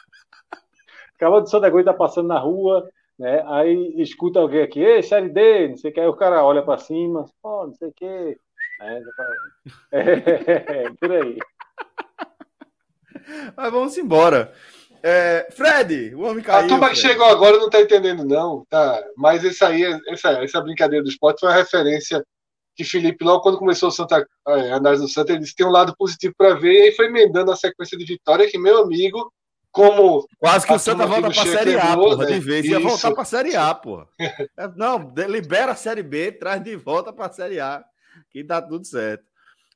Acabou 1.16 1.40
de 1.40 1.51
Santa 1.51 1.70
Cruz 1.70 1.85
tá 1.85 1.93
passando 1.93 2.28
na 2.28 2.39
rua, 2.39 2.89
né? 3.18 3.43
Aí 3.47 3.94
escuta 4.01 4.39
alguém 4.39 4.62
aqui, 4.62 4.81
ei, 4.81 5.02
série 5.02 5.28
D, 5.28 5.68
não 5.68 5.77
sei 5.77 5.90
o 5.90 5.94
que, 5.94 6.01
aí 6.01 6.06
o 6.06 6.14
cara 6.14 6.44
olha 6.44 6.62
para 6.62 6.78
cima, 6.78 7.24
oh, 7.43 7.66
não 7.66 7.74
sei 7.74 7.89
o 7.89 7.93
que. 7.93 8.39
É, 9.90 10.02
é, 10.85 10.90
por 11.01 11.10
aí. 11.10 11.39
Mas 13.56 13.73
vamos 13.73 13.97
embora. 13.97 14.52
É, 15.09 15.47
Fred, 15.53 16.16
o 16.16 16.23
homem 16.23 16.43
caiu. 16.43 16.65
A 16.65 16.69
turma 16.69 16.91
que 16.91 16.97
chegou 16.97 17.27
agora 17.27 17.59
não 17.59 17.66
está 17.66 17.81
entendendo, 17.81 18.24
não. 18.24 18.66
Tá? 18.69 19.01
Mas 19.16 19.45
esse 19.45 19.65
aí, 19.65 19.85
essa, 20.09 20.31
essa 20.43 20.61
brincadeira 20.61 21.05
do 21.05 21.09
esporte 21.09 21.39
foi 21.39 21.49
uma 21.49 21.55
referência 21.55 22.24
que 22.74 22.83
Felipe, 22.83 23.24
logo 23.24 23.41
quando 23.41 23.57
começou 23.57 23.89
o 23.89 23.93
Santa, 23.93 24.27
é, 24.49 24.73
a 24.73 24.77
análise 24.77 25.05
do 25.05 25.09
Santa, 25.09 25.31
ele 25.31 25.43
disse 25.43 25.53
que 25.53 25.59
tem 25.59 25.66
um 25.66 25.70
lado 25.70 25.95
positivo 25.97 26.35
para 26.37 26.55
ver, 26.55 26.73
e 26.73 26.83
aí 26.83 26.93
foi 26.97 27.07
emendando 27.07 27.53
a 27.53 27.57
sequência 27.57 27.97
de 27.97 28.05
vitória, 28.05 28.51
que 28.51 28.59
meu 28.59 28.83
amigo, 28.83 29.33
como. 29.70 30.27
Quase 30.41 30.66
que 30.66 30.73
o 30.73 30.78
Santa 30.78 31.07
volta 31.07 31.31
para 31.31 31.43
a 31.43 31.47
Série 31.47 31.78
A, 31.78 31.95
porra, 31.95 32.24
né? 32.27 32.33
de 32.33 32.41
vez. 32.41 32.65
Ia 32.66 32.81
voltar 32.81 33.12
para 33.12 33.23
a 33.23 33.27
Série 33.27 33.55
A, 33.55 33.73
porra. 33.74 34.09
É, 34.59 34.69
não, 34.74 35.15
libera 35.28 35.70
a 35.70 35.77
Série 35.77 36.03
B, 36.03 36.33
traz 36.33 36.61
de 36.65 36.74
volta 36.74 37.12
para 37.12 37.27
a 37.27 37.33
Série 37.33 37.61
A, 37.61 37.85
que 38.28 38.43
dá 38.43 38.61
tudo 38.61 38.85
certo. 38.85 39.24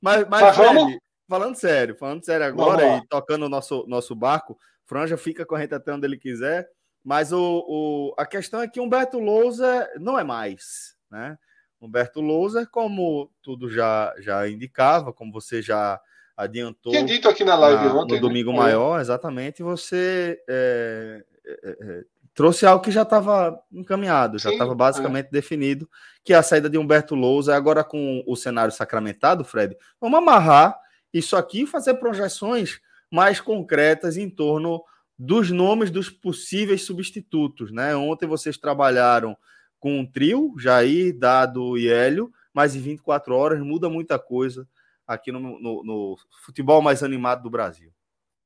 Mas, 0.02 0.28
mas, 0.28 0.40
mas 0.40 0.56
Fred, 0.56 0.74
vamos... 0.74 0.98
falando 1.28 1.54
sério, 1.54 1.96
falando 1.96 2.24
sério 2.24 2.46
agora 2.46 2.96
e 2.96 3.06
tocando 3.06 3.46
o 3.46 3.48
nosso, 3.48 3.84
nosso 3.86 4.16
barco, 4.16 4.58
Franja 4.90 5.16
fica 5.16 5.46
com 5.46 5.54
a 5.54 5.60
gente 5.60 5.72
até 5.72 5.94
onde 5.94 6.04
ele 6.04 6.18
quiser, 6.18 6.68
mas 7.04 7.32
o, 7.32 7.64
o, 7.68 8.14
a 8.18 8.26
questão 8.26 8.60
é 8.60 8.66
que 8.66 8.80
Humberto 8.80 9.20
Lousa 9.20 9.88
não 10.00 10.18
é 10.18 10.24
mais, 10.24 10.96
né? 11.08 11.38
Humberto 11.80 12.20
Lousa, 12.20 12.66
como 12.66 13.30
tudo 13.40 13.70
já, 13.70 14.12
já 14.18 14.48
indicava, 14.48 15.12
como 15.12 15.32
você 15.32 15.62
já 15.62 16.00
adiantou. 16.36 16.90
Tinha 16.90 17.04
dito 17.04 17.28
aqui 17.28 17.44
na 17.44 17.54
live 17.54 17.84
na, 17.84 17.94
ontem. 17.94 18.16
No 18.16 18.20
né? 18.20 18.20
Domingo 18.20 18.50
né? 18.50 18.58
Maior, 18.58 19.00
exatamente, 19.00 19.62
você 19.62 20.42
é, 20.48 21.24
é, 21.46 21.76
é, 21.80 22.04
trouxe 22.34 22.66
algo 22.66 22.82
que 22.82 22.90
já 22.90 23.02
estava 23.02 23.62
encaminhado, 23.70 24.40
já 24.40 24.50
estava 24.50 24.74
basicamente 24.74 25.26
é. 25.26 25.30
definido, 25.30 25.88
que 26.24 26.32
é 26.32 26.36
a 26.36 26.42
saída 26.42 26.68
de 26.68 26.76
Humberto 26.76 27.14
Lousa. 27.14 27.54
Agora, 27.54 27.84
com 27.84 28.24
o 28.26 28.34
cenário 28.34 28.72
sacramentado, 28.72 29.44
Fred, 29.44 29.76
vamos 30.00 30.18
amarrar 30.18 30.76
isso 31.14 31.36
aqui 31.36 31.62
e 31.62 31.66
fazer 31.66 31.94
projeções 31.94 32.80
mais 33.10 33.40
concretas 33.40 34.16
em 34.16 34.30
torno 34.30 34.82
dos 35.18 35.50
nomes 35.50 35.90
dos 35.90 36.08
possíveis 36.08 36.82
substitutos. 36.82 37.70
Né? 37.70 37.94
Ontem 37.96 38.26
vocês 38.26 38.56
trabalharam 38.56 39.36
com 39.78 39.98
um 39.98 40.06
trio, 40.06 40.54
Jair, 40.58 41.18
Dado 41.18 41.76
e 41.76 41.88
Hélio, 41.88 42.32
mas 42.52 42.76
em 42.76 42.80
24 42.80 43.34
horas 43.34 43.60
muda 43.60 43.88
muita 43.88 44.18
coisa 44.18 44.66
aqui 45.06 45.32
no, 45.32 45.40
no, 45.40 45.84
no 45.84 46.16
futebol 46.44 46.80
mais 46.80 47.02
animado 47.02 47.42
do 47.42 47.50
Brasil. 47.50 47.92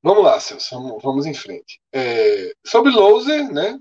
Vamos 0.03 0.25
lá, 0.25 0.39
Celso, 0.39 0.99
vamos 1.03 1.27
em 1.27 1.35
frente. 1.35 1.81
É, 1.93 2.53
sobre 2.65 2.93
Louser, 2.93 3.51
né? 3.51 3.79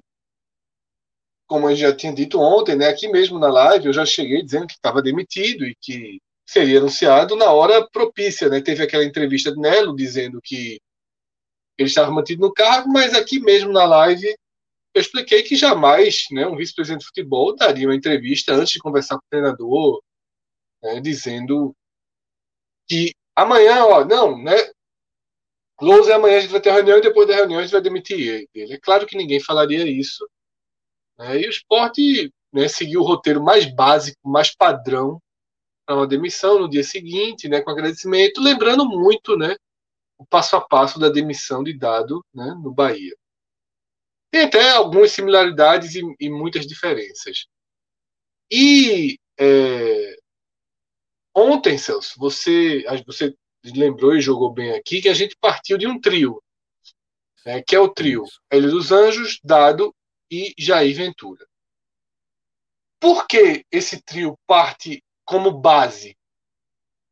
Como 1.46 1.70
eu 1.70 1.76
já 1.76 1.96
tinha 1.96 2.14
dito 2.14 2.40
ontem, 2.40 2.76
né? 2.76 2.88
Aqui 2.88 3.10
mesmo 3.10 3.38
na 3.38 3.50
live, 3.52 3.88
eu 3.88 3.94
já 3.94 4.06
cheguei 4.06 4.42
dizendo 4.42 4.68
que 4.68 4.74
estava 4.74 5.02
demitido 5.02 5.66
e 5.66 5.76
que 5.76 6.22
seria 6.46 6.80
anunciado 6.80 7.36
na 7.36 7.52
hora 7.52 7.88
propícia, 7.90 8.50
né? 8.50 8.62
Teve 8.62 8.84
aquela 8.84 9.06
entrevista 9.06 9.52
de 9.52 9.60
Nelo 9.60 9.96
dizendo 9.96 10.40
que 10.44 10.80
ele 11.78 11.90
estava 11.90 12.12
mantido 12.12 12.42
no 12.42 12.54
cargo, 12.54 12.92
mas 12.92 13.14
aqui 13.14 13.40
mesmo 13.40 13.72
na 13.72 13.86
live 13.86 14.36
eu 14.94 15.02
expliquei 15.02 15.42
que 15.42 15.56
jamais, 15.56 16.26
né, 16.32 16.46
um 16.46 16.56
vice-presidente 16.56 17.02
de 17.02 17.08
futebol 17.08 17.56
daria 17.56 17.88
uma 17.88 17.96
entrevista 17.96 18.54
antes 18.54 18.74
de 18.74 18.80
conversar 18.80 19.16
com 19.16 19.26
o 19.26 19.30
treinador, 19.30 20.04
né, 20.84 21.00
dizendo 21.02 21.76
que 22.88 23.12
amanhã, 23.36 23.86
ó, 23.86 24.06
não, 24.06 24.38
né? 24.42 24.56
É 25.82 26.14
amanhã 26.14 26.38
a 26.38 26.42
gente 26.42 26.52
vai 26.52 26.62
ter 26.62 26.72
reunião 26.72 26.98
e 26.98 27.02
depois 27.02 27.28
da 27.28 27.36
reunião 27.36 27.60
a 27.60 27.64
gente 27.64 27.72
vai 27.72 27.82
demitir 27.82 28.48
ele. 28.54 28.74
É 28.74 28.78
claro 28.80 29.06
que 29.08 29.18
ninguém 29.18 29.40
falaria 29.40 29.86
isso. 29.90 30.26
Né? 31.18 31.42
E 31.42 31.48
o 31.48 31.50
esporte 31.50 32.32
né, 32.54 32.68
seguiu 32.68 33.02
o 33.02 33.04
roteiro 33.04 33.44
mais 33.44 33.66
básico, 33.66 34.18
mais 34.24 34.56
padrão 34.56 35.20
para 35.86 35.96
uma 35.96 36.08
demissão 36.08 36.60
no 36.60 36.70
dia 36.70 36.84
seguinte, 36.84 37.48
né, 37.48 37.62
com 37.62 37.72
agradecimento, 37.72 38.42
lembrando 38.42 38.86
muito, 38.88 39.38
né, 39.38 39.56
o 40.18 40.26
passo 40.26 40.56
a 40.56 40.62
passo 40.62 41.00
da 41.00 41.10
demissão 41.10 41.64
de 41.64 41.78
Dado, 41.78 42.26
né, 42.34 42.56
no 42.62 42.74
Bahia. 42.74 43.16
Tem 44.32 44.44
até 44.44 44.72
algumas 44.72 45.12
similaridades 45.12 45.96
e, 45.96 46.02
e 46.20 46.30
muitas 46.30 46.66
diferenças. 46.66 47.46
E 48.52 49.20
é, 49.38 50.16
ontem, 51.36 51.78
Celso, 51.78 52.16
você, 52.18 52.84
você 53.06 53.36
lembrou 53.64 54.16
e 54.16 54.22
jogou 54.22 54.52
bem 54.52 54.72
aqui 54.72 55.02
que 55.02 55.10
a 55.10 55.14
gente 55.14 55.38
partiu 55.40 55.78
de 55.78 55.88
um 55.88 56.00
trio, 56.00 56.42
né, 57.46 57.62
que 57.62 57.76
é 57.76 57.80
o 57.80 57.90
trio 57.90 58.24
Hélio 58.50 58.72
dos 58.72 58.92
Anjos, 58.92 59.40
Dado 59.44 59.94
e 60.32 60.54
Jair 60.58 60.96
Ventura. 60.96 61.46
Por 63.00 63.28
que 63.28 63.66
esse 63.70 64.02
trio 64.02 64.38
parte 64.48 65.04
como 65.26 65.52
base. 65.52 66.18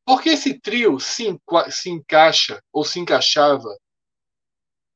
Porque 0.06 0.30
esse 0.30 0.60
trio 0.60 1.00
se, 1.00 1.40
se 1.72 1.90
encaixa 1.90 2.62
ou 2.72 2.84
se 2.84 3.00
encaixava 3.00 3.70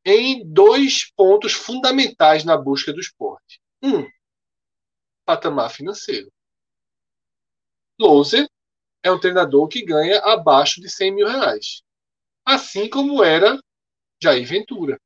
em 0.04 0.46
dois 0.46 1.12
pontos 1.16 1.54
fundamentais 1.54 2.44
na 2.44 2.58
busca 2.58 2.94
do 2.94 3.00
esporte. 3.00 3.60
Um, 3.82 4.08
patamar 5.26 5.72
financeiro. 5.72 6.32
Loser 8.00 8.48
é 9.04 9.12
um 9.12 9.20
treinador 9.20 9.68
que 9.68 9.84
ganha 9.84 10.20
abaixo 10.20 10.82
de 10.82 10.90
100 10.90 11.16
mil 11.16 11.28
reais. 11.28 11.82
Assim 12.46 12.90
como 12.90 13.24
era 13.24 13.60
Jair 14.22 14.46
Ventura. 14.48 15.00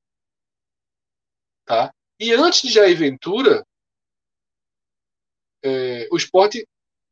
Tá? 1.65 1.93
E 2.19 2.33
antes 2.33 2.61
de 2.61 2.73
Jair 2.73 2.97
Ventura, 2.97 3.65
é, 5.63 6.07
o 6.11 6.17
esporte 6.17 6.67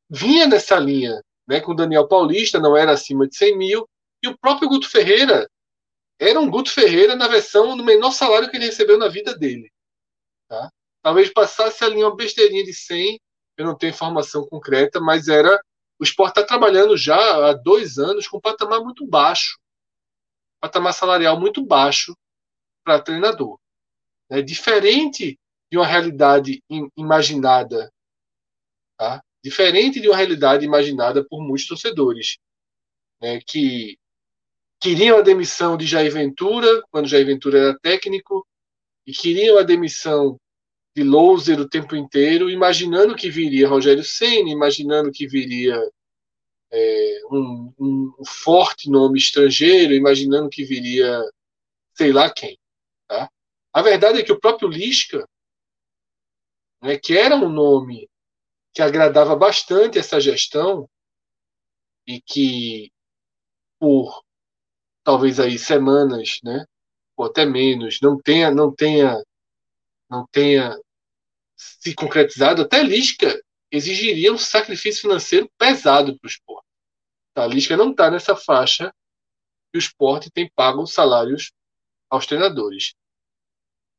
vinha 0.09 0.47
nessa 0.47 0.77
linha, 0.77 1.21
né, 1.47 1.61
com 1.61 1.71
o 1.71 1.75
Daniel 1.75 2.07
Paulista, 2.07 2.59
não 2.59 2.75
era 2.75 2.91
acima 2.91 3.27
de 3.27 3.35
100 3.35 3.57
mil, 3.57 3.89
e 4.23 4.27
o 4.27 4.37
próprio 4.37 4.69
Guto 4.69 4.89
Ferreira 4.89 5.49
era 6.19 6.39
um 6.39 6.49
Guto 6.49 6.71
Ferreira 6.71 7.15
na 7.15 7.27
versão 7.27 7.75
no 7.75 7.83
menor 7.83 8.11
salário 8.11 8.49
que 8.49 8.57
ele 8.57 8.65
recebeu 8.65 8.97
na 8.97 9.07
vida 9.07 9.35
dele. 9.37 9.71
Tá? 10.47 10.69
Talvez 11.03 11.31
passasse 11.31 11.83
ali 11.83 12.03
uma 12.03 12.15
besteirinha 12.15 12.63
de 12.63 12.73
100, 12.73 13.19
eu 13.57 13.65
não 13.65 13.77
tenho 13.77 13.91
informação 13.91 14.47
concreta, 14.47 14.99
mas 14.99 15.27
era. 15.27 15.59
O 15.99 16.03
esporte 16.03 16.37
está 16.37 16.43
trabalhando 16.43 16.95
já 16.95 17.49
há 17.49 17.53
dois 17.53 17.97
anos 17.97 18.27
com 18.27 18.37
um 18.37 18.41
patamar 18.41 18.81
muito 18.81 19.05
baixo 19.07 19.57
patamar 20.59 20.93
salarial 20.93 21.39
muito 21.39 21.65
baixo 21.65 22.15
para 22.83 23.01
treinador. 23.01 23.59
É 24.29 24.41
diferente 24.41 25.39
de 25.71 25.77
uma 25.77 25.85
realidade 25.85 26.61
imaginada 26.95 27.91
tá? 28.97 29.21
Diferente 29.47 30.01
de 30.01 30.09
uma 30.09 30.17
realidade 30.17 30.65
imaginada 30.65 31.23
por 31.23 31.41
muitos 31.41 31.67
torcedores, 31.67 32.37
né, 33.21 33.39
que 33.47 33.97
queriam 34.79 35.17
a 35.17 35.21
demissão 35.21 35.77
de 35.77 35.87
Jair 35.87 36.11
Ventura, 36.11 36.83
quando 36.91 37.07
Jair 37.07 37.25
Ventura 37.25 37.57
era 37.57 37.79
técnico, 37.79 38.45
e 39.05 39.13
queriam 39.13 39.57
a 39.57 39.63
demissão 39.63 40.37
de 40.93 41.01
Louser 41.01 41.59
o 41.61 41.69
tempo 41.69 41.95
inteiro, 41.95 42.49
imaginando 42.49 43.15
que 43.15 43.29
viria 43.29 43.69
Rogério 43.69 44.03
Senna, 44.03 44.49
imaginando 44.49 45.11
que 45.11 45.25
viria 45.27 45.79
é, 46.69 47.21
um, 47.31 47.73
um, 47.79 48.25
forte 48.25 48.89
nome 48.89 49.17
estrangeiro, 49.17 49.93
imaginando 49.93 50.49
que 50.49 50.65
viria 50.65 51.23
sei 51.93 52.11
lá 52.11 52.29
quem. 52.29 52.59
Tá? 53.07 53.29
A 53.71 53.81
verdade 53.81 54.19
é 54.19 54.23
que 54.23 54.31
o 54.31 54.39
próprio 54.39 54.67
Lisca, 54.67 55.25
né, 56.81 56.97
que 56.97 57.17
era 57.17 57.35
um 57.35 57.49
nome 57.49 58.09
que 58.77 58.81
agradava 58.83 59.35
bastante 59.35 59.97
essa 59.97 60.21
gestão 60.21 60.87
e 62.05 62.21
que 62.21 62.91
por 63.79 64.23
talvez 65.03 65.39
aí 65.39 65.57
semanas, 65.57 66.37
né, 66.43 66.63
ou 67.15 67.25
até 67.25 67.43
menos, 67.43 67.97
não 68.03 68.21
tenha, 68.21 68.51
não 68.51 68.71
tenha, 68.71 69.19
não 70.07 70.27
tenha 70.31 70.79
se 71.55 71.95
concretizado, 71.95 72.61
até 72.61 72.83
Lisca 72.83 73.41
exigiria 73.71 74.31
um 74.31 74.37
sacrifício 74.37 75.01
financeiro 75.01 75.49
pesado 75.57 76.15
para 76.19 76.27
o 76.27 76.29
esporte. 76.29 76.67
Tá, 77.33 77.45
a 77.45 77.47
Lisca 77.47 77.75
não 77.75 77.89
está 77.89 78.11
nessa 78.11 78.35
faixa 78.35 78.93
que 79.71 79.77
o 79.77 79.79
esporte 79.79 80.29
tem 80.29 80.51
pago 80.55 80.85
salários 80.85 81.51
aos 82.11 82.27
treinadores. 82.27 82.93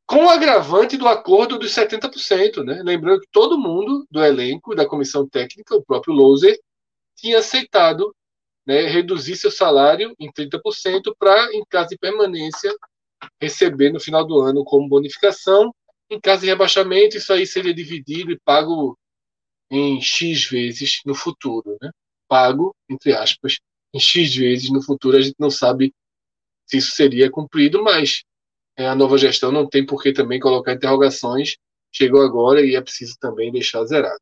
Com 0.08 0.24
o 0.24 0.30
agravante 0.30 0.96
do 0.96 1.06
acordo 1.06 1.58
dos 1.58 1.70
70%, 1.72 2.64
né? 2.64 2.80
Lembrando 2.82 3.20
que 3.20 3.28
todo 3.30 3.58
mundo 3.58 4.06
do 4.10 4.24
elenco, 4.24 4.74
da 4.74 4.86
comissão 4.86 5.28
técnica, 5.28 5.76
o 5.76 5.84
próprio 5.84 6.14
Loser, 6.14 6.58
tinha 7.14 7.40
aceitado 7.40 8.16
né, 8.66 8.86
reduzir 8.86 9.36
seu 9.36 9.50
salário 9.50 10.14
em 10.18 10.32
30% 10.32 11.14
para, 11.18 11.54
em 11.54 11.62
caso 11.68 11.90
de 11.90 11.98
permanência, 11.98 12.74
receber 13.38 13.92
no 13.92 14.00
final 14.00 14.26
do 14.26 14.40
ano 14.40 14.64
como 14.64 14.88
bonificação. 14.88 15.74
Em 16.08 16.18
caso 16.18 16.40
de 16.40 16.46
rebaixamento, 16.46 17.18
isso 17.18 17.30
aí 17.30 17.46
seria 17.46 17.74
dividido 17.74 18.32
e 18.32 18.40
pago 18.40 18.98
em 19.70 20.00
X 20.00 20.48
vezes 20.48 21.02
no 21.04 21.14
futuro. 21.14 21.76
Né? 21.82 21.90
Pago, 22.26 22.74
entre 22.88 23.12
aspas, 23.12 23.58
em 23.92 24.00
X 24.00 24.34
vezes 24.34 24.70
no 24.70 24.82
futuro. 24.82 25.18
A 25.18 25.20
gente 25.20 25.36
não 25.38 25.50
sabe 25.50 25.92
se 26.64 26.78
isso 26.78 26.92
seria 26.92 27.30
cumprido, 27.30 27.84
mas 27.84 28.22
a 28.86 28.94
nova 28.94 29.18
gestão 29.18 29.50
não 29.50 29.68
tem 29.68 29.84
por 29.84 30.02
que 30.02 30.12
também 30.12 30.38
colocar 30.38 30.72
interrogações. 30.72 31.56
Chegou 31.90 32.22
agora 32.22 32.64
e 32.64 32.76
é 32.76 32.80
preciso 32.80 33.16
também 33.18 33.50
deixar 33.50 33.84
zerado. 33.84 34.20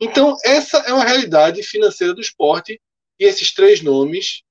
Então, 0.00 0.36
essa 0.44 0.78
é 0.78 0.92
uma 0.92 1.04
realidade 1.04 1.62
financeira 1.62 2.14
do 2.14 2.20
esporte 2.20 2.78
e 3.18 3.24
esses 3.24 3.52
três 3.52 3.82
nomes, 3.82 4.42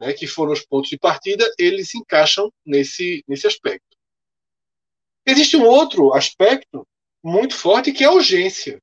né, 0.00 0.12
que 0.14 0.26
foram 0.26 0.52
os 0.52 0.64
pontos 0.64 0.88
de 0.88 0.98
partida, 0.98 1.44
eles 1.58 1.90
se 1.90 1.98
encaixam 1.98 2.50
nesse, 2.64 3.22
nesse 3.28 3.46
aspecto. 3.46 3.96
Existe 5.26 5.56
um 5.56 5.66
outro 5.66 6.14
aspecto 6.14 6.86
muito 7.22 7.54
forte 7.54 7.92
que 7.92 8.04
é 8.04 8.06
a 8.06 8.12
urgência. 8.12 8.80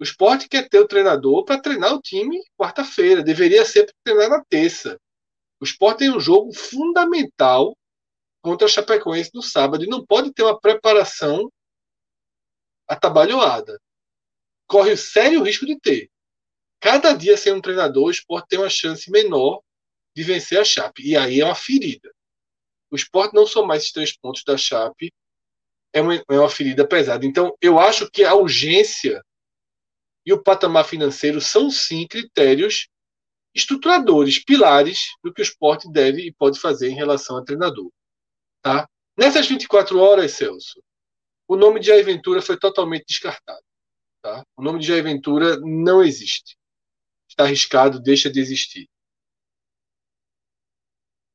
O 0.00 0.02
esporte 0.02 0.48
quer 0.48 0.68
ter 0.68 0.80
o 0.80 0.88
treinador 0.88 1.44
para 1.44 1.60
treinar 1.60 1.94
o 1.94 2.00
time 2.00 2.42
quarta-feira, 2.58 3.22
deveria 3.22 3.64
ser 3.64 3.84
para 3.84 3.94
treinar 4.02 4.30
na 4.30 4.44
terça. 4.44 4.98
O 5.62 5.64
esporte 5.64 5.98
tem 6.00 6.10
um 6.10 6.18
jogo 6.18 6.52
fundamental 6.52 7.78
contra 8.42 8.66
a 8.66 8.70
Chapecoense 8.70 9.30
no 9.32 9.40
sábado 9.40 9.84
e 9.84 9.88
não 9.88 10.04
pode 10.04 10.32
ter 10.32 10.42
uma 10.42 10.58
preparação 10.58 11.48
atabalhoada 12.88 13.78
corre 14.72 14.92
o 14.92 14.96
sério 14.96 15.42
risco 15.42 15.66
de 15.66 15.78
ter. 15.78 16.10
Cada 16.80 17.12
dia 17.12 17.36
sem 17.36 17.52
um 17.52 17.60
treinador, 17.60 18.06
o 18.06 18.10
esporte 18.10 18.48
tem 18.48 18.58
uma 18.58 18.70
chance 18.70 19.10
menor 19.10 19.60
de 20.16 20.22
vencer 20.22 20.58
a 20.58 20.64
Chape. 20.64 21.06
E 21.06 21.14
aí 21.14 21.40
é 21.40 21.44
uma 21.44 21.54
ferida. 21.54 22.10
O 22.90 22.96
esporte 22.96 23.34
não 23.34 23.46
são 23.46 23.66
mais 23.66 23.82
esses 23.82 23.92
três 23.92 24.16
pontos 24.16 24.42
da 24.44 24.56
Chape, 24.56 25.12
é 25.92 26.00
uma, 26.00 26.14
é 26.14 26.24
uma 26.30 26.48
ferida 26.48 26.88
pesada. 26.88 27.26
Então, 27.26 27.54
eu 27.60 27.78
acho 27.78 28.10
que 28.10 28.24
a 28.24 28.34
urgência 28.34 29.22
e 30.24 30.32
o 30.32 30.42
patamar 30.42 30.86
financeiro 30.86 31.38
são 31.38 31.70
sim 31.70 32.06
critérios 32.06 32.88
estruturadores, 33.54 34.42
pilares 34.42 35.08
do 35.22 35.32
que 35.32 35.40
o 35.40 35.44
esporte 35.44 35.90
deve 35.90 36.26
e 36.26 36.32
pode 36.32 36.58
fazer 36.58 36.88
em 36.88 36.94
relação 36.94 37.36
ao 37.36 37.44
treinador. 37.44 37.90
Tá? 38.62 38.88
Nessas 39.16 39.46
24 39.46 39.98
horas, 39.98 40.32
Celso, 40.32 40.82
o 41.46 41.56
nome 41.56 41.80
de 41.80 41.88
Jair 41.88 42.04
Ventura 42.04 42.40
foi 42.40 42.58
totalmente 42.58 43.04
descartado. 43.06 43.62
Tá? 44.22 44.44
O 44.56 44.62
nome 44.62 44.78
de 44.78 44.86
Jair 44.86 45.02
Ventura 45.02 45.58
não 45.60 46.02
existe. 46.02 46.56
Está 47.28 47.44
arriscado, 47.44 48.00
deixa 48.00 48.30
de 48.30 48.40
existir. 48.40 48.88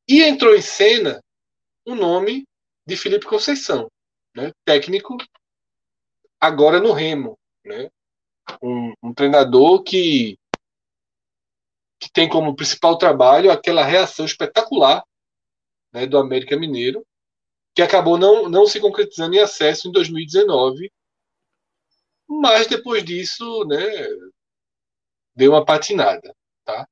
E 0.08 0.24
entrou 0.24 0.56
em 0.56 0.62
cena 0.62 1.22
o 1.86 1.94
nome 1.94 2.48
de 2.86 2.96
Felipe 2.96 3.26
Conceição, 3.26 3.92
né? 4.36 4.52
técnico, 4.64 5.18
agora 6.40 6.80
no 6.80 6.94
Remo. 6.94 7.38
Né? 7.66 7.90
Um, 8.62 8.94
um 9.04 9.14
treinador 9.14 9.84
que, 9.84 10.37
que 12.00 12.12
tem 12.12 12.30
como 12.30 12.56
principal 12.56 12.98
trabalho 12.98 13.52
aquela 13.52 13.84
reação 13.84 14.26
espetacular 14.26 15.04
né, 15.92 16.06
do 16.06 16.18
América 16.18 16.58
Mineiro, 16.58 17.06
que 17.76 17.82
acabou 17.82 18.18
não, 18.18 18.50
não 18.50 18.66
se 18.66 18.80
concretizando 18.80 19.36
em 19.36 19.40
acesso 19.40 19.88
em 19.88 19.92
2019 19.92 20.92
mas 22.28 22.68
depois 22.68 23.04
disso, 23.06 23.64
né, 23.66 23.78
deu 25.34 25.52
uma 25.52 25.64
patinada, 25.66 26.36
tá? 26.66 26.88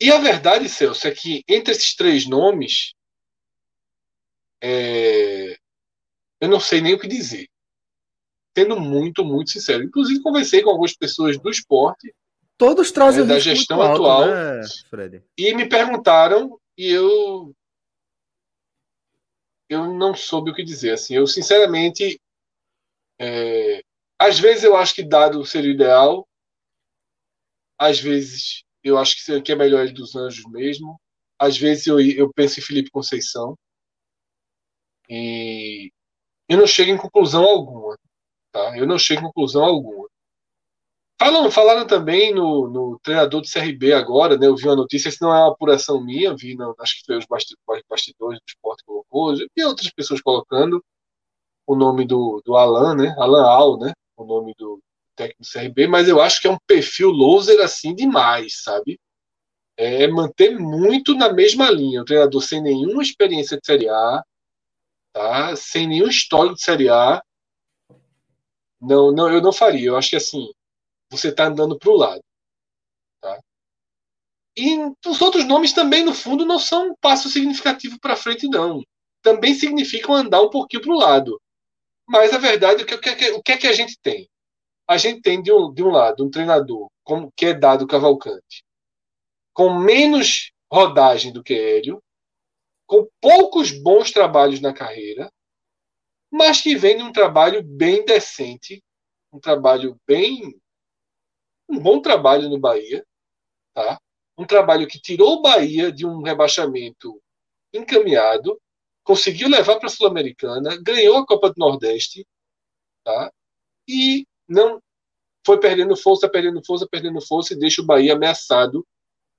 E 0.00 0.12
a 0.12 0.18
verdade, 0.18 0.68
Celso, 0.68 1.08
é 1.08 1.10
que 1.10 1.42
entre 1.48 1.72
esses 1.72 1.94
três 1.96 2.26
nomes, 2.26 2.94
é, 4.62 5.58
eu 6.40 6.48
não 6.48 6.60
sei 6.60 6.80
nem 6.80 6.94
o 6.94 6.98
que 6.98 7.08
dizer. 7.08 7.48
Sendo 8.56 8.78
muito, 8.78 9.24
muito 9.24 9.50
sincero. 9.50 9.82
Inclusive, 9.82 10.22
conversei 10.22 10.62
com 10.62 10.70
algumas 10.70 10.94
pessoas 10.96 11.38
do 11.38 11.50
esporte. 11.50 12.14
Todos 12.58 12.90
trazem 12.90 13.22
é, 13.22 13.26
da 13.26 13.38
gestão 13.38 13.80
atual. 13.80 14.26
né, 14.26 14.60
e 15.38 15.54
me 15.54 15.68
perguntaram, 15.68 16.60
e 16.76 16.90
eu. 16.90 17.54
Eu 19.70 19.94
não 19.94 20.14
soube 20.14 20.50
o 20.50 20.54
que 20.54 20.64
dizer. 20.64 20.94
Assim, 20.94 21.14
eu, 21.14 21.26
sinceramente, 21.26 22.20
é, 23.20 23.82
às 24.18 24.40
vezes 24.40 24.64
eu 24.64 24.76
acho 24.76 24.94
que 24.94 25.04
dado 25.04 25.44
seria 25.44 25.70
o 25.70 25.74
ideal. 25.74 26.28
Às 27.78 28.00
vezes 28.00 28.64
eu 28.82 28.98
acho 28.98 29.24
que, 29.24 29.40
que 29.42 29.52
é 29.52 29.54
melhor 29.54 29.84
ele 29.84 29.92
dos 29.92 30.16
Anjos 30.16 30.44
mesmo. 30.50 31.00
Às 31.38 31.56
vezes 31.56 31.86
eu, 31.86 32.00
eu 32.00 32.32
penso 32.32 32.58
em 32.58 32.62
Felipe 32.62 32.90
Conceição. 32.90 33.56
E 35.08 35.92
eu 36.48 36.58
não 36.58 36.66
chego 36.66 36.90
em 36.90 36.96
conclusão 36.96 37.44
alguma. 37.44 37.96
Tá? 38.50 38.76
Eu 38.76 38.86
não 38.86 38.98
chego 38.98 39.20
em 39.20 39.24
conclusão 39.24 39.62
alguma. 39.62 40.08
Falam, 41.18 41.50
falaram 41.50 41.86
também 41.86 42.32
no, 42.32 42.68
no 42.68 42.98
treinador 43.02 43.40
do 43.40 43.48
CRB 43.48 43.92
agora, 43.92 44.36
né? 44.36 44.46
Eu 44.46 44.56
vi 44.56 44.66
uma 44.66 44.76
notícia, 44.76 45.10
se 45.10 45.20
não 45.20 45.34
é 45.34 45.38
uma 45.42 45.52
apuração 45.52 46.02
minha, 46.02 46.36
vi, 46.36 46.54
não, 46.54 46.74
acho 46.78 46.98
que 46.98 47.06
foi 47.06 47.18
os 47.18 47.26
bastidores 47.26 48.38
do 48.40 48.48
esporte 48.48 48.84
colocou, 48.84 49.34
e 49.56 49.64
outras 49.64 49.90
pessoas 49.90 50.20
colocando 50.20 50.82
o 51.66 51.74
nome 51.74 52.06
do, 52.06 52.40
do 52.44 52.56
Alan, 52.56 52.94
né? 52.94 53.14
Alan 53.18 53.44
Al, 53.44 53.78
né? 53.78 53.92
o 54.18 54.24
nome 54.24 54.54
do 54.58 54.80
técnico 55.16 55.42
do 55.42 55.48
CRB, 55.48 55.86
mas 55.86 56.08
eu 56.08 56.20
acho 56.20 56.40
que 56.40 56.48
é 56.48 56.50
um 56.50 56.58
perfil 56.66 57.10
loser 57.10 57.60
assim 57.60 57.94
demais, 57.94 58.62
sabe? 58.62 59.00
É 59.76 60.08
manter 60.08 60.58
muito 60.58 61.14
na 61.14 61.32
mesma 61.32 61.70
linha. 61.70 62.02
O 62.02 62.04
treinador 62.04 62.42
sem 62.42 62.60
nenhuma 62.60 63.02
experiência 63.02 63.56
de 63.56 63.64
Série 63.64 63.88
A, 63.88 64.22
tá? 65.12 65.56
sem 65.56 65.86
nenhum 65.86 66.08
histórico 66.08 66.56
de 66.56 66.62
Série 66.62 66.88
A. 66.88 67.22
Não, 68.80 69.12
não, 69.12 69.30
eu 69.30 69.40
não 69.40 69.52
faria. 69.52 69.88
Eu 69.88 69.96
acho 69.96 70.10
que 70.10 70.16
assim, 70.16 70.48
você 71.10 71.28
está 71.28 71.46
andando 71.46 71.78
para 71.78 71.90
o 71.90 71.96
lado. 71.96 72.22
Tá? 73.20 73.40
E 74.56 74.76
os 75.06 75.20
outros 75.20 75.44
nomes 75.44 75.72
também, 75.72 76.04
no 76.04 76.14
fundo, 76.14 76.44
não 76.44 76.58
são 76.58 76.90
um 76.90 76.94
passo 77.00 77.28
significativo 77.28 77.98
para 78.00 78.16
frente, 78.16 78.48
não. 78.48 78.82
Também 79.22 79.54
significam 79.54 80.14
andar 80.14 80.42
um 80.42 80.50
pouquinho 80.50 80.82
para 80.82 80.92
o 80.92 80.98
lado. 80.98 81.40
Mas 82.06 82.32
a 82.32 82.38
verdade 82.38 82.82
é 82.82 82.84
que 82.84 82.94
o 82.94 83.00
que, 83.00 83.08
é 83.08 83.32
o 83.32 83.42
que 83.42 83.52
é 83.52 83.56
que 83.56 83.66
a 83.66 83.72
gente 83.72 83.98
tem? 84.00 84.28
A 84.86 84.96
gente 84.96 85.20
tem, 85.20 85.42
de 85.42 85.52
um, 85.52 85.72
de 85.72 85.82
um 85.82 85.90
lado, 85.90 86.24
um 86.24 86.30
treinador 86.30 86.88
como 87.08 87.32
que 87.34 87.46
é 87.46 87.54
dado 87.54 87.86
Cavalcante, 87.86 88.62
com 89.54 89.78
menos 89.78 90.52
rodagem 90.70 91.32
do 91.32 91.42
que 91.42 91.54
Hélio, 91.54 92.02
com 92.86 93.08
poucos 93.18 93.70
bons 93.70 94.10
trabalhos 94.10 94.60
na 94.60 94.74
carreira, 94.74 95.32
mas 96.30 96.60
que 96.60 96.76
vem 96.76 96.98
de 96.98 97.02
um 97.02 97.10
trabalho 97.10 97.62
bem 97.62 98.04
decente, 98.04 98.84
um 99.32 99.40
trabalho 99.40 99.98
bem. 100.06 100.54
Um 101.68 101.78
bom 101.78 102.00
trabalho 102.00 102.48
no 102.48 102.58
Bahia, 102.58 103.04
tá? 103.74 104.00
um 104.38 104.46
trabalho 104.46 104.86
que 104.86 105.00
tirou 105.00 105.34
o 105.34 105.42
Bahia 105.42 105.90
de 105.90 106.06
um 106.06 106.22
rebaixamento 106.22 107.20
encaminhado 107.72 108.58
conseguiu 109.02 109.48
levar 109.48 109.76
para 109.76 109.86
a 109.86 109.90
Sul-Americana, 109.90 110.78
ganhou 110.82 111.16
a 111.16 111.26
Copa 111.26 111.48
do 111.48 111.54
Nordeste, 111.56 112.26
tá? 113.02 113.32
E 113.88 114.26
não 114.46 114.82
foi 115.46 115.58
perdendo 115.58 115.96
força, 115.96 116.28
perdendo 116.28 116.62
força, 116.64 116.86
perdendo 116.86 117.20
força 117.20 117.54
e 117.54 117.58
deixa 117.58 117.80
o 117.80 117.86
Bahia 117.86 118.12
ameaçado 118.12 118.86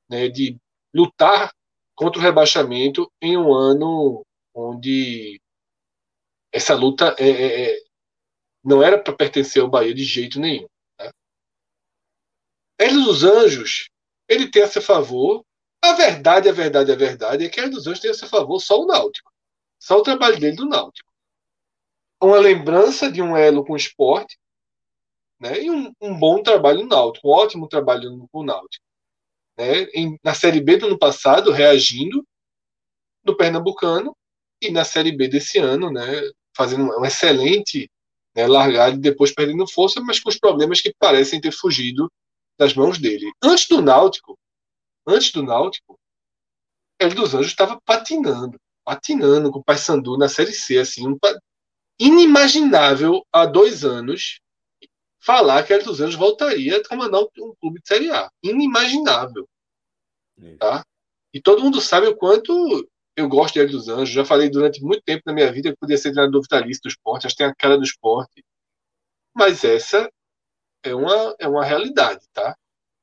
né, 0.10 0.27
de 0.27 0.57
lutar 0.91 1.53
contra 1.95 2.19
o 2.19 2.23
rebaixamento 2.23 3.11
em 3.22 3.38
um 3.38 3.53
ano 3.53 4.26
onde 4.56 5.39
essa 6.51 6.73
luta 6.73 7.15
é, 7.19 7.30
é, 7.30 7.69
é 7.69 7.80
não 8.64 8.81
era 8.81 8.97
para 8.97 9.15
pertencer 9.15 9.61
ao 9.61 9.69
Bahia 9.69 9.93
de 9.93 10.03
jeito 10.03 10.39
nenhum. 10.39 10.68
Tá? 12.80 12.85
Hélio 12.85 13.03
dos 13.03 13.23
Anjos, 13.23 13.89
ele 14.27 14.49
tem 14.49 14.64
a 14.64 14.68
seu 14.68 14.81
favor. 14.81 15.43
A 15.84 15.93
verdade, 15.93 16.49
a 16.49 16.51
verdade, 16.51 16.91
a 16.91 16.95
verdade 16.95 17.45
é 17.45 17.49
que 17.49 17.60
Hélio 17.60 17.73
dos 17.73 17.88
Anjos 17.88 17.99
tem 17.99 18.11
a 18.11 18.14
seu 18.14 18.27
favor 18.27 18.60
só 18.60 18.80
o 18.80 18.85
Náutico. 18.85 19.31
Só 19.77 19.97
o 19.97 20.03
trabalho 20.03 20.39
dele 20.39 20.56
do 20.56 20.65
Náutico. 20.65 21.10
Uma 22.22 22.38
lembrança 22.38 23.11
de 23.11 23.22
um 23.22 23.35
elo 23.35 23.64
com 23.64 23.73
o 23.73 23.77
esporte, 23.77 24.38
né? 25.39 25.61
E 25.61 25.72
um, 25.72 25.93
um 26.01 26.18
bom 26.18 26.43
trabalho 26.43 26.81
no 26.81 26.89
Náutico, 26.89 27.27
um 27.27 27.31
ótimo 27.31 27.68
trabalho 27.68 28.10
no, 28.10 28.30
no 28.34 28.43
Náutico. 28.43 28.84
Né? 29.57 29.84
Em, 29.93 30.19
na 30.23 30.34
Série 30.34 30.60
B 30.60 30.77
do 30.77 30.88
ano 30.88 30.99
passado, 30.99 31.51
reagindo, 31.51 32.26
no 33.23 33.35
Pernambucano 33.35 34.15
e 34.61 34.72
na 34.72 34.84
Série 34.84 35.11
B 35.11 35.27
desse 35.27 35.60
ano, 35.60 35.91
né, 35.91 36.03
fazendo 36.56 36.84
um 36.97 37.06
excelente 37.06 37.89
né, 38.35 38.47
largada 38.47 38.95
e 38.95 38.99
depois 38.99 39.34
perdendo 39.34 39.68
força, 39.68 40.01
mas 40.01 40.19
com 40.19 40.30
os 40.30 40.38
problemas 40.38 40.81
que 40.81 40.93
parecem 40.97 41.39
ter 41.39 41.51
fugido 41.51 42.11
das 42.60 42.73
mãos 42.73 42.99
dele. 42.99 43.31
Antes 43.41 43.68
do 43.69 43.81
Náutico, 43.81 44.38
antes 45.07 45.31
do 45.31 45.41
Náutico, 45.41 45.98
Hélio 46.99 47.15
dos 47.15 47.34
Anjos 47.34 47.48
estava 47.48 47.80
patinando, 47.86 48.60
patinando 48.84 49.49
com 49.49 49.60
o 49.60 49.64
Paysandu 49.64 50.18
na 50.18 50.27
Série 50.27 50.52
C, 50.52 50.77
assim, 50.77 51.07
um, 51.07 51.18
inimaginável 51.98 53.26
há 53.31 53.45
dois 53.45 53.86
anos 53.86 54.41
falar 55.22 55.64
que 55.64 55.72
Hélio 55.72 55.86
dos 55.86 56.02
Anjos 56.02 56.15
voltaria 56.15 56.77
a 56.77 56.88
comandar 56.88 57.22
um, 57.22 57.56
clube 57.61 57.80
de 57.81 57.88
Série 57.88 58.11
A. 58.11 58.30
Inimaginável. 58.44 59.48
Tá? 60.57 60.84
E 61.34 61.41
todo 61.41 61.64
mundo 61.64 61.80
sabe 61.80 62.07
o 62.07 62.15
quanto 62.15 62.90
eu 63.15 63.30
gosto 63.30 63.53
de 63.53 63.61
Hélio 63.61 63.72
dos 63.72 63.88
Anjos. 63.88 64.10
Já 64.10 64.26
falei 64.26 64.49
durante 64.49 64.84
muito 64.84 65.03
tempo 65.03 65.23
na 65.26 65.34
minha 65.34 65.52
vida 65.52 65.72
que 65.72 65.77
podia 65.80 65.98
ser 65.98 66.11
treinador 66.11 66.41
vitalício 66.41 66.81
do 66.84 66.90
esporte, 66.90 67.26
acho 67.26 67.36
que 67.36 67.44
tem 67.44 67.48
a 67.48 67.56
cara 67.56 67.77
do 67.77 67.84
esporte. 67.84 68.44
Mas 69.34 69.64
essa 69.64 70.10
é 70.84 70.93
uma, 70.95 71.35
é 71.39 71.47
uma 71.47 71.65
realidade, 71.65 72.26
tá? 72.34 72.56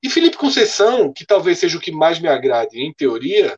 E 0.02 0.10
Felipe 0.10 0.36
Conceição, 0.36 1.12
que 1.12 1.26
talvez 1.26 1.58
seja 1.58 1.78
o 1.78 1.80
que 1.80 1.90
mais 1.90 2.18
me 2.18 2.28
agrade 2.28 2.80
em 2.80 2.92
teoria, 2.92 3.56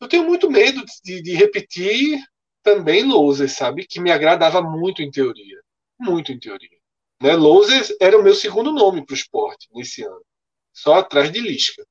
eu 0.00 0.08
tenho 0.08 0.24
muito 0.24 0.50
medo 0.50 0.84
de, 1.04 1.20
de 1.20 1.34
repetir 1.34 2.20
também 2.62 3.04
Louser, 3.04 3.48
sabe? 3.48 3.86
Que 3.86 4.00
me 4.00 4.10
agradava 4.10 4.62
muito 4.62 5.02
em 5.02 5.10
teoria. 5.10 5.60
Muito 5.98 6.32
em 6.32 6.38
teoria. 6.38 6.78
Né? 7.20 7.34
Louser 7.34 7.84
era 8.00 8.18
o 8.18 8.22
meu 8.22 8.34
segundo 8.34 8.72
nome 8.72 9.04
para 9.04 9.14
o 9.14 9.16
esporte 9.16 9.68
nesse 9.72 10.04
ano. 10.04 10.24
Só 10.72 10.94
atrás 10.94 11.32
de 11.32 11.40
Lisca. 11.40 11.84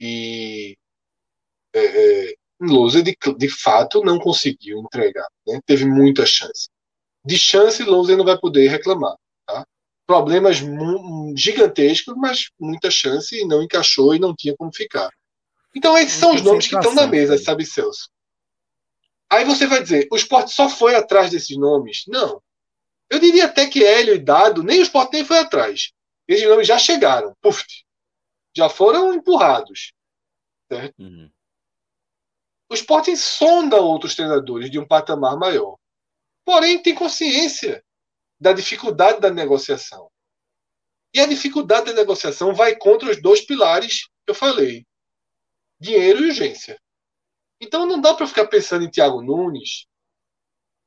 E 0.00 0.76
é, 1.74 2.30
é, 2.30 2.34
Louser, 2.60 3.02
de, 3.02 3.16
de 3.36 3.48
fato, 3.48 4.02
não 4.02 4.18
conseguiu 4.18 4.78
entregar. 4.80 5.28
Né? 5.46 5.60
Teve 5.66 5.84
muita 5.84 6.24
chance. 6.24 6.68
De 7.24 7.38
chance, 7.38 7.82
Louser 7.82 8.16
não 8.16 8.24
vai 8.24 8.38
poder 8.38 8.68
reclamar. 8.68 9.16
Tá? 9.46 9.66
Problemas 10.06 10.58
gigantescos, 11.36 12.14
mas 12.16 12.50
muita 12.58 12.90
chance 12.90 13.36
e 13.36 13.46
não 13.46 13.62
encaixou 13.62 14.14
e 14.14 14.18
não 14.18 14.34
tinha 14.34 14.56
como 14.56 14.74
ficar. 14.74 15.10
Então, 15.74 15.96
esses 15.96 16.18
são 16.18 16.34
os 16.34 16.42
nomes 16.42 16.66
que 16.66 16.74
estão 16.74 16.94
na 16.94 17.06
mesa, 17.06 17.38
sabe, 17.38 17.64
Celso? 17.64 18.08
Aí 19.30 19.44
você 19.44 19.66
vai 19.66 19.80
dizer, 19.80 20.08
o 20.10 20.16
esporte 20.16 20.52
só 20.52 20.68
foi 20.68 20.96
atrás 20.96 21.30
desses 21.30 21.56
nomes? 21.56 22.04
Não. 22.08 22.42
Eu 23.08 23.20
diria 23.20 23.46
até 23.46 23.68
que 23.68 23.84
Hélio 23.84 24.14
e 24.14 24.18
Dado, 24.18 24.62
nem 24.62 24.80
o 24.80 24.82
esporte 24.82 25.12
nem 25.12 25.24
foi 25.24 25.38
atrás. 25.38 25.92
Esses 26.26 26.48
nomes 26.48 26.66
já 26.66 26.78
chegaram. 26.78 27.34
Puf, 27.40 27.64
já 28.56 28.68
foram 28.68 29.12
empurrados. 29.14 29.92
Certo? 30.70 30.94
Uhum. 30.98 31.30
O 32.68 32.74
esporte 32.74 33.16
sonda 33.16 33.80
outros 33.80 34.14
treinadores 34.14 34.70
de 34.70 34.78
um 34.78 34.86
patamar 34.86 35.36
maior. 35.36 35.76
Porém, 36.44 36.82
tem 36.82 36.94
consciência 36.94 37.84
da 38.38 38.52
dificuldade 38.52 39.20
da 39.20 39.30
negociação. 39.30 40.10
E 41.14 41.20
a 41.20 41.26
dificuldade 41.26 41.86
da 41.86 41.92
negociação 41.92 42.54
vai 42.54 42.76
contra 42.76 43.10
os 43.10 43.20
dois 43.20 43.40
pilares 43.40 44.06
que 44.24 44.30
eu 44.30 44.34
falei: 44.34 44.86
dinheiro 45.78 46.20
e 46.24 46.28
urgência. 46.28 46.80
Então 47.60 47.84
não 47.84 48.00
dá 48.00 48.14
para 48.14 48.26
ficar 48.26 48.46
pensando 48.46 48.84
em 48.84 48.90
Thiago 48.90 49.20
Nunes, 49.20 49.86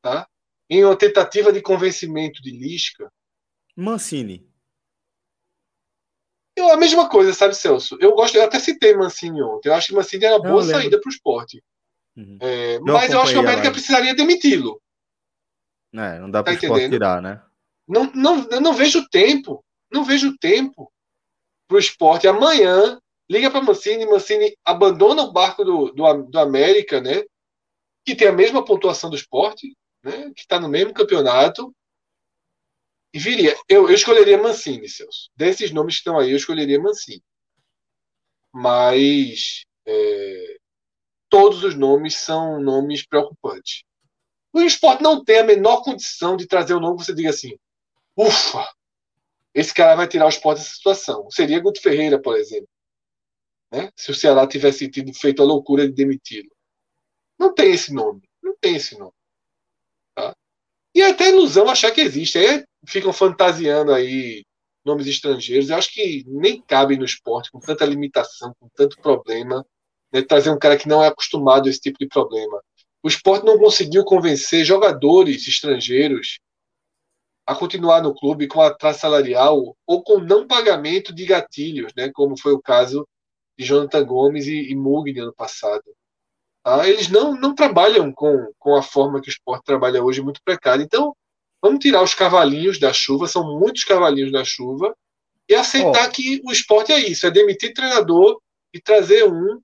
tá? 0.02 0.28
em 0.70 0.84
uma 0.84 0.96
tentativa 0.96 1.52
de 1.52 1.62
convencimento 1.62 2.42
de 2.42 2.52
Lisca. 2.52 3.12
Mancini. 3.76 4.48
Eu, 6.56 6.72
a 6.72 6.78
mesma 6.78 7.10
coisa, 7.10 7.34
sabe, 7.34 7.56
Celso? 7.56 7.98
Eu 8.00 8.14
gosto, 8.14 8.36
eu 8.36 8.44
até 8.44 8.60
citei 8.60 8.96
Mancini 8.96 9.42
ontem. 9.42 9.70
Eu 9.70 9.74
acho 9.74 9.88
que 9.88 9.94
Mancini 9.94 10.26
era 10.26 10.38
uma 10.38 10.50
boa 10.50 10.64
saída 10.64 11.00
para 11.00 11.10
o 11.10 11.12
esporte. 11.12 11.64
Uhum. 12.16 12.38
É, 12.40 12.80
mas 12.80 13.12
eu 13.12 13.20
acho 13.22 13.32
que 13.32 13.38
o 13.38 13.42
América 13.42 13.72
precisaria 13.72 14.16
demiti-lo. 14.16 14.80
É, 15.94 16.20
não 16.20 16.30
dá 16.30 16.44
para 16.44 16.54
tá 16.54 16.60
esporte 16.60 16.90
tirar, 16.90 17.22
né? 17.22 17.42
Não, 17.88 18.12
não, 18.14 18.48
eu 18.50 18.62
não 18.62 18.74
vejo 18.74 19.08
tempo. 19.10 19.64
Não 19.92 20.04
vejo 20.04 20.38
tempo 20.38 20.92
para 21.68 21.76
o 21.76 21.80
esporte 21.80 22.28
amanhã 22.28 23.00
liga 23.30 23.50
para 23.50 23.64
Mancini, 23.64 24.06
Mancini 24.06 24.56
abandona 24.64 25.24
o 25.24 25.32
barco 25.32 25.64
do, 25.64 25.92
do, 25.92 26.24
do, 26.24 26.40
América, 26.40 27.02
né? 27.02 27.24
Que 28.06 28.16
tem 28.16 28.28
a 28.28 28.34
mesma 28.34 28.64
pontuação 28.64 29.10
do 29.10 29.16
esporte, 29.16 29.76
né? 30.04 30.32
Que 30.36 30.42
está 30.42 30.60
no 30.60 30.70
mesmo 30.70 30.94
campeonato. 30.94 31.74
E 33.14 33.20
viria. 33.20 33.56
Eu, 33.68 33.88
eu 33.88 33.96
escolheria 33.96 34.42
Mancini, 34.42 34.90
Celso. 34.90 35.30
Desses 35.36 35.72
nomes 35.72 35.96
que 35.96 36.00
estão 36.00 36.20
aí, 36.20 36.32
eu 36.32 36.38
escolheria 36.38 36.80
Mancini. 36.80 37.24
Mas 38.52 39.64
é, 39.86 40.58
todos 41.30 41.64
os 41.64 41.76
nomes 41.76 42.18
são 42.18 42.62
nomes 42.62 43.06
preocupantes. 43.06 43.84
O 44.54 44.62
esporte 44.62 45.02
não 45.02 45.24
tem 45.24 45.40
a 45.40 45.44
menor 45.44 45.82
condição 45.84 46.38
de 46.38 46.48
trazer 46.48 46.76
um 46.76 46.80
nome 46.80 47.00
que 47.00 47.06
você 47.06 47.14
diga 47.14 47.32
assim: 47.32 47.58
ufa, 48.16 48.66
esse 49.54 49.74
cara 49.74 49.96
vai 49.96 50.08
tirar 50.08 50.26
o 50.26 50.30
esporte 50.30 50.60
dessa 50.60 50.76
situação. 50.76 51.30
Seria 51.32 51.60
Guto 51.60 51.82
Ferreira, 51.82 52.22
por 52.22 52.38
exemplo 52.38 52.70
né? 53.74 53.90
se 53.96 54.12
o 54.12 54.16
Ceará 54.16 54.46
tivesse 54.46 54.88
tido 54.88 55.12
feito 55.14 55.42
a 55.42 55.46
loucura 55.46 55.88
de 55.88 55.94
demiti-lo. 55.94 56.50
Não 57.40 57.54
tem 57.54 57.74
esse 57.74 57.92
nome. 57.92 58.22
Não 58.42 58.56
tem 58.56 58.76
esse 58.76 58.98
nome. 58.98 59.14
Tá? 60.14 60.36
E 60.94 61.02
é 61.02 61.10
até 61.10 61.30
ilusão 61.30 61.68
achar 61.68 61.92
que 61.92 62.02
existe. 62.02 62.38
Aí 62.38 62.64
ficam 62.86 63.12
fantasiando 63.12 63.92
aí 63.92 64.46
nomes 64.86 65.08
estrangeiros. 65.08 65.70
Eu 65.70 65.78
acho 65.78 65.92
que 65.92 66.24
nem 66.28 66.62
cabe 66.62 66.96
no 66.98 67.04
esporte, 67.04 67.52
com 67.52 67.60
tanta 67.60 67.84
limitação, 67.84 68.54
com 68.60 68.70
tanto 68.76 69.02
problema, 69.02 69.66
né? 70.12 70.22
trazer 70.22 70.52
um 70.52 70.60
cara 70.60 70.78
que 70.78 70.88
não 70.88 71.04
é 71.04 71.08
acostumado 71.08 71.66
a 71.66 71.70
esse 71.70 71.80
tipo 71.82 71.98
de 71.98 72.08
problema. 72.08 72.62
O 73.04 73.08
esporte 73.10 73.46
não 73.46 73.60
conseguiu 73.60 74.06
convencer 74.06 74.64
jogadores 74.64 75.46
estrangeiros 75.46 76.40
a 77.46 77.54
continuar 77.54 78.02
no 78.02 78.16
clube 78.16 78.48
com 78.48 78.62
atraso 78.62 79.00
salarial 79.00 79.76
ou 79.86 80.02
com 80.02 80.20
não 80.20 80.48
pagamento 80.48 81.14
de 81.14 81.26
gatilhos, 81.26 81.92
né, 81.98 82.10
como 82.14 82.40
foi 82.40 82.54
o 82.54 82.62
caso 82.62 83.06
de 83.58 83.66
Jonathan 83.66 84.06
Gomes 84.06 84.48
e, 84.48 84.72
e 84.72 84.76
Mugni 84.76 85.20
ano 85.20 85.34
passado. 85.34 85.84
Ah, 86.64 86.88
eles 86.88 87.10
não, 87.10 87.36
não 87.36 87.54
trabalham 87.54 88.12
com, 88.14 88.50
com 88.58 88.76
a 88.78 88.82
forma 88.82 89.22
que 89.22 89.28
o 89.28 89.32
esporte 89.32 89.66
trabalha 89.66 90.02
hoje, 90.02 90.22
muito 90.22 90.42
precária. 90.42 90.82
Então, 90.82 91.14
vamos 91.62 91.80
tirar 91.80 92.02
os 92.02 92.16
cavalinhos 92.16 92.80
da 92.80 92.94
chuva, 92.94 93.28
são 93.28 93.60
muitos 93.60 93.84
cavalinhos 93.84 94.32
da 94.32 94.46
chuva, 94.46 94.96
e 95.50 95.54
aceitar 95.54 96.08
oh. 96.08 96.12
que 96.12 96.42
o 96.46 96.52
esporte 96.54 96.94
é 96.94 97.00
isso, 97.00 97.28
é 97.28 97.32
demitir 97.32 97.74
treinador 97.74 98.40
e 98.74 98.80
trazer 98.80 99.26
um 99.26 99.60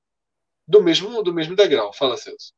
do 0.67 0.83
mesmo, 0.83 1.23
do 1.23 1.33
mesmo 1.33 1.55
degrau. 1.55 1.93
Fala, 1.93 2.17
Celso. 2.17 2.51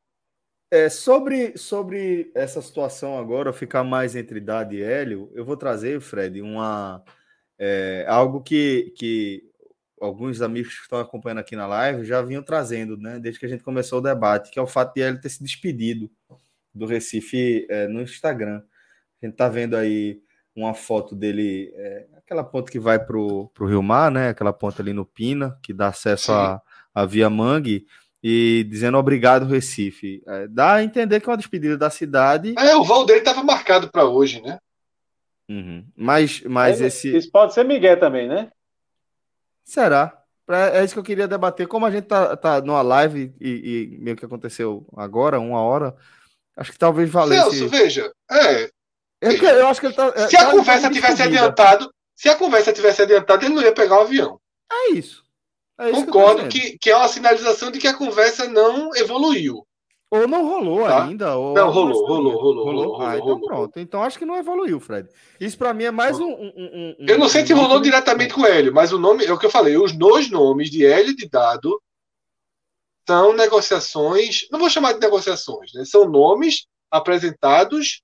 É, 0.72 0.88
sobre, 0.88 1.58
sobre 1.58 2.32
essa 2.34 2.62
situação 2.62 3.18
agora, 3.18 3.52
ficar 3.52 3.84
mais 3.84 4.16
entre 4.16 4.40
Dade 4.40 4.76
e 4.76 4.82
Hélio, 4.82 5.30
eu 5.34 5.44
vou 5.44 5.54
trazer, 5.54 6.00
Fred, 6.00 6.40
uma, 6.40 7.04
é, 7.58 8.06
algo 8.08 8.40
que, 8.40 8.90
que 8.96 9.42
alguns 10.00 10.40
amigos 10.40 10.74
que 10.74 10.80
estão 10.80 10.98
acompanhando 10.98 11.40
aqui 11.40 11.54
na 11.54 11.66
live 11.66 12.06
já 12.06 12.22
vinham 12.22 12.42
trazendo, 12.42 12.96
né, 12.96 13.18
desde 13.18 13.38
que 13.38 13.44
a 13.44 13.48
gente 13.50 13.62
começou 13.62 13.98
o 13.98 14.02
debate, 14.02 14.50
que 14.50 14.58
é 14.58 14.62
o 14.62 14.66
fato 14.66 14.94
de 14.94 15.02
ele 15.02 15.18
ter 15.18 15.28
se 15.28 15.42
despedido 15.42 16.10
do 16.74 16.86
Recife 16.86 17.66
é, 17.68 17.86
no 17.86 18.00
Instagram. 18.00 18.62
A 19.20 19.26
gente 19.26 19.34
está 19.34 19.50
vendo 19.50 19.76
aí 19.76 20.22
uma 20.56 20.72
foto 20.72 21.14
dele, 21.14 21.70
é, 21.74 22.06
aquela 22.16 22.42
ponte 22.42 22.72
que 22.72 22.80
vai 22.80 22.98
para 22.98 23.18
o 23.18 23.50
Rio 23.60 23.82
Mar, 23.82 24.10
né, 24.10 24.30
aquela 24.30 24.54
ponte 24.54 24.80
ali 24.80 24.94
no 24.94 25.04
Pina, 25.04 25.54
que 25.62 25.74
dá 25.74 25.88
acesso 25.88 26.32
à 26.32 27.04
Via 27.06 27.28
Mangue, 27.28 27.84
e 28.22 28.64
dizendo 28.68 28.98
obrigado, 28.98 29.46
Recife. 29.46 30.22
É, 30.26 30.46
dá 30.46 30.74
a 30.74 30.84
entender 30.84 31.20
que 31.20 31.28
é 31.28 31.32
uma 31.32 31.36
despedida 31.36 31.76
da 31.76 31.90
cidade. 31.90 32.54
É, 32.56 32.76
o 32.76 32.84
voo 32.84 33.04
dele 33.04 33.18
estava 33.18 33.42
marcado 33.42 33.90
para 33.90 34.04
hoje, 34.04 34.40
né? 34.40 34.58
Uhum. 35.48 35.84
Mas, 35.96 36.40
mas 36.42 36.80
é, 36.80 36.86
esse. 36.86 37.16
Isso 37.16 37.30
pode 37.30 37.52
ser 37.52 37.64
Miguel 37.64 37.98
também, 37.98 38.28
né? 38.28 38.50
Será? 39.64 40.22
É 40.48 40.84
isso 40.84 40.94
que 40.94 41.00
eu 41.00 41.04
queria 41.04 41.26
debater. 41.26 41.66
Como 41.66 41.86
a 41.86 41.90
gente 41.90 42.04
tá, 42.04 42.36
tá 42.36 42.60
numa 42.60 42.82
live 42.82 43.34
e, 43.40 43.48
e 43.94 43.98
meio 43.98 44.16
que 44.16 44.24
aconteceu 44.24 44.86
agora, 44.96 45.40
uma 45.40 45.60
hora, 45.60 45.94
acho 46.56 46.72
que 46.72 46.78
talvez 46.78 47.08
valesse. 47.10 47.58
Celso, 47.58 47.68
veja, 47.68 48.12
é. 48.30 48.70
é 49.20 49.34
que 49.34 49.44
eu 49.44 49.66
acho 49.66 49.80
que 49.80 49.86
ele 49.86 49.94
tá. 49.94 50.28
Se 50.28 50.36
tá 50.36 50.48
a 50.48 50.50
conversa 50.50 50.90
tivesse 50.90 51.22
adiantado, 51.22 51.92
se 52.14 52.28
a 52.28 52.36
conversa 52.36 52.72
tivesse 52.72 53.02
adiantado, 53.02 53.44
ele 53.44 53.54
não 53.54 53.62
ia 53.62 53.72
pegar 53.72 53.98
o 53.98 54.02
avião. 54.02 54.38
É 54.70 54.92
isso. 54.92 55.21
É 55.88 55.90
Concordo 55.90 56.48
que, 56.48 56.60
que, 56.60 56.78
que, 56.78 56.90
é 56.90 56.96
uma 56.96 57.08
sinalização 57.08 57.70
de 57.70 57.78
que 57.78 57.88
a 57.88 57.94
conversa 57.94 58.48
não 58.48 58.94
evoluiu. 58.94 59.66
Ou 60.10 60.28
não 60.28 60.46
rolou 60.46 60.84
tá? 60.84 61.04
ainda. 61.04 61.36
Ou 61.36 61.54
não, 61.54 61.70
rolou, 61.70 62.06
rolou, 62.06 62.36
rolou, 62.36 62.64
rolou, 62.64 63.02
Ah, 63.02 63.16
então 63.16 63.28
rolou. 63.28 63.40
pronto. 63.40 63.80
Então 63.80 64.02
acho 64.02 64.18
que 64.18 64.26
não 64.26 64.36
evoluiu, 64.36 64.78
Fred. 64.78 65.08
Isso 65.40 65.56
para 65.56 65.72
mim 65.72 65.84
é 65.84 65.90
mais 65.90 66.20
um, 66.20 66.28
um, 66.28 66.52
um, 66.56 66.96
Eu 67.08 67.18
não 67.18 67.30
sei 67.30 67.46
se 67.46 67.54
rolou 67.54 67.80
diretamente 67.80 68.34
com 68.34 68.42
o 68.42 68.46
Hélio, 68.46 68.74
mas 68.74 68.92
o 68.92 68.98
nome, 68.98 69.24
é 69.24 69.32
o 69.32 69.38
que 69.38 69.46
eu 69.46 69.50
falei, 69.50 69.78
os 69.78 69.92
dois 69.92 70.30
nomes 70.30 70.70
de 70.70 70.84
Hélio 70.84 71.12
e 71.12 71.16
de 71.16 71.28
Dado 71.28 71.80
são 73.08 73.32
negociações, 73.32 74.46
não 74.50 74.58
vou 74.58 74.68
chamar 74.68 74.92
de 74.92 75.00
negociações, 75.00 75.72
né? 75.74 75.84
são 75.84 76.08
nomes 76.08 76.66
apresentados 76.90 78.02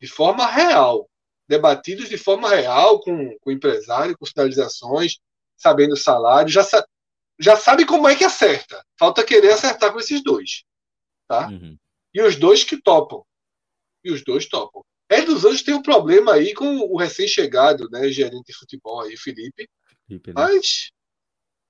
de 0.00 0.08
forma 0.08 0.46
real, 0.46 1.08
debatidos 1.48 2.08
de 2.08 2.18
forma 2.18 2.48
real 2.48 3.00
com, 3.00 3.36
com 3.38 3.50
o 3.50 3.52
empresário, 3.52 4.16
com 4.18 4.26
sinalizações, 4.26 5.18
sabendo 5.56 5.92
o 5.94 5.96
salário, 5.96 6.50
já, 6.50 6.62
já 7.38 7.56
sabe 7.56 7.84
como 7.84 8.08
é 8.08 8.16
que 8.16 8.24
acerta. 8.24 8.84
Falta 8.98 9.24
querer 9.24 9.52
acertar 9.52 9.92
com 9.92 9.98
esses 9.98 10.22
dois. 10.22 10.64
Tá? 11.28 11.48
Uhum. 11.48 11.76
E 12.14 12.22
os 12.22 12.36
dois 12.36 12.64
que 12.64 12.80
topam. 12.80 13.24
E 14.04 14.10
os 14.10 14.22
dois 14.24 14.46
topam. 14.46 14.82
É 15.08 15.22
dos 15.22 15.44
Anjos 15.44 15.62
tem 15.62 15.74
um 15.74 15.82
problema 15.82 16.34
aí 16.34 16.52
com 16.52 16.78
o 16.78 16.96
recém-chegado, 16.96 17.88
né, 17.90 18.08
gerente 18.08 18.46
de 18.46 18.56
futebol 18.56 19.02
aí, 19.02 19.16
Felipe. 19.16 19.68
Felipe 20.06 20.30
né? 20.30 20.34
Mas, 20.34 20.90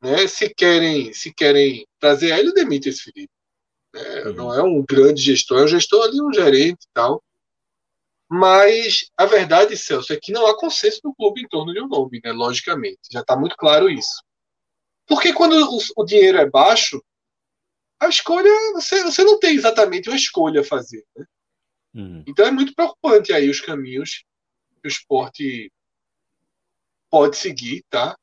né, 0.03 0.27
se 0.27 0.49
querem, 0.55 1.13
se 1.13 1.35
querem 1.35 1.87
trazer 1.99 2.37
ele, 2.39 2.53
demite 2.53 2.89
esse 2.89 3.03
Felipe. 3.03 3.33
É, 3.95 4.29
uhum. 4.29 4.35
Não 4.35 4.55
é 4.55 4.63
um 4.63 4.85
grande 4.85 5.21
gestor, 5.21 5.61
é 5.61 5.65
um 5.65 5.69
gestor 5.69 6.05
ali, 6.05 6.21
um 6.21 6.33
gerente 6.33 6.85
e 6.85 6.89
tal. 6.95 7.23
Mas 8.29 9.09
a 9.17 9.25
verdade, 9.25 9.77
Celso, 9.77 10.13
é 10.13 10.19
que 10.21 10.33
não 10.33 10.47
há 10.47 10.59
consenso 10.59 11.01
no 11.05 11.15
clube 11.15 11.43
em 11.43 11.49
torno 11.49 11.73
de 11.73 11.81
um 11.81 11.87
nome, 11.87 12.21
né? 12.25 12.33
Logicamente. 12.33 13.01
Já 13.11 13.21
está 13.21 13.37
muito 13.37 13.57
claro 13.57 13.89
isso. 13.89 14.23
Porque 15.07 15.33
quando 15.33 15.55
o, 15.55 15.79
o, 15.97 16.05
dinheiro 16.05 16.39
é 16.39 16.49
baixo, 16.49 17.03
a 18.01 18.09
escolha. 18.09 18.51
Você, 18.75 19.03
você 19.03 19.23
não 19.25 19.39
tem 19.39 19.55
exatamente 19.55 20.09
uma 20.09 20.17
escolha 20.17 20.61
a 20.61 20.65
fazer. 20.65 21.05
Né? 21.17 21.25
Uhum. 21.95 22.25
Então 22.27 22.47
é 22.47 22.51
muito 22.51 22.75
preocupante 22.75 23.33
aí 23.33 23.49
os 23.49 23.61
caminhos 23.61 24.25
que 24.83 24.87
o 24.87 24.89
esporte 24.89 25.73
pode 27.11 27.37
seguir, 27.37 27.85
tá? 27.89 28.17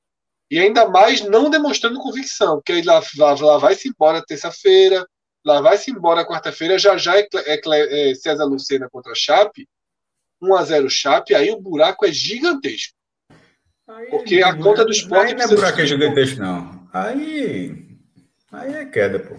E 0.51 0.59
ainda 0.59 0.87
mais 0.87 1.21
não 1.21 1.49
demonstrando 1.49 1.99
convicção, 1.99 2.57
porque 2.57 2.73
aí 2.73 2.81
lá, 2.83 3.01
lá, 3.17 3.33
lá 3.33 3.57
vai-se 3.57 3.87
embora 3.89 4.23
terça-feira, 4.23 5.07
lá 5.43 5.61
vai-se 5.61 5.89
embora 5.89 6.25
quarta-feira, 6.25 6.77
já 6.77 6.95
já 6.97 7.17
é, 7.17 7.27
é, 7.45 8.11
é 8.11 8.15
César 8.15 8.45
Lucena 8.45 8.87
contra 8.89 9.13
a 9.13 9.15
Chape, 9.15 9.67
1 10.39 10.55
a 10.55 10.63
0 10.63 10.89
Chape, 10.89 11.33
aí 11.33 11.49
o 11.49 11.59
buraco 11.59 12.05
é 12.05 12.11
gigantesco. 12.11 12.92
Aí, 13.87 14.07
porque 14.07 14.41
a 14.41 14.55
conta 14.55 14.85
do 14.85 14.91
esporte. 14.91 15.33
Aí 15.33 15.35
não 15.35 15.45
é 15.45 15.47
buraco 15.47 15.81
é 15.81 15.85
gigantesco, 15.85 16.39
não. 16.39 16.87
Aí. 16.93 17.85
Aí 18.51 18.73
é 18.73 18.85
queda, 18.85 19.19
pô. 19.19 19.35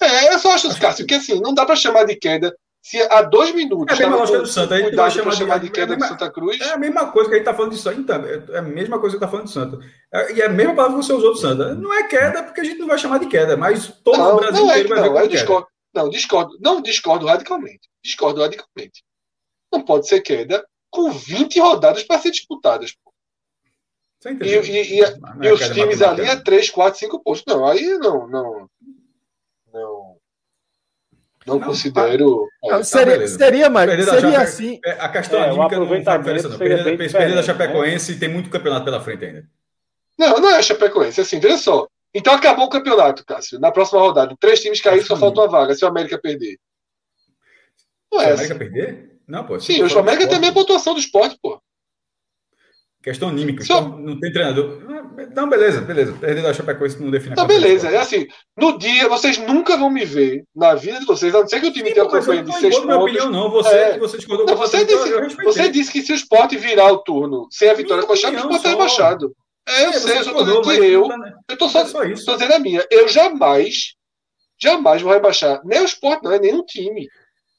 É, 0.00 0.34
eu 0.34 0.38
só 0.38 0.52
acho, 0.52 0.80
Cássio, 0.80 1.06
que 1.06 1.14
assim, 1.14 1.40
não 1.40 1.54
dá 1.54 1.64
para 1.64 1.76
chamar 1.76 2.04
de 2.04 2.16
queda 2.16 2.54
se 2.82 3.00
há 3.00 3.22
dois 3.22 3.54
minutos. 3.54 3.98
É 3.98 4.02
a 4.02 4.08
mesma 4.08 4.16
lógica 4.16 4.38
do 4.40 4.46
Santa. 4.46 4.74
Aí 4.74 4.94
vai 4.94 5.10
chamar, 5.10 5.32
chamar 5.32 5.58
de, 5.58 5.66
de 5.66 5.72
queda 5.72 5.94
é 5.94 5.96
mesma, 5.96 6.06
do 6.06 6.18
Santa 6.18 6.32
Cruz. 6.32 6.60
É 6.60 6.72
a 6.72 6.76
mesma 6.76 7.12
coisa 7.12 7.28
que 7.28 7.36
a 7.36 7.38
gente 7.38 7.46
está 7.46 7.54
falando 7.54 7.72
disso 7.72 7.88
aí, 7.88 7.96
então. 7.96 8.24
É 8.26 8.58
a 8.58 8.62
mesma 8.62 8.98
coisa 8.98 9.16
que 9.16 9.24
está 9.24 9.28
falando 9.28 9.46
do 9.46 9.52
Santa. 9.52 9.78
É, 10.12 10.32
e 10.34 10.40
é 10.40 10.46
a 10.46 10.48
mesma 10.48 10.74
palavra 10.74 10.98
que 10.98 11.04
você 11.04 11.12
usou 11.12 11.32
do 11.32 11.38
Santa. 11.38 11.74
Não 11.74 11.94
é 11.94 12.08
queda, 12.08 12.42
porque 12.42 12.60
a 12.60 12.64
gente 12.64 12.78
não 12.78 12.88
vai 12.88 12.98
chamar 12.98 13.18
de 13.18 13.26
queda, 13.26 13.56
mas 13.56 13.88
todo 14.02 14.18
não, 14.18 14.34
o 14.34 14.40
Brasil 14.40 14.64
não 14.64 14.72
é, 14.72 14.84
vai 14.84 15.00
não, 15.00 15.14
ver 15.14 15.28
discordo, 15.28 15.66
Não, 15.94 16.10
discordo. 16.10 16.58
Não 16.60 16.82
discordo 16.82 17.26
radicalmente. 17.26 17.88
Discordo 18.04 18.40
radicalmente. 18.40 19.04
Não 19.72 19.80
pode 19.84 20.08
ser 20.08 20.20
queda 20.20 20.64
com 20.90 21.10
20 21.10 21.60
rodadas 21.60 22.02
para 22.02 22.18
ser 22.18 22.32
disputadas. 22.32 22.94
E, 24.24 24.44
e, 24.44 25.00
e, 25.00 25.00
e 25.00 25.46
é 25.46 25.52
os 25.52 25.68
times 25.70 26.00
ali 26.00 26.22
é 26.22 26.36
3, 26.36 26.70
4, 26.70 26.98
5 27.00 27.22
pontos. 27.22 27.42
Não, 27.46 27.66
aí 27.66 27.98
não. 27.98 28.28
Não, 28.28 28.68
não, 29.72 30.16
não, 31.46 31.58
não 31.58 31.60
considero. 31.60 32.46
Não, 32.62 32.78
é, 32.78 32.82
seria, 32.84 33.18
tá 33.18 33.26
seria, 33.26 33.70
mas 33.70 33.90
seria 33.90 34.20
Chape, 34.20 34.36
assim. 34.36 34.80
É, 34.84 34.92
a 34.92 35.08
questão 35.08 35.40
é, 35.40 35.48
anímica 35.48 35.78
não 35.78 35.88
faz 36.04 36.18
diferença, 36.18 36.48
não. 36.48 36.58
Perder 36.58 37.34
da 37.34 37.42
Chapecoense 37.42 38.12
né? 38.12 38.18
tem 38.20 38.28
muito 38.28 38.50
campeonato 38.50 38.84
pela 38.84 39.00
frente 39.00 39.24
ainda. 39.24 39.48
Não, 40.18 40.38
não 40.38 40.50
é 40.50 40.58
a 40.58 40.62
Chapecoense. 40.62 41.20
Assim, 41.20 41.40
veja 41.40 41.56
só. 41.56 41.88
Então 42.14 42.34
acabou 42.34 42.66
o 42.66 42.70
campeonato, 42.70 43.24
Cássio. 43.24 43.58
Na 43.58 43.72
próxima 43.72 44.00
rodada, 44.00 44.36
três 44.38 44.60
times 44.60 44.80
caíram, 44.80 45.06
só 45.06 45.16
falta 45.16 45.40
uma 45.40 45.48
vaga. 45.48 45.74
Se 45.74 45.84
o 45.84 45.88
América 45.88 46.18
perder. 46.18 46.58
Não 48.12 48.20
é 48.20 48.24
se 48.24 48.30
o 48.30 48.34
América 48.34 48.54
assim. 48.54 48.58
perder? 48.58 49.18
Não, 49.26 49.46
pô. 49.46 49.58
Sim, 49.58 49.82
o 49.82 49.98
América 49.98 50.28
também 50.28 50.50
é 50.50 50.52
pontuação 50.52 50.92
do 50.92 51.00
esporte, 51.00 51.38
pô. 51.40 51.60
Questão 53.02 53.30
anímica. 53.30 53.64
Só... 53.64 53.80
Então, 53.80 53.98
não 53.98 54.20
tem 54.20 54.32
treinador. 54.32 54.78
Não, 55.34 55.48
beleza, 55.48 55.80
beleza. 55.80 56.12
Perder 56.12 56.42
da 56.42 56.54
Chapecoense 56.54 57.02
não 57.02 57.10
define 57.10 57.32
Então, 57.32 57.46
beleza. 57.46 57.88
É 57.88 57.98
assim, 57.98 58.26
no 58.56 58.78
dia, 58.78 59.08
vocês 59.08 59.38
nunca 59.38 59.76
vão 59.76 59.90
me 59.90 60.04
ver 60.04 60.44
na 60.54 60.74
vida 60.74 61.00
de 61.00 61.06
vocês, 61.06 61.34
a 61.34 61.40
não 61.40 61.48
ser 61.48 61.60
que 61.60 61.66
o 61.66 61.72
time 61.72 61.92
tenha 61.92 62.04
uma 62.04 62.12
campanha 62.12 62.44
de 62.44 62.52
seis 62.52 62.74
pontos. 62.74 62.86
Minha 62.86 62.98
opinião, 62.98 63.30
não. 63.30 63.50
Você, 63.50 63.74
é... 63.74 63.98
você 63.98 64.16
discordou 64.16 64.46
não, 64.46 64.56
você, 64.56 64.84
disse, 64.84 65.36
você 65.42 65.68
disse 65.68 65.92
que 65.92 66.02
se 66.02 66.12
o 66.12 66.14
esporte 66.14 66.56
virar 66.56 66.92
o 66.92 66.98
turno 66.98 67.48
sem 67.50 67.68
a 67.68 67.74
vitória 67.74 68.04
com 68.04 68.12
a 68.12 68.16
Chape, 68.16 68.36
o 68.36 68.38
esporte 68.38 68.66
é 68.66 68.70
rebaixado. 68.70 69.34
É, 69.68 69.84
eu 69.84 69.90
é, 69.90 69.92
sei, 69.92 70.18
eu 70.18 70.24
tô 70.24 70.44
dizendo 70.44 70.62
que 70.62 70.70
eu. 70.70 71.08
Né? 71.08 71.32
Eu 71.48 71.56
tô 71.56 71.68
só, 71.68 71.80
é 71.80 71.86
só 71.86 72.04
isso. 72.04 72.32
dizendo 72.32 72.54
a 72.54 72.58
minha. 72.58 72.84
Eu 72.90 73.08
jamais, 73.08 73.94
jamais 74.60 75.02
vou 75.02 75.12
rebaixar. 75.12 75.60
Nem 75.64 75.80
o 75.80 75.84
esporte, 75.84 76.24
não, 76.24 76.32
é 76.32 76.38
nem 76.38 76.54
o 76.54 76.64
time. 76.64 77.08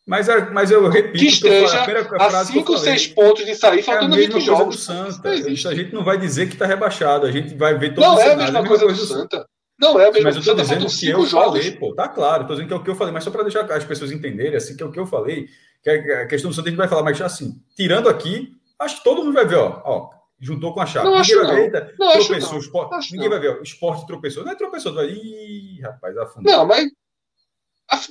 Mas, 0.05 0.27
mas 0.51 0.69
eu 0.69 0.87
repito, 0.89 1.19
que 1.19 1.27
esteja 1.27 1.81
a 2.19 2.45
5, 2.45 2.77
6 2.77 3.07
pontos 3.07 3.45
de 3.45 3.55
sair, 3.55 3.81
faltando 3.81 4.15
é 4.15 4.27
20 4.27 4.41
jogos. 4.41 4.75
Do 4.75 4.81
Santa. 4.81 5.29
a 5.29 5.75
gente 5.75 5.93
não 5.93 6.03
vai 6.03 6.17
dizer 6.17 6.47
que 6.47 6.53
está 6.53 6.65
rebaixado, 6.65 7.25
a 7.25 7.31
gente 7.31 7.55
vai 7.55 7.77
ver 7.77 7.93
todo 7.93 8.03
Não 8.03 8.19
é 8.19 8.33
a 8.33 8.35
mesma, 8.35 8.59
é 8.59 8.67
coisa, 8.67 8.85
coisa 8.85 9.01
do 9.01 9.07
Santa. 9.07 9.47
Não 9.79 9.99
é 9.99 10.09
a 10.09 10.11
mesma 10.11 10.23
Mas 10.25 10.35
eu 10.35 10.39
estou 10.41 10.55
dizendo 10.55 10.87
que 10.87 11.09
eu 11.09 11.25
jogos. 11.25 11.63
falei, 11.63 11.71
pô, 11.71 11.95
tá 11.95 12.09
claro, 12.09 12.41
estou 12.41 12.55
dizendo 12.55 12.67
que 12.67 12.73
é 12.73 12.77
o 12.77 12.83
que 12.83 12.89
eu 12.89 12.95
falei, 12.95 13.13
mas 13.13 13.23
só 13.23 13.31
para 13.31 13.43
deixar 13.43 13.63
as 13.71 13.85
pessoas 13.85 14.11
entenderem, 14.11 14.55
assim, 14.55 14.75
que 14.75 14.83
é 14.83 14.85
o 14.85 14.91
que 14.91 14.99
eu 14.99 15.07
falei, 15.07 15.47
que 15.81 15.89
a 15.89 16.27
questão 16.27 16.51
do 16.51 16.53
Santa 16.53 16.67
a 16.67 16.71
gente 16.71 16.77
vai 16.77 16.87
falar, 16.87 17.03
mas 17.03 17.21
assim, 17.21 17.55
tirando 17.75 18.09
aqui, 18.09 18.51
acho 18.79 18.97
que 18.97 19.03
todo 19.05 19.23
mundo 19.23 19.33
vai 19.33 19.45
ver, 19.45 19.55
ó, 19.55 19.81
ó 19.85 20.09
juntou 20.39 20.73
com 20.73 20.81
a 20.81 20.85
chave. 20.85 21.07
Não 21.07 21.21
ninguém 21.21 21.35
vai 21.37 21.55
ver, 21.55 21.61
eita, 21.61 21.93
não 21.97 22.11
tropeçou, 22.11 22.57
esporte, 22.59 23.13
ninguém 23.13 23.29
vai 23.29 23.39
ver, 23.39 23.59
o 23.59 23.63
esporte 23.63 24.05
tropeçou. 24.05 24.43
Não 24.43 24.51
é 24.51 24.55
tropeçou, 24.55 24.93
vai, 24.93 25.07
ih, 25.07 25.79
rapaz, 25.81 26.17
afundou. 26.17 26.51
Não, 26.51 26.67
mas 26.67 26.91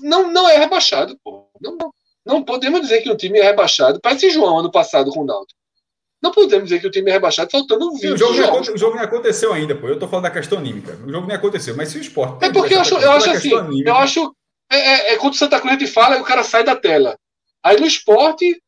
não, 0.00 0.30
não 0.30 0.48
é 0.48 0.58
rebaixado, 0.58 1.18
pô. 1.22 1.48
Não, 1.60 1.76
não. 1.76 1.92
Não 2.24 2.42
podemos 2.42 2.80
dizer 2.80 3.02
que 3.02 3.10
o 3.10 3.16
time 3.16 3.40
é 3.40 3.42
rebaixado. 3.42 3.98
Parece 4.00 4.30
João 4.30 4.58
ano 4.58 4.70
passado 4.70 5.10
com 5.10 5.20
o 5.20 5.24
Náutico. 5.24 5.58
Não 6.22 6.30
podemos 6.30 6.68
dizer 6.68 6.80
que 6.80 6.86
o 6.86 6.90
time 6.90 7.10
é 7.10 7.14
rebaixado 7.14 7.50
faltando 7.50 7.90
20 7.96 8.12
o 8.12 8.16
jogo, 8.16 8.34
jogos. 8.34 8.68
o 8.68 8.76
jogo 8.78 8.94
nem 8.94 9.04
aconteceu 9.04 9.52
ainda, 9.52 9.74
pô. 9.74 9.88
Eu 9.88 9.98
tô 9.98 10.06
falando 10.06 10.24
da 10.24 10.30
questão 10.30 10.58
anímica. 10.58 10.96
O 11.04 11.10
jogo 11.10 11.26
nem 11.26 11.36
aconteceu. 11.36 11.76
Mas 11.76 11.88
se 11.88 11.98
o 11.98 12.00
esporte. 12.00 12.44
É 12.44 12.52
porque 12.52 12.74
eu 12.74 12.80
acho, 12.80 12.94
eu 12.94 13.10
acho 13.10 13.30
assim. 13.30 13.52
Anímica, 13.52 13.90
eu 13.90 13.96
acho. 13.96 14.32
É, 14.70 14.78
é, 14.78 15.14
é 15.14 15.16
quando 15.16 15.34
o 15.34 15.36
Santa 15.36 15.60
Cruz 15.60 15.76
te 15.78 15.86
fala 15.88 16.20
o 16.20 16.24
cara 16.24 16.44
sai 16.44 16.62
da 16.62 16.76
tela. 16.76 17.18
Aí 17.60 17.78
no 17.78 17.86
esporte, 17.86 18.62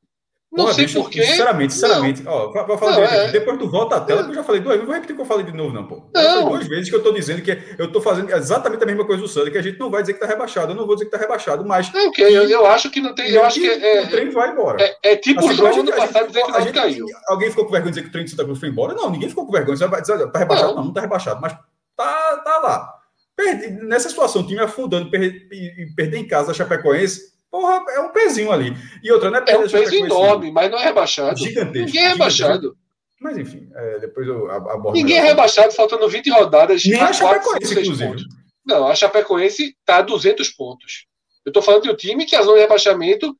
não 0.56 0.72
sei 0.72 0.86
porquê. 0.86 1.22
Sinceramente, 1.22 1.72
sinceramente. 1.72 2.22
Não. 2.22 2.32
Ó, 2.32 2.64
vou 2.64 2.78
falar 2.78 2.93
não, 2.93 3.02
é... 3.02 3.32
Depois 3.32 3.59
tu 3.59 3.68
volta 3.68 3.97
à 3.97 4.01
tela, 4.01 4.22
que 4.22 4.31
eu 4.31 4.35
já 4.35 4.44
falei 4.44 4.60
duas 4.60 4.78
Não 4.78 4.86
vou 4.86 4.94
repetir 4.94 5.12
o 5.12 5.16
que 5.16 5.22
eu 5.22 5.26
falei 5.26 5.44
de 5.44 5.52
novo, 5.52 5.74
não, 5.74 5.85
pô. 5.85 6.02
Não. 6.14 6.48
duas 6.48 6.66
vezes 6.66 6.89
que 6.89 6.94
eu 6.94 7.02
tô 7.02 7.12
dizendo 7.12 7.43
que 7.43 7.59
eu 7.76 7.90
tô 7.90 8.01
fazendo 8.01 8.31
exatamente 8.31 8.82
a 8.82 8.86
mesma 8.86 9.05
coisa 9.05 9.20
do 9.20 9.28
Sandro, 9.28 9.51
que 9.51 9.59
a 9.59 9.62
gente 9.62 9.78
não 9.81 9.90
vai 9.90 10.02
dizer 10.02 10.14
que 10.14 10.20
tá 10.20 10.26
rebaixado. 10.26 10.72
Eu 10.72 10.76
não 10.76 10.86
vou 10.86 10.94
dizer 10.94 11.06
que 11.06 11.10
tá 11.10 11.18
rebaixado, 11.18 11.64
mas. 11.64 11.93
É, 11.93 12.06
ok, 12.06 12.24
eu, 12.24 12.48
eu, 12.48 12.66
acho 12.66 12.90
que 12.90 13.01
não 13.01 13.14
tem. 13.14 13.31
Eu 13.31 13.44
acho 13.44 13.59
que. 13.59 13.68
É, 13.68 14.05
o 14.05 14.10
trem 14.10 14.31
vai 14.31 14.52
embora. 14.52 14.81
É, 14.81 15.12
é 15.12 15.16
tipo 15.16 15.40
assim, 15.40 15.55
o 15.55 15.56
jogo 15.56 15.82
do 15.82 15.93
passado 15.93 16.28
dizer 16.28 16.43
que 16.44 16.52
não 16.52 16.72
caiu. 16.72 17.06
Alguém 17.28 17.51
ficou 17.51 17.64
com 17.64 17.72
vergonha 17.72 17.93
de 17.93 17.98
dizer 17.98 18.02
que 18.02 18.09
o 18.09 18.12
trem 18.12 18.24
de 18.24 18.31
Santa 18.31 18.44
Cruz 18.44 18.59
foi 18.60 18.68
embora? 18.68 18.94
Não, 18.94 19.10
ninguém 19.10 19.28
ficou 19.28 19.44
com 19.44 19.52
vergonha. 19.52 19.76
Você 19.76 19.86
vai 19.86 20.01
dizer, 20.01 20.31
tá 20.31 20.39
rebaixado? 20.39 20.68
Não, 20.68 20.76
não, 20.76 20.85
não 20.85 20.93
tá 20.93 21.01
rebaixado, 21.01 21.40
mas 21.40 21.52
tá, 21.97 22.36
tá 22.44 22.59
lá. 22.59 22.94
Perdi, 23.36 23.70
nessa 23.85 24.09
situação, 24.09 24.43
o 24.43 24.47
time 24.47 24.60
afundando 24.60 25.10
e 25.12 25.86
perder 25.97 26.18
em 26.18 26.28
casa 26.28 26.52
a 26.52 26.55
Chapecoense 26.55 27.34
Porra, 27.55 27.85
é 27.89 28.01
um 28.01 28.09
pezinho 28.09 28.51
ali. 28.51 28.76
E 29.01 29.12
outra, 29.12 29.31
né? 29.31 29.44
É 29.47 29.56
um 29.56 29.68
peso 29.68 29.94
enorme, 29.94 30.51
mas 30.51 30.68
não 30.68 30.76
é 30.76 30.86
rebaixado. 30.86 31.39
Gigantesco. 31.39 31.86
Ninguém 31.86 32.02
é 32.02 32.09
rebaixado. 32.09 32.76
Mas 33.20 33.39
enfim, 33.39 33.70
é, 33.72 34.01
depois 34.01 34.26
eu 34.26 34.51
abordo. 34.51 34.97
Ninguém 34.97 35.18
é 35.18 35.22
rebaixado, 35.22 35.72
faltando 35.72 36.09
20 36.09 36.31
rodadas. 36.31 36.85
Nem 36.85 37.01
a 37.01 37.12
Chapecoense, 37.12 37.81
inclusive. 37.81 38.09
Pontos. 38.09 38.24
Não, 38.66 38.89
a 38.89 38.94
Chapecoense 38.97 39.76
está 39.78 39.98
a 39.98 40.02
200 40.02 40.48
pontos. 40.48 41.06
Eu 41.47 41.51
estou 41.51 41.62
falando 41.62 41.85
de 41.85 41.90
um 41.90 41.94
time 41.94 42.26
que 42.26 42.35
a 42.35 42.43
zona 42.43 42.56
de 42.56 42.62
rebaixamento, 42.62 43.39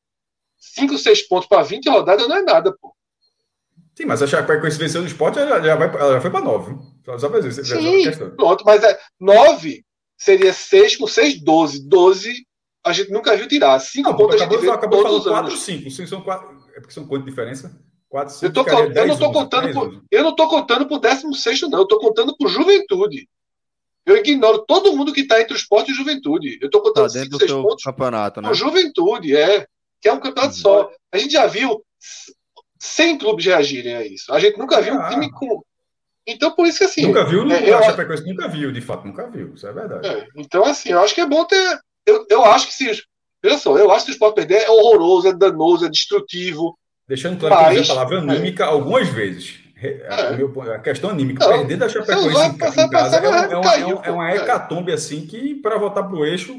5, 0.59 0.97
6 0.97 1.27
pontos 1.27 1.49
para 1.49 1.65
20 1.65 1.91
rodadas 1.91 2.29
não 2.29 2.37
é 2.37 2.43
nada, 2.43 2.73
pô. 2.81 2.95
Sim, 3.97 4.05
mas 4.05 4.23
a 4.23 4.29
Chapecoense 4.29 4.79
venceu 4.79 5.01
no 5.01 5.09
esporte, 5.09 5.41
ela 5.41 5.61
já, 5.61 5.75
vai, 5.75 5.89
ela 5.89 6.13
já 6.13 6.21
foi 6.21 6.31
para 6.31 6.41
9. 6.41 6.77
Só 7.19 7.29
para 7.29 7.41
dizer, 7.41 7.65
Sim, 7.65 8.29
pronto, 8.37 8.63
mas 8.65 8.81
é, 8.85 8.97
9 9.19 9.85
seria 10.17 10.53
6 10.53 10.99
com 10.99 11.09
6, 11.09 11.43
12. 11.43 11.89
12 11.89 12.47
a 12.85 12.93
gente 12.93 13.11
nunca 13.11 13.35
viu 13.37 13.49
tirar. 13.49 13.79
Cinco 13.81 14.11
não, 14.11 14.17
pontos 14.17 14.41
a 14.41 14.45
gente 14.45 14.61
vê 14.61 14.71
acabou 14.71 15.03
todos 15.03 15.21
os 15.21 15.27
anos. 15.27 15.51
4, 15.53 15.57
5. 15.57 15.91
São 16.07 16.21
quatro, 16.21 16.57
é 16.75 16.81
porque 16.81 16.93
são 16.93 17.07
quanto 17.07 17.25
diferença? 17.25 17.81
4, 18.09 18.35
5, 18.35 18.47
eu, 18.47 18.53
tô, 18.53 18.71
eu 18.71 19.07
não 19.07 19.15
estou 19.15 19.33
contando 19.33 19.73
por, 19.73 20.05
eu 20.11 20.23
não 20.23 20.31
estou 20.31 20.49
contando 20.49 20.87
por 20.87 21.01
16 21.01 21.63
não, 21.63 21.79
eu 21.79 21.83
estou 21.83 21.99
contando 21.99 22.37
por 22.37 22.49
juventude. 22.49 23.29
Eu 24.07 24.19
ignoro 24.19 24.65
todo 24.67 24.95
mundo 24.95 25.13
que 25.13 25.23
está 25.23 25.41
entre 25.41 25.55
o 25.55 25.57
esporte 25.57 25.91
e 25.91 25.95
juventude. 25.95 26.59
Eu 26.61 26.67
estou 26.67 26.83
contando 26.83 27.09
tá 27.09 27.15
dentro 27.19 27.39
5, 27.39 27.49
6 27.49 27.53
pontos 27.63 27.85
campeonato, 27.85 28.41
né? 28.43 28.49
por 28.49 28.55
juventude, 28.55 29.35
é. 29.35 29.67
Que 30.01 30.09
é 30.09 30.13
um 30.13 30.21
campeonato 30.21 30.55
uhum. 30.55 30.61
só. 30.61 30.91
A 31.11 31.17
gente 31.17 31.33
já 31.33 31.47
viu 31.47 31.83
100 32.79 33.19
clubes 33.19 33.47
reagirem 33.47 33.97
a 33.97 34.07
isso. 34.07 34.33
A 34.33 34.39
gente 34.39 34.59
nunca 34.59 34.81
viu 34.83 34.95
ah. 34.95 35.07
um 35.07 35.11
time 35.11 35.33
com. 35.33 35.65
Então, 36.27 36.53
por 36.53 36.67
isso 36.67 36.79
que 36.79 36.85
assim. 36.85 37.03
Nunca 37.03 37.25
viu, 37.25 37.41
é, 37.51 37.69
eu, 37.69 38.27
nunca 38.27 38.49
viu, 38.49 38.73
de 38.73 38.81
fato, 38.81 39.07
nunca 39.07 39.29
viu. 39.29 39.55
Isso 39.55 39.67
é 39.67 39.73
verdade. 39.73 40.07
É, 40.07 40.27
então, 40.37 40.65
assim, 40.65 40.91
eu 40.91 41.01
acho 41.01 41.15
que 41.15 41.21
é 41.21 41.27
bom 41.27 41.45
ter, 41.45 41.81
eu, 42.07 42.27
eu 42.31 42.45
acho 42.45 42.69
que 42.69 42.75
se. 42.75 43.03
Olha 43.45 43.59
só, 43.59 43.77
eu 43.77 43.91
acho 43.91 44.07
que 44.07 44.11
o 44.11 44.15
Sport 44.15 44.35
perder 44.35 44.63
é 44.63 44.71
horroroso, 44.71 45.29
é 45.29 45.33
danoso, 45.33 45.87
é 45.87 45.91
destrutivo. 45.91 46.79
Deixando 47.07 47.39
claro 47.39 47.55
mas, 47.55 47.65
que 47.65 47.77
eu 47.77 47.83
usei 47.83 47.93
a 47.93 47.95
palavra 47.95 48.19
anímica 48.19 48.65
é. 48.65 48.67
algumas 48.67 49.09
vezes. 49.09 49.61
É. 49.83 50.07
A, 50.73 50.79
questão 50.79 51.11
anímica, 51.11 51.47
não, 51.47 51.59
perder 51.59 51.77
da 51.77 51.89
Chapecoense 51.89 52.47
em, 52.47 52.57
passar, 52.57 52.87
em 52.87 52.91
casa 52.91 53.17
é, 53.19 53.27
é, 53.27 53.29
uma, 53.29 53.61
caiu, 53.61 54.01
é, 54.03 54.11
uma 54.11 54.35
hecatombe 54.35 54.93
assim 54.93 55.27
que 55.27 55.57
para 55.57 55.77
voltar 55.77 56.05
para 56.05 56.17
o 56.17 56.25
eixo 56.25 56.59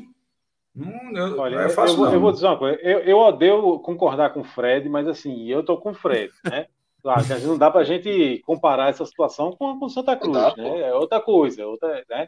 não, 0.75 1.39
Olha, 1.39 1.61
é 1.61 1.69
fácil, 1.69 1.95
eu, 1.95 2.05
não. 2.05 2.13
eu 2.13 2.19
vou 2.19 2.33
dizer 2.33 2.47
uma 2.47 2.57
coisa. 2.57 2.77
Eu, 2.81 2.99
eu 2.99 3.17
odeio 3.17 3.79
concordar 3.79 4.33
com 4.33 4.41
o 4.41 4.43
Fred, 4.43 4.89
mas 4.89 5.07
assim, 5.07 5.49
eu 5.49 5.63
tô 5.63 5.77
com 5.77 5.91
o 5.91 5.93
Fred, 5.93 6.33
né? 6.43 6.67
Claro, 7.01 7.23
não 7.43 7.57
dá 7.57 7.71
para 7.71 7.81
a 7.81 7.85
gente 7.85 8.41
comparar 8.45 8.89
essa 8.89 9.05
situação 9.05 9.51
com 9.51 9.77
o 9.79 9.89
Santa 9.89 10.17
Cruz, 10.17 10.33
dá, 10.33 10.55
né? 10.57 10.81
É 10.81 10.93
outra 10.93 11.21
coisa, 11.21 11.65
outra, 11.65 12.03
né? 12.09 12.27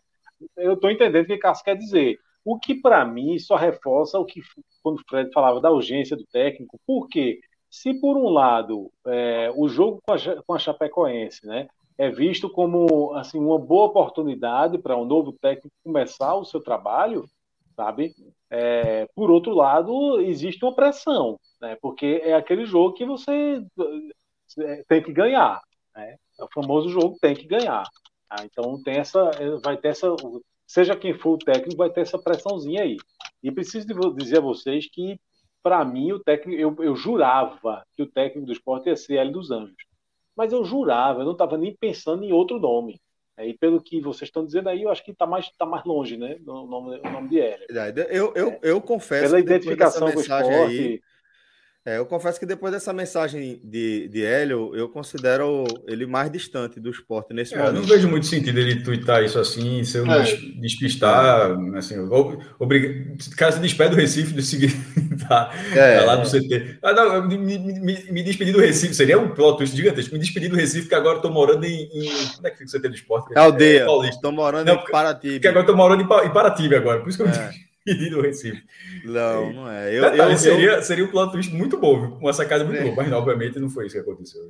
eu 0.56 0.74
estou 0.74 0.92
entendendo 0.92 1.24
o 1.24 1.28
que 1.28 1.38
Cássio 1.38 1.66
quer 1.66 1.76
dizer. 1.76 2.20
O 2.50 2.58
que, 2.58 2.74
para 2.74 3.04
mim, 3.04 3.38
só 3.38 3.58
reforça 3.58 4.18
o 4.18 4.24
que, 4.24 4.42
quando 4.82 5.00
o 5.00 5.04
Fred 5.06 5.30
falava 5.34 5.60
da 5.60 5.70
urgência 5.70 6.16
do 6.16 6.26
técnico, 6.32 6.80
porque 6.88 7.42
se, 7.70 7.94
por 8.00 8.16
um 8.16 8.30
lado, 8.30 8.90
é, 9.06 9.52
o 9.54 9.68
jogo 9.68 10.02
com 10.08 10.14
a, 10.14 10.44
com 10.44 10.54
a 10.54 10.58
Chapecoense 10.58 11.46
né, 11.46 11.68
é 11.98 12.10
visto 12.10 12.50
como 12.50 13.14
assim, 13.16 13.38
uma 13.38 13.60
boa 13.60 13.88
oportunidade 13.88 14.78
para 14.78 14.96
um 14.96 15.04
novo 15.04 15.34
técnico 15.34 15.76
começar 15.84 16.36
o 16.36 16.46
seu 16.46 16.62
trabalho, 16.62 17.26
sabe? 17.76 18.14
É, 18.50 19.06
por 19.14 19.30
outro 19.30 19.54
lado, 19.54 20.22
existe 20.22 20.64
uma 20.64 20.74
pressão, 20.74 21.38
né? 21.60 21.78
Porque 21.82 22.22
é 22.24 22.34
aquele 22.34 22.66
jogo 22.66 22.94
que 22.94 23.06
você 23.06 23.62
é, 24.60 24.84
tem 24.88 25.04
que 25.04 25.12
ganhar, 25.12 25.62
né? 25.94 26.16
É 26.40 26.44
o 26.46 26.50
famoso 26.54 26.88
jogo 26.88 27.18
tem 27.20 27.36
que 27.36 27.46
ganhar. 27.46 27.84
Tá? 28.30 28.46
Então 28.46 28.82
tem 28.82 29.00
essa, 29.00 29.32
vai 29.62 29.76
ter 29.76 29.90
essa, 29.90 30.08
seja 30.68 30.96
quem 30.96 31.14
for 31.14 31.36
o 31.36 31.38
técnico, 31.38 31.78
vai 31.78 31.90
ter 31.90 32.02
essa 32.02 32.20
pressãozinha 32.20 32.84
aí. 32.84 32.98
E 33.42 33.52
preciso 33.52 33.88
dizer 34.14 34.40
a 34.40 34.42
vocês 34.42 34.88
que, 34.92 35.20
para 35.64 35.84
mim, 35.86 36.12
o 36.12 36.20
técnico, 36.20 36.62
eu, 36.62 36.76
eu 36.84 36.96
jurava 36.96 37.84
que 37.96 38.04
o 38.04 38.08
técnico 38.12 38.46
do 38.46 38.52
esporte 38.52 38.90
ia 38.90 38.96
ser 38.96 39.16
Hélio 39.16 39.34
dos 39.34 39.50
Anjos. 39.50 39.76
Mas 40.36 40.52
eu 40.52 40.64
jurava, 40.64 41.22
eu 41.22 41.26
não 41.26 41.32
estava 41.32 41.58
nem 41.58 41.76
pensando 41.76 42.24
em 42.24 42.32
outro 42.32 42.60
nome. 42.60 43.00
E 43.40 43.54
pelo 43.54 43.82
que 43.82 44.02
vocês 44.02 44.28
estão 44.28 44.44
dizendo 44.44 44.68
aí, 44.68 44.84
eu 44.84 44.90
acho 44.90 45.04
que 45.04 45.12
está 45.12 45.26
mais, 45.26 45.50
tá 45.58 45.66
mais 45.66 45.86
longe, 45.86 46.18
né? 46.18 46.38
O 46.46 46.66
nome, 46.66 47.00
o 47.00 47.12
nome 47.12 47.30
de 47.30 47.40
Hélio. 47.40 47.68
Eu, 48.10 48.34
eu, 48.36 48.60
eu 48.64 48.82
confesso. 48.82 49.26
Pela 49.26 49.40
identificação 49.40 50.12
com 50.12 50.18
o 50.18 50.22
esporte. 50.22 50.50
Aí, 50.50 51.02
é, 51.88 51.98
eu 52.00 52.06
confesso 52.06 52.38
que 52.38 52.46
depois 52.46 52.74
dessa 52.74 52.92
mensagem 52.92 53.62
de, 53.64 54.10
de 54.10 54.22
Hélio, 54.22 54.76
eu 54.76 54.90
considero 54.90 55.64
ele 55.88 56.06
mais 56.06 56.30
distante 56.30 56.82
do 56.82 56.90
esporte 56.90 57.34
nesse 57.34 57.54
é, 57.54 57.58
momento. 57.58 57.76
Eu 57.76 57.82
não 57.82 57.88
vejo 57.88 58.10
muito 58.10 58.26
sentido 58.26 58.60
ele 58.60 58.84
twittar 58.84 59.24
isso 59.24 59.40
assim, 59.40 59.86
se 59.86 59.98
eu 59.98 60.06
é. 60.12 60.24
despistar, 60.60 61.58
assim, 61.78 61.98
obriga... 62.60 63.14
o 63.14 63.36
cara 63.38 63.54
se 63.54 63.62
despede 63.62 63.92
do 63.92 63.96
Recife 63.96 64.34
de 64.34 64.44
seguir 64.44 64.74
tá, 65.30 65.50
é, 65.74 66.00
tá 66.00 66.06
lá 66.06 66.18
no 66.18 66.26
CT. 66.30 66.80
Ah, 66.84 66.92
não, 66.92 67.26
me, 67.26 67.38
me, 67.38 68.12
me, 68.12 68.22
despedir 68.22 68.54
do 68.54 68.60
Recife, 68.60 68.94
seria 68.94 69.18
um 69.18 69.30
plot 69.30 69.60
twist 69.60 69.74
gigantesco, 69.74 70.14
me 70.14 70.20
despedir 70.20 70.50
do 70.50 70.58
Recife, 70.58 70.90
que 70.90 70.96
agora 70.96 71.16
estou 71.16 71.32
morando 71.32 71.64
em, 71.64 71.84
em... 71.94 72.10
Onde 72.38 72.48
é 72.48 72.50
que 72.50 72.58
fica 72.58 72.70
o 72.70 72.80
CT 72.82 72.90
do 72.90 72.96
esporte? 72.96 73.34
É 73.34 73.40
aldeia, 73.40 73.88
estou 74.10 74.34
morando 74.34 74.68
não, 74.68 74.76
em 74.76 74.92
Paraty. 74.92 75.32
Porque 75.36 75.48
agora 75.48 75.62
estou 75.62 75.78
morando 75.78 76.04
em 76.04 76.08
Paraty 76.08 76.76
agora, 76.76 77.00
por 77.00 77.08
isso 77.08 77.18
que 77.18 77.24
eu... 77.24 77.67
Pedido 77.96 78.20
o 78.20 78.22
Recife. 78.22 78.62
Não, 79.06 79.54
não 79.54 79.72
é. 79.72 79.96
Eu, 79.96 80.12
Detalhe, 80.12 80.34
eu, 80.34 80.38
seria, 80.38 80.72
eu... 80.74 80.84
seria 80.84 81.06
um 81.06 81.08
plot 81.08 81.32
twist 81.32 81.54
muito 81.54 81.78
bom, 81.78 82.02
viu? 82.02 82.18
uma 82.18 82.34
sacada 82.34 82.66
muito 82.66 82.82
é. 82.82 82.84
boa, 82.84 82.96
mas 82.98 83.12
obviamente 83.14 83.60
não 83.60 83.70
foi 83.70 83.86
isso 83.86 83.96
que 83.96 84.02
aconteceu. 84.02 84.42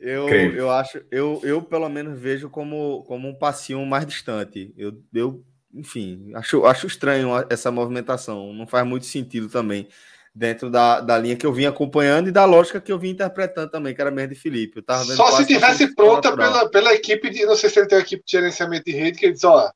Eu, 0.00 0.28
eu 0.28 0.70
acho, 0.70 1.00
eu, 1.10 1.40
eu 1.44 1.62
pelo 1.62 1.88
menos 1.88 2.18
vejo 2.18 2.48
como, 2.48 3.04
como 3.06 3.28
um 3.28 3.34
passinho 3.34 3.84
mais 3.84 4.06
distante. 4.06 4.72
Eu, 4.76 5.00
eu 5.14 5.44
enfim, 5.72 6.32
acho, 6.34 6.64
acho 6.64 6.86
estranho 6.86 7.30
essa 7.48 7.70
movimentação. 7.70 8.52
Não 8.52 8.66
faz 8.66 8.86
muito 8.86 9.06
sentido 9.06 9.48
também 9.48 9.86
dentro 10.34 10.70
da, 10.70 11.00
da 11.00 11.18
linha 11.18 11.36
que 11.36 11.44
eu 11.44 11.52
vim 11.52 11.66
acompanhando 11.66 12.28
e 12.28 12.32
da 12.32 12.44
lógica 12.44 12.80
que 12.80 12.90
eu 12.90 12.98
vim 12.98 13.10
interpretando 13.10 13.70
também, 13.70 13.94
que 13.94 14.00
era 14.00 14.10
mesmo 14.10 14.30
de 14.30 14.40
Felipe. 14.40 14.78
Eu 14.78 14.82
tava 14.82 15.04
Só 15.04 15.30
se 15.32 15.46
tivesse 15.46 15.94
pronta 15.94 16.34
pela, 16.34 16.68
pela 16.70 16.94
equipe 16.94 17.28
de, 17.30 17.44
não 17.44 17.54
sei 17.54 17.68
se 17.68 17.78
ele 17.78 17.86
tem 17.86 17.98
uma 17.98 18.04
equipe 18.04 18.24
de 18.24 18.32
gerenciamento 18.32 18.84
de 18.84 18.92
rede, 18.92 19.18
que 19.18 19.26
ele 19.26 19.34
diz, 19.34 19.44
ó, 19.44 19.70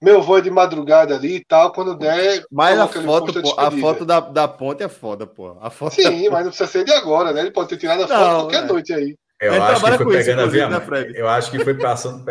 meu 0.00 0.22
voo 0.22 0.38
é 0.38 0.40
de 0.40 0.50
madrugada 0.50 1.14
ali 1.14 1.36
e 1.36 1.44
tal, 1.44 1.72
quando 1.72 1.96
der. 1.96 2.44
Mas 2.50 2.78
a 2.78 2.88
foto, 2.88 3.42
pô, 3.42 3.54
a 3.58 3.70
foto 3.70 4.04
da, 4.04 4.20
da 4.20 4.48
ponte 4.48 4.82
é 4.82 4.88
foda, 4.88 5.26
pô. 5.26 5.56
A 5.60 5.68
foto 5.68 5.94
Sim, 5.94 6.28
mas 6.30 6.44
não 6.44 6.50
precisa 6.50 6.70
ser 6.70 6.84
de 6.84 6.92
agora, 6.92 7.32
né? 7.32 7.40
Ele 7.40 7.50
pode 7.50 7.68
ter 7.68 7.76
tirado 7.76 8.04
a 8.04 8.08
foto 8.08 8.20
não, 8.20 8.40
qualquer 8.40 8.64
é. 8.64 8.66
noite 8.66 8.92
aí. 8.94 9.16
Eu 9.40 9.62
acho, 9.62 9.82
que 9.82 10.04
foi 10.04 10.16
pegando 10.18 10.40
isso, 10.40 10.40
a 10.40 10.46
via 10.46 10.68
né, 10.68 11.12
Eu 11.14 11.26
acho 11.26 11.50
que 11.50 11.64
foi 11.64 11.72
passando, 11.72 12.24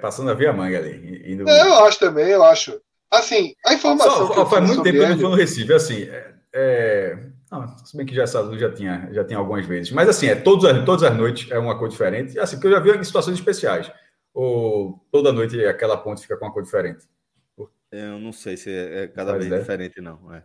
passando 0.00 0.30
a 0.30 0.34
via 0.34 0.54
manga 0.54 0.78
ali. 0.78 1.22
Indo... 1.26 1.46
É, 1.48 1.60
eu 1.60 1.84
acho 1.84 1.98
também, 1.98 2.28
eu 2.28 2.42
acho. 2.42 2.80
Assim, 3.10 3.54
a 3.64 3.74
informação. 3.74 4.28
Só, 4.28 4.46
faz 4.46 4.66
muito 4.66 4.82
tempo 4.82 4.98
que 4.98 5.04
eu 5.04 5.08
não 5.10 5.18
fui 5.18 5.28
no 5.28 5.36
Recife, 5.36 5.72
assim. 5.72 6.02
É, 6.04 6.32
é... 6.54 7.18
Não, 7.52 7.76
se 7.84 7.96
bem 7.96 8.06
que 8.06 8.14
já 8.14 8.22
essa 8.22 8.40
luz 8.40 8.58
já 8.58 8.72
tinha, 8.72 9.08
já 9.12 9.22
tinha 9.22 9.38
algumas 9.38 9.66
vezes. 9.66 9.92
Mas 9.92 10.08
assim, 10.08 10.28
é 10.28 10.34
todas, 10.34 10.84
todas 10.84 11.02
as 11.02 11.14
noites 11.14 11.50
é 11.50 11.58
uma 11.58 11.78
cor 11.78 11.88
diferente. 11.88 12.38
Assim, 12.38 12.56
porque 12.56 12.68
eu 12.68 12.72
já 12.72 12.80
vi 12.80 12.90
em 12.90 13.04
situações 13.04 13.38
especiais. 13.38 13.90
Ou 14.36 15.02
toda 15.10 15.32
noite 15.32 15.64
aquela 15.64 15.96
ponte 15.96 16.20
fica 16.20 16.36
com 16.36 16.44
uma 16.44 16.52
cor 16.52 16.62
diferente. 16.62 17.06
Eu 17.90 18.18
não 18.18 18.32
sei 18.32 18.54
se 18.54 18.70
é, 18.70 19.04
é 19.04 19.06
cada 19.06 19.32
vez 19.32 19.50
é. 19.50 19.58
diferente, 19.58 19.98
não. 20.02 20.20
É. 20.30 20.42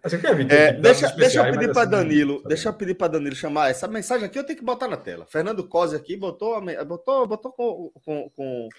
é, 0.49 0.73
deixa, 0.73 1.09
deixa 1.09 1.45
eu 1.45 1.51
pedir 1.51 1.73
para 1.73 1.81
assim, 1.81 1.91
Danilo, 1.91 2.41
deixa 2.47 2.69
eu 2.69 2.73
pedir 2.73 2.93
para 2.93 3.11
Danilo 3.11 3.35
chamar 3.35 3.69
essa 3.69 3.89
mensagem 3.89 4.25
aqui. 4.25 4.39
Eu 4.39 4.45
tenho 4.45 4.57
que 4.57 4.63
botar 4.63 4.87
na 4.87 4.95
tela. 4.95 5.25
Fernando 5.25 5.67
Cosi 5.67 5.93
aqui 5.93 6.15
botou, 6.15 6.63
botou, 6.85 7.27
botou 7.27 7.51
com, 7.51 7.91
com, 8.05 8.29
com... 8.29 8.69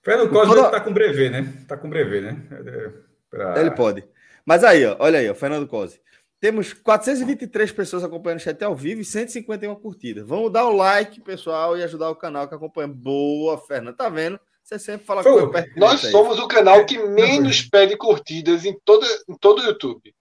Fernando 0.00 0.30
Cosi 0.30 0.54
toda... 0.54 0.70
tá 0.70 0.80
com 0.80 0.94
brevê, 0.94 1.28
né? 1.28 1.52
Tá 1.68 1.76
com 1.76 1.90
brevê, 1.90 2.22
né? 2.22 2.42
É, 2.50 2.92
pra... 3.28 3.60
Ele 3.60 3.72
pode. 3.72 4.02
Mas 4.46 4.64
aí, 4.64 4.86
ó, 4.86 4.96
olha 5.00 5.18
aí, 5.18 5.28
ó, 5.28 5.34
Fernando 5.34 5.68
Cosi. 5.68 6.00
Temos 6.40 6.72
423 6.72 7.72
pessoas 7.72 8.02
acompanhando 8.02 8.38
o 8.38 8.42
chat 8.42 8.64
ao 8.64 8.74
vivo 8.74 9.02
e 9.02 9.04
151 9.04 9.74
curtidas. 9.74 10.26
Vamos 10.26 10.50
dar 10.50 10.66
o 10.66 10.74
like, 10.74 11.20
pessoal, 11.20 11.76
e 11.76 11.82
ajudar 11.82 12.08
o 12.08 12.16
canal 12.16 12.48
que 12.48 12.54
acompanha. 12.54 12.88
Boa, 12.88 13.58
Fernando. 13.58 13.94
Tá 13.94 14.08
vendo? 14.08 14.40
Você 14.62 14.78
sempre 14.78 15.04
fala 15.04 15.22
Pô, 15.22 15.48
coisa 15.48 15.68
Nós 15.76 16.00
somos 16.00 16.38
o 16.38 16.46
canal 16.46 16.86
que 16.86 16.98
menos 16.98 17.62
pede 17.62 17.96
curtidas 17.96 18.64
em, 18.64 18.78
toda, 18.84 19.06
em 19.28 19.36
todo 19.36 19.60
o 19.60 19.64
YouTube. 19.64 20.14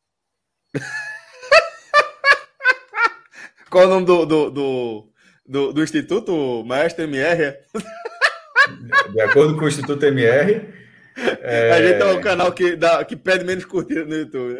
Qual 3.69 3.85
o 3.85 3.89
nome 3.89 4.05
do, 4.05 4.25
do, 4.25 4.49
do, 4.49 5.09
do, 5.45 5.73
do 5.73 5.83
Instituto 5.83 6.63
Maestro 6.65 7.05
MR? 7.05 7.57
De 9.13 9.21
acordo 9.21 9.57
com 9.57 9.65
o 9.65 9.67
Instituto 9.67 10.05
MR. 10.05 10.81
É... 11.41 11.51
A 11.71 11.81
gente 11.81 12.01
é 12.01 12.05
o 12.05 12.21
canal 12.21 12.51
que, 12.51 12.75
dá, 12.75 13.03
que 13.05 13.15
pede 13.15 13.45
menos 13.45 13.63
curtida 13.63 14.03
no 14.03 14.15
YouTube. 14.15 14.57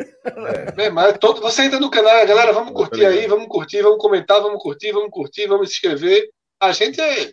É. 0.78 0.90
mas 0.90 1.18
todo, 1.18 1.42
você 1.42 1.64
entra 1.64 1.80
no 1.80 1.90
canal, 1.90 2.26
galera, 2.26 2.54
vamos 2.54 2.74
curtir 2.74 3.06
aí, 3.06 3.28
vamos 3.28 3.48
curtir, 3.48 3.82
vamos 3.82 4.00
comentar, 4.00 4.42
vamos 4.42 4.62
curtir, 4.62 4.92
vamos 4.92 5.10
curtir, 5.10 5.48
vamos 5.48 5.70
se 5.70 5.76
inscrever. 5.76 6.30
A 6.60 6.72
gente 6.72 7.02
é 7.02 7.32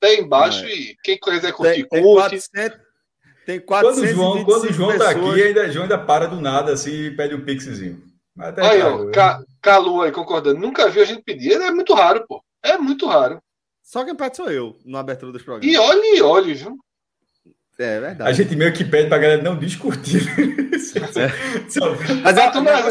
pé 0.00 0.16
embaixo 0.16 0.64
é. 0.64 0.72
e 0.72 0.96
quem 1.02 1.18
quiser 1.18 1.52
curtir, 1.52 1.86
tem, 1.88 2.02
curte. 2.02 2.30
Tem 2.30 2.40
400, 2.40 2.78
tem 3.46 3.60
400 3.60 3.98
quando 3.98 4.04
o 4.04 4.14
João, 4.14 4.44
quando 4.44 4.64
o 4.64 4.72
João 4.72 4.98
tá 4.98 5.10
aqui, 5.10 5.42
ainda, 5.42 5.70
João 5.70 5.84
ainda 5.84 5.98
para 5.98 6.26
do 6.26 6.40
nada 6.40 6.72
assim 6.72 6.90
e 6.90 7.10
pede 7.16 7.34
um 7.34 7.44
pixzinho. 7.44 8.02
Aí, 8.58 8.82
ó, 8.82 9.10
Ca, 9.10 9.42
Calu 9.60 10.02
aí 10.02 10.12
concordando. 10.12 10.60
Nunca 10.60 10.88
vi 10.88 11.00
a 11.00 11.04
gente 11.04 11.22
pedir. 11.22 11.52
É 11.52 11.70
muito 11.72 11.92
raro, 11.92 12.24
pô. 12.26 12.42
É 12.62 12.78
muito 12.78 13.06
raro. 13.06 13.42
Só 13.82 14.04
quem 14.04 14.14
pede 14.14 14.36
sou 14.36 14.50
eu, 14.50 14.76
na 14.84 15.00
abertura 15.00 15.32
dos 15.32 15.42
programas. 15.42 15.74
E 15.74 15.78
olhe, 15.78 16.18
e 16.18 16.22
olhe, 16.22 16.54
viu? 16.54 16.78
É 17.78 18.00
verdade. 18.00 18.28
A 18.28 18.32
gente 18.32 18.56
meio 18.56 18.72
que 18.72 18.84
pede 18.84 19.08
pra 19.08 19.18
galera 19.18 19.40
não 19.40 19.56
discutir. 19.56 20.22
É. 21.16 22.20
Mas 22.22 22.38
a 22.38 22.50
turma 22.50 22.90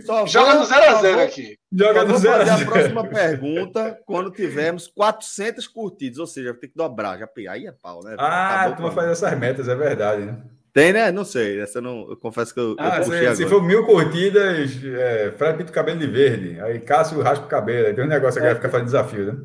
só 0.00 0.26
joga 0.26 0.54
no 0.54 0.64
0x0 0.64 1.24
aqui. 1.24 1.58
Joga 1.70 2.04
no 2.04 2.16
0 2.16 2.46
fazer 2.46 2.62
a 2.62 2.66
próxima 2.66 3.06
pergunta 3.06 3.98
quando 4.06 4.30
tivermos 4.30 4.86
400 4.88 5.66
curtidas, 5.66 6.18
ou 6.18 6.26
seja, 6.26 6.54
tem 6.54 6.70
que 6.70 6.76
dobrar. 6.76 7.18
Já 7.18 7.28
aí 7.50 7.66
é 7.66 7.72
pau, 7.72 8.02
né? 8.02 8.16
Ah, 8.18 8.64
a 8.64 8.72
turma 8.72 8.92
faz 8.92 9.10
essas 9.10 9.38
metas, 9.38 9.68
é 9.68 9.74
verdade, 9.74 10.24
né? 10.24 10.38
Tem, 10.72 10.92
né? 10.92 11.10
Não 11.10 11.24
sei. 11.24 11.60
Essa 11.60 11.80
não, 11.80 12.08
eu 12.08 12.16
confesso 12.16 12.54
que 12.54 12.60
eu. 12.60 12.76
Ah, 12.78 12.98
eu 12.98 13.04
se, 13.04 13.36
se, 13.36 13.46
for 13.46 13.62
mil 13.62 13.84
curtidas, 13.84 14.70
é, 14.84 15.32
Fred 15.36 15.58
pinta 15.58 15.70
o 15.70 15.74
cabelo 15.74 15.98
de 15.98 16.06
verde. 16.06 16.60
Aí 16.60 16.80
Cássio 16.80 17.20
raspa 17.20 17.46
o 17.46 17.48
cabelo. 17.48 17.88
Aí 17.88 17.94
tem 17.94 18.04
um 18.04 18.08
negócio 18.08 18.40
que 18.40 18.46
vai 18.46 18.54
ficar 18.54 18.68
fazendo 18.68 18.86
desafio, 18.86 19.32
né? 19.32 19.38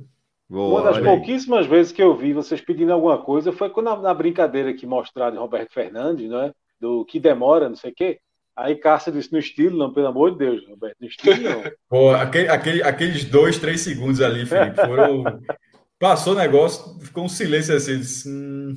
Boa, 0.54 0.82
Uma 0.82 0.92
das 0.92 1.04
pouquíssimas 1.04 1.66
vezes 1.66 1.92
que 1.92 2.04
eu 2.04 2.16
vi 2.16 2.32
vocês 2.32 2.62
pedindo 2.62 2.94
alguma 2.94 3.18
coisa 3.18 3.52
foi 3.52 3.72
quando 3.72 3.88
na, 3.88 3.98
na 3.98 4.14
brincadeira 4.14 4.72
que 4.72 4.86
mostraram 4.86 5.32
de 5.32 5.40
Roberto 5.40 5.74
Fernandes, 5.74 6.30
não 6.30 6.44
é? 6.44 6.52
Do 6.80 7.04
que 7.06 7.20
demora, 7.20 7.68
não 7.68 7.76
sei 7.76 7.90
o 7.90 7.96
quê. 7.96 8.20
Aí 8.56 8.76
Cássio 8.76 9.12
disse 9.12 9.34
no 9.34 9.40
estilo, 9.40 9.76
não, 9.76 9.92
pelo 9.92 10.06
amor 10.06 10.34
de 10.34 10.38
Deus, 10.38 10.68
Roberto, 10.68 10.98
no 11.02 11.08
estilo 11.08 11.38
não. 11.42 11.64
Pô, 11.90 12.12
aquele, 12.12 12.50
aquele, 12.50 12.84
aqueles 12.84 13.26
dois, 13.26 13.58
três 13.58 13.82
segundos 13.82 14.22
ali, 14.22 14.46
Felipe, 14.46 14.76
foram. 14.76 15.24
Passou 15.98 16.34
o 16.34 16.38
negócio, 16.38 17.00
ficou 17.00 17.24
um 17.24 17.30
silêncio 17.30 17.76
assim. 17.76 17.98
Disse, 17.98 18.30
hum... 18.30 18.76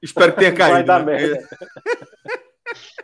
Espero 0.00 0.32
que 0.32 0.38
tenha 0.38 0.52
caído. 0.56 0.76
Vai 0.76 0.84
dar 0.84 1.04
né? 1.04 1.12
merda. 1.12 1.46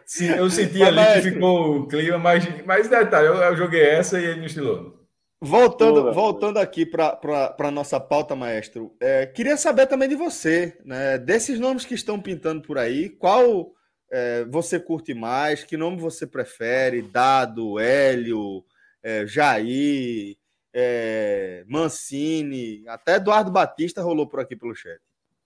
Sim, 0.06 0.30
eu 0.30 0.48
senti 0.48 0.78
mas, 0.78 0.97
ali 0.97 1.12
que 1.12 1.30
ficou 1.30 1.80
o 1.80 1.86
clima, 1.86 2.16
mas, 2.16 2.64
mas 2.64 2.89
detalhe, 2.89 3.26
eu, 3.26 3.35
eu 3.35 3.55
joguei 3.55 3.82
essa 3.82 4.18
e 4.18 4.24
ele 4.24 4.47
estilou. 4.47 4.98
Voltando, 5.40 6.12
voltando 6.12 6.59
aqui 6.59 6.85
para 6.85 7.55
a 7.56 7.70
nossa 7.70 8.01
pauta, 8.01 8.35
maestro, 8.35 8.93
é, 9.01 9.24
queria 9.24 9.56
saber 9.56 9.86
também 9.86 10.09
de 10.09 10.16
você, 10.16 10.77
né? 10.85 11.16
Desses 11.16 11.60
nomes 11.60 11.85
que 11.85 11.94
estão 11.94 12.20
pintando 12.20 12.62
por 12.62 12.77
aí, 12.77 13.09
qual 13.09 13.73
é, 14.10 14.44
você 14.47 14.81
curte 14.81 15.15
mais? 15.15 15.62
Que 15.62 15.77
nome 15.77 16.01
você 16.01 16.27
prefere? 16.27 17.02
Dado, 17.02 17.78
Hélio, 17.78 18.65
é, 19.01 19.27
Jair, 19.28 20.36
é, 20.74 21.65
Mancini, 21.69 22.82
até 22.89 23.15
Eduardo 23.15 23.52
Batista 23.52 24.02
rolou 24.02 24.27
por 24.27 24.40
aqui 24.40 24.56
pelo 24.56 24.74
chat. 24.74 25.01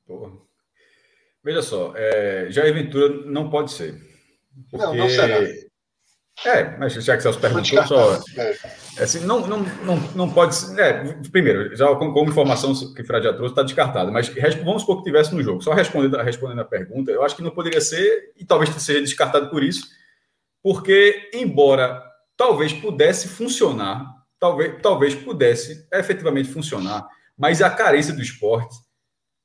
Porra. 0.07 0.33
Veja 1.45 1.61
só, 1.61 1.93
é, 1.97 2.47
Jair 2.51 2.73
Ventura 2.73 3.09
não 3.27 3.51
pode 3.51 3.73
ser. 3.73 3.95
Porque... 4.71 4.87
Não, 4.87 4.95
não 4.95 5.09
será. 5.11 5.39
É, 6.45 6.77
mas 6.77 6.95
já 6.95 7.17
que 7.17 7.23
você 7.23 7.39
perguntou, 7.39 7.87
só. 7.87 8.21
É 8.99 9.05
assim, 9.05 9.21
não, 9.21 9.47
não, 9.47 9.61
não, 9.61 9.97
não 10.15 10.33
pode 10.33 10.55
ser. 10.55 10.79
É, 10.79 11.15
primeiro, 11.31 11.75
já 11.77 11.87
como, 11.95 12.13
como 12.13 12.31
informação 12.31 12.75
que 12.95 13.03
o 13.03 13.07
Fred 13.07 13.25
já 13.25 13.33
trouxe, 13.33 13.53
está 13.53 13.63
descartado. 13.63 14.11
Mas 14.11 14.29
vamos 14.65 14.83
supor 14.83 14.99
que 14.99 15.05
tivesse 15.05 15.35
no 15.35 15.43
jogo. 15.43 15.63
Só 15.63 15.73
respondendo, 15.73 16.17
respondendo 16.17 16.61
a 16.61 16.65
pergunta, 16.65 17.11
eu 17.11 17.23
acho 17.23 17.37
que 17.37 17.43
não 17.43 17.51
poderia 17.51 17.81
ser, 17.81 18.33
e 18.37 18.45
talvez 18.45 18.71
seja 18.83 19.01
descartado 19.01 19.51
por 19.51 19.63
isso, 19.63 19.87
porque, 20.63 21.31
embora 21.33 22.03
talvez 22.37 22.73
pudesse 22.73 23.29
funcionar, 23.29 24.05
talvez, 24.39 24.81
talvez 24.83 25.15
pudesse 25.15 25.87
efetivamente 25.93 26.49
funcionar, 26.49 27.07
mas 27.37 27.63
a 27.63 27.71
carência 27.71 28.13
do 28.13 28.23
esporte, 28.23 28.75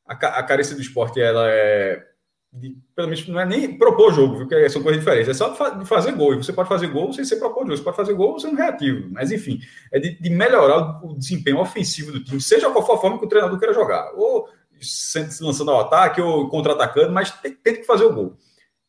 a, 0.08 0.14
a 0.14 0.44
carência 0.44 0.76
do 0.76 0.82
esporte, 0.82 1.22
ela 1.22 1.48
é 1.48 2.04
de, 2.52 2.78
pelo 2.96 3.10
menos 3.10 3.28
não 3.28 3.40
é 3.40 3.46
nem 3.46 3.78
propor 3.78 4.14
jogo, 4.14 4.38
viu? 4.38 4.48
que 4.48 4.70
são 4.70 4.82
coisas 4.82 5.00
diferentes. 5.02 5.30
É 5.30 5.34
só 5.34 5.50
de 5.50 5.86
fazer 5.86 6.14
gol. 6.14 6.34
E 6.34 6.38
você 6.38 6.54
pode 6.54 6.70
fazer 6.70 6.88
gol 6.88 7.12
sem 7.14 7.26
ser 7.26 7.38
propor 7.38 7.62
jogo. 7.62 7.78
Você 7.78 7.84
pode 7.84 7.98
fazer 7.98 8.14
gol 8.14 8.40
sendo 8.40 8.56
reativo. 8.56 9.08
Mas, 9.12 9.32
enfim, 9.32 9.60
é 9.92 10.00
de, 10.00 10.20
de, 10.20 10.30
melhorar 10.30 11.04
o 11.04 11.18
desempenho 11.18 11.60
ofensivo 11.60 12.12
do 12.12 12.24
time, 12.24 12.42
seja 12.42 12.70
qual 12.72 12.86
for 12.86 12.96
a 12.96 13.02
forma 13.02 13.20
que 13.20 13.26
o 13.26 13.30
treinador 13.30 13.60
queira 13.60 13.74
jogar. 13.74 14.12
Ou 14.16 14.50
se 14.80 15.20
lançando 15.42 15.72
ao 15.72 15.82
ataque, 15.82 16.22
ou 16.22 16.50
contra-atacando, 16.50 17.12
mas 17.12 17.32
tem, 17.32 17.54
tem, 17.54 17.76
que 17.76 17.84
fazer 17.84 18.06
o 18.06 18.14
gol. 18.14 18.38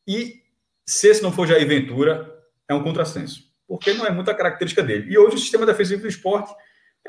E 0.07 0.43
se 0.87 1.09
esse 1.09 1.23
não 1.23 1.33
for 1.33 1.47
Jair 1.47 1.67
Ventura, 1.67 2.35
é 2.69 2.75
um 2.75 2.83
contrassenso. 2.83 3.49
Porque 3.67 3.93
não 3.93 4.07
é 4.07 4.11
muita 4.11 4.35
característica 4.35 4.83
dele. 4.83 5.13
E 5.13 5.19
hoje 5.19 5.37
o 5.37 5.39
sistema 5.39 5.67
defensivo 5.67 6.03
do 6.03 6.09
esporte 6.09 6.55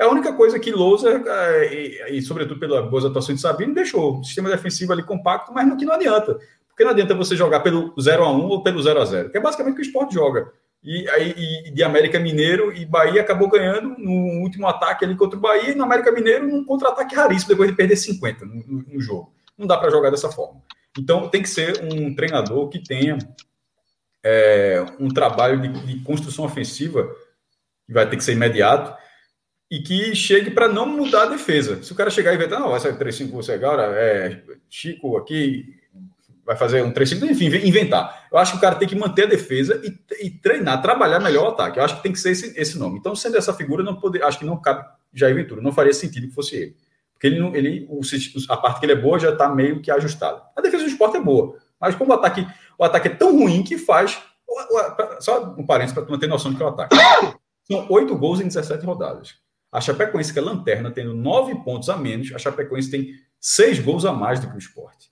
é 0.00 0.04
a 0.04 0.08
única 0.08 0.32
coisa 0.32 0.58
que 0.58 0.72
Lousa, 0.72 1.22
é, 1.26 1.74
e, 1.74 2.16
e, 2.16 2.22
sobretudo 2.22 2.58
pela 2.58 2.80
boa 2.80 3.06
atuação 3.06 3.34
de 3.34 3.40
Sabino, 3.42 3.74
deixou 3.74 4.18
o 4.18 4.24
sistema 4.24 4.48
defensivo 4.48 4.94
ali 4.94 5.02
compacto, 5.02 5.52
mas 5.52 5.68
no 5.68 5.76
que 5.76 5.84
não 5.84 5.92
adianta. 5.92 6.38
Porque 6.68 6.82
não 6.82 6.92
adianta 6.92 7.14
você 7.14 7.36
jogar 7.36 7.60
pelo 7.60 7.94
0 8.00 8.24
a 8.24 8.32
1 8.32 8.46
ou 8.46 8.62
pelo 8.62 8.82
0 8.82 8.98
a 8.98 9.04
0 9.04 9.30
que 9.30 9.36
é 9.36 9.40
basicamente 9.40 9.74
o 9.74 9.76
que 9.76 9.82
o 9.82 9.84
esporte 9.84 10.14
joga. 10.14 10.50
E 10.82 11.06
aí 11.10 11.70
de 11.70 11.82
América 11.82 12.18
Mineiro 12.18 12.72
e 12.72 12.86
Bahia 12.86 13.20
acabou 13.20 13.50
ganhando 13.50 13.94
no 13.98 14.40
último 14.40 14.66
ataque 14.66 15.04
ali 15.04 15.14
contra 15.14 15.36
o 15.36 15.42
Bahia, 15.42 15.72
e 15.72 15.74
no 15.74 15.84
América 15.84 16.10
Mineiro 16.10 16.48
num 16.48 16.64
contra-ataque 16.64 17.14
raríssimo, 17.14 17.50
depois 17.50 17.68
de 17.68 17.76
perder 17.76 17.96
50 17.96 18.46
no, 18.46 18.54
no, 18.54 18.84
no 18.94 19.00
jogo. 19.02 19.34
Não 19.58 19.66
dá 19.66 19.76
para 19.76 19.90
jogar 19.90 20.08
dessa 20.08 20.30
forma. 20.30 20.62
Então 20.98 21.28
tem 21.28 21.42
que 21.42 21.48
ser 21.50 21.78
um 21.84 22.14
treinador 22.14 22.70
que 22.70 22.82
tenha 22.82 23.18
é, 24.24 24.82
um 24.98 25.08
trabalho 25.08 25.60
de, 25.60 25.68
de 25.68 26.02
construção 26.02 26.46
ofensiva, 26.46 27.06
que 27.86 27.92
vai 27.92 28.08
ter 28.08 28.16
que 28.16 28.24
ser 28.24 28.32
imediato, 28.32 28.98
e 29.70 29.80
que 29.80 30.14
chegue 30.14 30.50
para 30.50 30.68
não 30.68 30.86
mudar 30.86 31.22
a 31.22 31.26
defesa. 31.26 31.82
Se 31.82 31.92
o 31.92 31.94
cara 31.94 32.10
chegar 32.10 32.34
e 32.34 32.36
ver, 32.36 32.48
não, 32.48 32.70
vai 32.70 32.80
sair 32.80 32.94
3-5 32.94 33.30
você 33.30 33.52
agora, 33.52 33.84
é 33.94 34.42
Chico 34.68 35.16
aqui 35.16 35.78
vai 36.44 36.56
fazer 36.56 36.82
um 36.82 36.92
3-5, 36.92 37.30
enfim, 37.30 37.46
inventar. 37.64 38.26
Eu 38.32 38.36
acho 38.36 38.52
que 38.52 38.58
o 38.58 38.60
cara 38.60 38.74
tem 38.74 38.88
que 38.88 38.96
manter 38.96 39.22
a 39.22 39.26
defesa 39.26 39.80
e, 39.84 40.26
e, 40.26 40.30
treinar, 40.30 40.82
trabalhar 40.82 41.20
melhor 41.20 41.44
o 41.44 41.48
ataque. 41.50 41.78
Eu 41.78 41.84
acho 41.84 41.96
que 41.96 42.02
tem 42.02 42.10
que 42.10 42.18
ser 42.18 42.32
esse, 42.32 42.58
esse 42.60 42.76
nome. 42.76 42.98
Então, 42.98 43.14
sendo 43.14 43.36
essa 43.36 43.54
figura, 43.54 43.84
não 43.84 43.94
poder, 43.94 44.24
acho 44.24 44.40
que 44.40 44.44
não 44.44 44.60
cabe 44.60 44.84
Jair 45.14 45.32
Ventura, 45.32 45.62
não 45.62 45.70
faria 45.70 45.92
sentido 45.92 46.26
que 46.26 46.34
fosse 46.34 46.56
ele. 46.56 46.76
Porque 47.12 47.28
ele, 47.28 47.38
ele 47.56 47.86
o, 47.88 48.00
a 48.48 48.56
parte 48.56 48.80
que 48.80 48.86
ele 48.86 48.94
é 48.94 48.96
boa 48.96 49.16
já 49.16 49.30
está 49.30 49.48
meio 49.48 49.80
que 49.80 49.92
ajustada. 49.92 50.42
A 50.56 50.60
defesa 50.60 50.82
do 50.82 50.90
esporte 50.90 51.18
é 51.18 51.20
boa, 51.20 51.56
mas 51.80 51.94
como 51.94 52.10
o 52.10 52.14
ataque, 52.14 52.44
o 52.76 52.82
ataque 52.82 53.06
é 53.06 53.14
tão 53.14 53.38
ruim 53.38 53.62
que 53.62 53.78
faz. 53.78 54.20
Só 55.20 55.54
um 55.56 55.64
parênteses 55.64 55.94
para 55.94 56.04
tu 56.04 56.10
manter 56.10 56.26
noção 56.26 56.50
do 56.50 56.56
que 56.56 56.62
é 56.64 56.66
o 56.66 56.70
ataque. 56.70 56.96
São 57.62 57.86
oito 57.90 58.16
gols 58.16 58.40
em 58.40 58.48
17 58.48 58.84
rodadas. 58.84 59.36
A 59.72 59.80
Chapecoense, 59.80 60.32
que 60.32 60.38
é 60.38 60.42
lanterna, 60.42 60.90
tendo 60.90 61.14
nove 61.14 61.54
pontos 61.62 61.88
a 61.88 61.96
menos, 61.96 62.32
a 62.34 62.38
Chapecoense 62.38 62.90
tem 62.90 63.14
seis 63.40 63.78
gols 63.78 64.04
a 64.04 64.12
mais 64.12 64.40
do 64.40 64.48
que 64.48 64.56
o 64.56 64.58
esporte. 64.58 65.10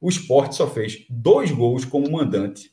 O 0.00 0.08
esporte 0.08 0.56
só 0.56 0.66
fez 0.66 1.06
dois 1.08 1.50
gols 1.50 1.84
como 1.84 2.10
mandante 2.10 2.70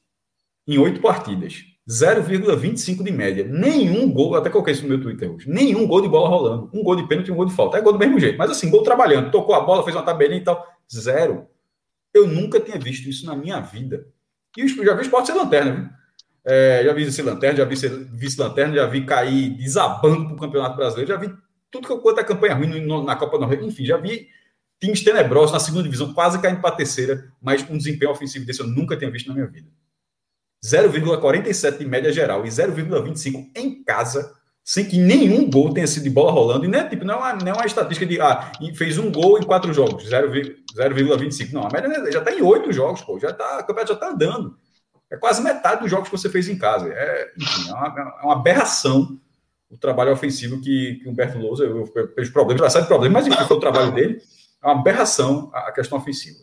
em 0.67 0.77
oito 0.77 1.01
partidas. 1.01 1.63
0,25 1.87 3.01
de 3.01 3.11
média. 3.11 3.45
Nenhum 3.45 4.11
gol, 4.11 4.35
até 4.35 4.49
coloquei 4.49 4.73
isso 4.73 4.83
no 4.83 4.89
meu 4.89 5.01
Twitter 5.01 5.31
hoje. 5.31 5.49
Nenhum 5.49 5.87
gol 5.87 6.01
de 6.01 6.09
bola 6.09 6.27
rolando. 6.27 6.69
Um 6.73 6.83
gol 6.83 6.97
de 6.97 7.07
pênalti 7.07 7.29
e 7.29 7.31
um 7.31 7.35
gol 7.35 7.45
de 7.45 7.53
falta. 7.53 7.77
É 7.77 7.81
gol 7.81 7.93
do 7.93 7.99
mesmo 7.99 8.19
jeito. 8.19 8.37
Mas 8.37 8.51
assim, 8.51 8.69
gol 8.69 8.83
trabalhando. 8.83 9.31
Tocou 9.31 9.55
a 9.55 9.61
bola, 9.61 9.83
fez 9.83 9.95
uma 9.95 10.03
tabelinha 10.03 10.41
e 10.41 10.43
tal. 10.43 10.65
Zero. 10.93 11.47
Eu 12.13 12.27
nunca 12.27 12.59
tinha 12.59 12.77
visto 12.77 13.07
isso 13.07 13.25
na 13.25 13.35
minha 13.35 13.61
vida. 13.61 14.05
E 14.57 14.67
já 14.67 14.93
vi 14.93 14.99
o 14.99 15.01
esporte 15.01 15.27
ser 15.27 15.33
lanterna, 15.33 15.71
viu? 15.71 15.89
É, 16.49 16.81
já 16.85 16.93
vi 16.93 17.03
esse 17.03 17.21
lanterna, 17.21 17.57
já 17.57 17.65
vi 17.65 17.75
vice-lanterna, 18.13 18.73
já 18.73 18.85
vi 18.85 19.05
cair 19.05 19.49
desabando 19.57 20.27
para 20.27 20.33
o 20.33 20.39
Campeonato 20.39 20.77
Brasileiro, 20.77 21.11
já 21.11 21.17
vi 21.17 21.29
tudo 21.69 21.85
que 21.85 21.91
eu 21.91 21.99
conto 21.99 22.21
é 22.21 22.23
campanha 22.23 22.55
ruim 22.55 22.85
na 23.03 23.17
Copa 23.17 23.37
Nordeste, 23.37 23.65
enfim, 23.65 23.85
já 23.85 23.97
vi 23.97 24.29
times 24.79 25.03
tenebrosos 25.03 25.51
na 25.51 25.59
segunda 25.59 25.83
divisão, 25.83 26.13
quase 26.13 26.39
caindo 26.39 26.61
para 26.61 26.69
a 26.69 26.75
terceira, 26.75 27.29
mas 27.41 27.69
um 27.69 27.77
desempenho 27.77 28.11
ofensivo 28.11 28.45
desse 28.45 28.61
eu 28.61 28.67
nunca 28.67 28.95
tinha 28.95 29.11
visto 29.11 29.27
na 29.27 29.33
minha 29.33 29.47
vida. 29.47 29.67
0,47 30.63 31.79
de 31.79 31.85
média 31.85 32.13
geral 32.13 32.45
e 32.45 32.49
0,25 32.49 33.51
em 33.53 33.83
casa, 33.83 34.33
sem 34.63 34.85
que 34.85 34.97
nenhum 34.97 35.49
gol 35.49 35.73
tenha 35.73 35.85
sido 35.85 36.03
de 36.03 36.09
bola 36.09 36.31
rolando, 36.31 36.63
e 36.63 36.69
não 36.69 36.79
é, 36.79 36.87
tipo, 36.87 37.03
não 37.03 37.15
é, 37.15 37.17
uma, 37.17 37.33
não 37.33 37.51
é 37.51 37.53
uma 37.53 37.65
estatística 37.65 38.05
de 38.05 38.21
ah, 38.21 38.51
fez 38.75 38.97
um 38.97 39.11
gol 39.11 39.37
em 39.37 39.43
quatro 39.43 39.73
jogos, 39.73 40.05
0,25. 40.05 41.51
Não, 41.51 41.63
a 41.63 41.69
média 41.69 42.09
já 42.09 42.19
está 42.19 42.31
em 42.31 42.41
oito 42.41 42.71
jogos, 42.71 43.01
pô, 43.01 43.19
já 43.19 43.33
tá, 43.33 43.57
o 43.57 43.59
campeonato 43.59 43.89
já 43.89 43.93
está 43.93 44.09
andando. 44.09 44.57
É 45.09 45.17
quase 45.17 45.41
metade 45.41 45.81
dos 45.81 45.89
jogos 45.89 46.09
que 46.09 46.17
você 46.17 46.29
fez 46.29 46.49
em 46.49 46.57
casa. 46.57 46.89
É, 46.91 47.33
enfim, 47.37 47.69
é, 47.69 47.73
uma, 47.73 48.17
é 48.21 48.25
uma 48.25 48.33
aberração 48.33 49.19
o 49.69 49.77
trabalho 49.77 50.11
ofensivo 50.11 50.61
que, 50.61 50.95
que 51.01 51.09
Humberto 51.09 51.37
Lousa, 51.37 51.67
pelos 52.15 52.29
problemas, 52.29 52.61
vai 52.61 52.69
sair 52.69 52.83
de 52.83 52.87
problemas, 52.87 53.27
mas 53.27 53.35
enfim, 53.35 53.47
foi 53.47 53.57
o 53.57 53.59
trabalho 53.59 53.91
dele. 53.91 54.21
É 54.63 54.67
uma 54.67 54.79
aberração 54.79 55.51
a, 55.53 55.71
questão 55.71 55.97
ofensiva. 55.97 56.39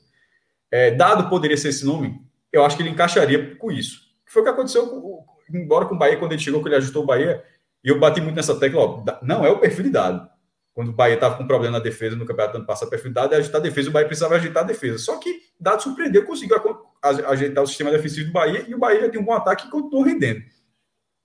É, 0.71 0.91
dado 0.91 1.29
poderia 1.31 1.57
ser 1.57 1.69
esse 1.69 1.85
nome, 1.85 2.21
eu 2.53 2.65
acho 2.65 2.77
que 2.77 2.83
ele 2.83 2.91
encaixaria 2.91 3.57
com 3.57 3.73
isso. 3.73 4.03
Foi 4.27 4.43
o 4.43 4.45
que 4.45 4.51
aconteceu, 4.51 4.87
com, 4.89 5.25
embora 5.53 5.87
com 5.87 5.95
o 5.95 5.99
Bahia, 5.99 6.19
quando 6.19 6.33
ele 6.33 6.41
chegou, 6.41 6.63
que 6.63 6.69
ele 6.69 6.77
ajustou 6.77 7.03
o 7.03 7.07
Bahia, 7.07 7.43
e 7.83 7.89
eu 7.89 7.99
bati 7.99 8.21
muito 8.21 8.37
nessa 8.37 8.59
tecla, 8.59 8.81
ó, 8.81 9.05
não 9.23 9.45
é 9.45 9.51
o 9.51 9.59
perfil 9.59 9.85
de 9.85 9.91
dado. 9.91 10.29
Quando 10.75 10.89
o 10.89 10.93
Bahia 10.93 11.15
estava 11.15 11.37
com 11.37 11.47
problema 11.47 11.79
na 11.79 11.85
defesa 11.85 12.17
no 12.17 12.27
campeonato 12.27 12.57
ano 12.57 12.67
passado, 12.67 12.91
perfil 12.91 13.11
de 13.11 13.15
dado 13.15 13.35
é 13.35 13.37
ajustar 13.39 13.61
a 13.61 13.65
defesa, 13.65 13.89
o 13.89 13.93
Bahia 13.93 14.07
precisava 14.07 14.35
ajeitar 14.35 14.65
a 14.65 14.67
defesa. 14.67 14.99
Só 14.99 15.19
que 15.19 15.41
dado 15.59 15.83
surpreendeu, 15.83 16.25
conseguiu 16.25 16.57
ajeitar 17.05 17.63
o 17.63 17.67
sistema 17.67 17.91
defensivo 17.91 18.27
do 18.27 18.33
Bahia 18.33 18.65
e 18.67 18.75
o 18.75 18.79
Bahia 18.79 19.09
tem 19.09 19.21
um 19.21 19.25
bom 19.25 19.33
ataque 19.33 19.67
e 19.67 19.71
continuou 19.71 20.05
rendendo. 20.05 20.43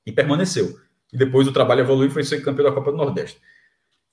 E 0.05 0.11
permaneceu. 0.11 0.77
E 1.11 1.17
depois 1.17 1.47
o 1.47 1.53
trabalho 1.53 1.81
evoluiu 1.81 2.09
e 2.09 2.13
foi 2.13 2.23
ser 2.23 2.41
campeão 2.41 2.65
da 2.65 2.71
Copa 2.71 2.91
do 2.91 2.97
Nordeste. 2.97 3.39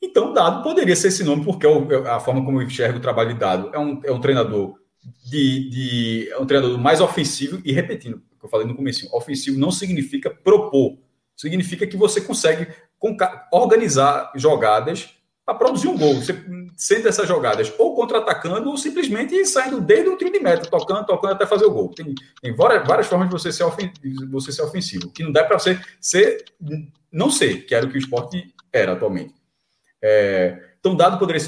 Então, 0.01 0.32
Dado 0.32 0.62
poderia 0.62 0.94
ser 0.94 1.09
esse 1.09 1.24
nome, 1.24 1.44
porque 1.44 1.66
é 1.66 1.70
é 1.70 2.10
a 2.10 2.20
forma 2.20 2.44
como 2.44 2.60
eu 2.60 2.66
enxergo 2.66 2.98
o 2.98 3.02
trabalho 3.02 3.32
de 3.32 3.40
Dado 3.40 3.70
é 3.74 3.78
um, 3.78 4.01
é 4.05 4.12
um 4.12 4.20
treinador 4.20 4.78
de, 5.24 5.70
de 5.70 6.30
é 6.30 6.38
um 6.38 6.47
treinador 6.47 6.78
mais 6.78 7.01
ofensivo 7.01 7.60
e 7.64 7.72
repetindo 7.72 8.22
o 8.32 8.38
que 8.38 8.44
eu 8.44 8.48
falei 8.48 8.66
no 8.66 8.74
começo, 8.74 9.09
ofensivo 9.14 9.59
não 9.59 9.70
significa 9.70 10.30
propor, 10.30 10.98
significa 11.36 11.86
que 11.86 11.97
você 11.97 12.20
consegue 12.20 12.68
organizar 13.52 14.32
jogadas 14.34 15.15
para 15.47 15.55
produzir 15.55 15.86
um 15.86 15.97
gol. 15.97 16.16
Sente 16.77 17.06
essas 17.06 17.28
jogadas 17.28 17.73
ou 17.78 17.94
contra-atacando 17.94 18.68
ou 18.68 18.77
simplesmente 18.77 19.47
saindo 19.47 19.81
desde 19.81 20.09
o 20.09 20.16
tiro 20.16 20.32
de 20.32 20.40
meta, 20.40 20.68
tocando, 20.68 21.06
tocando 21.06 21.35
até 21.35 21.47
fazer 21.47 21.64
o 21.64 21.70
gol. 21.70 21.94
Tem, 21.94 22.12
tem 22.43 22.52
várias, 22.52 22.86
várias 22.86 23.06
formas 23.06 23.28
de 23.28 23.32
você 23.32 23.52
ser, 23.52 23.62
ofen 23.62 23.93
você 24.28 24.51
ser 24.51 24.62
ofensivo, 24.62 25.10
que 25.12 25.23
não 25.23 25.31
dá 25.31 25.44
para 25.44 25.56
você 25.56 25.81
ser, 26.01 26.44
não 27.12 27.31
ser, 27.31 27.64
que 27.64 27.74
era 27.74 27.86
o 27.86 27.89
que 27.89 27.97
o 27.97 27.98
esporte 27.98 28.52
era 28.73 28.93
atualmente. 28.93 29.35
É, 30.02 30.60
então, 30.81 30.97
dado 30.97 31.18
poderia 31.18 31.40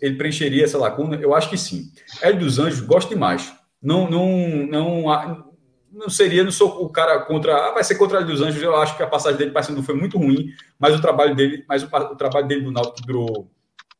ele 0.00 0.16
preencheria 0.16 0.64
essa 0.64 0.78
lacuna? 0.78 1.16
Eu 1.16 1.34
acho 1.34 1.50
que 1.50 1.56
sim. 1.56 1.90
Hélio 2.20 2.40
dos 2.40 2.58
Anjos 2.58 2.80
gosta 2.80 3.14
demais. 3.14 3.52
Não, 3.80 4.10
não, 4.10 4.26
não, 4.66 5.53
não 5.94 6.10
seria, 6.10 6.42
não 6.42 6.50
sou 6.50 6.84
o 6.84 6.88
cara 6.88 7.20
contra, 7.20 7.68
ah, 7.68 7.72
vai 7.72 7.84
ser 7.84 7.94
contra 7.94 8.20
o 8.20 8.26
dos 8.26 8.40
Anjos. 8.40 8.62
Eu 8.62 8.76
acho 8.76 8.96
que 8.96 9.02
a 9.02 9.06
passagem 9.06 9.38
dele 9.38 9.52
para 9.52 9.62
foi 9.62 9.94
muito 9.94 10.18
ruim, 10.18 10.52
mas 10.78 10.94
o 10.94 11.00
trabalho 11.00 11.34
dele, 11.34 11.64
mas 11.68 11.82
o, 11.82 11.86
o 11.86 12.16
trabalho 12.16 12.46
dele 12.46 12.62
no 12.62 12.72
Náutico 12.72 13.06
durou 13.06 13.50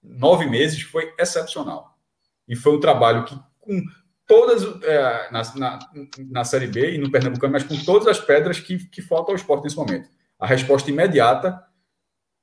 nove 0.02 0.46
meses 0.46 0.82
foi 0.82 1.14
excepcional. 1.18 1.96
E 2.48 2.54
foi 2.54 2.76
um 2.76 2.80
trabalho 2.80 3.24
que, 3.24 3.38
com 3.60 3.82
todas, 4.26 4.62
é, 4.82 5.30
na, 5.30 5.42
na, 5.54 5.78
na, 6.30 6.44
Série 6.44 6.66
B 6.66 6.94
e 6.94 6.98
no 6.98 7.10
Pernambucano, 7.10 7.52
mas 7.52 7.62
com 7.62 7.76
todas 7.84 8.06
as 8.08 8.20
pedras 8.20 8.60
que, 8.60 8.86
que 8.88 9.00
faltam 9.00 9.32
ao 9.32 9.36
esporte 9.36 9.64
nesse 9.64 9.76
momento. 9.76 10.10
A 10.38 10.46
resposta 10.46 10.90
imediata, 10.90 11.62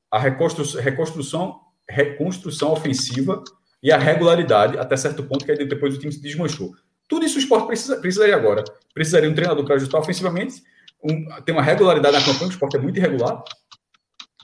a 0.10 0.18
reconstrução, 0.18 0.82
reconstrução, 0.82 1.62
reconstrução 1.88 2.72
ofensiva 2.72 3.44
e 3.84 3.92
a 3.92 3.98
regularidade, 3.98 4.78
até 4.78 4.96
certo 4.96 5.24
ponto, 5.24 5.46
que 5.46 5.52
aí 5.52 5.66
depois 5.66 5.96
o 5.96 6.00
time 6.00 6.12
se 6.12 6.22
desmanchou. 6.22 6.72
Tudo 7.12 7.26
isso 7.26 7.36
o 7.36 7.40
esporte 7.40 7.68
precisa, 7.68 7.98
precisaria 7.98 8.34
agora. 8.34 8.64
Precisaria 8.94 9.30
um 9.30 9.34
treinador 9.36 9.66
para 9.66 9.76
ajustar 9.76 10.00
ofensivamente, 10.00 10.64
um, 11.04 11.26
ter 11.44 11.52
uma 11.52 11.62
regularidade 11.62 12.16
na 12.16 12.24
campanha, 12.24 12.48
o 12.48 12.52
esporte 12.52 12.78
é 12.78 12.80
muito 12.80 12.98
irregular, 12.98 13.44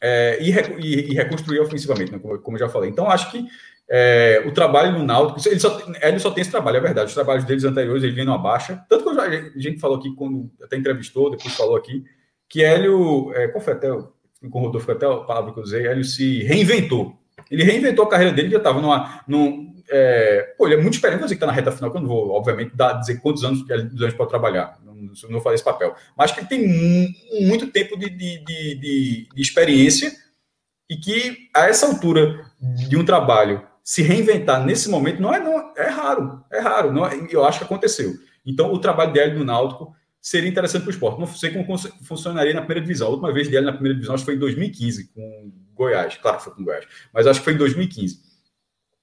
é, 0.04 0.38
e, 0.42 0.52
e, 0.52 1.12
e, 1.12 1.14
reconstruir 1.14 1.62
ofensivamente, 1.62 2.12
né, 2.12 2.20
como, 2.20 2.38
como, 2.40 2.58
eu 2.58 2.60
já 2.60 2.68
falei. 2.68 2.90
Então, 2.90 3.10
acho 3.10 3.32
que 3.32 3.48
é, 3.90 4.44
o 4.46 4.52
trabalho 4.52 4.92
no 5.00 5.06
Náutico, 5.06 5.40
ele 5.48 5.62
só, 5.62 5.82
ele 6.02 6.20
só 6.20 6.30
tem 6.30 6.42
esse 6.42 6.52
trabalho, 6.52 6.76
é 6.76 6.82
verdade. 6.82 7.08
Os 7.08 7.14
trabalhos 7.14 7.46
deles 7.46 7.64
anteriores, 7.64 8.04
ele 8.04 8.12
vem 8.12 8.26
numa 8.26 8.38
baixa. 8.38 8.84
Tanto 8.90 9.06
que 9.06 9.18
a 9.18 9.60
gente 9.62 9.80
falou 9.80 9.96
aqui, 9.96 10.14
quando 10.14 10.52
até 10.62 10.76
entrevistou, 10.76 11.32
depois 11.32 11.56
falou 11.56 11.78
aqui, 11.78 12.04
que 12.50 12.66
Hélio, 12.66 13.32
é, 13.34 13.48
qual 13.48 13.64
foi 13.64 13.74
até, 13.76 13.88
com 13.88 14.60
o 14.60 14.64
Rodolfo, 14.64 14.92
até 14.92 15.06
a 15.06 15.16
palavra 15.16 15.54
que 15.54 15.60
eu 15.60 15.64
usei, 15.64 15.88
Hélio 15.88 16.04
se 16.04 16.44
reinventou. 16.44 17.16
Ele 17.50 17.64
reinventou 17.64 18.04
a 18.04 18.10
carreira 18.10 18.34
dele, 18.34 18.50
já 18.50 18.58
estava 18.58 18.82
numa, 18.82 19.22
num, 19.26 19.67
é, 19.90 20.54
pô, 20.58 20.68
ele 20.68 20.76
é 20.76 20.82
muito 20.82 21.00
vou 21.00 21.10
dizer 21.10 21.28
que 21.28 21.34
está 21.34 21.46
na 21.46 21.52
reta 21.52 21.72
final, 21.72 21.92
que 21.92 21.98
eu 21.98 22.02
não 22.02 22.08
vou, 22.08 22.32
obviamente, 22.32 22.76
dar, 22.76 22.94
dizer 22.94 23.20
quantos 23.22 23.44
anos 23.44 23.64
que 23.64 23.74
anos 23.74 24.14
para 24.14 24.26
trabalhar 24.26 24.78
não, 24.84 25.30
não 25.30 25.42
fazer 25.42 25.56
esse 25.56 25.64
papel. 25.64 25.96
Mas 26.18 26.32
que 26.32 26.40
ele 26.40 26.48
tem 26.48 27.48
muito 27.48 27.68
tempo 27.68 27.98
de, 27.98 28.10
de, 28.10 28.44
de, 28.44 29.30
de, 29.34 29.42
experiência 29.42 30.12
E 30.90 30.98
que, 30.98 31.50
a 31.56 31.68
essa 31.68 31.86
altura 31.86 32.46
de 32.60 32.98
um 32.98 33.06
trabalho, 33.06 33.66
se 33.84 34.02
reinventar 34.02 34.66
nesse 34.66 34.90
momento 34.90 35.22
não 35.22 35.34
é, 35.34 35.40
não, 35.40 35.74
é 35.76 35.88
raro. 35.88 36.44
É 36.52 36.60
raro. 36.60 36.92
Não, 36.92 37.06
é, 37.06 37.28
eu 37.30 37.46
acho 37.46 37.60
que 37.60 37.66
aconteceu. 37.66 38.14
Então, 38.46 38.72
o 38.72 38.80
trabalho 38.80 39.14
dele 39.14 39.36
no 39.36 39.44
Náutico 39.44 39.94
seria 40.22 40.50
interessante 40.50 40.84
para 40.84 40.90
o 40.90 40.94
esporte. 40.94 41.20
Não 41.20 41.28
sei 41.28 41.52
como 41.52 41.78
funcionaria 42.04 42.54
na 42.54 42.62
primeira 42.62 42.82
divisão. 42.82 43.08
A 43.08 43.12
última 43.12 43.32
vez 43.32 43.48
dele 43.48 43.66
na 43.66 43.74
primeira 43.74 43.96
divisão 43.96 44.16
acho 44.16 44.24
que 44.24 44.32
foi 44.32 44.36
em 44.36 44.40
2015, 44.40 45.10
com 45.14 45.52
Goiás. 45.74 46.16
Claro 46.18 46.38
que 46.38 46.44
foi 46.44 46.54
com 46.54 46.64
Goiás. 46.64 46.86
Mas 47.14 47.28
acho 47.28 47.40
que 47.40 47.46
foi 47.46 47.54
em 47.54 47.58
2015. 47.58 48.27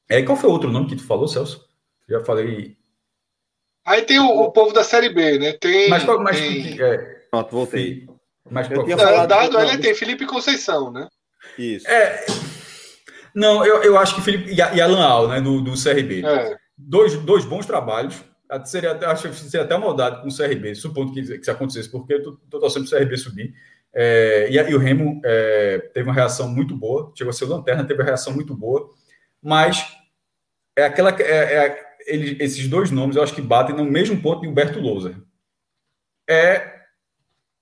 É, 0.09 0.23
qual 0.23 0.37
foi 0.37 0.51
o 0.51 0.53
outro 0.53 0.71
nome 0.71 0.87
que 0.89 0.97
tu 0.97 1.05
falou, 1.07 1.27
Celso? 1.29 1.65
Já 2.09 2.21
falei. 2.25 2.77
Aí 3.87 4.03
tem 4.03 4.19
o, 4.19 4.27
o 4.27 4.51
povo 4.53 4.73
da 4.73 4.83
Série 4.85 5.09
B, 5.11 5.39
né? 5.39 5.53
Tem. 5.53 5.89
Mas, 5.89 6.05
mas 6.05 6.39
tem... 6.39 6.81
É, 6.81 6.97
Pronto, 7.31 7.51
voltei. 7.51 8.07
Mas, 8.51 8.71
Eu 8.71 8.85
tinha 8.85 8.97
falado- 8.97 9.29
dado 9.29 9.53
não, 9.53 9.61
ele 9.63 9.79
tem 9.79 9.95
Felipe 9.95 10.27
Conceição, 10.27 10.93
né? 10.93 11.09
Isso. 11.59 11.87
é, 11.89 12.25
não, 13.35 13.65
eu, 13.67 13.83
eu 13.83 13.99
acho 13.99 14.15
que 14.15 14.21
Felipe 14.23 14.51
e, 14.51 14.57
e 14.57 14.81
Alan 14.81 15.03
Al, 15.05 15.29
né, 15.29 15.41
do, 15.41 15.61
do 15.61 15.73
CRB. 15.73 16.25
É. 16.25 16.57
Dois, 16.77 17.15
dois 17.19 17.45
bons 17.45 17.67
trabalhos. 17.67 18.23
Seria, 18.67 18.93
até- 18.93 19.07
acho 19.07 19.29
que 19.29 19.35
seria 19.35 19.65
até 19.65 19.77
maldade 19.77 20.21
com 20.23 20.29
o 20.29 20.37
CRB, 20.37 20.75
supondo 20.75 21.13
que, 21.13 21.23
que 21.23 21.35
isso 21.41 21.51
acontecesse, 21.51 21.91
porque 21.91 22.15
eu 22.15 22.37
tô 22.49 22.61
torcendo 22.61 22.89
para 22.89 22.97
o 22.97 23.01
CRB 23.01 23.17
subir. 23.17 23.55
É, 23.93 24.49
e, 24.51 24.55
e 24.57 24.75
o 24.75 24.79
Remo 24.79 25.21
é, 25.25 25.79
teve 25.93 26.09
uma 26.09 26.15
reação 26.15 26.49
muito 26.49 26.77
boa, 26.77 27.13
chegou 27.17 27.31
a 27.31 27.33
ser 27.33 27.47
lanterna, 27.47 27.85
teve 27.85 28.01
uma 28.01 28.07
reação 28.07 28.33
muito 28.33 28.55
boa, 28.55 28.91
mas 29.45 29.87
é 30.77 30.85
aquela. 30.85 31.11
É, 31.21 31.67
é- 31.67 31.85
esses 32.07 32.67
dois 32.69 32.91
nomes 32.91 33.17
eu 33.17 33.23
acho 33.23 33.35
que 33.35 33.41
batem 33.41 33.75
no 33.77 33.85
mesmo 33.85 34.21
ponto 34.21 34.43
de 34.43 34.49
Humberto 34.49 34.79
Louser. 34.81 35.15
É 36.29 36.75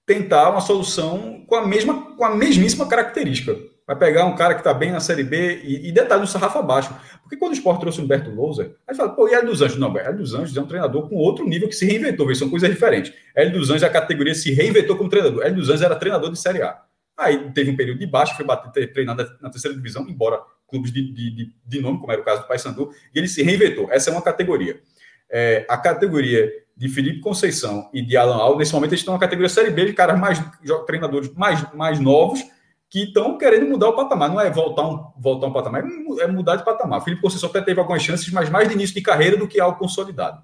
tentar 0.06 0.50
uma 0.50 0.60
solução 0.60 1.44
com 1.46 1.54
a 1.54 1.66
mesma, 1.66 2.16
com 2.16 2.24
a 2.24 2.34
mesmíssima 2.34 2.88
característica. 2.88 3.56
Vai 3.86 3.96
pegar 3.96 4.24
um 4.26 4.34
cara 4.36 4.54
que 4.54 4.60
está 4.60 4.72
bem 4.72 4.90
na 4.92 5.00
Série 5.00 5.24
B 5.24 5.60
e, 5.64 5.88
e 5.88 5.92
detalhe 5.92 6.20
no 6.22 6.26
sarrafo 6.26 6.58
abaixo. 6.58 6.94
Porque 7.22 7.36
quando 7.36 7.52
o 7.52 7.54
Sport 7.54 7.80
trouxe 7.80 8.00
o 8.00 8.04
Humberto 8.04 8.30
Louser, 8.30 8.74
aí 8.86 8.94
fala, 8.94 9.10
pô, 9.14 9.28
e 9.28 9.34
Hélio 9.34 9.48
dos 9.50 9.60
Anjos? 9.62 9.78
Não, 9.78 9.96
Hélio 9.96 10.18
dos 10.18 10.34
Anjos 10.34 10.56
é 10.56 10.60
um 10.60 10.66
treinador 10.66 11.08
com 11.08 11.16
outro 11.16 11.46
nível 11.46 11.68
que 11.68 11.74
se 11.74 11.84
reinventou, 11.86 12.26
vê, 12.26 12.34
são 12.34 12.48
coisas 12.48 12.68
diferentes. 12.70 13.12
Hélio 13.34 13.52
dos 13.58 13.70
Anjos, 13.70 13.82
a 13.84 13.90
categoria 13.90 14.34
se 14.34 14.52
reinventou 14.52 14.96
como 14.96 15.10
treinador. 15.10 15.42
Hélio 15.44 15.56
dos 15.56 15.68
Anjos 15.68 15.82
era 15.82 15.96
treinador 15.96 16.30
de 16.30 16.38
Série 16.38 16.62
A. 16.62 16.80
Aí 17.18 17.50
teve 17.52 17.70
um 17.70 17.76
período 17.76 17.98
de 17.98 18.06
baixa, 18.06 18.34
foi 18.34 18.44
bater, 18.44 18.70
ter- 18.72 18.92
treinar 18.92 19.16
na- 19.16 19.36
na 19.40 19.50
terceira 19.50 19.76
divisão, 19.76 20.08
embora 20.08 20.40
clubes 20.72 20.90
de, 20.90 21.12
de, 21.12 21.30
de, 21.30 21.52
de 21.66 21.80
nome, 21.80 22.00
como 22.00 22.10
era 22.10 22.22
o 22.22 22.24
caso 22.24 22.42
do 22.42 22.48
Paysandu, 22.48 22.90
e 23.14 23.18
ele 23.18 23.28
se 23.28 23.42
reinventou. 23.42 23.88
Essa 23.92 24.08
é 24.08 24.12
uma 24.12 24.22
categoria. 24.22 24.80
É, 25.30 25.66
a 25.68 25.76
categoria 25.76 26.50
de 26.74 26.88
Felipe 26.88 27.20
Conceição 27.20 27.90
e 27.92 28.02
de 28.02 28.16
Alan 28.16 28.36
Alves, 28.36 28.58
nesse 28.58 28.72
momento, 28.72 28.90
eles 28.90 29.00
estão 29.00 29.14
na 29.14 29.20
categoria 29.20 29.48
Série 29.48 29.70
B 29.70 29.84
de 29.84 29.92
caras 29.92 30.18
mais 30.18 30.42
treinadores 30.86 31.32
mais, 31.34 31.72
mais 31.74 32.00
novos 32.00 32.42
que 32.88 33.04
estão 33.04 33.38
querendo 33.38 33.66
mudar 33.66 33.90
o 33.90 33.96
patamar. 33.96 34.28
Não 34.30 34.40
é 34.40 34.50
voltar 34.50 34.88
um, 34.88 35.12
voltar 35.18 35.46
um 35.46 35.52
patamar, 35.52 35.84
é 35.84 36.22
é 36.22 36.26
mudar 36.26 36.56
de 36.56 36.64
patamar. 36.64 37.02
Felipe 37.02 37.22
Conceição 37.22 37.50
até 37.50 37.60
teve 37.60 37.78
algumas 37.78 38.02
chances, 38.02 38.28
mas 38.32 38.48
mais 38.48 38.68
de 38.68 38.74
início 38.74 38.94
de 38.94 39.02
carreira 39.02 39.36
do 39.36 39.46
que 39.46 39.60
algo 39.60 39.78
consolidado. 39.78 40.42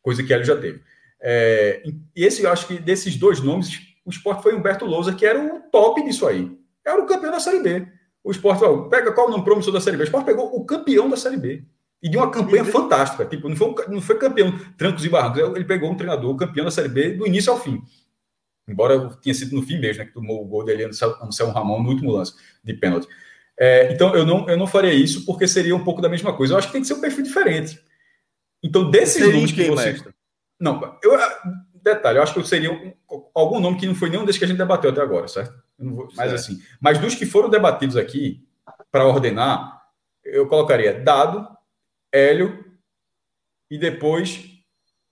Coisa 0.00 0.22
que 0.22 0.32
ele 0.32 0.44
já 0.44 0.56
teve. 0.56 0.80
É, 1.20 1.82
e 1.84 2.24
esse, 2.24 2.42
eu 2.42 2.50
acho 2.50 2.66
que 2.66 2.78
desses 2.78 3.16
dois 3.16 3.40
nomes, 3.40 3.80
o 4.04 4.10
esporte 4.10 4.42
foi 4.42 4.54
Humberto 4.54 4.84
Lousa, 4.84 5.14
que 5.14 5.26
era 5.26 5.40
o 5.40 5.60
top 5.70 6.02
disso 6.04 6.26
aí. 6.26 6.56
Era 6.84 7.02
o 7.02 7.06
campeão 7.06 7.32
da 7.32 7.40
Série 7.40 7.60
B. 7.60 7.86
O 8.26 8.30
esporte, 8.32 8.64
ó, 8.64 8.88
pega 8.88 9.12
qual 9.12 9.28
o 9.28 9.30
nome 9.30 9.44
promissor 9.44 9.72
da 9.72 9.80
Série 9.80 9.96
B? 9.96 10.02
O 10.02 10.04
esporte 10.04 10.26
pegou 10.26 10.46
o 10.54 10.64
campeão 10.64 11.08
da 11.08 11.16
Série 11.16 11.36
B. 11.36 11.62
E 12.02 12.08
de 12.08 12.16
uma 12.16 12.28
campanha 12.30 12.64
fantástica. 12.64 13.24
Tipo, 13.24 13.48
não 13.48 13.54
foi, 13.56 13.68
um- 13.68 13.74
não 13.94 14.00
foi 14.02 14.18
campeão 14.18 14.52
trancos 14.76 15.04
e 15.04 15.08
barrancos. 15.08 15.40
Ele 15.54 15.64
pegou 15.64 15.90
um 15.90 15.96
treinador, 15.96 16.30
o 16.34 16.36
campeão 16.36 16.64
da 16.64 16.70
Série 16.70 16.88
B, 16.88 17.10
do 17.12 17.26
início 17.26 17.52
ao 17.52 17.58
fim. 17.60 17.80
Embora 18.68 19.10
tenha 19.22 19.32
sido 19.32 19.54
no 19.54 19.62
fim 19.62 19.78
mesmo, 19.78 20.00
né? 20.02 20.06
Que 20.08 20.12
tomou 20.14 20.42
o 20.42 20.44
gol 20.44 20.64
dele 20.64 20.84
no 20.86 20.90
Anselmo 21.22 21.52
Ramon 21.52 21.82
no 21.82 21.88
último 21.90 22.10
lance 22.10 22.34
de 22.64 22.74
pênalti. 22.74 23.06
É, 23.58 23.92
então, 23.92 24.14
eu 24.14 24.26
não, 24.26 24.48
eu 24.48 24.56
não 24.56 24.66
faria 24.66 24.92
isso 24.92 25.24
porque 25.24 25.46
seria 25.46 25.74
um 25.74 25.84
pouco 25.84 26.02
da 26.02 26.08
mesma 26.08 26.32
coisa. 26.36 26.52
Eu 26.54 26.58
acho 26.58 26.66
que 26.66 26.72
tem 26.72 26.82
que 26.82 26.88
ser 26.88 26.94
um 26.94 27.00
perfil 27.00 27.22
diferente. 27.22 27.80
Então, 28.62 28.90
desses 28.90 29.14
Seria 29.22 29.32
nomes 29.34 29.52
que 29.52 29.62
quem, 29.62 29.70
você. 29.70 29.92
mestre? 29.92 30.12
Não, 30.60 30.98
eu, 31.02 31.12
detalhe, 31.82 32.18
eu 32.18 32.22
acho 32.24 32.34
que 32.34 32.42
seria 32.46 32.72
um- 32.72 32.92
algum 33.34 33.60
nome 33.60 33.78
que 33.78 33.86
não 33.86 33.94
foi 33.94 34.10
nenhum 34.10 34.24
desses 34.24 34.38
que 34.38 34.44
a 34.44 34.48
gente 34.48 34.58
debateu 34.58 34.90
até 34.90 35.00
agora, 35.00 35.28
certo? 35.28 35.54
Vou- 35.78 36.06
mas 36.16 36.30
Certo. 36.30 36.34
assim, 36.34 36.62
mas 36.80 36.98
dos 36.98 37.14
que 37.14 37.26
foram 37.26 37.48
debatidos 37.50 37.96
aqui, 37.96 38.42
para 38.90 39.06
ordenar, 39.06 39.82
eu 40.24 40.46
colocaria 40.48 40.94
Dado, 41.00 41.46
Hélio 42.12 42.64
e 43.70 43.78
depois 43.78 44.44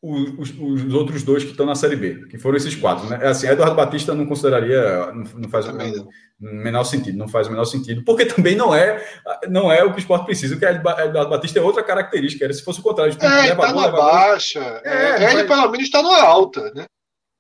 os, 0.03 0.31
os- 0.39 0.59
os 0.85 0.93
outros 0.95 1.23
dois 1.23 1.43
que 1.45 1.51
estão 1.53 1.65
na 1.65 1.75
Série 1.75 1.97
B, 1.97 2.27
que 2.29 2.39
foram 2.39 2.57
esses 2.59 2.75
quatro. 2.75 3.09
Né? 3.09 3.17
Assim, 3.27 3.47
Eduardo 3.47 3.75
Batista 3.75 4.15
não 4.15 4.27
consideraria, 4.27 5.07
não, 5.13 5.25
não 5.25 5.49
faz 5.49 5.67
o 5.67 5.73
menor 6.41 6.85
sentido, 6.85 7.17
não 7.17 7.27
faz 7.29 7.47
o 7.47 7.51
menor 7.51 7.65
sentido, 7.65 8.05
porque 8.05 8.27
também 8.53 8.55
não 8.55 8.75
é, 8.75 9.03
não 9.49 9.73
é 9.73 9.83
o 9.83 9.91
que 9.93 9.97
o 9.97 10.01
esporte 10.01 10.27
precisa. 10.27 10.57
Que 10.59 10.65
é 10.67 10.73
Eduardo 10.73 11.31
Batista 11.31 11.59
é 11.59 11.63
outra 11.63 11.83
característica. 11.83 12.45
Era 12.45 12.53
se 12.53 12.63
fosse 12.63 12.81
o 12.81 12.83
contrário, 12.83 13.13
de 13.15 13.19
É, 13.25 13.55
tá 13.55 13.73
leva 13.73 13.73
gol. 13.91 13.93
baixa. 14.03 14.61
É, 14.85 15.25
É, 15.25 15.33
ele 15.33 15.45
pelo 15.45 15.71
menos 15.71 15.87
está 15.87 16.03
numa 16.03 16.23
alta, 16.23 16.71
né? 16.75 16.85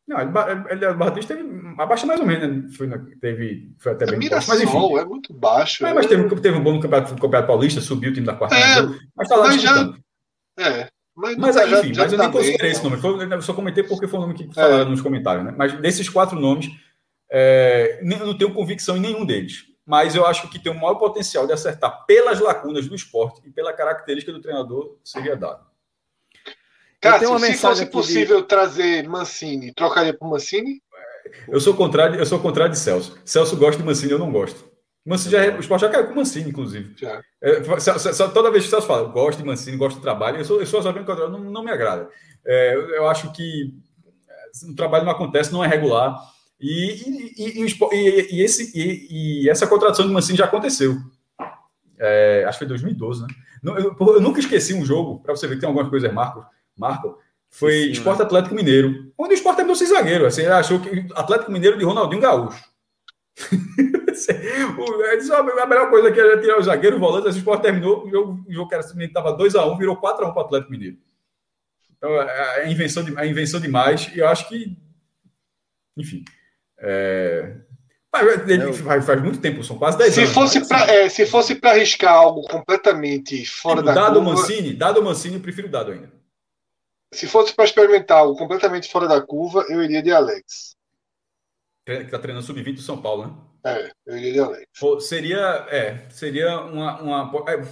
Não, 0.06 0.20
ele, 0.20 0.30
ele, 0.70 0.86
o 0.86 0.94
Batista 0.98 1.34
teve 1.34 1.48
abaixa 1.78 2.04
mais 2.06 2.20
ou 2.20 2.26
menos, 2.26 2.64
né? 2.64 2.76
foi, 2.76 2.88
teve, 3.20 3.72
foi 3.78 3.92
até 3.92 4.04
É 4.04 4.16
bem 4.16 4.28
baixo, 4.28 4.48
mas 4.50 4.60
enfim. 4.60 4.72
Mirassol, 4.72 4.98
é 4.98 5.04
muito 5.04 5.32
baixo. 5.32 5.86
É, 5.86 5.94
mas 5.94 6.06
teve, 6.06 6.28
teve 6.40 6.58
um 6.58 6.62
bom 6.62 6.74
no 6.74 6.80
campeonato, 6.80 7.12
no 7.14 7.20
campeonato 7.20 7.46
Paulista, 7.48 7.80
subiu 7.80 8.10
o 8.10 8.14
time 8.14 8.26
da 8.26 8.34
quarta. 8.34 8.54
É, 8.54 8.82
mas 9.16 9.28
tá 9.28 9.36
lá 9.36 9.46
mas 9.48 9.62
já-. 9.62 9.94
É, 10.58 10.88
mas, 11.16 11.36
Mas 11.36 11.56
não- 11.56 11.62
aí, 11.62 11.70
já- 11.70 11.78
enfim, 11.80 11.94
já 11.94 12.02
mas 12.02 12.12
eu 12.12 12.18
tá 12.18 12.24
nem 12.24 12.32
bem, 12.32 12.40
considerei 12.42 12.70
esse 12.72 12.84
nome. 12.84 12.96
Foi- 12.98 13.32
eu 13.32 13.42
só 13.42 13.54
comentei 13.54 13.82
porque 13.84 14.06
foi 14.06 14.18
o 14.18 14.22
nome 14.22 14.34
que 14.34 14.44
É. 14.44 14.52
falaram 14.52 14.90
nos 14.90 15.00
comentários, 15.00 15.44
né? 15.44 15.54
Mas 15.56 15.72
desses 15.80 16.08
quatro 16.08 16.38
nomes, 16.38 16.66
é, 17.30 18.00
nem- 18.02 18.18
eu 18.18 18.26
não 18.26 18.36
tenho 18.36 18.52
convicção 18.52 18.96
em 18.96 19.00
nenhum 19.00 19.24
deles. 19.24 19.64
Mas 19.86 20.14
eu 20.14 20.26
acho 20.26 20.48
que 20.48 20.58
tem 20.58 20.72
o 20.72 20.74
maior 20.74 20.94
potencial 20.94 21.46
de 21.46 21.52
acertar 21.52 22.04
pelas 22.06 22.40
lacunas 22.40 22.86
do 22.88 22.94
esporte 22.94 23.40
e 23.46 23.50
pela 23.50 23.72
característica 23.72 24.32
do 24.32 24.40
treinador 24.40 24.96
seria 25.04 25.36
dado. 25.36 25.64
Cássio, 27.12 27.28
uma 27.30 27.38
se 27.38 27.46
mensagem 27.48 27.58
fosse 27.60 27.82
aqui 27.82 27.90
de- 27.90 27.92
possível 27.92 28.42
trazer 28.42 29.08
Mancini, 29.08 29.72
trocaria 29.74 30.12
por 30.16 30.28
Mancini? 30.28 30.82
Eu 31.48 31.60
sou 31.60 31.74
contrário, 31.74 32.18
eu 32.18 32.26
sou 32.26 32.38
contrário 32.38 32.72
de 32.72 32.78
Celso. 32.78 33.18
Celso 33.24 33.56
gosta 33.56 33.80
de 33.80 33.86
Mancini, 33.86 34.12
eu 34.12 34.18
não 34.18 34.30
gosto. 34.30 34.64
Mancini 35.06 35.32
já, 35.32 35.44
é- 35.44 35.54
o 35.56 35.60
esporte 35.60 35.82
já 35.82 35.88
caiu 35.90 36.06
com 36.08 36.14
Mancini, 36.14 36.48
inclusive. 36.50 36.94
Já. 36.96 37.20
É, 37.42 37.62
só- 37.80 37.98
só- 37.98 38.28
toda 38.28 38.50
vez 38.50 38.64
que 38.64 38.68
o 38.68 38.70
Celso 38.70 38.86
fala, 38.86 39.02
eu 39.02 39.10
gosto 39.12 39.38
de 39.38 39.44
Mancini, 39.44 39.76
gosto 39.76 39.96
do 39.96 40.02
trabalho, 40.02 40.38
eu 40.38 40.44
sou, 40.44 40.60
eu 40.60 40.66
sou 40.66 40.80
exatamente 40.80 41.04
o 41.04 41.10
contrário, 41.10 41.32
não, 41.32 41.50
não 41.50 41.62
me 41.64 41.70
agrada. 41.70 42.08
É, 42.46 42.74
eu, 42.74 42.88
eu 42.90 43.08
acho 43.08 43.30
que 43.32 43.74
é, 44.28 44.70
o 44.70 44.74
trabalho 44.74 45.04
não 45.04 45.12
acontece, 45.12 45.52
não 45.52 45.62
é 45.64 45.68
regular. 45.68 46.16
E, 46.60 47.34
e, 47.36 47.60
e- 47.62 47.64
e 47.64 47.66
e- 47.92 48.36
e 48.36 48.42
esse, 48.42 48.72
e, 48.78 49.42
e 49.44 49.50
essa 49.50 49.66
contratação 49.66 50.06
de 50.06 50.12
Mancini 50.12 50.38
já 50.38 50.44
aconteceu. 50.46 50.96
É, 51.98 52.44
acho 52.46 52.58
que 52.58 52.64
foi 52.64 52.68
2012, 52.68 53.22
né? 53.22 53.28
Eu, 53.62 53.94
eu 53.98 54.20
nunca 54.20 54.40
esqueci 54.40 54.74
um 54.74 54.84
jogo, 54.84 55.20
para 55.20 55.34
você 55.36 55.46
ver 55.46 55.54
que 55.54 55.60
tem 55.60 55.68
algumas 55.68 55.88
coisas 55.90 56.12
marcam. 56.12 56.44
Marcam 56.76 57.16
foi 57.50 57.72
Sim, 57.72 57.86
né? 57.86 57.92
Esporte 57.92 58.22
Atlético 58.22 58.54
Mineiro, 58.54 59.12
onde 59.16 59.32
o 59.32 59.36
Esporte 59.36 59.56
terminou 59.56 59.76
sem 59.76 59.86
zagueiro. 59.86 60.26
Assim, 60.26 60.42
ele 60.42 60.50
achou 60.50 60.80
que 60.80 61.06
Atlético 61.14 61.52
Mineiro 61.52 61.78
de 61.78 61.84
Ronaldinho 61.84 62.20
Gaúcho. 62.20 62.64
O- 64.78 65.16
disse, 65.16 65.32
"Ah, 65.32 65.38
a 65.38 65.66
melhor 65.66 65.90
coisa 65.90 66.12
que 66.12 66.20
era 66.20 66.40
tirar 66.40 66.58
o 66.58 66.62
zagueiro, 66.62 66.96
o 66.96 67.00
volante, 67.00 67.28
esse 67.28 67.38
Esporte 67.38 67.62
terminou, 67.62 68.04
o 68.06 68.10
jogo, 68.10 68.44
o 68.48 68.52
jogo 68.52 68.68
que 68.70 68.76
estava 69.04 69.36
2x1, 69.36 69.76
virou 69.76 69.96
4x1 69.96 70.32
para 70.32 70.42
o 70.42 70.44
Atlético 70.46 70.70
Mineiro. 70.70 70.96
Então, 71.96 72.10
é, 72.22 72.62
é 72.64 72.70
invenção, 72.70 73.02
de, 73.02 73.16
é 73.18 73.26
invenção 73.26 73.58
demais, 73.60 74.08
e 74.14 74.18
eu 74.20 74.28
acho 74.28 74.48
que, 74.48 74.76
enfim, 75.96 76.24
é, 76.78 77.56
mas 78.12 78.48
ele 78.48 78.62
Eu- 78.64 78.74
faz, 78.74 79.04
faz 79.04 79.20
muito 79.22 79.40
tempo, 79.40 79.64
são 79.64 79.78
quase 79.78 79.98
10 79.98 80.14
Se 80.14 80.20
anos. 80.20 80.32
fosse 80.32 80.58
mas, 80.60 80.68
para 80.68 80.82
assim, 80.84 80.92
é, 80.92 81.08
se 81.08 81.26
fosse 81.26 81.54
para 81.56 81.70
arriscar 81.72 82.12
algo 82.14 82.42
completamente 82.42 83.44
fora 83.46 83.76
tipo, 83.82 83.86
da 83.86 83.94
dado 83.94 84.20
o 84.20 84.24
curva, 84.24 84.40
Mancini, 84.40 84.74
dado 84.74 85.00
o 85.00 85.04
Mancini, 85.04 85.34
eu 85.36 85.40
prefiro 85.40 85.68
dado 85.68 85.90
ainda. 85.92 86.12
Se 87.14 87.26
fosse 87.26 87.54
para 87.54 87.64
experimentar 87.64 88.18
algo 88.18 88.36
completamente 88.36 88.90
fora 88.90 89.06
da 89.08 89.20
curva, 89.20 89.64
eu 89.68 89.82
iria 89.82 90.02
de 90.02 90.12
Alex. 90.12 90.76
Que 91.86 91.92
está 91.92 92.18
treinando 92.18 92.46
sub-20 92.46 92.76
do 92.76 92.82
São 92.82 93.00
Paulo, 93.00 93.26
né? 93.26 93.34
É, 93.66 93.92
eu 94.06 94.16
iria 94.16 94.32
de 94.32 94.40
Alex. 94.40 94.66
Pô, 94.78 95.00
seria, 95.00 95.66
é, 95.70 96.08
seria 96.10 96.60
uma, 96.60 97.00
uma 97.00 97.50
é, 97.50 97.62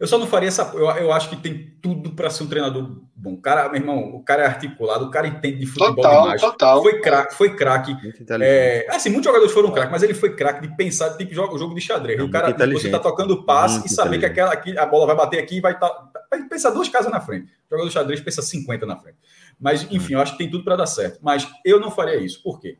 eu 0.00 0.06
só 0.06 0.16
não 0.16 0.26
faria 0.26 0.48
essa, 0.48 0.70
eu, 0.74 0.86
eu 0.90 1.12
acho 1.12 1.28
que 1.28 1.36
tem 1.36 1.76
tudo 1.82 2.12
para 2.12 2.30
ser 2.30 2.44
um 2.44 2.46
treinador 2.46 3.00
bom. 3.14 3.34
O 3.34 3.40
cara, 3.40 3.68
meu 3.68 3.80
irmão, 3.80 4.14
o 4.14 4.22
cara 4.22 4.44
é 4.44 4.46
articulado, 4.46 5.06
o 5.06 5.10
cara 5.10 5.26
entende 5.26 5.58
de 5.58 5.66
futebol 5.66 5.96
Total, 5.96 6.22
demais. 6.22 6.40
total. 6.40 6.82
Foi 6.82 7.00
craque, 7.00 7.34
foi 7.34 7.56
craque. 7.56 7.96
É, 8.40 8.86
assim, 8.90 9.10
muitos 9.10 9.26
jogadores 9.26 9.52
foram 9.52 9.72
craques, 9.72 9.90
mas 9.90 10.02
ele 10.04 10.14
foi 10.14 10.36
craque 10.36 10.66
de 10.66 10.76
pensar, 10.76 11.16
tipo, 11.16 11.34
joga 11.34 11.54
o 11.54 11.58
jogo 11.58 11.74
de 11.74 11.80
xadrez. 11.80 12.18
É, 12.18 12.22
o 12.22 12.30
cara, 12.30 12.54
muito 12.56 12.80
você 12.80 12.90
tá 12.90 13.00
tocando 13.00 13.44
passe 13.44 13.80
Muito 13.80 13.90
e 13.90 13.94
saber 13.94 14.18
que 14.18 14.26
aquela, 14.26 14.52
aqui, 14.52 14.78
a 14.78 14.86
bola 14.86 15.06
vai 15.06 15.16
bater 15.16 15.40
aqui 15.40 15.56
e 15.56 15.60
vai 15.60 15.72
estar. 15.72 15.90
vai 16.30 16.42
pensar 16.44 16.70
duas 16.70 16.88
casas 16.88 17.10
na 17.10 17.20
frente. 17.20 17.46
O 17.46 17.70
jogador 17.70 17.88
de 17.88 17.94
xadrez 17.94 18.20
pensa 18.20 18.40
50 18.40 18.86
na 18.86 18.96
frente. 18.96 19.18
Mas, 19.58 19.86
enfim, 19.90 20.14
eu 20.14 20.20
acho 20.20 20.32
que 20.32 20.38
tem 20.38 20.50
tudo 20.50 20.62
para 20.62 20.76
dar 20.76 20.86
certo. 20.86 21.18
Mas 21.20 21.48
eu 21.64 21.80
não 21.80 21.90
faria 21.90 22.16
isso. 22.16 22.40
Por 22.42 22.60
quê? 22.60 22.78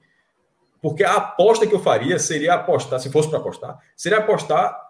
Porque 0.80 1.02
a 1.02 1.14
aposta 1.14 1.66
que 1.66 1.74
eu 1.74 1.80
faria 1.80 2.18
seria 2.20 2.54
apostar, 2.54 3.00
se 3.00 3.10
fosse 3.10 3.28
para 3.28 3.38
apostar, 3.38 3.76
seria 3.96 4.18
apostar 4.18 4.87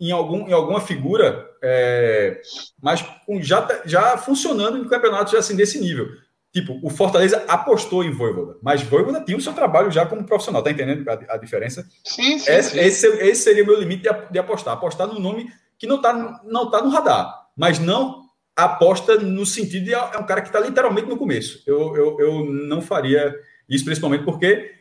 em, 0.00 0.10
algum, 0.10 0.48
em 0.48 0.52
alguma 0.52 0.80
figura, 0.80 1.48
é, 1.62 2.40
mas 2.82 3.04
já, 3.40 3.82
já 3.84 4.16
funcionando 4.16 4.78
em 4.78 4.88
campeonatos 4.88 5.34
assim, 5.34 5.54
desse 5.54 5.78
nível. 5.78 6.08
Tipo, 6.52 6.80
o 6.82 6.90
Fortaleza 6.90 7.44
apostou 7.46 8.02
em 8.02 8.10
Voivoda, 8.10 8.56
mas 8.60 8.82
Voivoda 8.82 9.20
tinha 9.20 9.36
o 9.36 9.40
seu 9.40 9.52
trabalho 9.52 9.90
já 9.90 10.04
como 10.04 10.24
profissional, 10.24 10.62
tá 10.62 10.70
entendendo 10.70 11.08
a, 11.08 11.34
a 11.34 11.36
diferença? 11.36 11.86
Sim, 12.02 12.38
sim 12.38 12.50
esse, 12.50 12.70
sim. 12.70 12.78
Esse, 12.80 13.06
esse, 13.06 13.42
seria 13.42 13.62
o 13.62 13.66
meu 13.66 13.78
limite 13.78 14.02
de, 14.02 14.32
de 14.32 14.38
apostar. 14.38 14.74
Apostar 14.74 15.06
no 15.06 15.20
nome 15.20 15.52
que 15.78 15.86
não 15.86 16.00
tá, 16.00 16.40
não 16.44 16.68
tá 16.68 16.82
no 16.82 16.90
radar, 16.90 17.32
mas 17.56 17.78
não 17.78 18.28
aposta 18.56 19.16
no 19.16 19.46
sentido 19.46 19.84
de 19.84 19.94
é 19.94 20.18
um 20.18 20.26
cara 20.26 20.42
que 20.42 20.48
está 20.48 20.60
literalmente 20.60 21.08
no 21.08 21.16
começo. 21.16 21.62
Eu, 21.66 21.96
eu, 21.96 22.20
eu 22.20 22.44
não 22.44 22.82
faria 22.82 23.34
isso, 23.68 23.84
principalmente 23.84 24.24
porque 24.24 24.72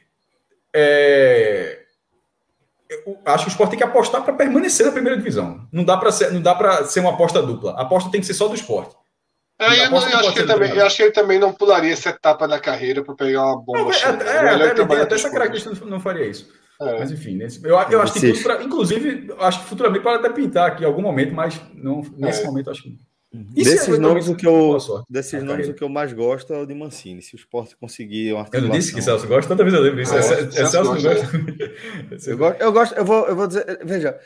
é, 0.73 1.79
eu 2.89 3.19
acho 3.25 3.45
que 3.45 3.49
o 3.49 3.53
esporte 3.53 3.71
tem 3.71 3.79
que 3.79 3.85
apostar 3.85 4.23
para 4.23 4.33
permanecer 4.33 4.85
na 4.85 4.91
primeira 4.91 5.17
divisão. 5.17 5.67
Não 5.71 5.83
dá 5.83 5.95
para 5.97 6.11
ser, 6.11 6.31
não 6.31 6.41
dá 6.41 6.55
para 6.55 6.85
ser 6.85 7.01
uma 7.01 7.11
aposta 7.11 7.41
dupla. 7.41 7.73
A 7.73 7.83
aposta 7.83 8.09
tem 8.09 8.19
que 8.19 8.27
ser 8.27 8.33
só 8.33 8.47
do 8.47 8.55
esporte. 8.55 8.95
É, 9.59 9.85
eu, 9.85 9.91
não, 9.91 10.09
eu, 10.09 10.19
acho 10.19 10.33
que 10.33 10.43
também, 10.43 10.71
eu, 10.71 10.85
acho 10.85 10.95
que 10.95 11.03
ele 11.03 11.11
também 11.11 11.37
não 11.37 11.53
pularia 11.53 11.91
essa 11.91 12.09
etapa 12.09 12.47
da 12.47 12.59
carreira 12.59 13.03
para 13.03 13.13
pegar 13.13 13.43
uma 13.43 13.61
bomba. 13.61 13.91
É, 13.93 14.05
é, 14.05 14.67
é, 14.67 14.71
até, 14.71 15.01
até 15.01 15.15
essa 15.15 15.29
característica 15.29 15.85
não 15.85 15.99
faria 15.99 16.25
isso. 16.25 16.49
É. 16.81 16.97
Mas 16.97 17.11
enfim, 17.11 17.35
nesse, 17.35 17.61
eu, 17.61 17.77
eu 17.91 18.01
acho 18.01 18.13
que 18.13 18.21
tudo 18.21 18.41
pra, 18.41 18.63
inclusive, 18.63 19.33
acho 19.39 19.59
que 19.59 19.65
futuramente 19.65 20.01
pode 20.01 20.19
até 20.19 20.29
pintar 20.29 20.67
aqui 20.69 20.83
em 20.83 20.85
algum 20.85 21.01
momento, 21.01 21.35
mas 21.35 21.59
não, 21.73 22.01
nesse 22.17 22.41
é. 22.41 22.45
momento 22.45 22.71
acho 22.71 22.83
que 22.83 22.95
Uhum. 23.31 23.45
Desses 23.53 23.99
nomes, 23.99 24.27
o 24.27 24.35
que 24.35 24.47
eu, 24.47 24.75
desses 25.07 25.43
nomes 25.43 25.69
o 25.69 25.73
que 25.73 25.83
eu 25.83 25.89
mais 25.89 26.11
gosto 26.13 26.51
é 26.51 26.57
o 26.57 26.65
de 26.65 26.73
Mancini. 26.73 27.21
Se 27.21 27.35
o 27.35 27.37
esporte 27.37 27.75
conseguir 27.77 28.33
uma 28.33 28.47
Eu 28.51 28.61
não 28.63 28.69
disse 28.71 28.93
que 28.93 29.03
Celso 29.03 29.27
gosta, 29.27 29.47
toda 29.47 29.63
vez 29.63 29.75
eu 29.75 29.81
lembro 29.81 30.01
isso. 30.01 30.15
Ah, 30.15 30.17
é, 30.17 30.41
é, 30.41 30.61
é, 30.61 30.65
Celso 30.65 30.95
não 30.95 31.01
gosta. 31.01 31.27
eu, 32.27 32.37
gosto, 32.37 32.61
eu 32.61 32.71
gosto, 32.71 32.95
eu 32.95 33.05
vou, 33.05 33.27
eu 33.27 33.35
vou 33.35 33.47
dizer, 33.47 33.85
veja, 33.85 34.19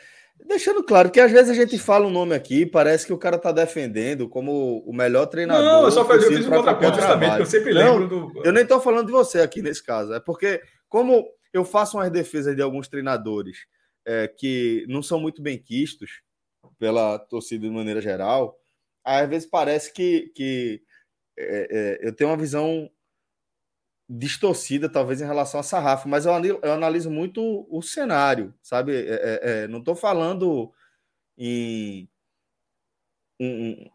deixando 0.46 0.82
claro 0.82 1.10
que 1.10 1.20
às 1.20 1.30
vezes 1.30 1.50
a 1.50 1.54
gente 1.54 1.78
fala 1.78 2.06
um 2.06 2.10
nome 2.10 2.34
aqui, 2.34 2.64
parece 2.64 3.04
que 3.04 3.12
o 3.12 3.18
cara 3.18 3.36
tá 3.36 3.52
defendendo 3.52 4.26
como 4.26 4.82
o 4.86 4.92
melhor 4.94 5.26
treinador. 5.26 5.62
Não, 5.62 5.84
eu 5.84 5.90
só 5.90 6.10
eu 6.10 6.22
fiz 6.22 6.46
um 6.46 6.50
contraponto 6.50 6.96
justamente, 6.96 7.36
que 7.36 7.42
eu 7.42 7.46
sempre 7.46 7.74
lembro 7.74 8.08
não, 8.08 8.08
do. 8.08 8.42
Eu 8.42 8.52
nem 8.52 8.64
tô 8.64 8.80
falando 8.80 9.06
de 9.06 9.12
você 9.12 9.40
aqui 9.40 9.60
nesse 9.60 9.84
caso, 9.84 10.14
é 10.14 10.20
porque, 10.20 10.62
como 10.88 11.26
eu 11.52 11.62
faço 11.62 11.98
umas 11.98 12.10
defesas 12.10 12.56
de 12.56 12.62
alguns 12.62 12.88
treinadores 12.88 13.66
é, 14.06 14.28
que 14.28 14.86
não 14.88 15.02
são 15.02 15.20
muito 15.20 15.42
bem 15.42 15.58
quistos 15.58 16.22
pela 16.78 17.18
torcida 17.18 17.68
de 17.68 17.72
maneira 17.72 18.00
geral 18.00 18.58
às 19.04 19.28
vezes 19.28 19.48
parece 19.48 19.92
que, 19.92 20.32
que 20.34 20.82
é, 21.38 22.00
é, 22.02 22.08
eu 22.08 22.12
tenho 22.14 22.30
uma 22.30 22.36
visão 22.36 22.90
distorcida, 24.08 24.88
talvez, 24.88 25.20
em 25.20 25.26
relação 25.26 25.60
a 25.60 25.62
sarrafo, 25.62 26.08
mas 26.08 26.26
eu 26.26 26.32
analiso, 26.32 26.60
eu 26.62 26.72
analiso 26.72 27.10
muito 27.10 27.66
o 27.70 27.82
cenário, 27.82 28.54
sabe? 28.62 28.94
É, 28.94 29.14
é, 29.14 29.40
é 29.42 29.68
não 29.68 29.78
estou 29.78 29.96
falando 29.96 30.72
em 31.36 32.08
um, 33.40 33.90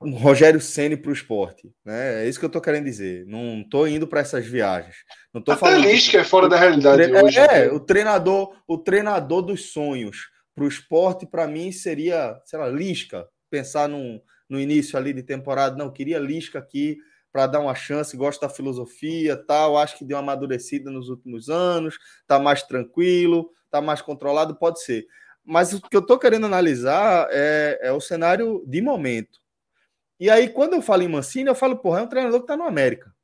um 0.00 0.14
Rogério 0.14 0.60
Ceni 0.60 0.96
para 0.96 1.10
o 1.10 1.14
esporte, 1.14 1.72
né? 1.84 2.24
É 2.24 2.28
isso 2.28 2.38
que 2.38 2.44
eu 2.44 2.48
estou 2.48 2.60
querendo 2.60 2.84
dizer. 2.84 3.24
Não 3.26 3.60
estou 3.60 3.88
indo 3.88 4.06
para 4.06 4.20
essas 4.20 4.44
viagens. 4.46 4.96
Não 5.32 5.40
tô 5.40 5.52
Até 5.52 5.60
falando 5.60 5.86
que 5.86 6.16
é 6.16 6.24
fora 6.24 6.48
da 6.48 6.56
realidade 6.56 7.02
tre... 7.02 7.22
hoje. 7.22 7.38
É, 7.38 7.72
o 7.72 7.80
treinador, 7.80 8.54
o 8.66 8.76
treinador 8.76 9.42
dos 9.42 9.72
sonhos 9.72 10.28
para 10.54 10.64
o 10.64 10.68
esporte, 10.68 11.26
para 11.26 11.46
mim, 11.46 11.70
seria, 11.72 12.40
sei 12.44 12.58
lá, 12.58 12.68
Lisca. 12.68 13.26
Pensar 13.48 13.88
num, 13.88 14.20
no 14.48 14.60
início 14.60 14.98
ali 14.98 15.12
de 15.12 15.22
temporada, 15.22 15.76
não, 15.76 15.92
queria 15.92 16.18
Lisca 16.18 16.58
aqui 16.58 16.98
para 17.32 17.46
dar 17.46 17.60
uma 17.60 17.74
chance, 17.74 18.16
gosto 18.16 18.40
da 18.40 18.48
filosofia, 18.48 19.36
tal, 19.36 19.76
acho 19.76 19.98
que 19.98 20.04
deu 20.04 20.16
uma 20.16 20.22
amadurecida 20.22 20.90
nos 20.90 21.08
últimos 21.10 21.50
anos, 21.50 21.98
tá 22.26 22.38
mais 22.38 22.62
tranquilo, 22.62 23.50
tá 23.70 23.80
mais 23.80 24.00
controlado, 24.00 24.56
pode 24.56 24.82
ser. 24.82 25.06
Mas 25.44 25.72
o 25.72 25.80
que 25.80 25.94
eu 25.96 26.00
estou 26.00 26.18
querendo 26.18 26.46
analisar 26.46 27.28
é, 27.30 27.78
é, 27.82 27.92
o 27.92 28.00
cenário 28.00 28.64
de 28.66 28.80
momento. 28.80 29.38
E 30.18 30.30
aí, 30.30 30.48
quando 30.48 30.74
eu 30.74 30.82
falo 30.82 31.02
em 31.02 31.08
Mancini, 31.08 31.48
eu 31.48 31.54
falo, 31.54 31.76
porra, 31.76 32.00
é 32.00 32.02
um 32.02 32.08
treinador 32.08 32.40
que 32.40 32.44
está 32.44 32.56
no 32.56 32.64
América, 32.64 33.14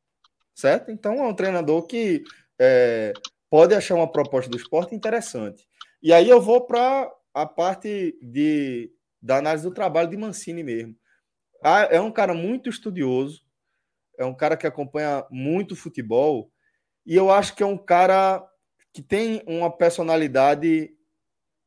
certo? 0.54 0.90
Então 0.90 1.14
é 1.14 1.26
um 1.26 1.34
treinador 1.34 1.86
que 1.86 2.22
é, 2.58 3.14
pode 3.48 3.74
achar 3.74 3.94
uma 3.94 4.10
proposta 4.10 4.50
do 4.50 4.56
esporte 4.56 4.94
interessante. 4.94 5.66
E 6.02 6.12
aí 6.12 6.28
eu 6.28 6.40
vou 6.40 6.66
para 6.66 7.10
a 7.32 7.46
parte 7.46 8.18
de, 8.20 8.92
da 9.20 9.38
análise 9.38 9.64
do 9.64 9.72
trabalho 9.72 10.10
de 10.10 10.16
Mancini 10.16 10.62
mesmo. 10.62 10.94
Ah, 11.62 11.88
é 11.90 12.00
um 12.00 12.10
cara 12.10 12.34
muito 12.34 12.68
estudioso, 12.68 13.42
é 14.18 14.24
um 14.24 14.34
cara 14.34 14.56
que 14.56 14.66
acompanha 14.66 15.24
muito 15.30 15.76
futebol, 15.76 16.50
e 17.06 17.16
eu 17.16 17.30
acho 17.30 17.54
que 17.54 17.62
é 17.62 17.66
um 17.66 17.78
cara 17.78 18.44
que 18.92 19.02
tem 19.02 19.42
uma 19.46 19.70
personalidade 19.70 20.94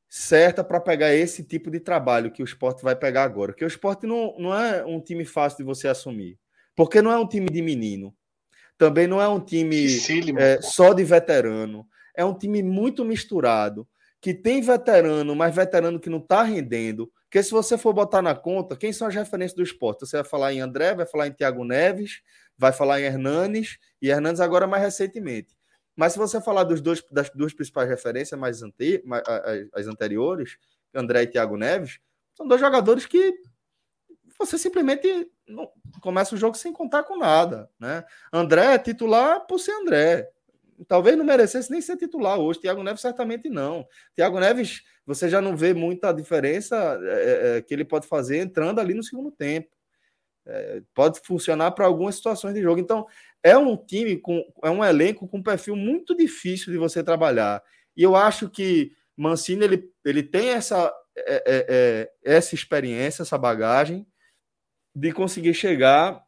certa 0.08 0.64
para 0.64 0.80
pegar 0.80 1.14
esse 1.14 1.44
tipo 1.44 1.70
de 1.70 1.80
trabalho 1.80 2.32
que 2.32 2.42
o 2.42 2.46
esporte 2.46 2.84
vai 2.84 2.96
pegar 2.96 3.24
agora. 3.24 3.52
Porque 3.52 3.66
o 3.66 3.68
esporte 3.68 4.06
não, 4.06 4.36
não 4.38 4.54
é 4.54 4.86
um 4.86 5.02
time 5.02 5.26
fácil 5.26 5.58
de 5.58 5.64
você 5.64 5.88
assumir. 5.88 6.40
Porque 6.76 7.02
não 7.02 7.12
é 7.12 7.18
um 7.18 7.28
time 7.28 7.50
de 7.50 7.62
menino. 7.62 8.16
Também 8.78 9.08
não 9.08 9.22
é 9.22 9.28
um 9.28 9.40
time 9.40 9.88
é, 10.38 10.62
só 10.62 10.94
de 10.94 11.04
veterano. 11.04 11.88
É 12.16 12.24
um 12.24 12.34
time 12.34 12.62
muito 12.62 13.04
misturado, 13.04 13.88
que 14.22 14.34
tem 14.34 14.62
veterano, 14.62 15.36
mas 15.36 15.56
veterano 15.56 16.00
que 16.00 16.10
não 16.10 16.20
está 16.20 16.44
rendendo, 16.44 17.12
porque 17.36 17.44
se 17.44 17.52
você 17.52 17.78
for 17.78 17.92
botar 17.92 18.22
na 18.22 18.34
conta, 18.34 18.78
quem 18.78 18.94
são 18.94 19.10
as 19.10 19.14
referências 19.14 19.54
do 19.54 19.62
esporte? 19.62 20.08
Você 20.08 20.16
vai 20.16 20.24
falar 20.24 20.54
em 20.54 20.62
André, 20.62 20.96
vai 20.96 21.06
falar 21.06 21.28
em 21.28 21.34
Thiago 21.34 21.66
Neves, 21.66 22.22
vai 22.58 22.72
falar 22.72 23.02
em 23.02 23.04
Hernanes, 23.04 23.78
e 24.02 24.08
Hernanes 24.08 24.40
agora 24.40 24.66
mais 24.66 24.82
recentemente. 24.82 25.54
Mas 25.98 26.14
se 26.14 26.18
você 26.18 26.40
falar 26.40 26.64
dos 26.64 26.80
dois, 26.80 27.04
das 27.12 27.30
duas 27.32 27.54
principais 27.54 27.90
referências 27.90 28.40
mais 28.40 28.64
ante, 28.64 29.04
as 29.74 29.86
anteriores, 29.86 30.58
André 30.94 31.24
e 31.24 31.28
Thiago 31.28 31.58
Neves, 31.58 32.00
são 32.34 32.48
dois 32.48 32.62
jogadores 32.62 33.06
que 33.06 33.34
você 34.40 34.58
simplesmente 34.58 35.30
não, 35.46 35.70
começa 36.00 36.36
o 36.36 36.38
jogo 36.38 36.56
sem 36.56 36.72
contar 36.72 37.04
com 37.04 37.18
nada. 37.18 37.70
Né? 37.78 38.06
André 38.32 38.76
é 38.76 38.80
titular 38.80 39.46
por 39.46 39.60
ser 39.60 39.74
André 39.74 40.32
talvez 40.88 41.18
não 41.18 41.24
merecesse 41.24 41.72
nem 41.72 41.82
ser 41.82 41.96
titular 41.96 42.38
hoje. 42.38 42.60
Thiago 42.60 42.84
Neves 42.84 43.02
certamente 43.02 43.50
não. 43.50 43.88
Thiago 44.16 44.40
Neves, 44.40 44.82
você 45.06 45.30
já 45.30 45.40
não 45.40 45.56
vê 45.56 45.74
muita 45.74 46.12
diferença 46.12 47.00
é, 47.04 47.58
é, 47.58 47.62
que 47.62 47.74
ele 47.74 47.86
pode 47.86 48.08
fazer 48.08 48.38
entrando 48.38 48.80
ali 48.80 48.94
no 48.94 49.04
segundo 49.04 49.32
tempo. 49.32 49.70
É, 50.48 50.82
pode 50.94 51.20
funcionar 51.22 51.72
para 51.72 51.86
algumas 51.86 52.16
situações 52.16 52.54
de 52.54 52.62
jogo. 52.62 52.80
Então, 52.80 53.06
é 53.44 53.58
um 53.58 53.78
time 53.78 54.18
com 54.18 54.44
é 54.64 54.70
um 54.70 54.84
elenco 54.84 55.28
com 55.28 55.38
um 55.38 55.44
perfil 55.44 55.76
muito 55.76 56.16
difícil 56.16 56.72
de 56.72 56.78
você 56.78 57.04
trabalhar. 57.04 57.64
E 57.96 58.04
eu 58.04 58.16
acho 58.16 58.50
que 58.50 58.92
Mancini 59.16 59.64
ele, 59.64 59.92
ele 60.04 60.24
tem 60.24 60.50
essa, 60.50 60.94
é, 61.16 61.44
é, 61.46 62.12
é 62.24 62.36
essa 62.36 62.56
experiência, 62.56 63.22
essa 63.22 63.38
bagagem 63.38 64.06
de 64.96 65.12
conseguir 65.12 65.54
chegar 65.54 66.24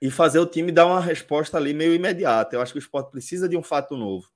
e 0.00 0.10
fazer 0.10 0.38
o 0.38 0.46
time 0.46 0.72
dar 0.72 0.86
uma 0.86 1.00
resposta 1.00 1.56
ali 1.56 1.74
meio 1.74 1.94
imediata. 1.94 2.56
Eu 2.56 2.62
acho 2.62 2.72
que 2.72 2.78
o 2.78 2.80
esporte 2.80 3.10
precisa 3.10 3.48
de 3.48 3.56
um 3.56 3.62
fato 3.62 3.96
novo. 3.96 4.28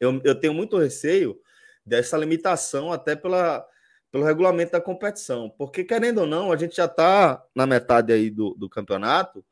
Eu, 0.00 0.20
eu 0.24 0.38
tenho 0.38 0.54
muito 0.54 0.78
receio 0.78 1.38
dessa 1.86 2.16
limitação, 2.16 2.92
até 2.92 3.14
pela, 3.14 3.64
pelo 4.10 4.24
regulamento 4.24 4.72
da 4.72 4.80
competição, 4.80 5.48
porque 5.56 5.84
querendo 5.84 6.22
ou 6.22 6.26
não, 6.26 6.50
a 6.50 6.56
gente 6.56 6.76
já 6.76 6.86
está 6.86 7.42
na 7.54 7.66
metade 7.66 8.12
aí 8.12 8.30
do, 8.30 8.54
do 8.54 8.68
campeonato, 8.68 9.44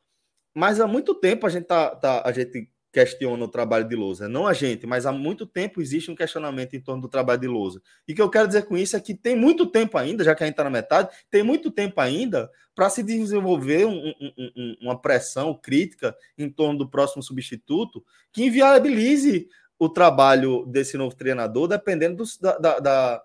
mas 0.54 0.80
há 0.80 0.86
muito 0.86 1.14
tempo 1.14 1.46
a 1.46 1.50
gente 1.50 1.64
tá, 1.64 1.94
tá 1.94 2.22
a 2.24 2.32
gente 2.32 2.70
questiona 2.94 3.44
o 3.44 3.48
trabalho 3.48 3.88
de 3.88 3.96
Lousa. 3.96 4.28
Não 4.28 4.46
a 4.46 4.52
gente, 4.52 4.86
mas 4.86 5.04
há 5.04 5.10
muito 5.10 5.44
tempo 5.44 5.82
existe 5.82 6.12
um 6.12 6.14
questionamento 6.14 6.74
em 6.74 6.80
torno 6.80 7.02
do 7.02 7.08
trabalho 7.08 7.40
de 7.40 7.48
Lousa. 7.48 7.82
E 8.06 8.12
o 8.12 8.14
que 8.14 8.22
eu 8.22 8.30
quero 8.30 8.46
dizer 8.46 8.62
com 8.66 8.76
isso 8.76 8.96
é 8.96 9.00
que 9.00 9.12
tem 9.12 9.34
muito 9.34 9.66
tempo 9.66 9.98
ainda, 9.98 10.22
já 10.22 10.32
que 10.32 10.44
a 10.44 10.46
gente 10.46 10.54
está 10.54 10.62
na 10.62 10.70
metade, 10.70 11.08
tem 11.28 11.42
muito 11.42 11.72
tempo 11.72 12.00
ainda 12.00 12.48
para 12.72 12.88
se 12.88 13.02
desenvolver 13.02 13.84
um, 13.84 14.14
um, 14.20 14.52
um, 14.56 14.76
uma 14.82 15.00
pressão 15.00 15.52
crítica 15.60 16.14
em 16.38 16.48
torno 16.48 16.78
do 16.78 16.88
próximo 16.88 17.20
substituto 17.20 18.04
que 18.32 18.44
inviabilize 18.44 19.48
o 19.78 19.88
trabalho 19.88 20.64
desse 20.66 20.96
novo 20.96 21.16
treinador, 21.16 21.68
dependendo 21.68 22.24
do, 22.24 22.24
da, 22.40 22.58
da, 22.58 22.80
da, 22.80 23.22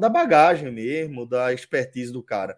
da 0.00 0.08
bagagem 0.08 0.70
mesmo, 0.70 1.26
da 1.26 1.52
expertise 1.52 2.12
do 2.12 2.22
cara. 2.22 2.56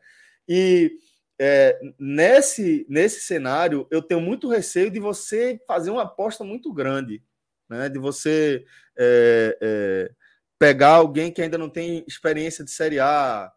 E 0.48 0.98
é, 1.38 1.78
nesse, 1.98 2.86
nesse 2.88 3.20
cenário, 3.20 3.86
eu 3.90 4.02
tenho 4.02 4.20
muito 4.20 4.48
receio 4.48 4.90
de 4.90 5.00
você 5.00 5.60
fazer 5.66 5.90
uma 5.90 6.02
aposta 6.02 6.44
muito 6.44 6.72
grande, 6.72 7.22
né? 7.68 7.88
de 7.88 7.98
você 7.98 8.64
é, 8.96 9.58
é, 9.60 10.10
pegar 10.58 10.94
alguém 10.94 11.32
que 11.32 11.42
ainda 11.42 11.58
não 11.58 11.68
tem 11.68 12.04
experiência 12.06 12.64
de 12.64 12.70
Série 12.70 13.00
A, 13.00 13.52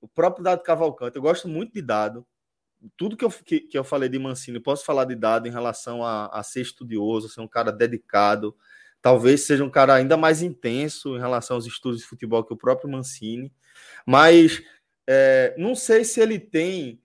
o 0.00 0.08
próprio 0.08 0.44
Dado 0.44 0.62
Cavalcante. 0.62 1.16
Eu 1.16 1.22
gosto 1.22 1.48
muito 1.48 1.72
de 1.72 1.82
Dado. 1.82 2.26
Tudo 2.96 3.16
que 3.16 3.24
eu, 3.24 3.30
que, 3.30 3.60
que 3.60 3.78
eu 3.78 3.84
falei 3.84 4.08
de 4.08 4.18
Mancini, 4.18 4.60
posso 4.60 4.84
falar 4.84 5.04
de 5.04 5.14
Dado 5.14 5.48
em 5.48 5.50
relação 5.50 6.04
a, 6.04 6.26
a 6.26 6.42
ser 6.42 6.62
estudioso, 6.62 7.28
ser 7.28 7.40
um 7.40 7.48
cara 7.48 7.72
dedicado, 7.72 8.56
talvez 9.02 9.42
seja 9.42 9.64
um 9.64 9.70
cara 9.70 9.94
ainda 9.94 10.16
mais 10.16 10.42
intenso 10.42 11.16
em 11.16 11.20
relação 11.20 11.56
aos 11.56 11.66
estudos 11.66 12.00
de 12.00 12.06
futebol 12.06 12.44
que 12.44 12.52
o 12.52 12.56
próprio 12.56 12.90
Mancini, 12.90 13.52
mas 14.06 14.62
é, 15.08 15.54
não 15.58 15.74
sei 15.74 16.04
se 16.04 16.20
ele 16.20 16.38
tem 16.38 17.00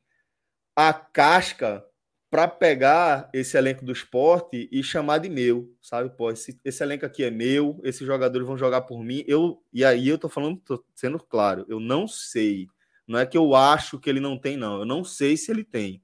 a 0.76 0.94
casca 0.94 1.86
para 2.34 2.48
pegar 2.48 3.30
esse 3.32 3.56
elenco 3.56 3.86
do 3.86 3.92
esporte 3.92 4.68
e 4.72 4.82
chamar 4.82 5.20
de 5.20 5.30
meu, 5.30 5.72
sabe? 5.80 6.10
Pô, 6.18 6.32
esse, 6.32 6.60
esse 6.66 6.84
elenco 6.84 7.06
aqui 7.06 7.24
é 7.24 7.30
meu, 7.30 7.80
esses 7.84 8.08
jogadores 8.08 8.48
vão 8.48 8.58
jogar 8.58 8.82
por 8.82 9.04
mim. 9.04 9.24
Eu 9.28 9.64
e 9.72 9.86
aí 9.86 10.10
eu 10.10 10.18
tô 10.18 10.28
falando, 10.28 10.60
tô 10.60 10.84
sendo 10.96 11.20
claro, 11.20 11.64
eu 11.70 11.80
não 11.80 12.08
sei. 12.08 12.68
Não 13.08 13.20
é 13.20 13.26
que 13.26 13.38
eu 13.38 13.54
acho 13.56 14.00
que 14.00 14.10
ele 14.10 14.20
não 14.20 14.38
tem, 14.38 14.58
não. 14.58 14.80
Eu 14.80 14.86
não 14.86 15.04
sei 15.04 15.36
se 15.36 15.52
ele 15.52 15.64
tem. 15.64 16.02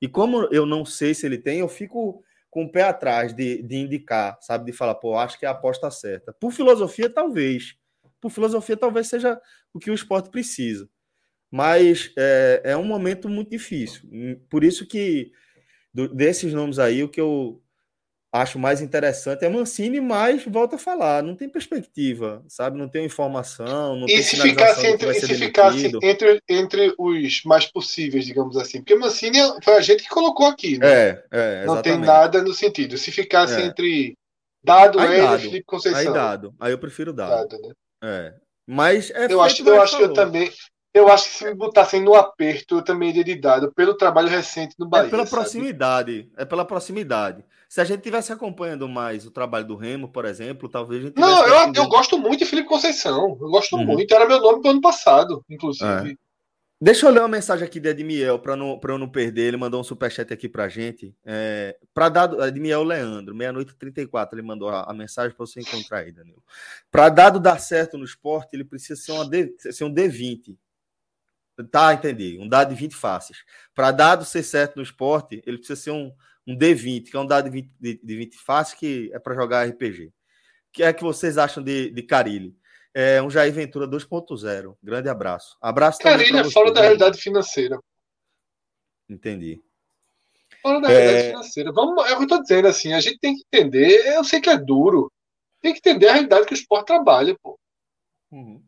E 0.00 0.08
como 0.08 0.48
eu 0.50 0.66
não 0.66 0.84
sei 0.84 1.14
se 1.14 1.24
ele 1.24 1.38
tem, 1.38 1.60
eu 1.60 1.68
fico 1.68 2.22
com 2.50 2.64
o 2.64 2.70
pé 2.70 2.82
atrás 2.82 3.32
de, 3.32 3.62
de 3.62 3.76
indicar, 3.76 4.36
sabe? 4.40 4.66
De 4.66 4.76
falar, 4.76 4.96
pô, 4.96 5.16
acho 5.16 5.38
que 5.38 5.46
é 5.46 5.48
a 5.48 5.52
aposta 5.52 5.90
certa. 5.90 6.32
Por 6.34 6.52
filosofia, 6.52 7.08
talvez. 7.08 7.76
Por 8.20 8.30
filosofia, 8.30 8.76
talvez 8.76 9.06
seja 9.06 9.40
o 9.72 9.78
que 9.78 9.90
o 9.90 9.94
esporte 9.94 10.28
precisa. 10.28 10.88
Mas 11.50 12.12
é, 12.18 12.62
é 12.64 12.76
um 12.76 12.84
momento 12.84 13.28
muito 13.28 13.50
difícil. 13.50 14.02
Por 14.50 14.64
isso 14.64 14.86
que, 14.86 15.32
do, 15.94 16.08
desses 16.08 16.52
nomes 16.52 16.78
aí, 16.78 17.02
o 17.02 17.08
que 17.08 17.20
eu 17.20 17.61
acho 18.32 18.58
mais 18.58 18.80
interessante 18.80 19.44
é 19.44 19.48
Mancini, 19.48 20.00
mas 20.00 20.42
volta 20.46 20.76
a 20.76 20.78
falar, 20.78 21.22
não 21.22 21.36
tem 21.36 21.48
perspectiva, 21.48 22.42
sabe? 22.48 22.78
Não 22.78 22.88
tem 22.88 23.04
informação, 23.04 23.94
não 23.94 24.06
e 24.06 24.14
tem 24.14 24.22
se 24.22 24.40
ficasse 24.40 24.86
entre, 24.86 25.10
e 25.10 25.20
se 25.20 25.34
ficasse 25.34 25.92
entre, 26.02 26.42
entre 26.48 26.94
os 26.98 27.42
mais 27.44 27.66
possíveis, 27.66 28.24
digamos 28.24 28.56
assim, 28.56 28.78
porque 28.78 28.94
Mancini 28.94 29.38
foi 29.62 29.74
a 29.74 29.80
gente 29.82 30.04
que 30.04 30.08
colocou 30.08 30.46
aqui, 30.46 30.78
né? 30.78 30.88
É, 30.88 31.24
é 31.30 31.66
não 31.66 31.82
tem 31.82 31.98
nada 31.98 32.40
no 32.40 32.54
sentido. 32.54 32.96
Se 32.96 33.12
ficasse 33.12 33.60
é. 33.60 33.66
entre 33.66 34.16
dado, 34.64 34.98
aí, 34.98 35.20
ele, 35.20 35.38
Felipe 35.38 35.66
Conceição. 35.66 36.00
Aí 36.00 36.12
dado, 36.12 36.54
aí 36.58 36.72
eu 36.72 36.78
prefiro 36.78 37.12
dado. 37.12 37.48
dado 37.48 37.60
né? 37.60 37.74
É. 38.02 38.34
Mas 38.66 39.10
é 39.10 39.26
eu 39.30 39.42
acho, 39.42 39.68
eu 39.68 39.82
acho 39.82 39.96
que 39.98 40.04
eu 40.04 40.12
também 40.12 40.50
eu 40.94 41.08
acho 41.08 41.24
que 41.24 41.36
se 41.36 41.44
me 41.44 41.54
botassem 41.54 42.02
no 42.02 42.14
aperto, 42.14 42.76
eu 42.76 42.82
também 42.82 43.08
iria 43.08 43.24
de 43.24 43.34
dado, 43.34 43.72
pelo 43.72 43.94
trabalho 43.94 44.28
recente 44.28 44.74
no 44.78 44.86
Bahia. 44.86 45.06
É 45.06 45.10
pela 45.10 45.26
sabe? 45.26 45.42
proximidade. 45.42 46.30
É 46.36 46.44
pela 46.44 46.64
proximidade. 46.66 47.44
Se 47.72 47.80
a 47.80 47.84
gente 47.84 48.02
tivesse 48.02 48.30
acompanhando 48.30 48.86
mais 48.86 49.24
o 49.24 49.30
trabalho 49.30 49.66
do 49.66 49.76
Remo, 49.76 50.06
por 50.06 50.26
exemplo, 50.26 50.68
talvez 50.68 51.00
a 51.00 51.06
gente. 51.06 51.18
Não, 51.18 51.46
eu, 51.46 51.72
eu 51.72 51.88
gosto 51.88 52.18
muito 52.18 52.40
de 52.40 52.44
Felipe 52.44 52.68
Conceição. 52.68 53.38
Eu 53.40 53.48
gosto 53.48 53.76
uhum. 53.76 53.86
muito. 53.86 54.14
Era 54.14 54.28
meu 54.28 54.42
nome 54.42 54.60
do 54.60 54.68
ano 54.68 54.80
passado, 54.82 55.42
inclusive. 55.48 56.10
É. 56.10 56.14
Deixa 56.78 57.06
eu 57.06 57.10
ler 57.10 57.20
uma 57.20 57.28
mensagem 57.28 57.64
aqui 57.64 57.80
de 57.80 57.88
Edmiel 57.88 58.38
para 58.38 58.56
não, 58.56 58.78
eu 58.78 58.98
não 58.98 59.08
perder. 59.08 59.44
Ele 59.44 59.56
mandou 59.56 59.80
um 59.80 59.84
superchat 59.84 60.30
aqui 60.30 60.50
para 60.50 60.68
gente. 60.68 61.16
É, 61.24 61.74
para 61.94 62.10
dado 62.10 62.44
Edmiel 62.44 62.82
Leandro, 62.82 63.34
meia-noite 63.34 63.74
34, 63.74 64.38
ele 64.38 64.46
mandou 64.46 64.68
a, 64.68 64.82
a 64.82 64.92
mensagem 64.92 65.34
para 65.34 65.46
você 65.46 65.58
encontrar 65.58 66.00
aí, 66.00 66.12
Danilo. 66.12 66.44
Para 66.90 67.08
dado 67.08 67.40
dar 67.40 67.58
certo 67.58 67.96
no 67.96 68.04
esporte, 68.04 68.50
ele 68.52 68.64
precisa 68.64 69.00
ser, 69.00 69.12
uma 69.12 69.26
D, 69.26 69.50
ser 69.58 69.84
um 69.84 69.94
D20. 69.94 70.58
Tá, 71.70 71.94
entendi. 71.94 72.38
Um 72.38 72.46
dado 72.46 72.68
de 72.68 72.74
20 72.74 72.94
faces. 72.94 73.38
Para 73.74 73.90
dado 73.92 74.26
ser 74.26 74.42
certo 74.42 74.76
no 74.76 74.82
esporte, 74.82 75.42
ele 75.46 75.56
precisa 75.56 75.80
ser 75.80 75.90
um, 75.92 76.12
um 76.46 76.56
D20, 76.56 77.10
que 77.10 77.16
é 77.16 77.20
um 77.20 77.26
dado 77.26 77.44
de 77.44 77.50
20, 77.50 77.70
de, 77.78 78.00
de 78.02 78.16
20 78.16 78.36
faces 78.38 78.74
que 78.74 79.10
é 79.12 79.18
para 79.18 79.34
jogar 79.34 79.68
RPG. 79.68 80.06
O 80.06 80.12
que 80.72 80.82
é 80.82 80.92
que 80.92 81.02
vocês 81.02 81.38
acham 81.38 81.62
de, 81.62 81.90
de 81.90 82.02
Carilli? 82.02 82.56
É 82.94 83.22
um 83.22 83.30
Jair 83.30 83.52
Ventura 83.52 83.86
2.0. 83.86 84.76
Grande 84.82 85.08
abraço. 85.08 85.56
Abraço 85.60 86.00
Carilli 86.00 86.38
é 86.38 86.44
fora 86.50 86.72
da 86.72 86.82
realidade 86.82 87.20
financeira. 87.20 87.78
Entendi. 89.08 89.62
Fora 90.60 90.80
da 90.80 90.88
realidade 90.88 91.18
é... 91.18 91.30
financeira. 91.30 91.72
Vamos, 91.72 92.06
é 92.06 92.12
o 92.12 92.16
que 92.16 92.22
eu 92.22 92.22
estou 92.22 92.42
dizendo, 92.42 92.68
assim, 92.68 92.92
a 92.92 93.00
gente 93.00 93.18
tem 93.18 93.34
que 93.34 93.44
entender, 93.52 94.14
eu 94.14 94.24
sei 94.24 94.40
que 94.40 94.50
é 94.50 94.56
duro, 94.56 95.10
tem 95.60 95.72
que 95.72 95.78
entender 95.78 96.08
a 96.08 96.12
realidade 96.12 96.46
que 96.46 96.54
o 96.54 96.56
esporte 96.56 96.86
trabalha, 96.86 97.36
pô. 97.42 97.58
Uhum 98.30 98.62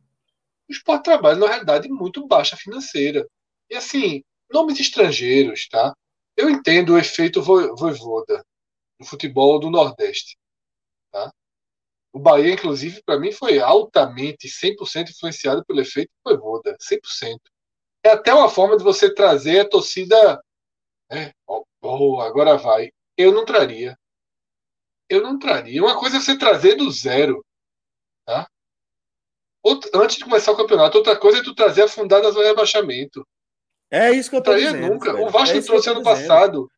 o 0.68 0.72
esporte 0.72 1.04
trabalha 1.04 1.36
numa 1.36 1.48
realidade 1.48 1.88
muito 1.88 2.26
baixa 2.26 2.56
financeira. 2.56 3.26
E 3.70 3.76
assim, 3.76 4.22
nomes 4.50 4.80
estrangeiros, 4.80 5.68
tá? 5.68 5.94
Eu 6.36 6.50
entendo 6.50 6.94
o 6.94 6.98
efeito 6.98 7.42
voivoda 7.42 8.44
no 8.98 9.06
futebol 9.06 9.58
do 9.58 9.70
Nordeste, 9.70 10.36
tá? 11.12 11.32
O 12.12 12.18
Bahia, 12.18 12.52
inclusive, 12.52 13.02
para 13.02 13.18
mim 13.18 13.32
foi 13.32 13.58
altamente 13.60 14.48
100% 14.48 15.10
influenciado 15.10 15.64
pelo 15.64 15.80
efeito 15.80 16.10
voivoda, 16.24 16.76
100%. 16.80 17.38
É 18.04 18.10
até 18.10 18.32
uma 18.32 18.48
forma 18.48 18.76
de 18.76 18.84
você 18.84 19.12
trazer 19.12 19.60
a 19.60 19.68
torcida, 19.68 20.40
né? 21.10 21.32
Oh, 21.46 21.64
oh, 21.82 22.20
agora 22.20 22.56
vai. 22.56 22.90
Eu 23.16 23.32
não 23.32 23.44
traria. 23.44 23.98
Eu 25.08 25.22
não 25.22 25.38
traria. 25.38 25.82
Uma 25.82 25.98
coisa 25.98 26.18
é 26.18 26.20
você 26.20 26.38
trazer 26.38 26.76
do 26.76 26.90
zero, 26.90 27.44
tá? 28.24 28.48
antes 29.94 30.16
de 30.16 30.24
começar 30.24 30.52
o 30.52 30.56
campeonato. 30.56 30.98
Outra 30.98 31.18
coisa 31.18 31.38
é 31.38 31.42
tu 31.42 31.54
trazer 31.54 31.82
a 31.82 31.88
fundada 31.88 32.30
do 32.30 32.42
rebaixamento. 32.42 33.26
É 33.94 34.10
isso 34.10 34.28
que 34.28 34.36
eu 34.36 34.42
tô 34.42 34.52
dizendo. 34.54 34.88
nunca. 34.88 35.12
Velho. 35.12 35.26
O 35.26 35.30
Vasco 35.30 35.56
é 35.56 35.60
trouxe 35.60 35.88
ano 35.88 36.02
dizendo. 36.02 36.16
passado 36.16 36.70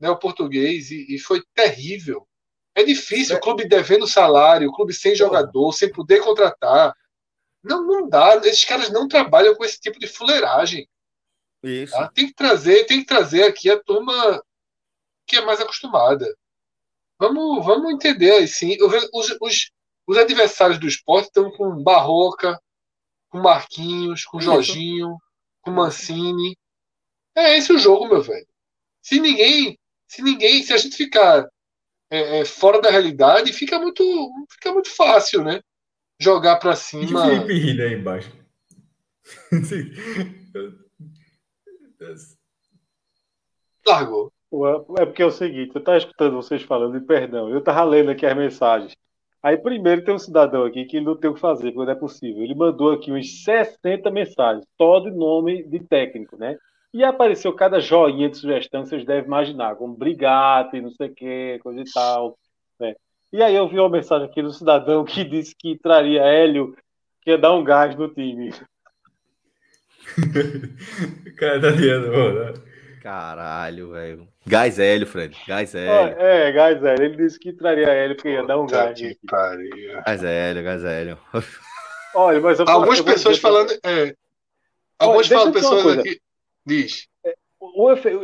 né, 0.00 0.10
o 0.10 0.18
português 0.18 0.90
e, 0.90 1.14
e, 1.14 1.18
foi 1.20 1.40
terrível. 1.54 2.26
É 2.74 2.82
difícil, 2.82 3.36
é. 3.36 3.38
o 3.38 3.40
clube 3.40 3.68
devendo 3.68 4.08
salário, 4.08 4.68
o 4.68 4.72
clube 4.72 4.92
sem 4.92 5.14
jogador, 5.14 5.72
sem 5.72 5.92
poder 5.92 6.20
contratar. 6.20 6.92
Não, 7.62 7.86
não 7.86 8.08
dá. 8.08 8.34
Esses 8.38 8.64
caras 8.64 8.90
não 8.90 9.06
trabalham 9.06 9.54
com 9.54 9.64
esse 9.64 9.80
tipo 9.80 10.00
de 10.00 10.08
fuleiragem. 10.08 10.88
Isso. 11.62 11.92
Tá? 11.92 12.08
Tem 12.08 12.26
que 12.26 12.34
trazer, 12.34 12.84
tem 12.86 12.98
que 12.98 13.06
trazer 13.06 13.44
aqui 13.44 13.70
a 13.70 13.80
turma 13.80 14.42
que 15.26 15.36
é 15.36 15.44
mais 15.44 15.60
acostumada. 15.60 16.26
Vamos, 17.18 17.64
vamos 17.64 17.94
entender 17.94 18.32
aí 18.32 18.48
sim. 18.48 18.76
Os, 19.12 19.38
os, 19.40 19.70
os 20.08 20.16
adversários 20.18 20.78
do 20.78 20.88
esporte 20.88 21.26
estão 21.26 21.52
com 21.52 21.82
Barroca, 21.84 22.60
com 23.30 23.38
Marquinhos, 23.38 24.24
com 24.24 24.40
Jorginho, 24.40 25.16
com 25.62 25.70
Mancini. 25.70 26.58
É 27.34 27.56
esse 27.56 27.72
o 27.72 27.78
jogo, 27.78 28.08
meu 28.08 28.22
velho. 28.22 28.46
Se 29.02 29.18
ninguém, 29.20 29.78
se 30.06 30.22
ninguém, 30.22 30.62
se 30.62 30.72
a 30.72 30.76
gente 30.76 30.96
ficar 30.96 31.48
é, 32.10 32.40
é, 32.40 32.44
fora 32.44 32.80
da 32.80 32.90
realidade, 32.90 33.52
fica 33.52 33.78
muito, 33.78 34.02
fica 34.50 34.72
muito 34.72 34.90
fácil, 34.90 35.42
né? 35.42 35.60
Jogar 36.18 36.56
para 36.56 36.76
cima. 36.76 37.04
E 37.04 37.14
o 37.14 37.42
Felipe 37.42 37.54
rindo 37.54 37.82
aí 37.82 37.94
embaixo. 37.94 38.30
Largou. 43.86 44.32
É 44.98 45.04
porque 45.04 45.22
é 45.22 45.26
o 45.26 45.32
seguinte, 45.32 45.72
eu 45.74 45.80
estava 45.80 45.98
escutando 45.98 46.36
vocês 46.36 46.62
falando, 46.62 46.96
e 46.96 47.00
perdão, 47.00 47.50
eu 47.50 47.58
estava 47.58 47.82
lendo 47.82 48.12
aqui 48.12 48.24
as 48.24 48.36
mensagens. 48.36 48.94
Aí, 49.42 49.58
primeiro, 49.58 50.04
tem 50.04 50.14
um 50.14 50.18
cidadão 50.18 50.64
aqui 50.64 50.84
que 50.84 51.00
não 51.00 51.16
tem 51.16 51.28
o 51.28 51.34
que 51.34 51.40
fazer, 51.40 51.72
quando 51.72 51.90
é 51.90 51.94
possível. 51.94 52.42
Ele 52.42 52.54
mandou 52.54 52.92
aqui 52.92 53.12
uns 53.12 53.42
60 53.44 54.10
mensagens, 54.10 54.64
todo 54.78 55.10
nome 55.10 55.64
de 55.64 55.80
técnico, 55.80 56.36
né? 56.36 56.56
E 56.94 57.02
apareceu 57.02 57.52
cada 57.52 57.80
joinha 57.80 58.30
de 58.30 58.36
sugestão 58.36 58.84
que 58.84 58.90
vocês 58.90 59.04
devem 59.04 59.24
imaginar, 59.24 59.74
como 59.74 59.96
brigate, 59.96 60.80
não 60.80 60.92
sei 60.92 61.08
o 61.08 61.14
quê, 61.14 61.58
coisa 61.60 61.80
e 61.80 61.92
tal. 61.92 62.38
Né? 62.78 62.94
E 63.32 63.42
aí 63.42 63.52
eu 63.52 63.68
vi 63.68 63.80
uma 63.80 63.88
mensagem 63.88 64.28
aqui 64.28 64.40
do 64.40 64.52
cidadão 64.52 65.04
que 65.04 65.24
disse 65.24 65.56
que 65.58 65.76
traria 65.76 66.22
Hélio, 66.22 66.76
que 67.20 67.30
ia 67.30 67.38
dar 67.38 67.52
um 67.52 67.64
gás 67.64 67.96
no 67.96 68.08
time. 68.08 68.54
cara 71.36 71.60
tá 71.60 71.72
mano. 71.72 72.62
Caralho, 73.02 73.90
velho. 73.90 74.28
Gás 74.46 74.78
Hélio, 74.78 75.06
Fred. 75.08 75.36
Gás 75.48 75.74
Hélio. 75.74 76.16
É, 76.16 76.52
gás 76.52 76.80
Hélio. 76.80 77.04
Ele 77.06 77.16
disse 77.16 77.40
que 77.40 77.52
traria 77.52 77.88
Hélio, 77.88 78.14
porque 78.14 78.28
ia 78.28 78.46
dar 78.46 78.60
um 78.60 78.66
gás. 78.66 78.96
Que 78.96 79.18
Gás 79.24 80.22
Hélio, 80.22 80.62
gás 80.62 80.84
Hélio. 80.84 81.18
Olha, 82.14 82.40
mas 82.40 82.60
eu, 82.60 82.68
Algumas 82.68 83.00
eu 83.00 83.04
pessoas 83.04 83.40
falando. 83.40 83.72
É, 83.82 84.14
algumas 84.96 85.28
Olha, 85.32 85.50
pessoas 85.50 85.98
aqui. 85.98 86.20
Diz. 86.64 87.06
É, 87.24 87.34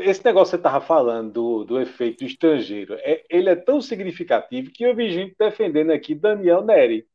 esse 0.08 0.24
negócio 0.24 0.50
que 0.50 0.50
você 0.50 0.56
estava 0.56 0.80
falando 0.80 1.32
do, 1.32 1.64
do 1.64 1.80
efeito 1.80 2.24
estrangeiro, 2.24 2.94
é, 3.00 3.24
ele 3.28 3.48
é 3.48 3.56
tão 3.56 3.80
significativo 3.80 4.70
que 4.70 4.84
eu 4.84 4.94
vi 4.94 5.10
gente 5.10 5.34
defendendo 5.38 5.90
aqui 5.90 6.14
Daniel 6.14 6.62
Neri. 6.62 7.06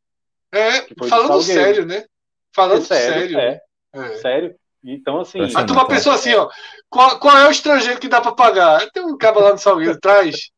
É, 0.52 0.82
falando 1.08 1.42
sério, 1.42 1.86
né? 1.86 2.06
Falando 2.54 2.82
é 2.82 2.86
sério. 2.86 3.30
sério. 3.30 3.40
É, 3.40 3.62
é. 3.94 4.16
Sério. 4.18 4.56
Então, 4.84 5.20
assim. 5.22 5.42
Aí 5.42 5.66
tu 5.66 5.74
uma 5.74 5.88
pessoa 5.88 6.16
assim, 6.16 6.34
ó. 6.36 6.50
Qual, 6.90 7.20
qual 7.20 7.38
é 7.38 7.48
o 7.48 7.52
estrangeiro 7.52 8.00
que 8.00 8.08
dá 8.08 8.22
para 8.22 8.34
pagar? 8.34 8.90
Tem 8.92 9.04
um 9.04 9.18
cara 9.18 9.40
lá 9.40 9.52
no 9.52 9.58
Salgueiro, 9.58 10.00
traz. 10.00 10.52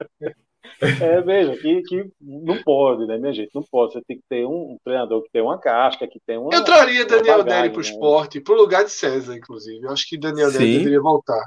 É, 0.81 1.21
veja, 1.21 1.55
que, 1.57 1.81
que 1.83 2.05
não 2.21 2.61
pode, 2.63 3.05
né, 3.05 3.17
minha 3.17 3.33
gente? 3.33 3.51
Não 3.53 3.63
pode. 3.63 3.93
Você 3.93 4.01
tem 4.07 4.17
que 4.17 4.23
ter 4.29 4.45
um, 4.45 4.73
um 4.73 4.77
treinador 4.83 5.23
que 5.23 5.29
tem 5.31 5.41
uma 5.41 5.59
casca, 5.59 6.07
que 6.07 6.19
tem 6.25 6.37
uma. 6.37 6.53
Eu 6.53 6.63
traria 6.63 7.05
Daniel 7.05 7.43
Neri 7.43 7.69
para 7.69 7.79
o 7.79 7.83
né? 7.83 7.89
esporte, 7.89 8.41
para 8.41 8.53
o 8.53 8.57
lugar 8.57 8.83
de 8.83 8.91
César, 8.91 9.35
inclusive. 9.35 9.85
Eu 9.85 9.91
acho 9.91 10.07
que 10.07 10.17
Daniel 10.17 10.51
Neri 10.51 10.77
deveria 10.77 11.01
voltar. 11.01 11.43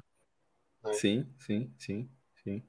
Né? 0.85 0.93
Sim, 0.93 1.27
sim, 1.39 1.71
sim, 1.79 2.09
sim. 2.43 2.63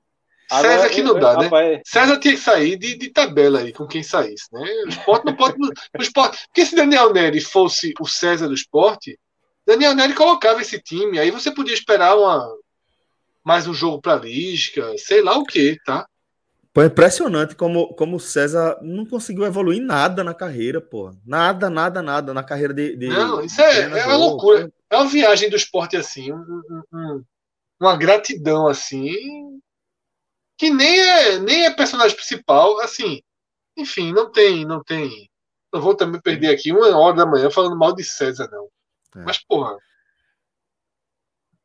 César 0.50 0.74
Agora, 0.74 0.90
que 0.90 1.02
não 1.02 1.20
dá, 1.20 1.38
né? 1.38 1.44
Rapaz... 1.46 1.82
César 1.86 2.20
tinha 2.20 2.34
que 2.34 2.40
sair 2.40 2.78
de, 2.78 2.96
de, 2.96 3.10
tabela 3.10 3.60
aí 3.60 3.72
com 3.72 3.88
quem 3.88 4.04
saísse, 4.04 4.48
né? 4.52 4.62
O 4.86 4.90
esporte 4.90 5.26
não 5.26 5.36
pode. 5.36 5.56
o 5.58 6.02
esporte, 6.02 6.46
porque 6.48 6.66
se 6.66 6.76
Daniel 6.76 7.14
Neri 7.14 7.40
fosse 7.40 7.94
o 8.00 8.08
César 8.08 8.48
do 8.48 8.54
esporte, 8.54 9.18
Daniel 9.66 9.96
Neri 9.96 10.14
colocava 10.14 10.62
esse 10.62 10.82
time, 10.82 11.20
aí 11.20 11.32
você 11.32 11.52
podia 11.52 11.74
esperar 11.74 12.18
uma, 12.18 12.46
mais 13.44 13.68
um 13.68 13.74
jogo 13.74 14.02
para 14.02 14.22
Lisca, 14.22 14.94
sei 14.98 15.22
lá 15.22 15.38
o 15.38 15.46
que, 15.46 15.78
tá? 15.86 16.06
Pô, 16.74 16.82
é 16.82 16.86
impressionante 16.86 17.54
como, 17.54 17.94
como 17.96 18.16
o 18.16 18.20
César 18.20 18.80
não 18.82 19.06
conseguiu 19.06 19.46
evoluir 19.46 19.82
nada 19.82 20.24
na 20.24 20.34
carreira, 20.34 20.80
pô. 20.80 21.14
Nada, 21.26 21.70
nada, 21.70 22.02
nada 22.02 22.34
na 22.34 22.44
carreira 22.44 22.74
de. 22.74 22.96
de 22.96 23.10
não, 23.10 23.44
isso 23.44 23.60
é, 23.62 23.82
é 23.82 24.06
uma 24.06 24.16
loucura. 24.16 24.72
É 24.90 24.96
uma 24.96 25.08
viagem 25.08 25.50
do 25.50 25.56
esporte 25.58 25.98
assim, 25.98 26.32
um, 26.32 26.62
um, 26.94 27.24
uma 27.80 27.98
gratidão 27.98 28.68
assim, 28.68 29.60
que 30.58 30.70
nem 30.70 30.98
é, 30.98 31.40
nem 31.40 31.66
é 31.66 31.72
personagem 31.72 32.16
principal, 32.16 32.80
assim. 32.80 33.22
Enfim, 33.76 34.14
não 34.14 34.32
tem, 34.32 34.66
não 34.66 34.82
tem. 34.82 35.30
Não 35.74 35.82
vou 35.82 35.96
também 35.96 36.22
perder 36.22 36.54
aqui 36.54 36.72
uma 36.72 36.98
hora 36.98 37.18
da 37.18 37.26
manhã 37.26 37.52
falando 37.52 37.78
mal 37.78 37.94
de 37.94 38.04
César, 38.04 38.50
não. 38.50 38.70
É. 39.22 39.26
Mas, 39.26 39.40
porra. 39.40 39.78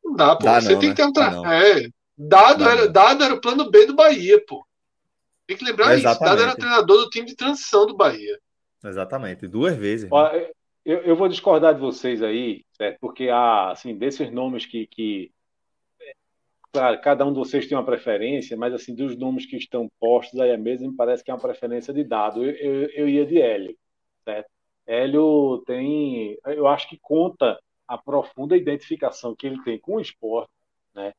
Não 0.03 0.15
dá, 0.15 0.35
pô. 0.35 0.43
Dá 0.43 0.59
você 0.59 0.73
não, 0.73 0.79
tem 0.79 0.89
né? 0.89 0.95
que 0.95 1.01
ter 1.01 1.07
um 1.07 1.13
tra... 1.13 1.31
É. 1.53 1.89
Dado 2.17 2.63
era, 2.67 2.89
dado 2.89 3.23
era 3.23 3.33
o 3.33 3.39
plano 3.39 3.69
B 3.69 3.85
do 3.85 3.95
Bahia, 3.95 4.43
pô. 4.45 4.66
Tem 5.47 5.57
que 5.57 5.65
lembrar 5.65 5.95
Exatamente. 5.95 6.15
isso. 6.15 6.23
Dado 6.23 6.41
era 6.41 6.55
treinador 6.55 6.97
do 6.97 7.09
time 7.09 7.25
de 7.25 7.35
transição 7.35 7.85
do 7.85 7.95
Bahia. 7.95 8.37
Exatamente, 8.83 9.47
duas 9.47 9.75
vezes. 9.75 10.09
Eu, 10.85 10.99
eu 10.99 11.15
vou 11.15 11.27
discordar 11.27 11.73
de 11.73 11.81
vocês 11.81 12.21
aí, 12.21 12.63
certo? 12.71 12.97
porque 13.01 13.27
há, 13.29 13.71
assim, 13.71 13.97
desses 13.97 14.31
nomes 14.31 14.65
que, 14.65 14.87
que 14.87 15.31
claro, 16.71 17.01
cada 17.01 17.25
um 17.25 17.33
de 17.33 17.39
vocês 17.39 17.67
tem 17.67 17.77
uma 17.77 17.85
preferência, 17.85 18.55
mas 18.55 18.73
assim, 18.73 18.93
dos 18.93 19.17
nomes 19.17 19.45
que 19.45 19.57
estão 19.57 19.89
postos 19.99 20.39
aí 20.39 20.51
a 20.51 20.57
mesa, 20.57 20.87
me 20.87 20.95
parece 20.95 21.23
que 21.23 21.31
é 21.31 21.33
uma 21.33 21.39
preferência 21.41 21.93
de 21.93 22.03
dado. 22.03 22.43
Eu, 22.43 22.51
eu, 22.51 22.89
eu 22.91 23.09
ia 23.09 23.25
de 23.25 23.41
Hélio, 23.41 23.75
certo? 24.23 24.49
Hélio 24.85 25.63
tem, 25.65 26.37
eu 26.45 26.67
acho 26.67 26.87
que 26.87 26.97
conta 27.01 27.59
a 27.87 27.97
profunda 27.97 28.55
identificação 28.55 29.35
que 29.35 29.47
ele 29.47 29.61
tem 29.63 29.79
com 29.79 29.95
o 29.95 30.01
esporte, 30.01 30.51
né? 30.93 31.13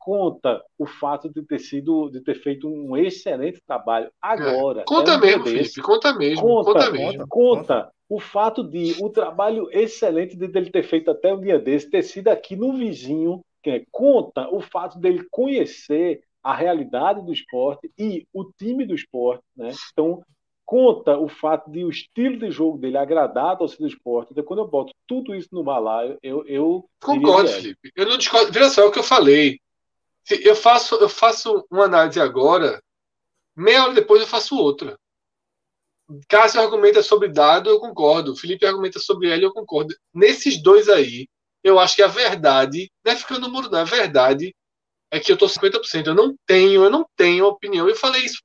Conta 0.00 0.62
o 0.78 0.86
fato 0.86 1.28
de 1.28 1.42
ter 1.42 1.58
sido, 1.58 2.08
de 2.08 2.22
ter 2.22 2.34
feito 2.34 2.66
um 2.66 2.96
excelente 2.96 3.60
trabalho 3.66 4.10
agora. 4.20 4.80
É. 4.80 4.84
Conta 4.84 5.18
mesmo. 5.18 5.44
Felipe, 5.44 5.82
conta 5.82 6.14
mesmo, 6.14 6.42
conta, 6.42 6.72
conta 6.72 6.90
mesmo. 6.90 7.28
Conta, 7.28 7.28
conta 7.28 7.92
o 8.08 8.18
fato 8.18 8.64
de 8.64 8.96
o 9.00 9.10
trabalho 9.10 9.68
excelente 9.70 10.36
de 10.36 10.46
ele 10.46 10.70
ter 10.70 10.82
feito 10.82 11.10
até 11.10 11.32
um 11.32 11.40
dia 11.40 11.58
desse 11.58 11.88
ter 11.88 12.02
sido 12.02 12.28
aqui 12.28 12.56
no 12.56 12.72
vizinho 12.72 13.40
é, 13.66 13.84
conta 13.90 14.48
o 14.48 14.60
fato 14.60 14.98
dele 14.98 15.26
conhecer 15.30 16.22
a 16.42 16.54
realidade 16.54 17.24
do 17.24 17.32
esporte 17.32 17.90
e 17.98 18.26
o 18.32 18.44
time 18.44 18.86
do 18.86 18.94
esporte, 18.94 19.44
né? 19.54 19.70
Então, 19.92 20.22
conta 20.64 21.18
o 21.18 21.28
fato 21.28 21.70
de 21.70 21.84
o 21.84 21.90
estilo 21.90 22.38
de 22.38 22.50
jogo 22.50 22.78
dele 22.78 22.96
agradar 22.96 23.52
a 23.52 23.56
torcida 23.56 23.82
do 23.82 23.88
esporte. 23.88 24.32
Então, 24.32 24.44
quando 24.44 24.60
eu 24.60 24.68
boto 24.68 24.94
tudo 25.06 25.34
isso 25.34 25.48
no 25.52 25.62
balaio, 25.62 26.16
eu. 26.22 26.46
eu 26.46 26.84
Concordo, 27.02 27.50
Felipe. 27.50 27.92
Eu 27.94 28.06
não 28.06 28.16
discordo. 28.16 28.52
Veja 28.52 28.70
só 28.70 28.86
o 28.86 28.90
que 28.90 28.98
eu 28.98 29.04
falei. 29.04 29.60
Eu 30.28 30.54
faço, 30.54 30.96
eu 30.96 31.08
faço 31.08 31.66
uma 31.70 31.84
análise 31.84 32.20
agora, 32.20 32.82
meia 33.56 33.84
hora 33.84 33.94
depois 33.94 34.20
eu 34.20 34.26
faço 34.26 34.56
outra. 34.56 34.98
Cássio 36.28 36.60
argumenta 36.60 37.02
sobre 37.02 37.28
dado, 37.28 37.70
eu 37.70 37.78
concordo. 37.78 38.36
Felipe 38.36 38.66
argumenta 38.66 38.98
sobre 38.98 39.30
ele, 39.30 39.44
eu 39.44 39.52
concordo. 39.52 39.94
Nesses 40.12 40.60
dois 40.60 40.88
aí, 40.88 41.28
eu 41.62 41.78
acho 41.78 41.96
que 41.96 42.02
a 42.02 42.08
verdade, 42.08 42.90
não 43.04 43.12
é 43.12 43.16
ficando 43.16 43.42
no 43.42 43.52
muro, 43.52 43.70
não, 43.70 43.80
a 43.80 43.84
verdade 43.84 44.54
é 45.10 45.20
que 45.20 45.30
eu 45.30 45.36
tô 45.36 45.46
50%. 45.46 46.06
Eu 46.06 46.14
não 46.14 46.36
tenho, 46.46 46.84
eu 46.84 46.90
não 46.90 47.06
tenho 47.16 47.46
opinião. 47.46 47.88
Eu 47.88 47.94
falei 47.94 48.24
isso. 48.24 48.40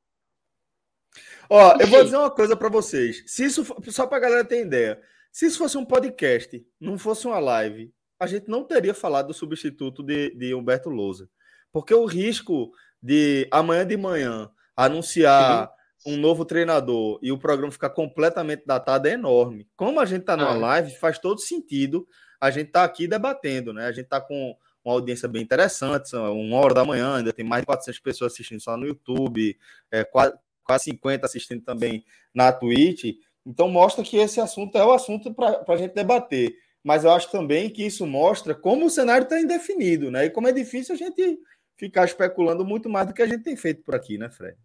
Ó, 1.49 1.76
Enfim. 1.76 1.84
eu 1.84 1.88
vou 1.88 2.03
dizer 2.03 2.18
uma 2.18 2.31
coisa 2.31 2.56
para 2.56 2.69
vocês. 2.69 3.23
Se 3.27 3.45
isso, 3.45 3.64
só 3.89 4.07
pra 4.07 4.19
galera 4.19 4.43
ter 4.43 4.61
ideia, 4.61 5.02
se 5.31 5.45
isso 5.45 5.57
fosse 5.57 5.77
um 5.77 5.85
podcast, 5.85 6.65
não 6.80 6.97
fosse 6.97 7.27
uma 7.27 7.39
live, 7.39 7.91
a 8.19 8.26
gente 8.26 8.49
não 8.49 8.64
teria 8.64 8.93
falado 8.93 9.27
do 9.27 9.34
substituto 9.34 10.02
de, 10.02 10.31
de 10.35 10.56
Humberto 10.56 10.89
Lousa. 10.89 11.30
Porque 11.76 11.93
o 11.93 12.06
risco 12.06 12.72
de 13.03 13.49
amanhã 13.52 13.85
de 13.85 13.97
manhã 13.97 14.49
anunciar 14.77 15.69
um 16.07 16.15
novo 16.15 16.45
treinador 16.45 17.19
e 17.22 17.34
o 17.34 17.38
programa 17.38 17.69
ficar 17.69 17.89
completamente 17.89 18.64
datado 18.65 19.10
é 19.10 19.11
enorme. 19.11 19.68
Como 19.76 19.99
a 19.99 20.06
gente 20.06 20.22
está 20.22 20.38
numa 20.38 20.56
é. 20.56 20.57
live, 20.57 20.95
faz 20.95 21.19
todo 21.19 21.41
sentido 21.41 22.07
a 22.39 22.49
gente 22.49 22.68
está 22.68 22.85
aqui 22.85 23.10
debatendo, 23.10 23.73
né? 23.73 23.88
A 23.88 23.91
gente 23.91 24.06
está 24.06 24.22
com 24.22 24.56
uma 24.85 24.93
audiência 24.93 25.27
bem 25.27 25.41
interessante, 25.41 26.07
são 26.07 26.39
uma 26.39 26.56
hora 26.60 26.73
da 26.73 26.85
manhã, 26.85 27.18
ainda 27.18 27.34
tem 27.34 27.43
mais 27.43 27.64
de 27.64 27.65
400 27.65 27.99
pessoas 27.99 28.31
assistindo 28.31 28.61
só 28.61 28.77
no 28.77 28.88
YouTube, 28.88 29.57
é, 29.91 30.06
quase, 30.06 30.34
quase 30.64 30.85
50 30.85 31.26
assistindo 31.26 31.61
também 31.61 32.06
na 32.34 32.53
Twitch. 32.53 33.18
Então 33.45 33.68
mostra 33.68 34.02
que 34.02 34.15
esse 34.15 34.39
assunto 34.39 34.77
é 34.77 34.85
o 34.85 34.93
assunto 34.93 35.34
para 35.34 35.61
a 35.68 35.76
gente 35.76 35.93
debater. 35.93 36.56
Mas 36.85 37.03
eu 37.03 37.10
acho 37.10 37.31
também 37.31 37.68
que 37.68 37.84
isso 37.84 38.06
mostra 38.06 38.53
como 38.53 38.85
o 38.85 38.89
cenário 38.91 39.23
está 39.23 39.41
indefinido, 39.41 40.11
né? 40.11 40.26
E 40.26 40.30
como 40.30 40.47
é 40.47 40.52
difícil 40.52 40.93
a 40.93 40.97
gente 40.97 41.39
ficar 41.77 42.06
especulando 42.06 42.65
muito 42.65 42.89
mais 42.89 43.07
do 43.07 43.14
que 43.14 43.22
a 43.22 43.27
gente 43.27 43.43
tem 43.43 43.56
feito 43.56 43.84
por 43.84 43.95
aqui, 43.95 44.18
né, 44.18 44.30
Fred? 44.30 44.57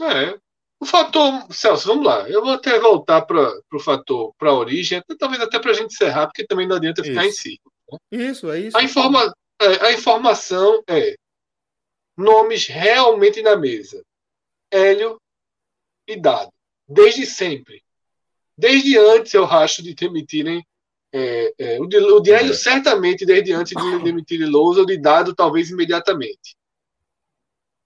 É, 0.00 0.38
o 0.80 0.86
fator, 0.86 1.46
Celso, 1.52 1.88
vamos 1.88 2.06
lá. 2.06 2.26
Eu 2.28 2.40
vou 2.42 2.52
até 2.52 2.78
voltar 2.80 3.22
para 3.22 3.52
o 3.70 3.78
fator, 3.78 4.34
para 4.38 4.48
a 4.48 4.54
origem, 4.54 4.98
até, 4.98 5.14
talvez 5.14 5.42
até 5.42 5.58
para 5.58 5.72
a 5.72 5.74
gente 5.74 5.92
encerrar, 5.92 6.26
porque 6.26 6.46
também 6.46 6.66
não 6.66 6.76
adianta 6.76 7.04
ficar 7.04 7.26
isso. 7.26 7.48
em 7.48 7.52
si. 7.52 7.60
Né? 7.92 7.98
Isso, 8.30 8.50
é 8.50 8.60
isso. 8.60 8.78
A, 8.78 8.82
informa, 8.82 9.34
é, 9.60 9.86
a 9.86 9.92
informação 9.92 10.82
é 10.88 11.16
nomes 12.16 12.66
realmente 12.66 13.42
na 13.42 13.56
mesa. 13.56 14.02
Hélio 14.70 15.20
e 16.06 16.16
Dado. 16.16 16.50
Desde 16.88 17.26
sempre. 17.26 17.82
Desde 18.56 18.96
antes, 18.98 19.34
eu 19.34 19.44
acho, 19.44 19.82
de 19.82 19.94
demitirem. 19.94 20.64
É, 21.12 21.54
é, 21.58 21.80
o, 21.80 21.86
de, 21.86 21.96
o 21.98 22.20
de 22.20 22.32
Hélio, 22.32 22.52
é. 22.52 22.56
certamente, 22.56 23.26
desde 23.26 23.52
antes 23.52 23.74
de 23.74 24.02
demitirem 24.04 24.48
Lousa, 24.48 24.82
o 24.82 24.86
de 24.86 24.96
Dado, 24.96 25.34
talvez 25.34 25.70
imediatamente. 25.70 26.56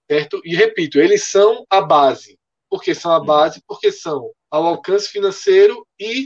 Certo? 0.09 0.39
E 0.45 0.55
repito, 0.55 0.99
eles 0.99 1.23
são 1.23 1.65
a 1.69 1.81
base 1.81 2.37
porque 2.69 2.93
são 2.93 3.11
a 3.11 3.19
base, 3.19 3.63
porque 3.65 3.91
são 3.91 4.31
ao 4.49 4.65
alcance 4.65 5.07
financeiro 5.07 5.87
e 5.99 6.25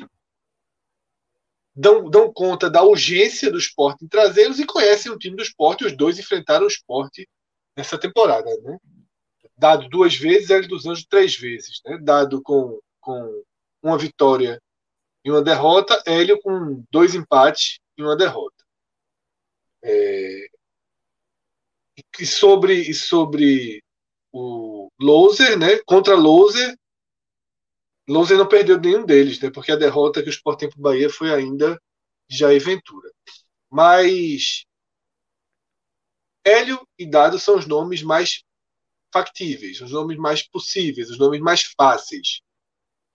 dão, 1.75 2.09
dão 2.09 2.33
conta 2.33 2.69
da 2.69 2.81
urgência 2.81 3.51
do 3.51 3.57
esporte 3.57 4.03
em 4.03 4.07
trazê-los 4.07 4.59
e 4.59 4.65
conhecem 4.65 5.11
o 5.11 5.17
time 5.17 5.35
do 5.35 5.43
esporte. 5.43 5.85
Os 5.85 5.95
dois 5.95 6.17
enfrentaram 6.17 6.65
o 6.65 6.67
esporte 6.67 7.27
nessa 7.77 7.99
temporada. 7.99 8.49
Né? 8.61 8.77
Dado 9.57 9.87
duas 9.89 10.15
vezes, 10.15 10.49
Hélio 10.49 10.67
dos 10.67 10.85
Anjos 10.85 11.05
três 11.05 11.35
vezes. 11.35 11.81
Né? 11.85 11.99
Dado 12.01 12.41
com, 12.41 12.79
com 12.99 13.43
uma 13.83 13.97
vitória 13.97 14.61
e 15.23 15.31
uma 15.31 15.41
derrota, 15.41 16.01
Hélio 16.05 16.39
com 16.41 16.83
dois 16.91 17.15
empates 17.15 17.79
e 17.97 18.03
uma 18.03 18.15
derrota. 18.15 18.63
É... 19.83 20.49
E 22.19 22.25
sobre, 22.25 22.73
e 22.73 22.93
sobre 22.93 23.83
o 24.31 24.89
Loser, 24.99 25.57
né? 25.57 25.79
Contra 25.85 26.15
Loser. 26.15 26.77
Loser 28.07 28.37
não 28.37 28.47
perdeu 28.47 28.79
nenhum 28.79 29.05
deles, 29.05 29.39
né? 29.39 29.49
Porque 29.51 29.71
a 29.71 29.75
derrota 29.75 30.21
que 30.23 30.29
o 30.29 30.31
Sport 30.31 30.59
tem 30.59 30.69
para 30.69 30.79
o 30.79 30.81
Bahia 30.81 31.09
foi 31.09 31.33
ainda 31.33 31.79
de 32.27 32.37
Jair 32.37 32.63
Ventura. 32.63 33.11
Mas 33.69 34.65
Hélio 36.45 36.85
e 36.97 37.05
Dado 37.05 37.37
são 37.37 37.57
os 37.57 37.67
nomes 37.67 38.01
mais 38.01 38.43
factíveis, 39.13 39.81
os 39.81 39.91
nomes 39.91 40.17
mais 40.17 40.47
possíveis, 40.47 41.09
os 41.09 41.17
nomes 41.17 41.41
mais 41.41 41.63
fáceis. 41.77 42.41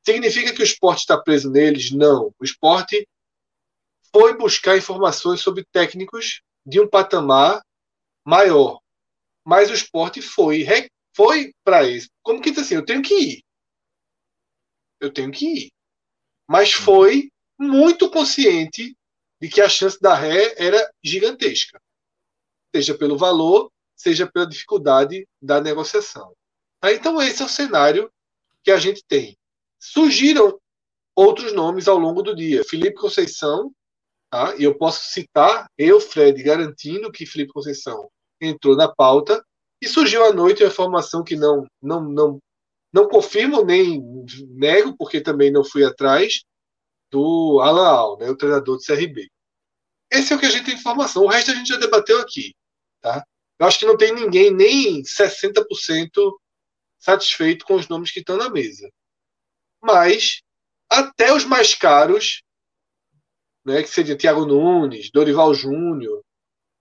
Significa 0.07 0.53
que 0.53 0.61
o 0.61 0.65
esporte 0.65 1.01
está 1.01 1.21
preso 1.21 1.51
neles? 1.51 1.91
Não. 1.91 2.35
O 2.39 2.45
esporte 2.45 3.09
foi 4.13 4.37
buscar 4.37 4.77
informações 4.77 5.41
sobre 5.41 5.65
técnicos 5.73 6.43
de 6.65 6.81
um 6.81 6.89
patamar 6.89 7.63
maior. 8.25 8.81
Mas 9.45 9.71
o 9.71 9.75
esporte 9.75 10.23
foi 10.23 10.65
foi 11.17 11.55
para 11.65 11.85
isso. 11.85 12.09
Como 12.23 12.41
que 12.41 12.51
diz 12.51 12.65
assim, 12.65 12.75
eu 12.75 12.85
tenho 12.85 13.03
que 13.03 13.15
ir. 13.15 13.45
Eu 15.01 15.13
tenho 15.13 15.31
que 15.31 15.47
ir. 15.47 15.73
Mas 16.47 16.73
foi 16.73 17.31
muito 17.59 18.11
consciente 18.11 18.97
de 19.41 19.49
que 19.49 19.61
a 19.61 19.69
chance 19.69 20.01
da 20.01 20.15
ré 20.15 20.55
era 20.57 20.91
gigantesca. 21.03 21.81
Seja 22.75 22.97
pelo 22.97 23.17
valor, 23.17 23.71
seja 23.97 24.27
pela 24.27 24.47
dificuldade 24.47 25.27
da 25.41 25.61
negociação. 25.61 26.35
Tá? 26.81 26.93
Então, 26.93 27.21
esse 27.23 27.43
é 27.43 27.45
o 27.45 27.49
cenário 27.49 28.13
que 28.63 28.71
a 28.71 28.79
gente 28.79 29.05
tem. 29.05 29.37
Surgiram 29.86 30.59
outros 31.15 31.52
nomes 31.52 31.86
ao 31.86 31.98
longo 31.98 32.23
do 32.23 32.35
dia. 32.35 32.65
Felipe 32.65 32.97
Conceição, 32.97 33.70
tá? 34.31 34.55
e 34.56 34.65
eu 34.65 34.77
posso 34.77 35.12
citar 35.12 35.66
eu, 35.77 36.01
Fred, 36.01 36.43
garantindo 36.43 37.12
que 37.12 37.27
Felipe 37.27 37.52
Conceição 37.52 38.09
entrou 38.40 38.74
na 38.77 38.89
pauta, 38.89 39.44
e 39.81 39.89
surgiu 39.89 40.24
à 40.24 40.32
noite 40.32 40.65
a 40.65 40.69
informação 40.69 41.23
que 41.23 41.36
não, 41.36 41.66
não, 41.82 42.02
não, 42.02 42.39
não 42.90 43.09
confirmo 43.09 43.62
nem 43.62 44.02
nego, 44.48 44.97
porque 44.97 45.20
também 45.20 45.52
não 45.52 45.62
fui 45.62 45.85
atrás, 45.85 46.43
do 47.11 47.61
Alan 47.61 47.86
Al, 47.86 48.19
né, 48.19 48.31
o 48.31 48.36
treinador 48.36 48.78
do 48.78 48.82
CRB. 48.82 49.28
Esse 50.11 50.32
é 50.32 50.36
o 50.36 50.39
que 50.39 50.47
a 50.47 50.51
gente 50.51 50.65
tem 50.65 50.74
informação. 50.74 51.24
O 51.24 51.28
resto 51.28 51.51
a 51.51 51.55
gente 51.55 51.69
já 51.69 51.77
debateu 51.77 52.20
aqui. 52.20 52.55
Tá? 53.01 53.24
Eu 53.59 53.66
acho 53.66 53.78
que 53.78 53.86
não 53.86 53.97
tem 53.97 54.15
ninguém 54.15 54.51
nem 54.51 55.02
60% 55.02 55.62
satisfeito 56.98 57.65
com 57.66 57.74
os 57.74 57.86
nomes 57.89 58.11
que 58.11 58.20
estão 58.20 58.36
na 58.36 58.48
mesa. 58.48 58.90
Mas 59.85 60.40
até 60.90 61.32
os 61.32 61.44
mais 61.44 61.74
caros, 61.74 62.43
né, 63.65 63.82
que 63.82 63.89
seria 63.89 64.16
Thiago 64.16 64.47
Nunes, 64.47 65.11
Dorival 65.11 65.55
Júnior, 65.55 66.23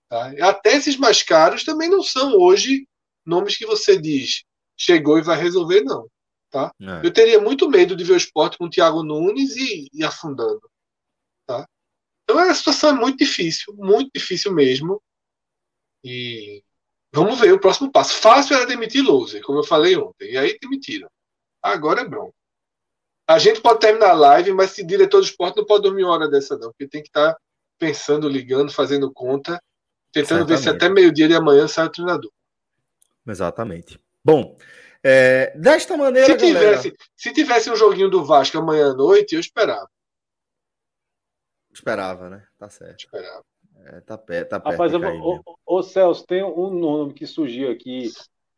tá? 0.08 0.32
até 0.48 0.76
esses 0.76 0.96
mais 0.96 1.22
caros 1.22 1.64
também 1.64 1.90
não 1.90 2.02
são 2.02 2.34
hoje 2.34 2.88
nomes 3.26 3.56
que 3.56 3.66
você 3.66 4.00
diz 4.00 4.44
chegou 4.76 5.18
e 5.18 5.22
vai 5.22 5.40
resolver, 5.40 5.82
não. 5.82 6.08
Tá? 6.50 6.72
É. 6.80 7.06
Eu 7.06 7.12
teria 7.12 7.40
muito 7.40 7.68
medo 7.68 7.96
de 7.96 8.04
ver 8.04 8.12
o 8.12 8.16
esporte 8.16 8.56
com 8.56 8.66
o 8.66 8.70
Thiago 8.70 9.02
Nunes 9.02 9.56
e, 9.56 9.88
e 9.92 10.04
afundando. 10.04 10.62
Tá? 11.46 11.66
Então 12.22 12.38
a 12.38 12.54
situação 12.54 12.90
é 12.90 12.92
muito 12.92 13.18
difícil, 13.18 13.74
muito 13.76 14.10
difícil 14.14 14.52
mesmo. 14.52 15.02
E 16.04 16.62
vamos 17.12 17.40
ver 17.40 17.52
o 17.52 17.60
próximo 17.60 17.90
passo. 17.90 18.14
Fácil 18.14 18.56
era 18.56 18.66
demitir 18.66 19.02
Louser, 19.02 19.42
como 19.42 19.58
eu 19.58 19.64
falei 19.64 19.96
ontem. 19.96 20.32
E 20.32 20.36
aí 20.36 20.58
demitiram. 20.60 21.08
Agora 21.62 22.02
é 22.02 22.08
bronco. 22.08 22.34
A 23.26 23.38
gente 23.38 23.60
pode 23.60 23.80
terminar 23.80 24.10
a 24.10 24.14
live, 24.14 24.52
mas 24.52 24.72
se 24.72 24.84
diretor 24.84 25.20
do 25.20 25.26
esporte 25.26 25.56
não 25.56 25.64
pode 25.64 25.82
dormir 25.82 26.04
uma 26.04 26.12
hora 26.12 26.28
dessa, 26.28 26.56
não, 26.56 26.68
porque 26.68 26.86
tem 26.86 27.02
que 27.02 27.08
estar 27.08 27.32
tá 27.32 27.40
pensando, 27.78 28.28
ligando, 28.28 28.72
fazendo 28.72 29.12
conta, 29.12 29.60
tentando 30.12 30.46
Certamente. 30.46 30.48
ver 30.48 30.62
se 30.62 30.68
até 30.68 30.88
meio-dia 30.88 31.28
de 31.28 31.34
amanhã 31.34 31.66
sai 31.66 31.86
o 31.86 31.90
treinador. 31.90 32.30
Exatamente. 33.26 33.98
Bom, 34.22 34.56
é, 35.02 35.52
desta 35.56 35.96
maneira. 35.96 36.26
Se 36.26 36.36
tivesse, 36.36 36.90
galera... 36.90 36.96
se 37.16 37.32
tivesse 37.32 37.70
um 37.70 37.76
joguinho 37.76 38.10
do 38.10 38.24
Vasco 38.24 38.58
amanhã 38.58 38.90
à 38.90 38.94
noite, 38.94 39.34
eu 39.34 39.40
esperava. 39.40 39.88
Esperava, 41.72 42.30
né? 42.30 42.46
Tá 42.58 42.70
certo. 42.70 43.00
Esperava. 43.00 43.44
É, 43.86 44.00
tá, 44.00 44.16
perto, 44.16 44.48
tá 44.48 44.60
perto. 44.60 44.80
Rapaz, 44.80 44.92
ô, 45.66 45.82
Celso, 45.82 46.26
tem 46.26 46.42
um 46.42 46.70
nome 46.70 47.12
que 47.12 47.26
surgiu 47.26 47.70
aqui, 47.70 48.10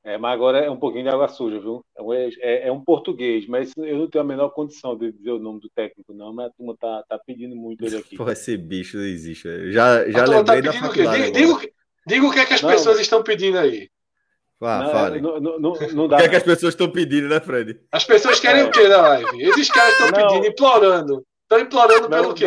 é, 0.07 0.17
mas 0.17 0.35
agora 0.35 0.59
é 0.59 0.71
um 0.71 0.77
pouquinho 0.77 1.03
de 1.03 1.11
água 1.11 1.27
suja, 1.27 1.59
viu? 1.59 1.85
É, 1.99 2.29
é, 2.41 2.69
é, 2.69 2.73
um 2.73 2.81
português, 2.81 3.45
mas 3.49 3.73
eu 3.77 3.99
não 3.99 4.09
tenho 4.09 4.23
a 4.23 4.27
menor 4.27 4.51
condição 4.51 4.97
de 4.97 5.11
dizer 5.11 5.33
o 5.33 5.41
nome 5.41 5.59
do 5.59 5.69
técnico, 5.69 6.15
não, 6.15 6.33
mas 6.33 6.47
a 6.47 6.51
turma 6.51 6.77
tá, 6.81 7.03
tá 7.09 7.19
pedindo 7.19 7.57
muito 7.57 7.85
ele 7.85 7.97
aqui. 7.97 8.15
Pô, 8.17 8.31
esse 8.31 8.57
bicho 8.57 8.99
não 8.99 9.05
existe. 9.05 9.49
Eu 9.49 9.73
já, 9.73 10.09
já 10.09 10.25
tá 10.25 10.31
lembrei 10.31 10.63
tá 10.63 10.71
da 10.71 10.73
faculdade. 10.75 11.33
Diga, 11.33 11.59
diga, 12.07 12.25
o 12.25 12.33
que 12.33 12.39
é 12.39 12.47
que 12.47 12.55
as 12.55 12.63
não, 12.63 12.71
pessoas 12.71 13.01
estão 13.01 13.21
pedindo 13.21 13.59
aí. 13.59 13.91
Vá, 14.61 14.85
não, 14.85 14.91
fale. 14.93 15.21
Não, 15.21 15.41
não, 15.41 15.59
não 15.59 15.73
dá. 16.07 16.17
O 16.17 16.19
que 16.21 16.27
é 16.27 16.29
que 16.29 16.37
as 16.37 16.45
pessoas 16.45 16.75
estão 16.75 16.89
pedindo, 16.89 17.29
né, 17.29 17.41
Fred? 17.41 17.81
As 17.91 18.05
pessoas 18.05 18.39
querem 18.39 18.63
o 18.63 18.71
quê 18.71 18.87
na 18.87 18.99
live? 18.99 19.43
Esses 19.43 19.69
caras 19.69 19.93
estão 19.93 20.13
pedindo, 20.13 20.47
implorando. 20.47 21.27
Estão 21.43 21.59
implorando 21.59 22.09
pelo 22.09 22.33
quê? 22.33 22.47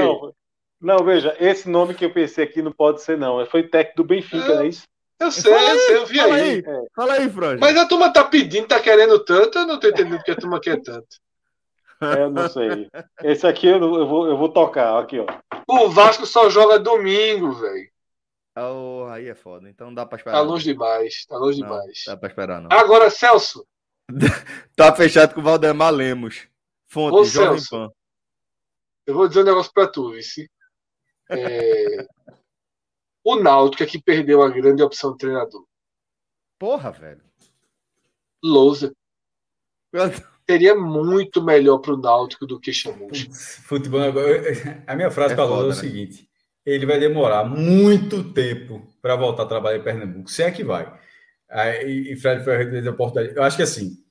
Não, 0.82 1.04
veja, 1.04 1.36
esse 1.42 1.70
nome 1.70 1.94
que 1.94 2.06
eu 2.06 2.14
pensei 2.14 2.46
aqui 2.46 2.62
não 2.62 2.72
pode 2.72 3.02
ser, 3.02 3.18
não. 3.18 3.46
Foi 3.48 3.64
técnico 3.64 3.98
do 3.98 4.08
Benfica, 4.08 4.54
é, 4.54 4.56
não 4.56 4.62
é 4.62 4.68
isso? 4.68 4.84
Eu 5.20 5.32
sei, 5.32 5.54
eu 5.54 5.80
sei, 5.80 5.96
eu 5.98 6.06
vi 6.06 6.18
fala 6.18 6.36
aí. 6.36 6.42
aí. 6.42 6.64
É. 6.66 6.84
Fala 6.96 7.14
aí, 7.14 7.30
Franjo. 7.30 7.60
Mas 7.60 7.76
a 7.76 7.86
turma 7.86 8.14
tá 8.14 8.24
pedindo, 8.24 8.68
tá 8.68 8.80
querendo 8.80 9.20
tanto, 9.26 9.60
eu 9.60 9.68
não 9.68 9.80
tô 9.80 9.88
entendendo 9.90 10.24
que 10.24 10.32
a 10.32 10.36
turma 10.36 10.62
quer 10.62 10.82
tanto. 10.82 11.08
É, 12.02 12.24
eu 12.24 12.30
não 12.30 12.50
sei. 12.50 12.88
Esse 13.24 13.46
aqui 13.46 13.68
eu, 13.68 13.80
eu, 13.80 14.08
vou, 14.08 14.28
eu 14.28 14.38
vou 14.38 14.48
tocar, 14.50 14.98
aqui, 14.98 15.20
ó. 15.20 15.26
O 15.68 15.90
Vasco 15.90 16.26
só 16.26 16.50
joga 16.50 16.80
domingo, 16.80 17.52
velho. 17.52 17.90
Oh, 18.58 19.08
aí 19.10 19.28
é 19.28 19.36
foda, 19.36 19.70
então 19.70 19.94
dá 19.94 20.06
pra 20.06 20.18
esperar. 20.18 20.38
Tá 20.38 20.42
longe 20.42 20.64
demais, 20.64 21.26
tá 21.26 21.38
longe 21.38 21.60
não, 21.60 21.68
demais. 21.68 22.04
Dá 22.06 22.18
pra 22.18 22.30
esperar, 22.30 22.62
não. 22.62 22.70
Agora, 22.72 23.10
Celso. 23.10 23.66
tá 24.76 24.96
fechado 24.96 25.34
com 25.34 25.42
o 25.42 25.44
Valdemar 25.44 25.92
Lemos. 25.92 26.48
Fonte, 26.88 27.16
Ô, 27.16 27.24
Jovem 27.26 27.60
Celso, 27.60 27.70
Pan. 27.70 27.90
Eu 29.06 29.14
vou 29.16 29.28
dizer 29.28 29.42
um 29.42 29.46
negócio 29.46 29.72
pra 29.74 29.88
tu, 29.88 30.12
Vici. 30.12 30.50
É... 31.30 32.06
o 33.32 33.42
Náutico 33.42 33.84
é 33.84 33.86
que 33.86 34.02
perdeu 34.02 34.42
a 34.42 34.50
grande 34.50 34.82
opção 34.82 35.12
do 35.12 35.18
treinador. 35.18 35.66
Porra, 36.58 36.92
velho. 36.92 37.22
Lousa. 38.44 38.94
Seria 40.50 40.74
muito 40.74 41.44
melhor 41.44 41.78
para 41.78 41.94
o 41.94 41.98
Náutico 41.98 42.48
do 42.48 42.60
que 42.60 42.74
Chamusca. 42.74 43.32
Futebol 43.66 44.02
A 44.88 44.96
minha 44.96 45.12
frase 45.12 45.34
é 45.34 45.36
para 45.36 45.46
o 45.46 45.62
é 45.62 45.64
o 45.66 45.68
né? 45.68 45.76
seguinte: 45.76 46.28
ele 46.66 46.88
vai 46.88 47.00
demorar 47.00 47.44
muito 47.44 48.34
tempo 48.34 48.82
para 49.00 49.16
voltar 49.16 49.44
a 49.44 49.48
trabalhar 49.48 49.78
em 49.78 49.84
Pernambuco, 49.84 50.30
se 50.30 50.42
é 50.42 50.50
que 50.50 50.64
vai. 50.64 50.92
Aí, 51.48 52.12
e 52.12 52.16
Fred 52.16 52.44
Ferreira 52.44 52.82
da 52.82 52.92
oportunidade. 52.92 53.38
Eu 53.38 53.44
acho 53.44 53.58
que 53.58 53.64
assim, 53.64 54.04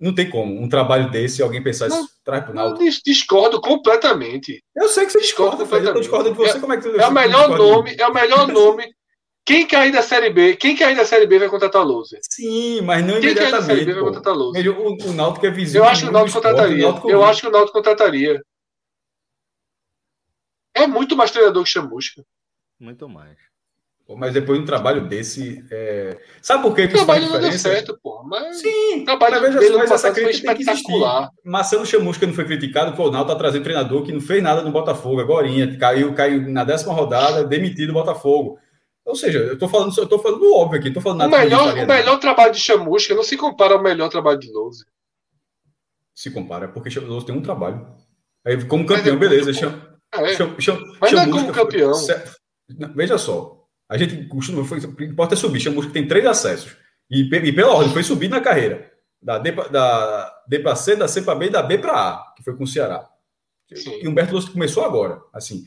não 0.00 0.14
tem 0.14 0.30
como 0.30 0.60
um 0.60 0.68
trabalho 0.68 1.10
desse 1.10 1.42
alguém 1.42 1.62
pensar 1.62 1.88
isso 1.88 2.08
traz 2.24 2.44
pro 2.44 2.54
Náutico. 2.54 2.84
Discordo 3.04 3.60
completamente. 3.60 4.62
Eu 4.76 4.88
sei 4.88 5.06
que 5.06 5.12
você 5.12 5.20
discorda, 5.20 5.66
Fred. 5.66 5.86
Eu 5.86 5.94
tô 5.94 6.00
discordando 6.00 6.36
de 6.36 6.36
você. 6.36 6.56
É, 6.56 6.60
como 6.60 6.72
é 6.72 6.80
que 6.80 6.88
é 6.88 7.06
o 7.06 7.12
melhor 7.12 7.56
nome, 7.56 7.96
é 7.98 8.06
o 8.06 8.14
melhor 8.14 8.46
nome. 8.48 8.86
Quem 9.44 9.66
cair 9.66 9.90
da 9.90 10.02
Série 10.02 10.30
B, 10.30 10.56
quem 10.56 10.76
cair 10.76 10.94
da 10.94 11.06
Série 11.06 11.26
B 11.26 11.38
vai 11.38 11.48
contratar 11.48 11.80
o 11.80 11.84
Loser. 11.84 12.20
Sim, 12.30 12.82
mas 12.82 13.02
não 13.02 13.14
quem 13.14 13.30
imediatamente. 13.30 13.34
Quem 13.34 13.50
cair 13.50 13.60
da 13.60 13.66
Série 13.66 13.84
B 13.86 13.94
vai 13.94 14.02
contratar 14.04 14.34
o 14.34 14.36
Loser. 14.36 14.78
O, 14.78 15.08
o 15.08 15.12
Náutico 15.14 15.46
é 15.46 15.50
visível. 15.50 15.84
Eu 15.84 15.88
acho 15.88 16.02
que 16.02 16.08
o 16.08 16.12
Náutico 16.12 16.36
contrataria. 16.36 16.84
eu 17.06 17.24
acho 17.24 17.40
que 17.40 17.46
o 17.48 17.50
Náutico 17.50 17.72
contrataria. 17.72 18.42
É 20.74 20.86
muito 20.86 21.16
mais 21.16 21.30
treinador 21.30 21.64
que 21.64 21.70
Chamusca. 21.70 22.22
Muito 22.78 23.08
mais. 23.08 23.36
Mas 24.16 24.32
depois 24.32 24.58
de 24.58 24.62
um 24.62 24.66
trabalho 24.66 25.06
desse. 25.06 25.62
É... 25.70 26.16
Sabe 26.40 26.62
por 26.62 26.74
que 26.74 26.84
o 26.84 26.88
trabalho 26.88 27.28
não 27.28 27.40
deu 27.40 27.52
certo, 27.52 27.98
pô. 28.02 28.22
Mas... 28.24 28.60
Sim, 28.60 29.02
o 29.02 29.04
trabalho 29.04 29.42
mas, 29.42 29.56
dele 29.56 29.76
mas 29.76 29.90
essa 29.90 30.10
crítica 30.10 30.54
tem 30.54 30.64
que 30.64 30.70
existir. 30.70 31.00
Marcelo 31.44 31.84
Chamusca 31.84 32.26
não 32.26 32.32
foi 32.32 32.46
criticado, 32.46 32.90
o 32.90 32.94
Ronaldo 32.94 33.30
tá 33.30 33.38
trazendo 33.38 33.64
treinador 33.64 34.02
que 34.02 34.12
não 34.12 34.20
fez 34.20 34.42
nada 34.42 34.62
no 34.62 34.70
Botafogo 34.70 35.20
agora. 35.20 35.46
Caiu, 35.78 36.14
caiu 36.14 36.48
na 36.50 36.64
décima 36.64 36.94
rodada, 36.94 37.44
demitido 37.44 37.90
o 37.90 37.94
Botafogo. 37.94 38.58
Ou 39.04 39.14
seja, 39.14 39.38
eu 39.38 39.58
tô 39.58 39.68
falando, 39.68 39.92
eu 39.96 40.06
tô 40.06 40.18
falando 40.18 40.54
óbvio 40.54 40.80
aqui, 40.80 40.90
tô 40.90 41.00
falando 41.00 41.18
nada. 41.18 41.36
O 41.36 41.38
melhor, 41.38 41.74
o 41.74 41.86
melhor 41.86 42.18
trabalho 42.18 42.52
de 42.52 42.60
Chamusca 42.60 43.14
não 43.14 43.22
se 43.22 43.36
compara 43.36 43.74
ao 43.74 43.82
melhor 43.82 44.08
trabalho 44.08 44.38
de 44.38 44.50
Lousa. 44.50 44.86
Se 46.14 46.30
compara, 46.30 46.68
porque 46.68 46.98
Lousa 46.98 47.26
tem 47.26 47.34
um 47.34 47.42
trabalho. 47.42 47.86
Aí, 48.44 48.62
como 48.64 48.86
campeão, 48.86 49.16
é 49.16 49.18
beleza. 49.18 49.52
Cham, 49.52 49.80
é. 50.14 50.34
Cham, 50.34 50.58
cham, 50.58 50.78
mas 51.00 51.12
não 51.12 51.22
é 51.22 51.30
como 51.30 51.52
campeão. 51.52 51.92
Veja 52.94 53.16
só, 53.16 53.57
a 53.88 53.96
gente 53.96 54.26
costuma, 54.26 54.64
foi, 54.64 54.78
o 54.78 54.94
que 54.94 55.04
importa 55.04 55.34
é 55.34 55.36
subir. 55.36 55.60
Chamusca 55.60 55.92
tem 55.92 56.06
três 56.06 56.26
acessos. 56.26 56.76
E, 57.10 57.22
e 57.22 57.52
pela 57.52 57.72
ordem, 57.72 57.92
foi 57.92 58.02
subir 58.02 58.28
na 58.28 58.40
carreira. 58.40 58.92
Da 59.20 59.38
D 59.38 60.58
para 60.60 60.76
C, 60.76 60.94
da 60.94 61.08
C 61.08 61.22
para 61.22 61.34
B 61.34 61.46
e 61.46 61.50
da 61.50 61.62
B 61.62 61.78
para 61.78 61.92
A, 61.92 62.34
que 62.36 62.42
foi 62.42 62.54
com 62.54 62.64
o 62.64 62.66
Ceará. 62.66 63.08
Sim. 63.74 64.00
E 64.02 64.08
Humberto 64.08 64.34
Lúcio 64.34 64.52
começou 64.52 64.84
agora. 64.84 65.20
Assim, 65.32 65.64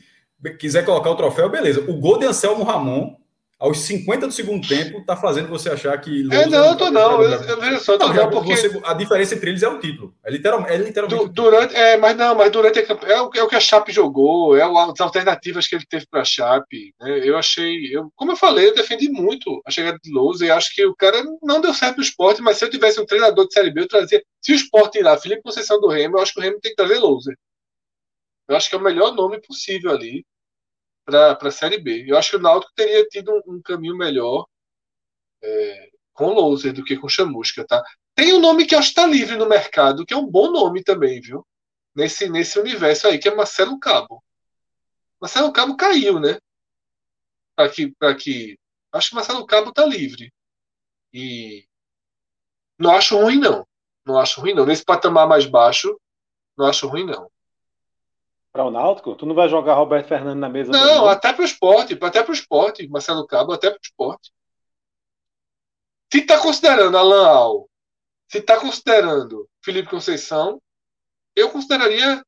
quiser 0.58 0.84
colocar 0.84 1.10
o 1.10 1.16
troféu, 1.16 1.50
beleza. 1.50 1.80
O 1.90 1.98
gol 1.98 2.18
de 2.18 2.26
Anselmo 2.26 2.64
Ramon 2.64 3.16
aos 3.62 3.78
50 3.78 4.26
do 4.26 4.32
segundo 4.32 4.66
tempo, 4.66 5.04
tá 5.06 5.16
fazendo 5.16 5.46
você 5.46 5.70
achar 5.70 5.96
que. 6.00 6.26
É, 6.32 6.46
não, 6.46 6.70
eu 6.70 6.76
tô 6.76 6.90
não. 6.90 7.22
Eu, 7.22 7.30
eu 7.42 7.60
vejo 7.60 7.78
só, 7.78 7.96
tô 7.96 8.08
não, 8.08 8.14
não 8.14 8.30
porque. 8.30 8.56
Você, 8.56 8.80
a 8.82 8.92
diferença 8.92 9.36
entre 9.36 9.50
eles 9.50 9.62
é 9.62 9.68
o 9.68 9.78
título. 9.78 10.12
É, 10.24 10.32
literal, 10.32 10.66
é 10.66 10.76
literalmente. 10.76 11.24
Du, 11.26 11.32
durante, 11.32 11.72
é, 11.72 11.96
mas 11.96 12.16
não, 12.16 12.34
mas 12.34 12.50
durante. 12.50 12.80
É, 12.80 13.20
o, 13.22 13.30
é 13.32 13.42
o 13.44 13.46
que 13.46 13.54
a 13.54 13.60
Chape 13.60 13.92
jogou, 13.92 14.56
é 14.56 14.62
as 14.62 15.00
alternativas 15.00 15.68
que 15.68 15.76
ele 15.76 15.86
teve 15.88 16.04
para 16.10 16.22
a 16.22 16.24
Chape. 16.24 16.92
Né? 17.00 17.20
Eu 17.22 17.38
achei. 17.38 17.96
Eu, 17.96 18.10
como 18.16 18.32
eu 18.32 18.36
falei, 18.36 18.66
eu 18.66 18.74
defendi 18.74 19.08
muito 19.08 19.62
a 19.64 19.70
chegada 19.70 19.96
de 20.02 20.10
Lousa 20.10 20.44
e 20.44 20.50
acho 20.50 20.74
que 20.74 20.84
o 20.84 20.96
cara 20.96 21.22
não 21.40 21.60
deu 21.60 21.72
certo 21.72 21.98
no 21.98 22.02
esporte, 22.02 22.42
mas 22.42 22.56
se 22.56 22.64
eu 22.64 22.70
tivesse 22.70 23.00
um 23.00 23.06
treinador 23.06 23.46
de 23.46 23.54
Série 23.54 23.70
B, 23.70 23.82
eu 23.82 23.88
trazia. 23.88 24.20
Se 24.40 24.50
o 24.50 24.56
esporte 24.56 24.98
ir 24.98 25.02
lá, 25.02 25.16
Felipe 25.16 25.42
Conceição 25.42 25.80
do 25.80 25.86
Remo, 25.86 26.18
eu 26.18 26.22
acho 26.22 26.34
que 26.34 26.40
o 26.40 26.42
Remo 26.42 26.58
tem 26.60 26.72
que 26.72 26.76
trazer 26.76 26.98
Lousa. 26.98 27.32
Eu 28.48 28.56
acho 28.56 28.68
que 28.68 28.74
é 28.74 28.78
o 28.78 28.82
melhor 28.82 29.14
nome 29.14 29.40
possível 29.40 29.92
ali 29.92 30.24
para 31.04 31.36
a 31.40 31.50
Série 31.50 31.78
B. 31.78 32.04
Eu 32.06 32.16
acho 32.16 32.30
que 32.30 32.36
o 32.36 32.40
Náutico 32.40 32.72
teria 32.74 33.06
tido 33.08 33.32
um, 33.46 33.56
um 33.56 33.62
caminho 33.62 33.96
melhor 33.96 34.46
é, 35.42 35.90
com 36.12 36.26
o 36.26 36.32
Louser 36.32 36.72
do 36.72 36.84
que 36.84 36.96
com 36.96 37.06
o 37.06 37.10
Chamusca, 37.10 37.66
tá? 37.66 37.82
Tem 38.14 38.32
um 38.34 38.40
nome 38.40 38.66
que 38.66 38.74
eu 38.74 38.78
acho 38.78 38.92
que 38.92 39.00
está 39.00 39.06
livre 39.06 39.36
no 39.36 39.48
mercado, 39.48 40.04
que 40.06 40.14
é 40.14 40.16
um 40.16 40.26
bom 40.26 40.50
nome 40.50 40.82
também, 40.82 41.20
viu? 41.20 41.46
Nesse, 41.94 42.28
nesse 42.28 42.58
universo 42.58 43.08
aí, 43.08 43.18
que 43.18 43.28
é 43.28 43.34
Marcelo 43.34 43.78
Cabo. 43.78 44.22
Marcelo 45.20 45.52
Cabo 45.52 45.76
caiu, 45.76 46.20
né? 46.20 46.38
Para 47.56 47.68
que, 47.70 47.94
que. 48.18 48.58
Acho 48.92 49.10
que 49.10 49.14
Marcelo 49.14 49.46
Cabo 49.46 49.70
está 49.70 49.84
livre. 49.84 50.32
E 51.12 51.66
não 52.78 52.92
acho 52.96 53.16
ruim, 53.16 53.38
não. 53.38 53.66
Não 54.04 54.18
acho 54.18 54.40
ruim, 54.40 54.54
não. 54.54 54.66
Nesse 54.66 54.84
patamar 54.84 55.28
mais 55.28 55.46
baixo, 55.46 55.98
não 56.56 56.66
acho 56.66 56.88
ruim, 56.88 57.04
não 57.04 57.30
para 58.52 58.64
o 58.64 58.70
Náutico? 58.70 59.16
Tu 59.16 59.24
não 59.24 59.34
vai 59.34 59.48
jogar 59.48 59.74
Roberto 59.74 60.08
Fernandes 60.08 60.40
na 60.40 60.48
mesa? 60.48 60.70
Não, 60.70 61.06
até 61.08 61.32
para 61.32 61.42
o 61.42 61.44
esporte, 61.44 61.98
até 62.00 62.22
para 62.22 62.30
o 62.30 62.34
esporte, 62.34 62.86
Marcelo 62.88 63.26
Cabo, 63.26 63.52
até 63.52 63.70
para 63.70 63.78
o 63.78 63.82
esporte. 63.82 64.30
Se 66.12 66.18
está 66.18 66.38
considerando 66.38 66.96
Alan 66.98 67.26
Al, 67.26 67.70
se 68.28 68.38
está 68.38 68.60
considerando 68.60 69.48
Felipe 69.64 69.88
Conceição, 69.88 70.60
eu 71.34 71.50
consideraria 71.50 72.22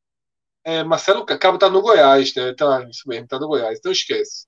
é, 0.65 0.83
Marcelo 0.83 1.27
Cabo 1.27 1.57
está 1.57 1.69
no 1.69 1.83
Goiás, 1.83 2.35
né? 2.35 2.55
Tá, 2.55 2.83
isso 2.89 3.07
mesmo, 3.07 3.25
está 3.25 3.39
no 3.39 3.47
Goiás, 3.47 3.79
então 3.79 3.93
esquece. 3.93 4.47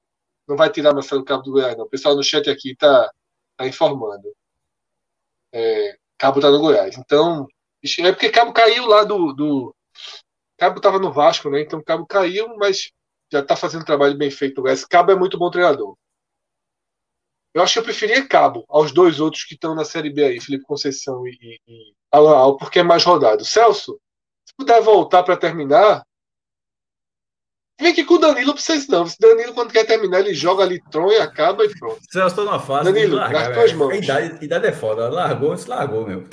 Não 0.49 0.57
vai 0.57 0.71
tirar 0.71 0.95
Marcelo 0.95 1.25
Cabo 1.25 1.43
do 1.43 1.53
Goiás, 1.53 1.77
não. 1.77 1.85
O 1.85 1.89
pessoal 1.89 2.17
no 2.17 2.23
chat 2.25 2.49
aqui 2.49 2.73
está 2.73 3.11
tá 3.57 3.67
informando. 3.67 4.35
É, 5.53 5.99
Cabo 6.17 6.39
está 6.39 6.51
no 6.51 6.59
Goiás. 6.59 6.97
Então, 6.97 7.47
é 8.01 8.13
porque 8.13 8.31
Cabo 8.31 8.53
caiu 8.53 8.87
lá 8.87 9.05
do, 9.05 9.33
do 9.35 9.77
Cabo 10.59 10.79
estava 10.79 10.99
no 10.99 11.13
Vasco, 11.13 11.51
né? 11.51 11.61
Então 11.61 11.83
Cabo 11.83 12.07
caiu, 12.07 12.57
mas 12.57 12.91
já 13.31 13.41
está 13.41 13.57
fazendo 13.57 13.83
um 13.83 13.87
trabalho 13.87 14.17
bem 14.17 14.31
feito. 14.31 14.67
Esse 14.69 14.89
Cabo 14.89 15.13
é 15.13 15.17
muito 15.17 15.39
bom 15.39 15.51
treinador. 15.51 15.97
Eu 17.55 17.63
acho 17.63 17.73
que 17.73 17.79
eu 17.79 17.85
preferia 17.85 18.27
Cabo 18.27 18.65
aos 18.69 18.93
dois 18.93 19.19
outros 19.19 19.45
que 19.45 19.55
estão 19.55 19.75
na 19.75 19.85
Série 19.85 20.13
B 20.13 20.25
aí, 20.25 20.41
Felipe 20.41 20.65
Conceição 20.65 21.27
e, 21.27 21.59
e 21.67 21.93
Alan 22.13 22.37
Al, 22.37 22.57
porque 22.57 22.81
é 22.81 22.83
mais 22.83 23.03
rodado. 23.03 23.45
Celso, 23.45 23.99
se 24.47 24.55
puder 24.55 24.81
voltar 24.83 25.23
para 25.23 25.39
terminar, 25.39 26.03
vem 27.81 27.93
aqui 27.93 28.05
com 28.05 28.15
o 28.15 28.19
Danilo 28.19 28.53
pra 28.53 28.61
vocês 28.61 28.87
não. 28.89 29.07
Se 29.07 29.19
Danilo, 29.19 29.55
quando 29.55 29.73
quer 29.73 29.87
terminar, 29.87 30.21
ele 30.21 30.35
joga 30.35 30.65
ali 30.65 30.83
tron 30.91 31.11
e 31.11 31.17
acaba 31.17 31.65
e 31.65 31.79
pronto. 31.79 31.99
Celso, 32.11 32.29
estou 32.29 32.45
numa 32.45 32.61
fase 32.61 32.93
Danilo, 32.93 33.13
de 33.13 33.17
largar. 33.17 33.55
Tuas 33.55 33.73
mãos. 33.73 33.93
A 33.93 33.97
idade, 33.97 34.45
idade 34.45 34.67
é 34.67 34.73
foda. 34.73 35.09
Largou, 35.09 35.57
se 35.57 35.67
largou, 35.67 36.07
meu. 36.07 36.29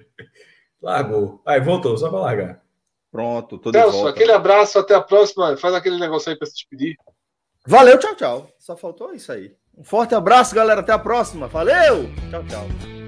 largou. 0.80 1.42
Aí, 1.46 1.60
voltou, 1.60 1.96
só 1.98 2.08
para 2.08 2.20
largar. 2.20 2.61
Pronto, 3.12 3.58
tô 3.58 3.70
Celso, 3.70 3.90
de 3.90 3.96
volta. 3.98 4.10
aquele 4.10 4.32
abraço, 4.32 4.78
até 4.78 4.94
a 4.94 5.00
próxima. 5.02 5.54
Faz 5.58 5.74
aquele 5.74 5.98
negócio 5.98 6.30
aí 6.30 6.36
para 6.36 6.46
se 6.46 6.54
despedir. 6.54 6.96
Valeu, 7.66 7.98
tchau, 7.98 8.14
tchau. 8.16 8.48
Só 8.58 8.74
faltou 8.74 9.12
isso 9.12 9.30
aí. 9.30 9.54
Um 9.76 9.84
forte 9.84 10.14
abraço, 10.14 10.54
galera. 10.54 10.80
Até 10.80 10.92
a 10.92 10.98
próxima. 10.98 11.46
Valeu! 11.46 12.10
Tchau, 12.30 12.42
tchau. 12.44 13.01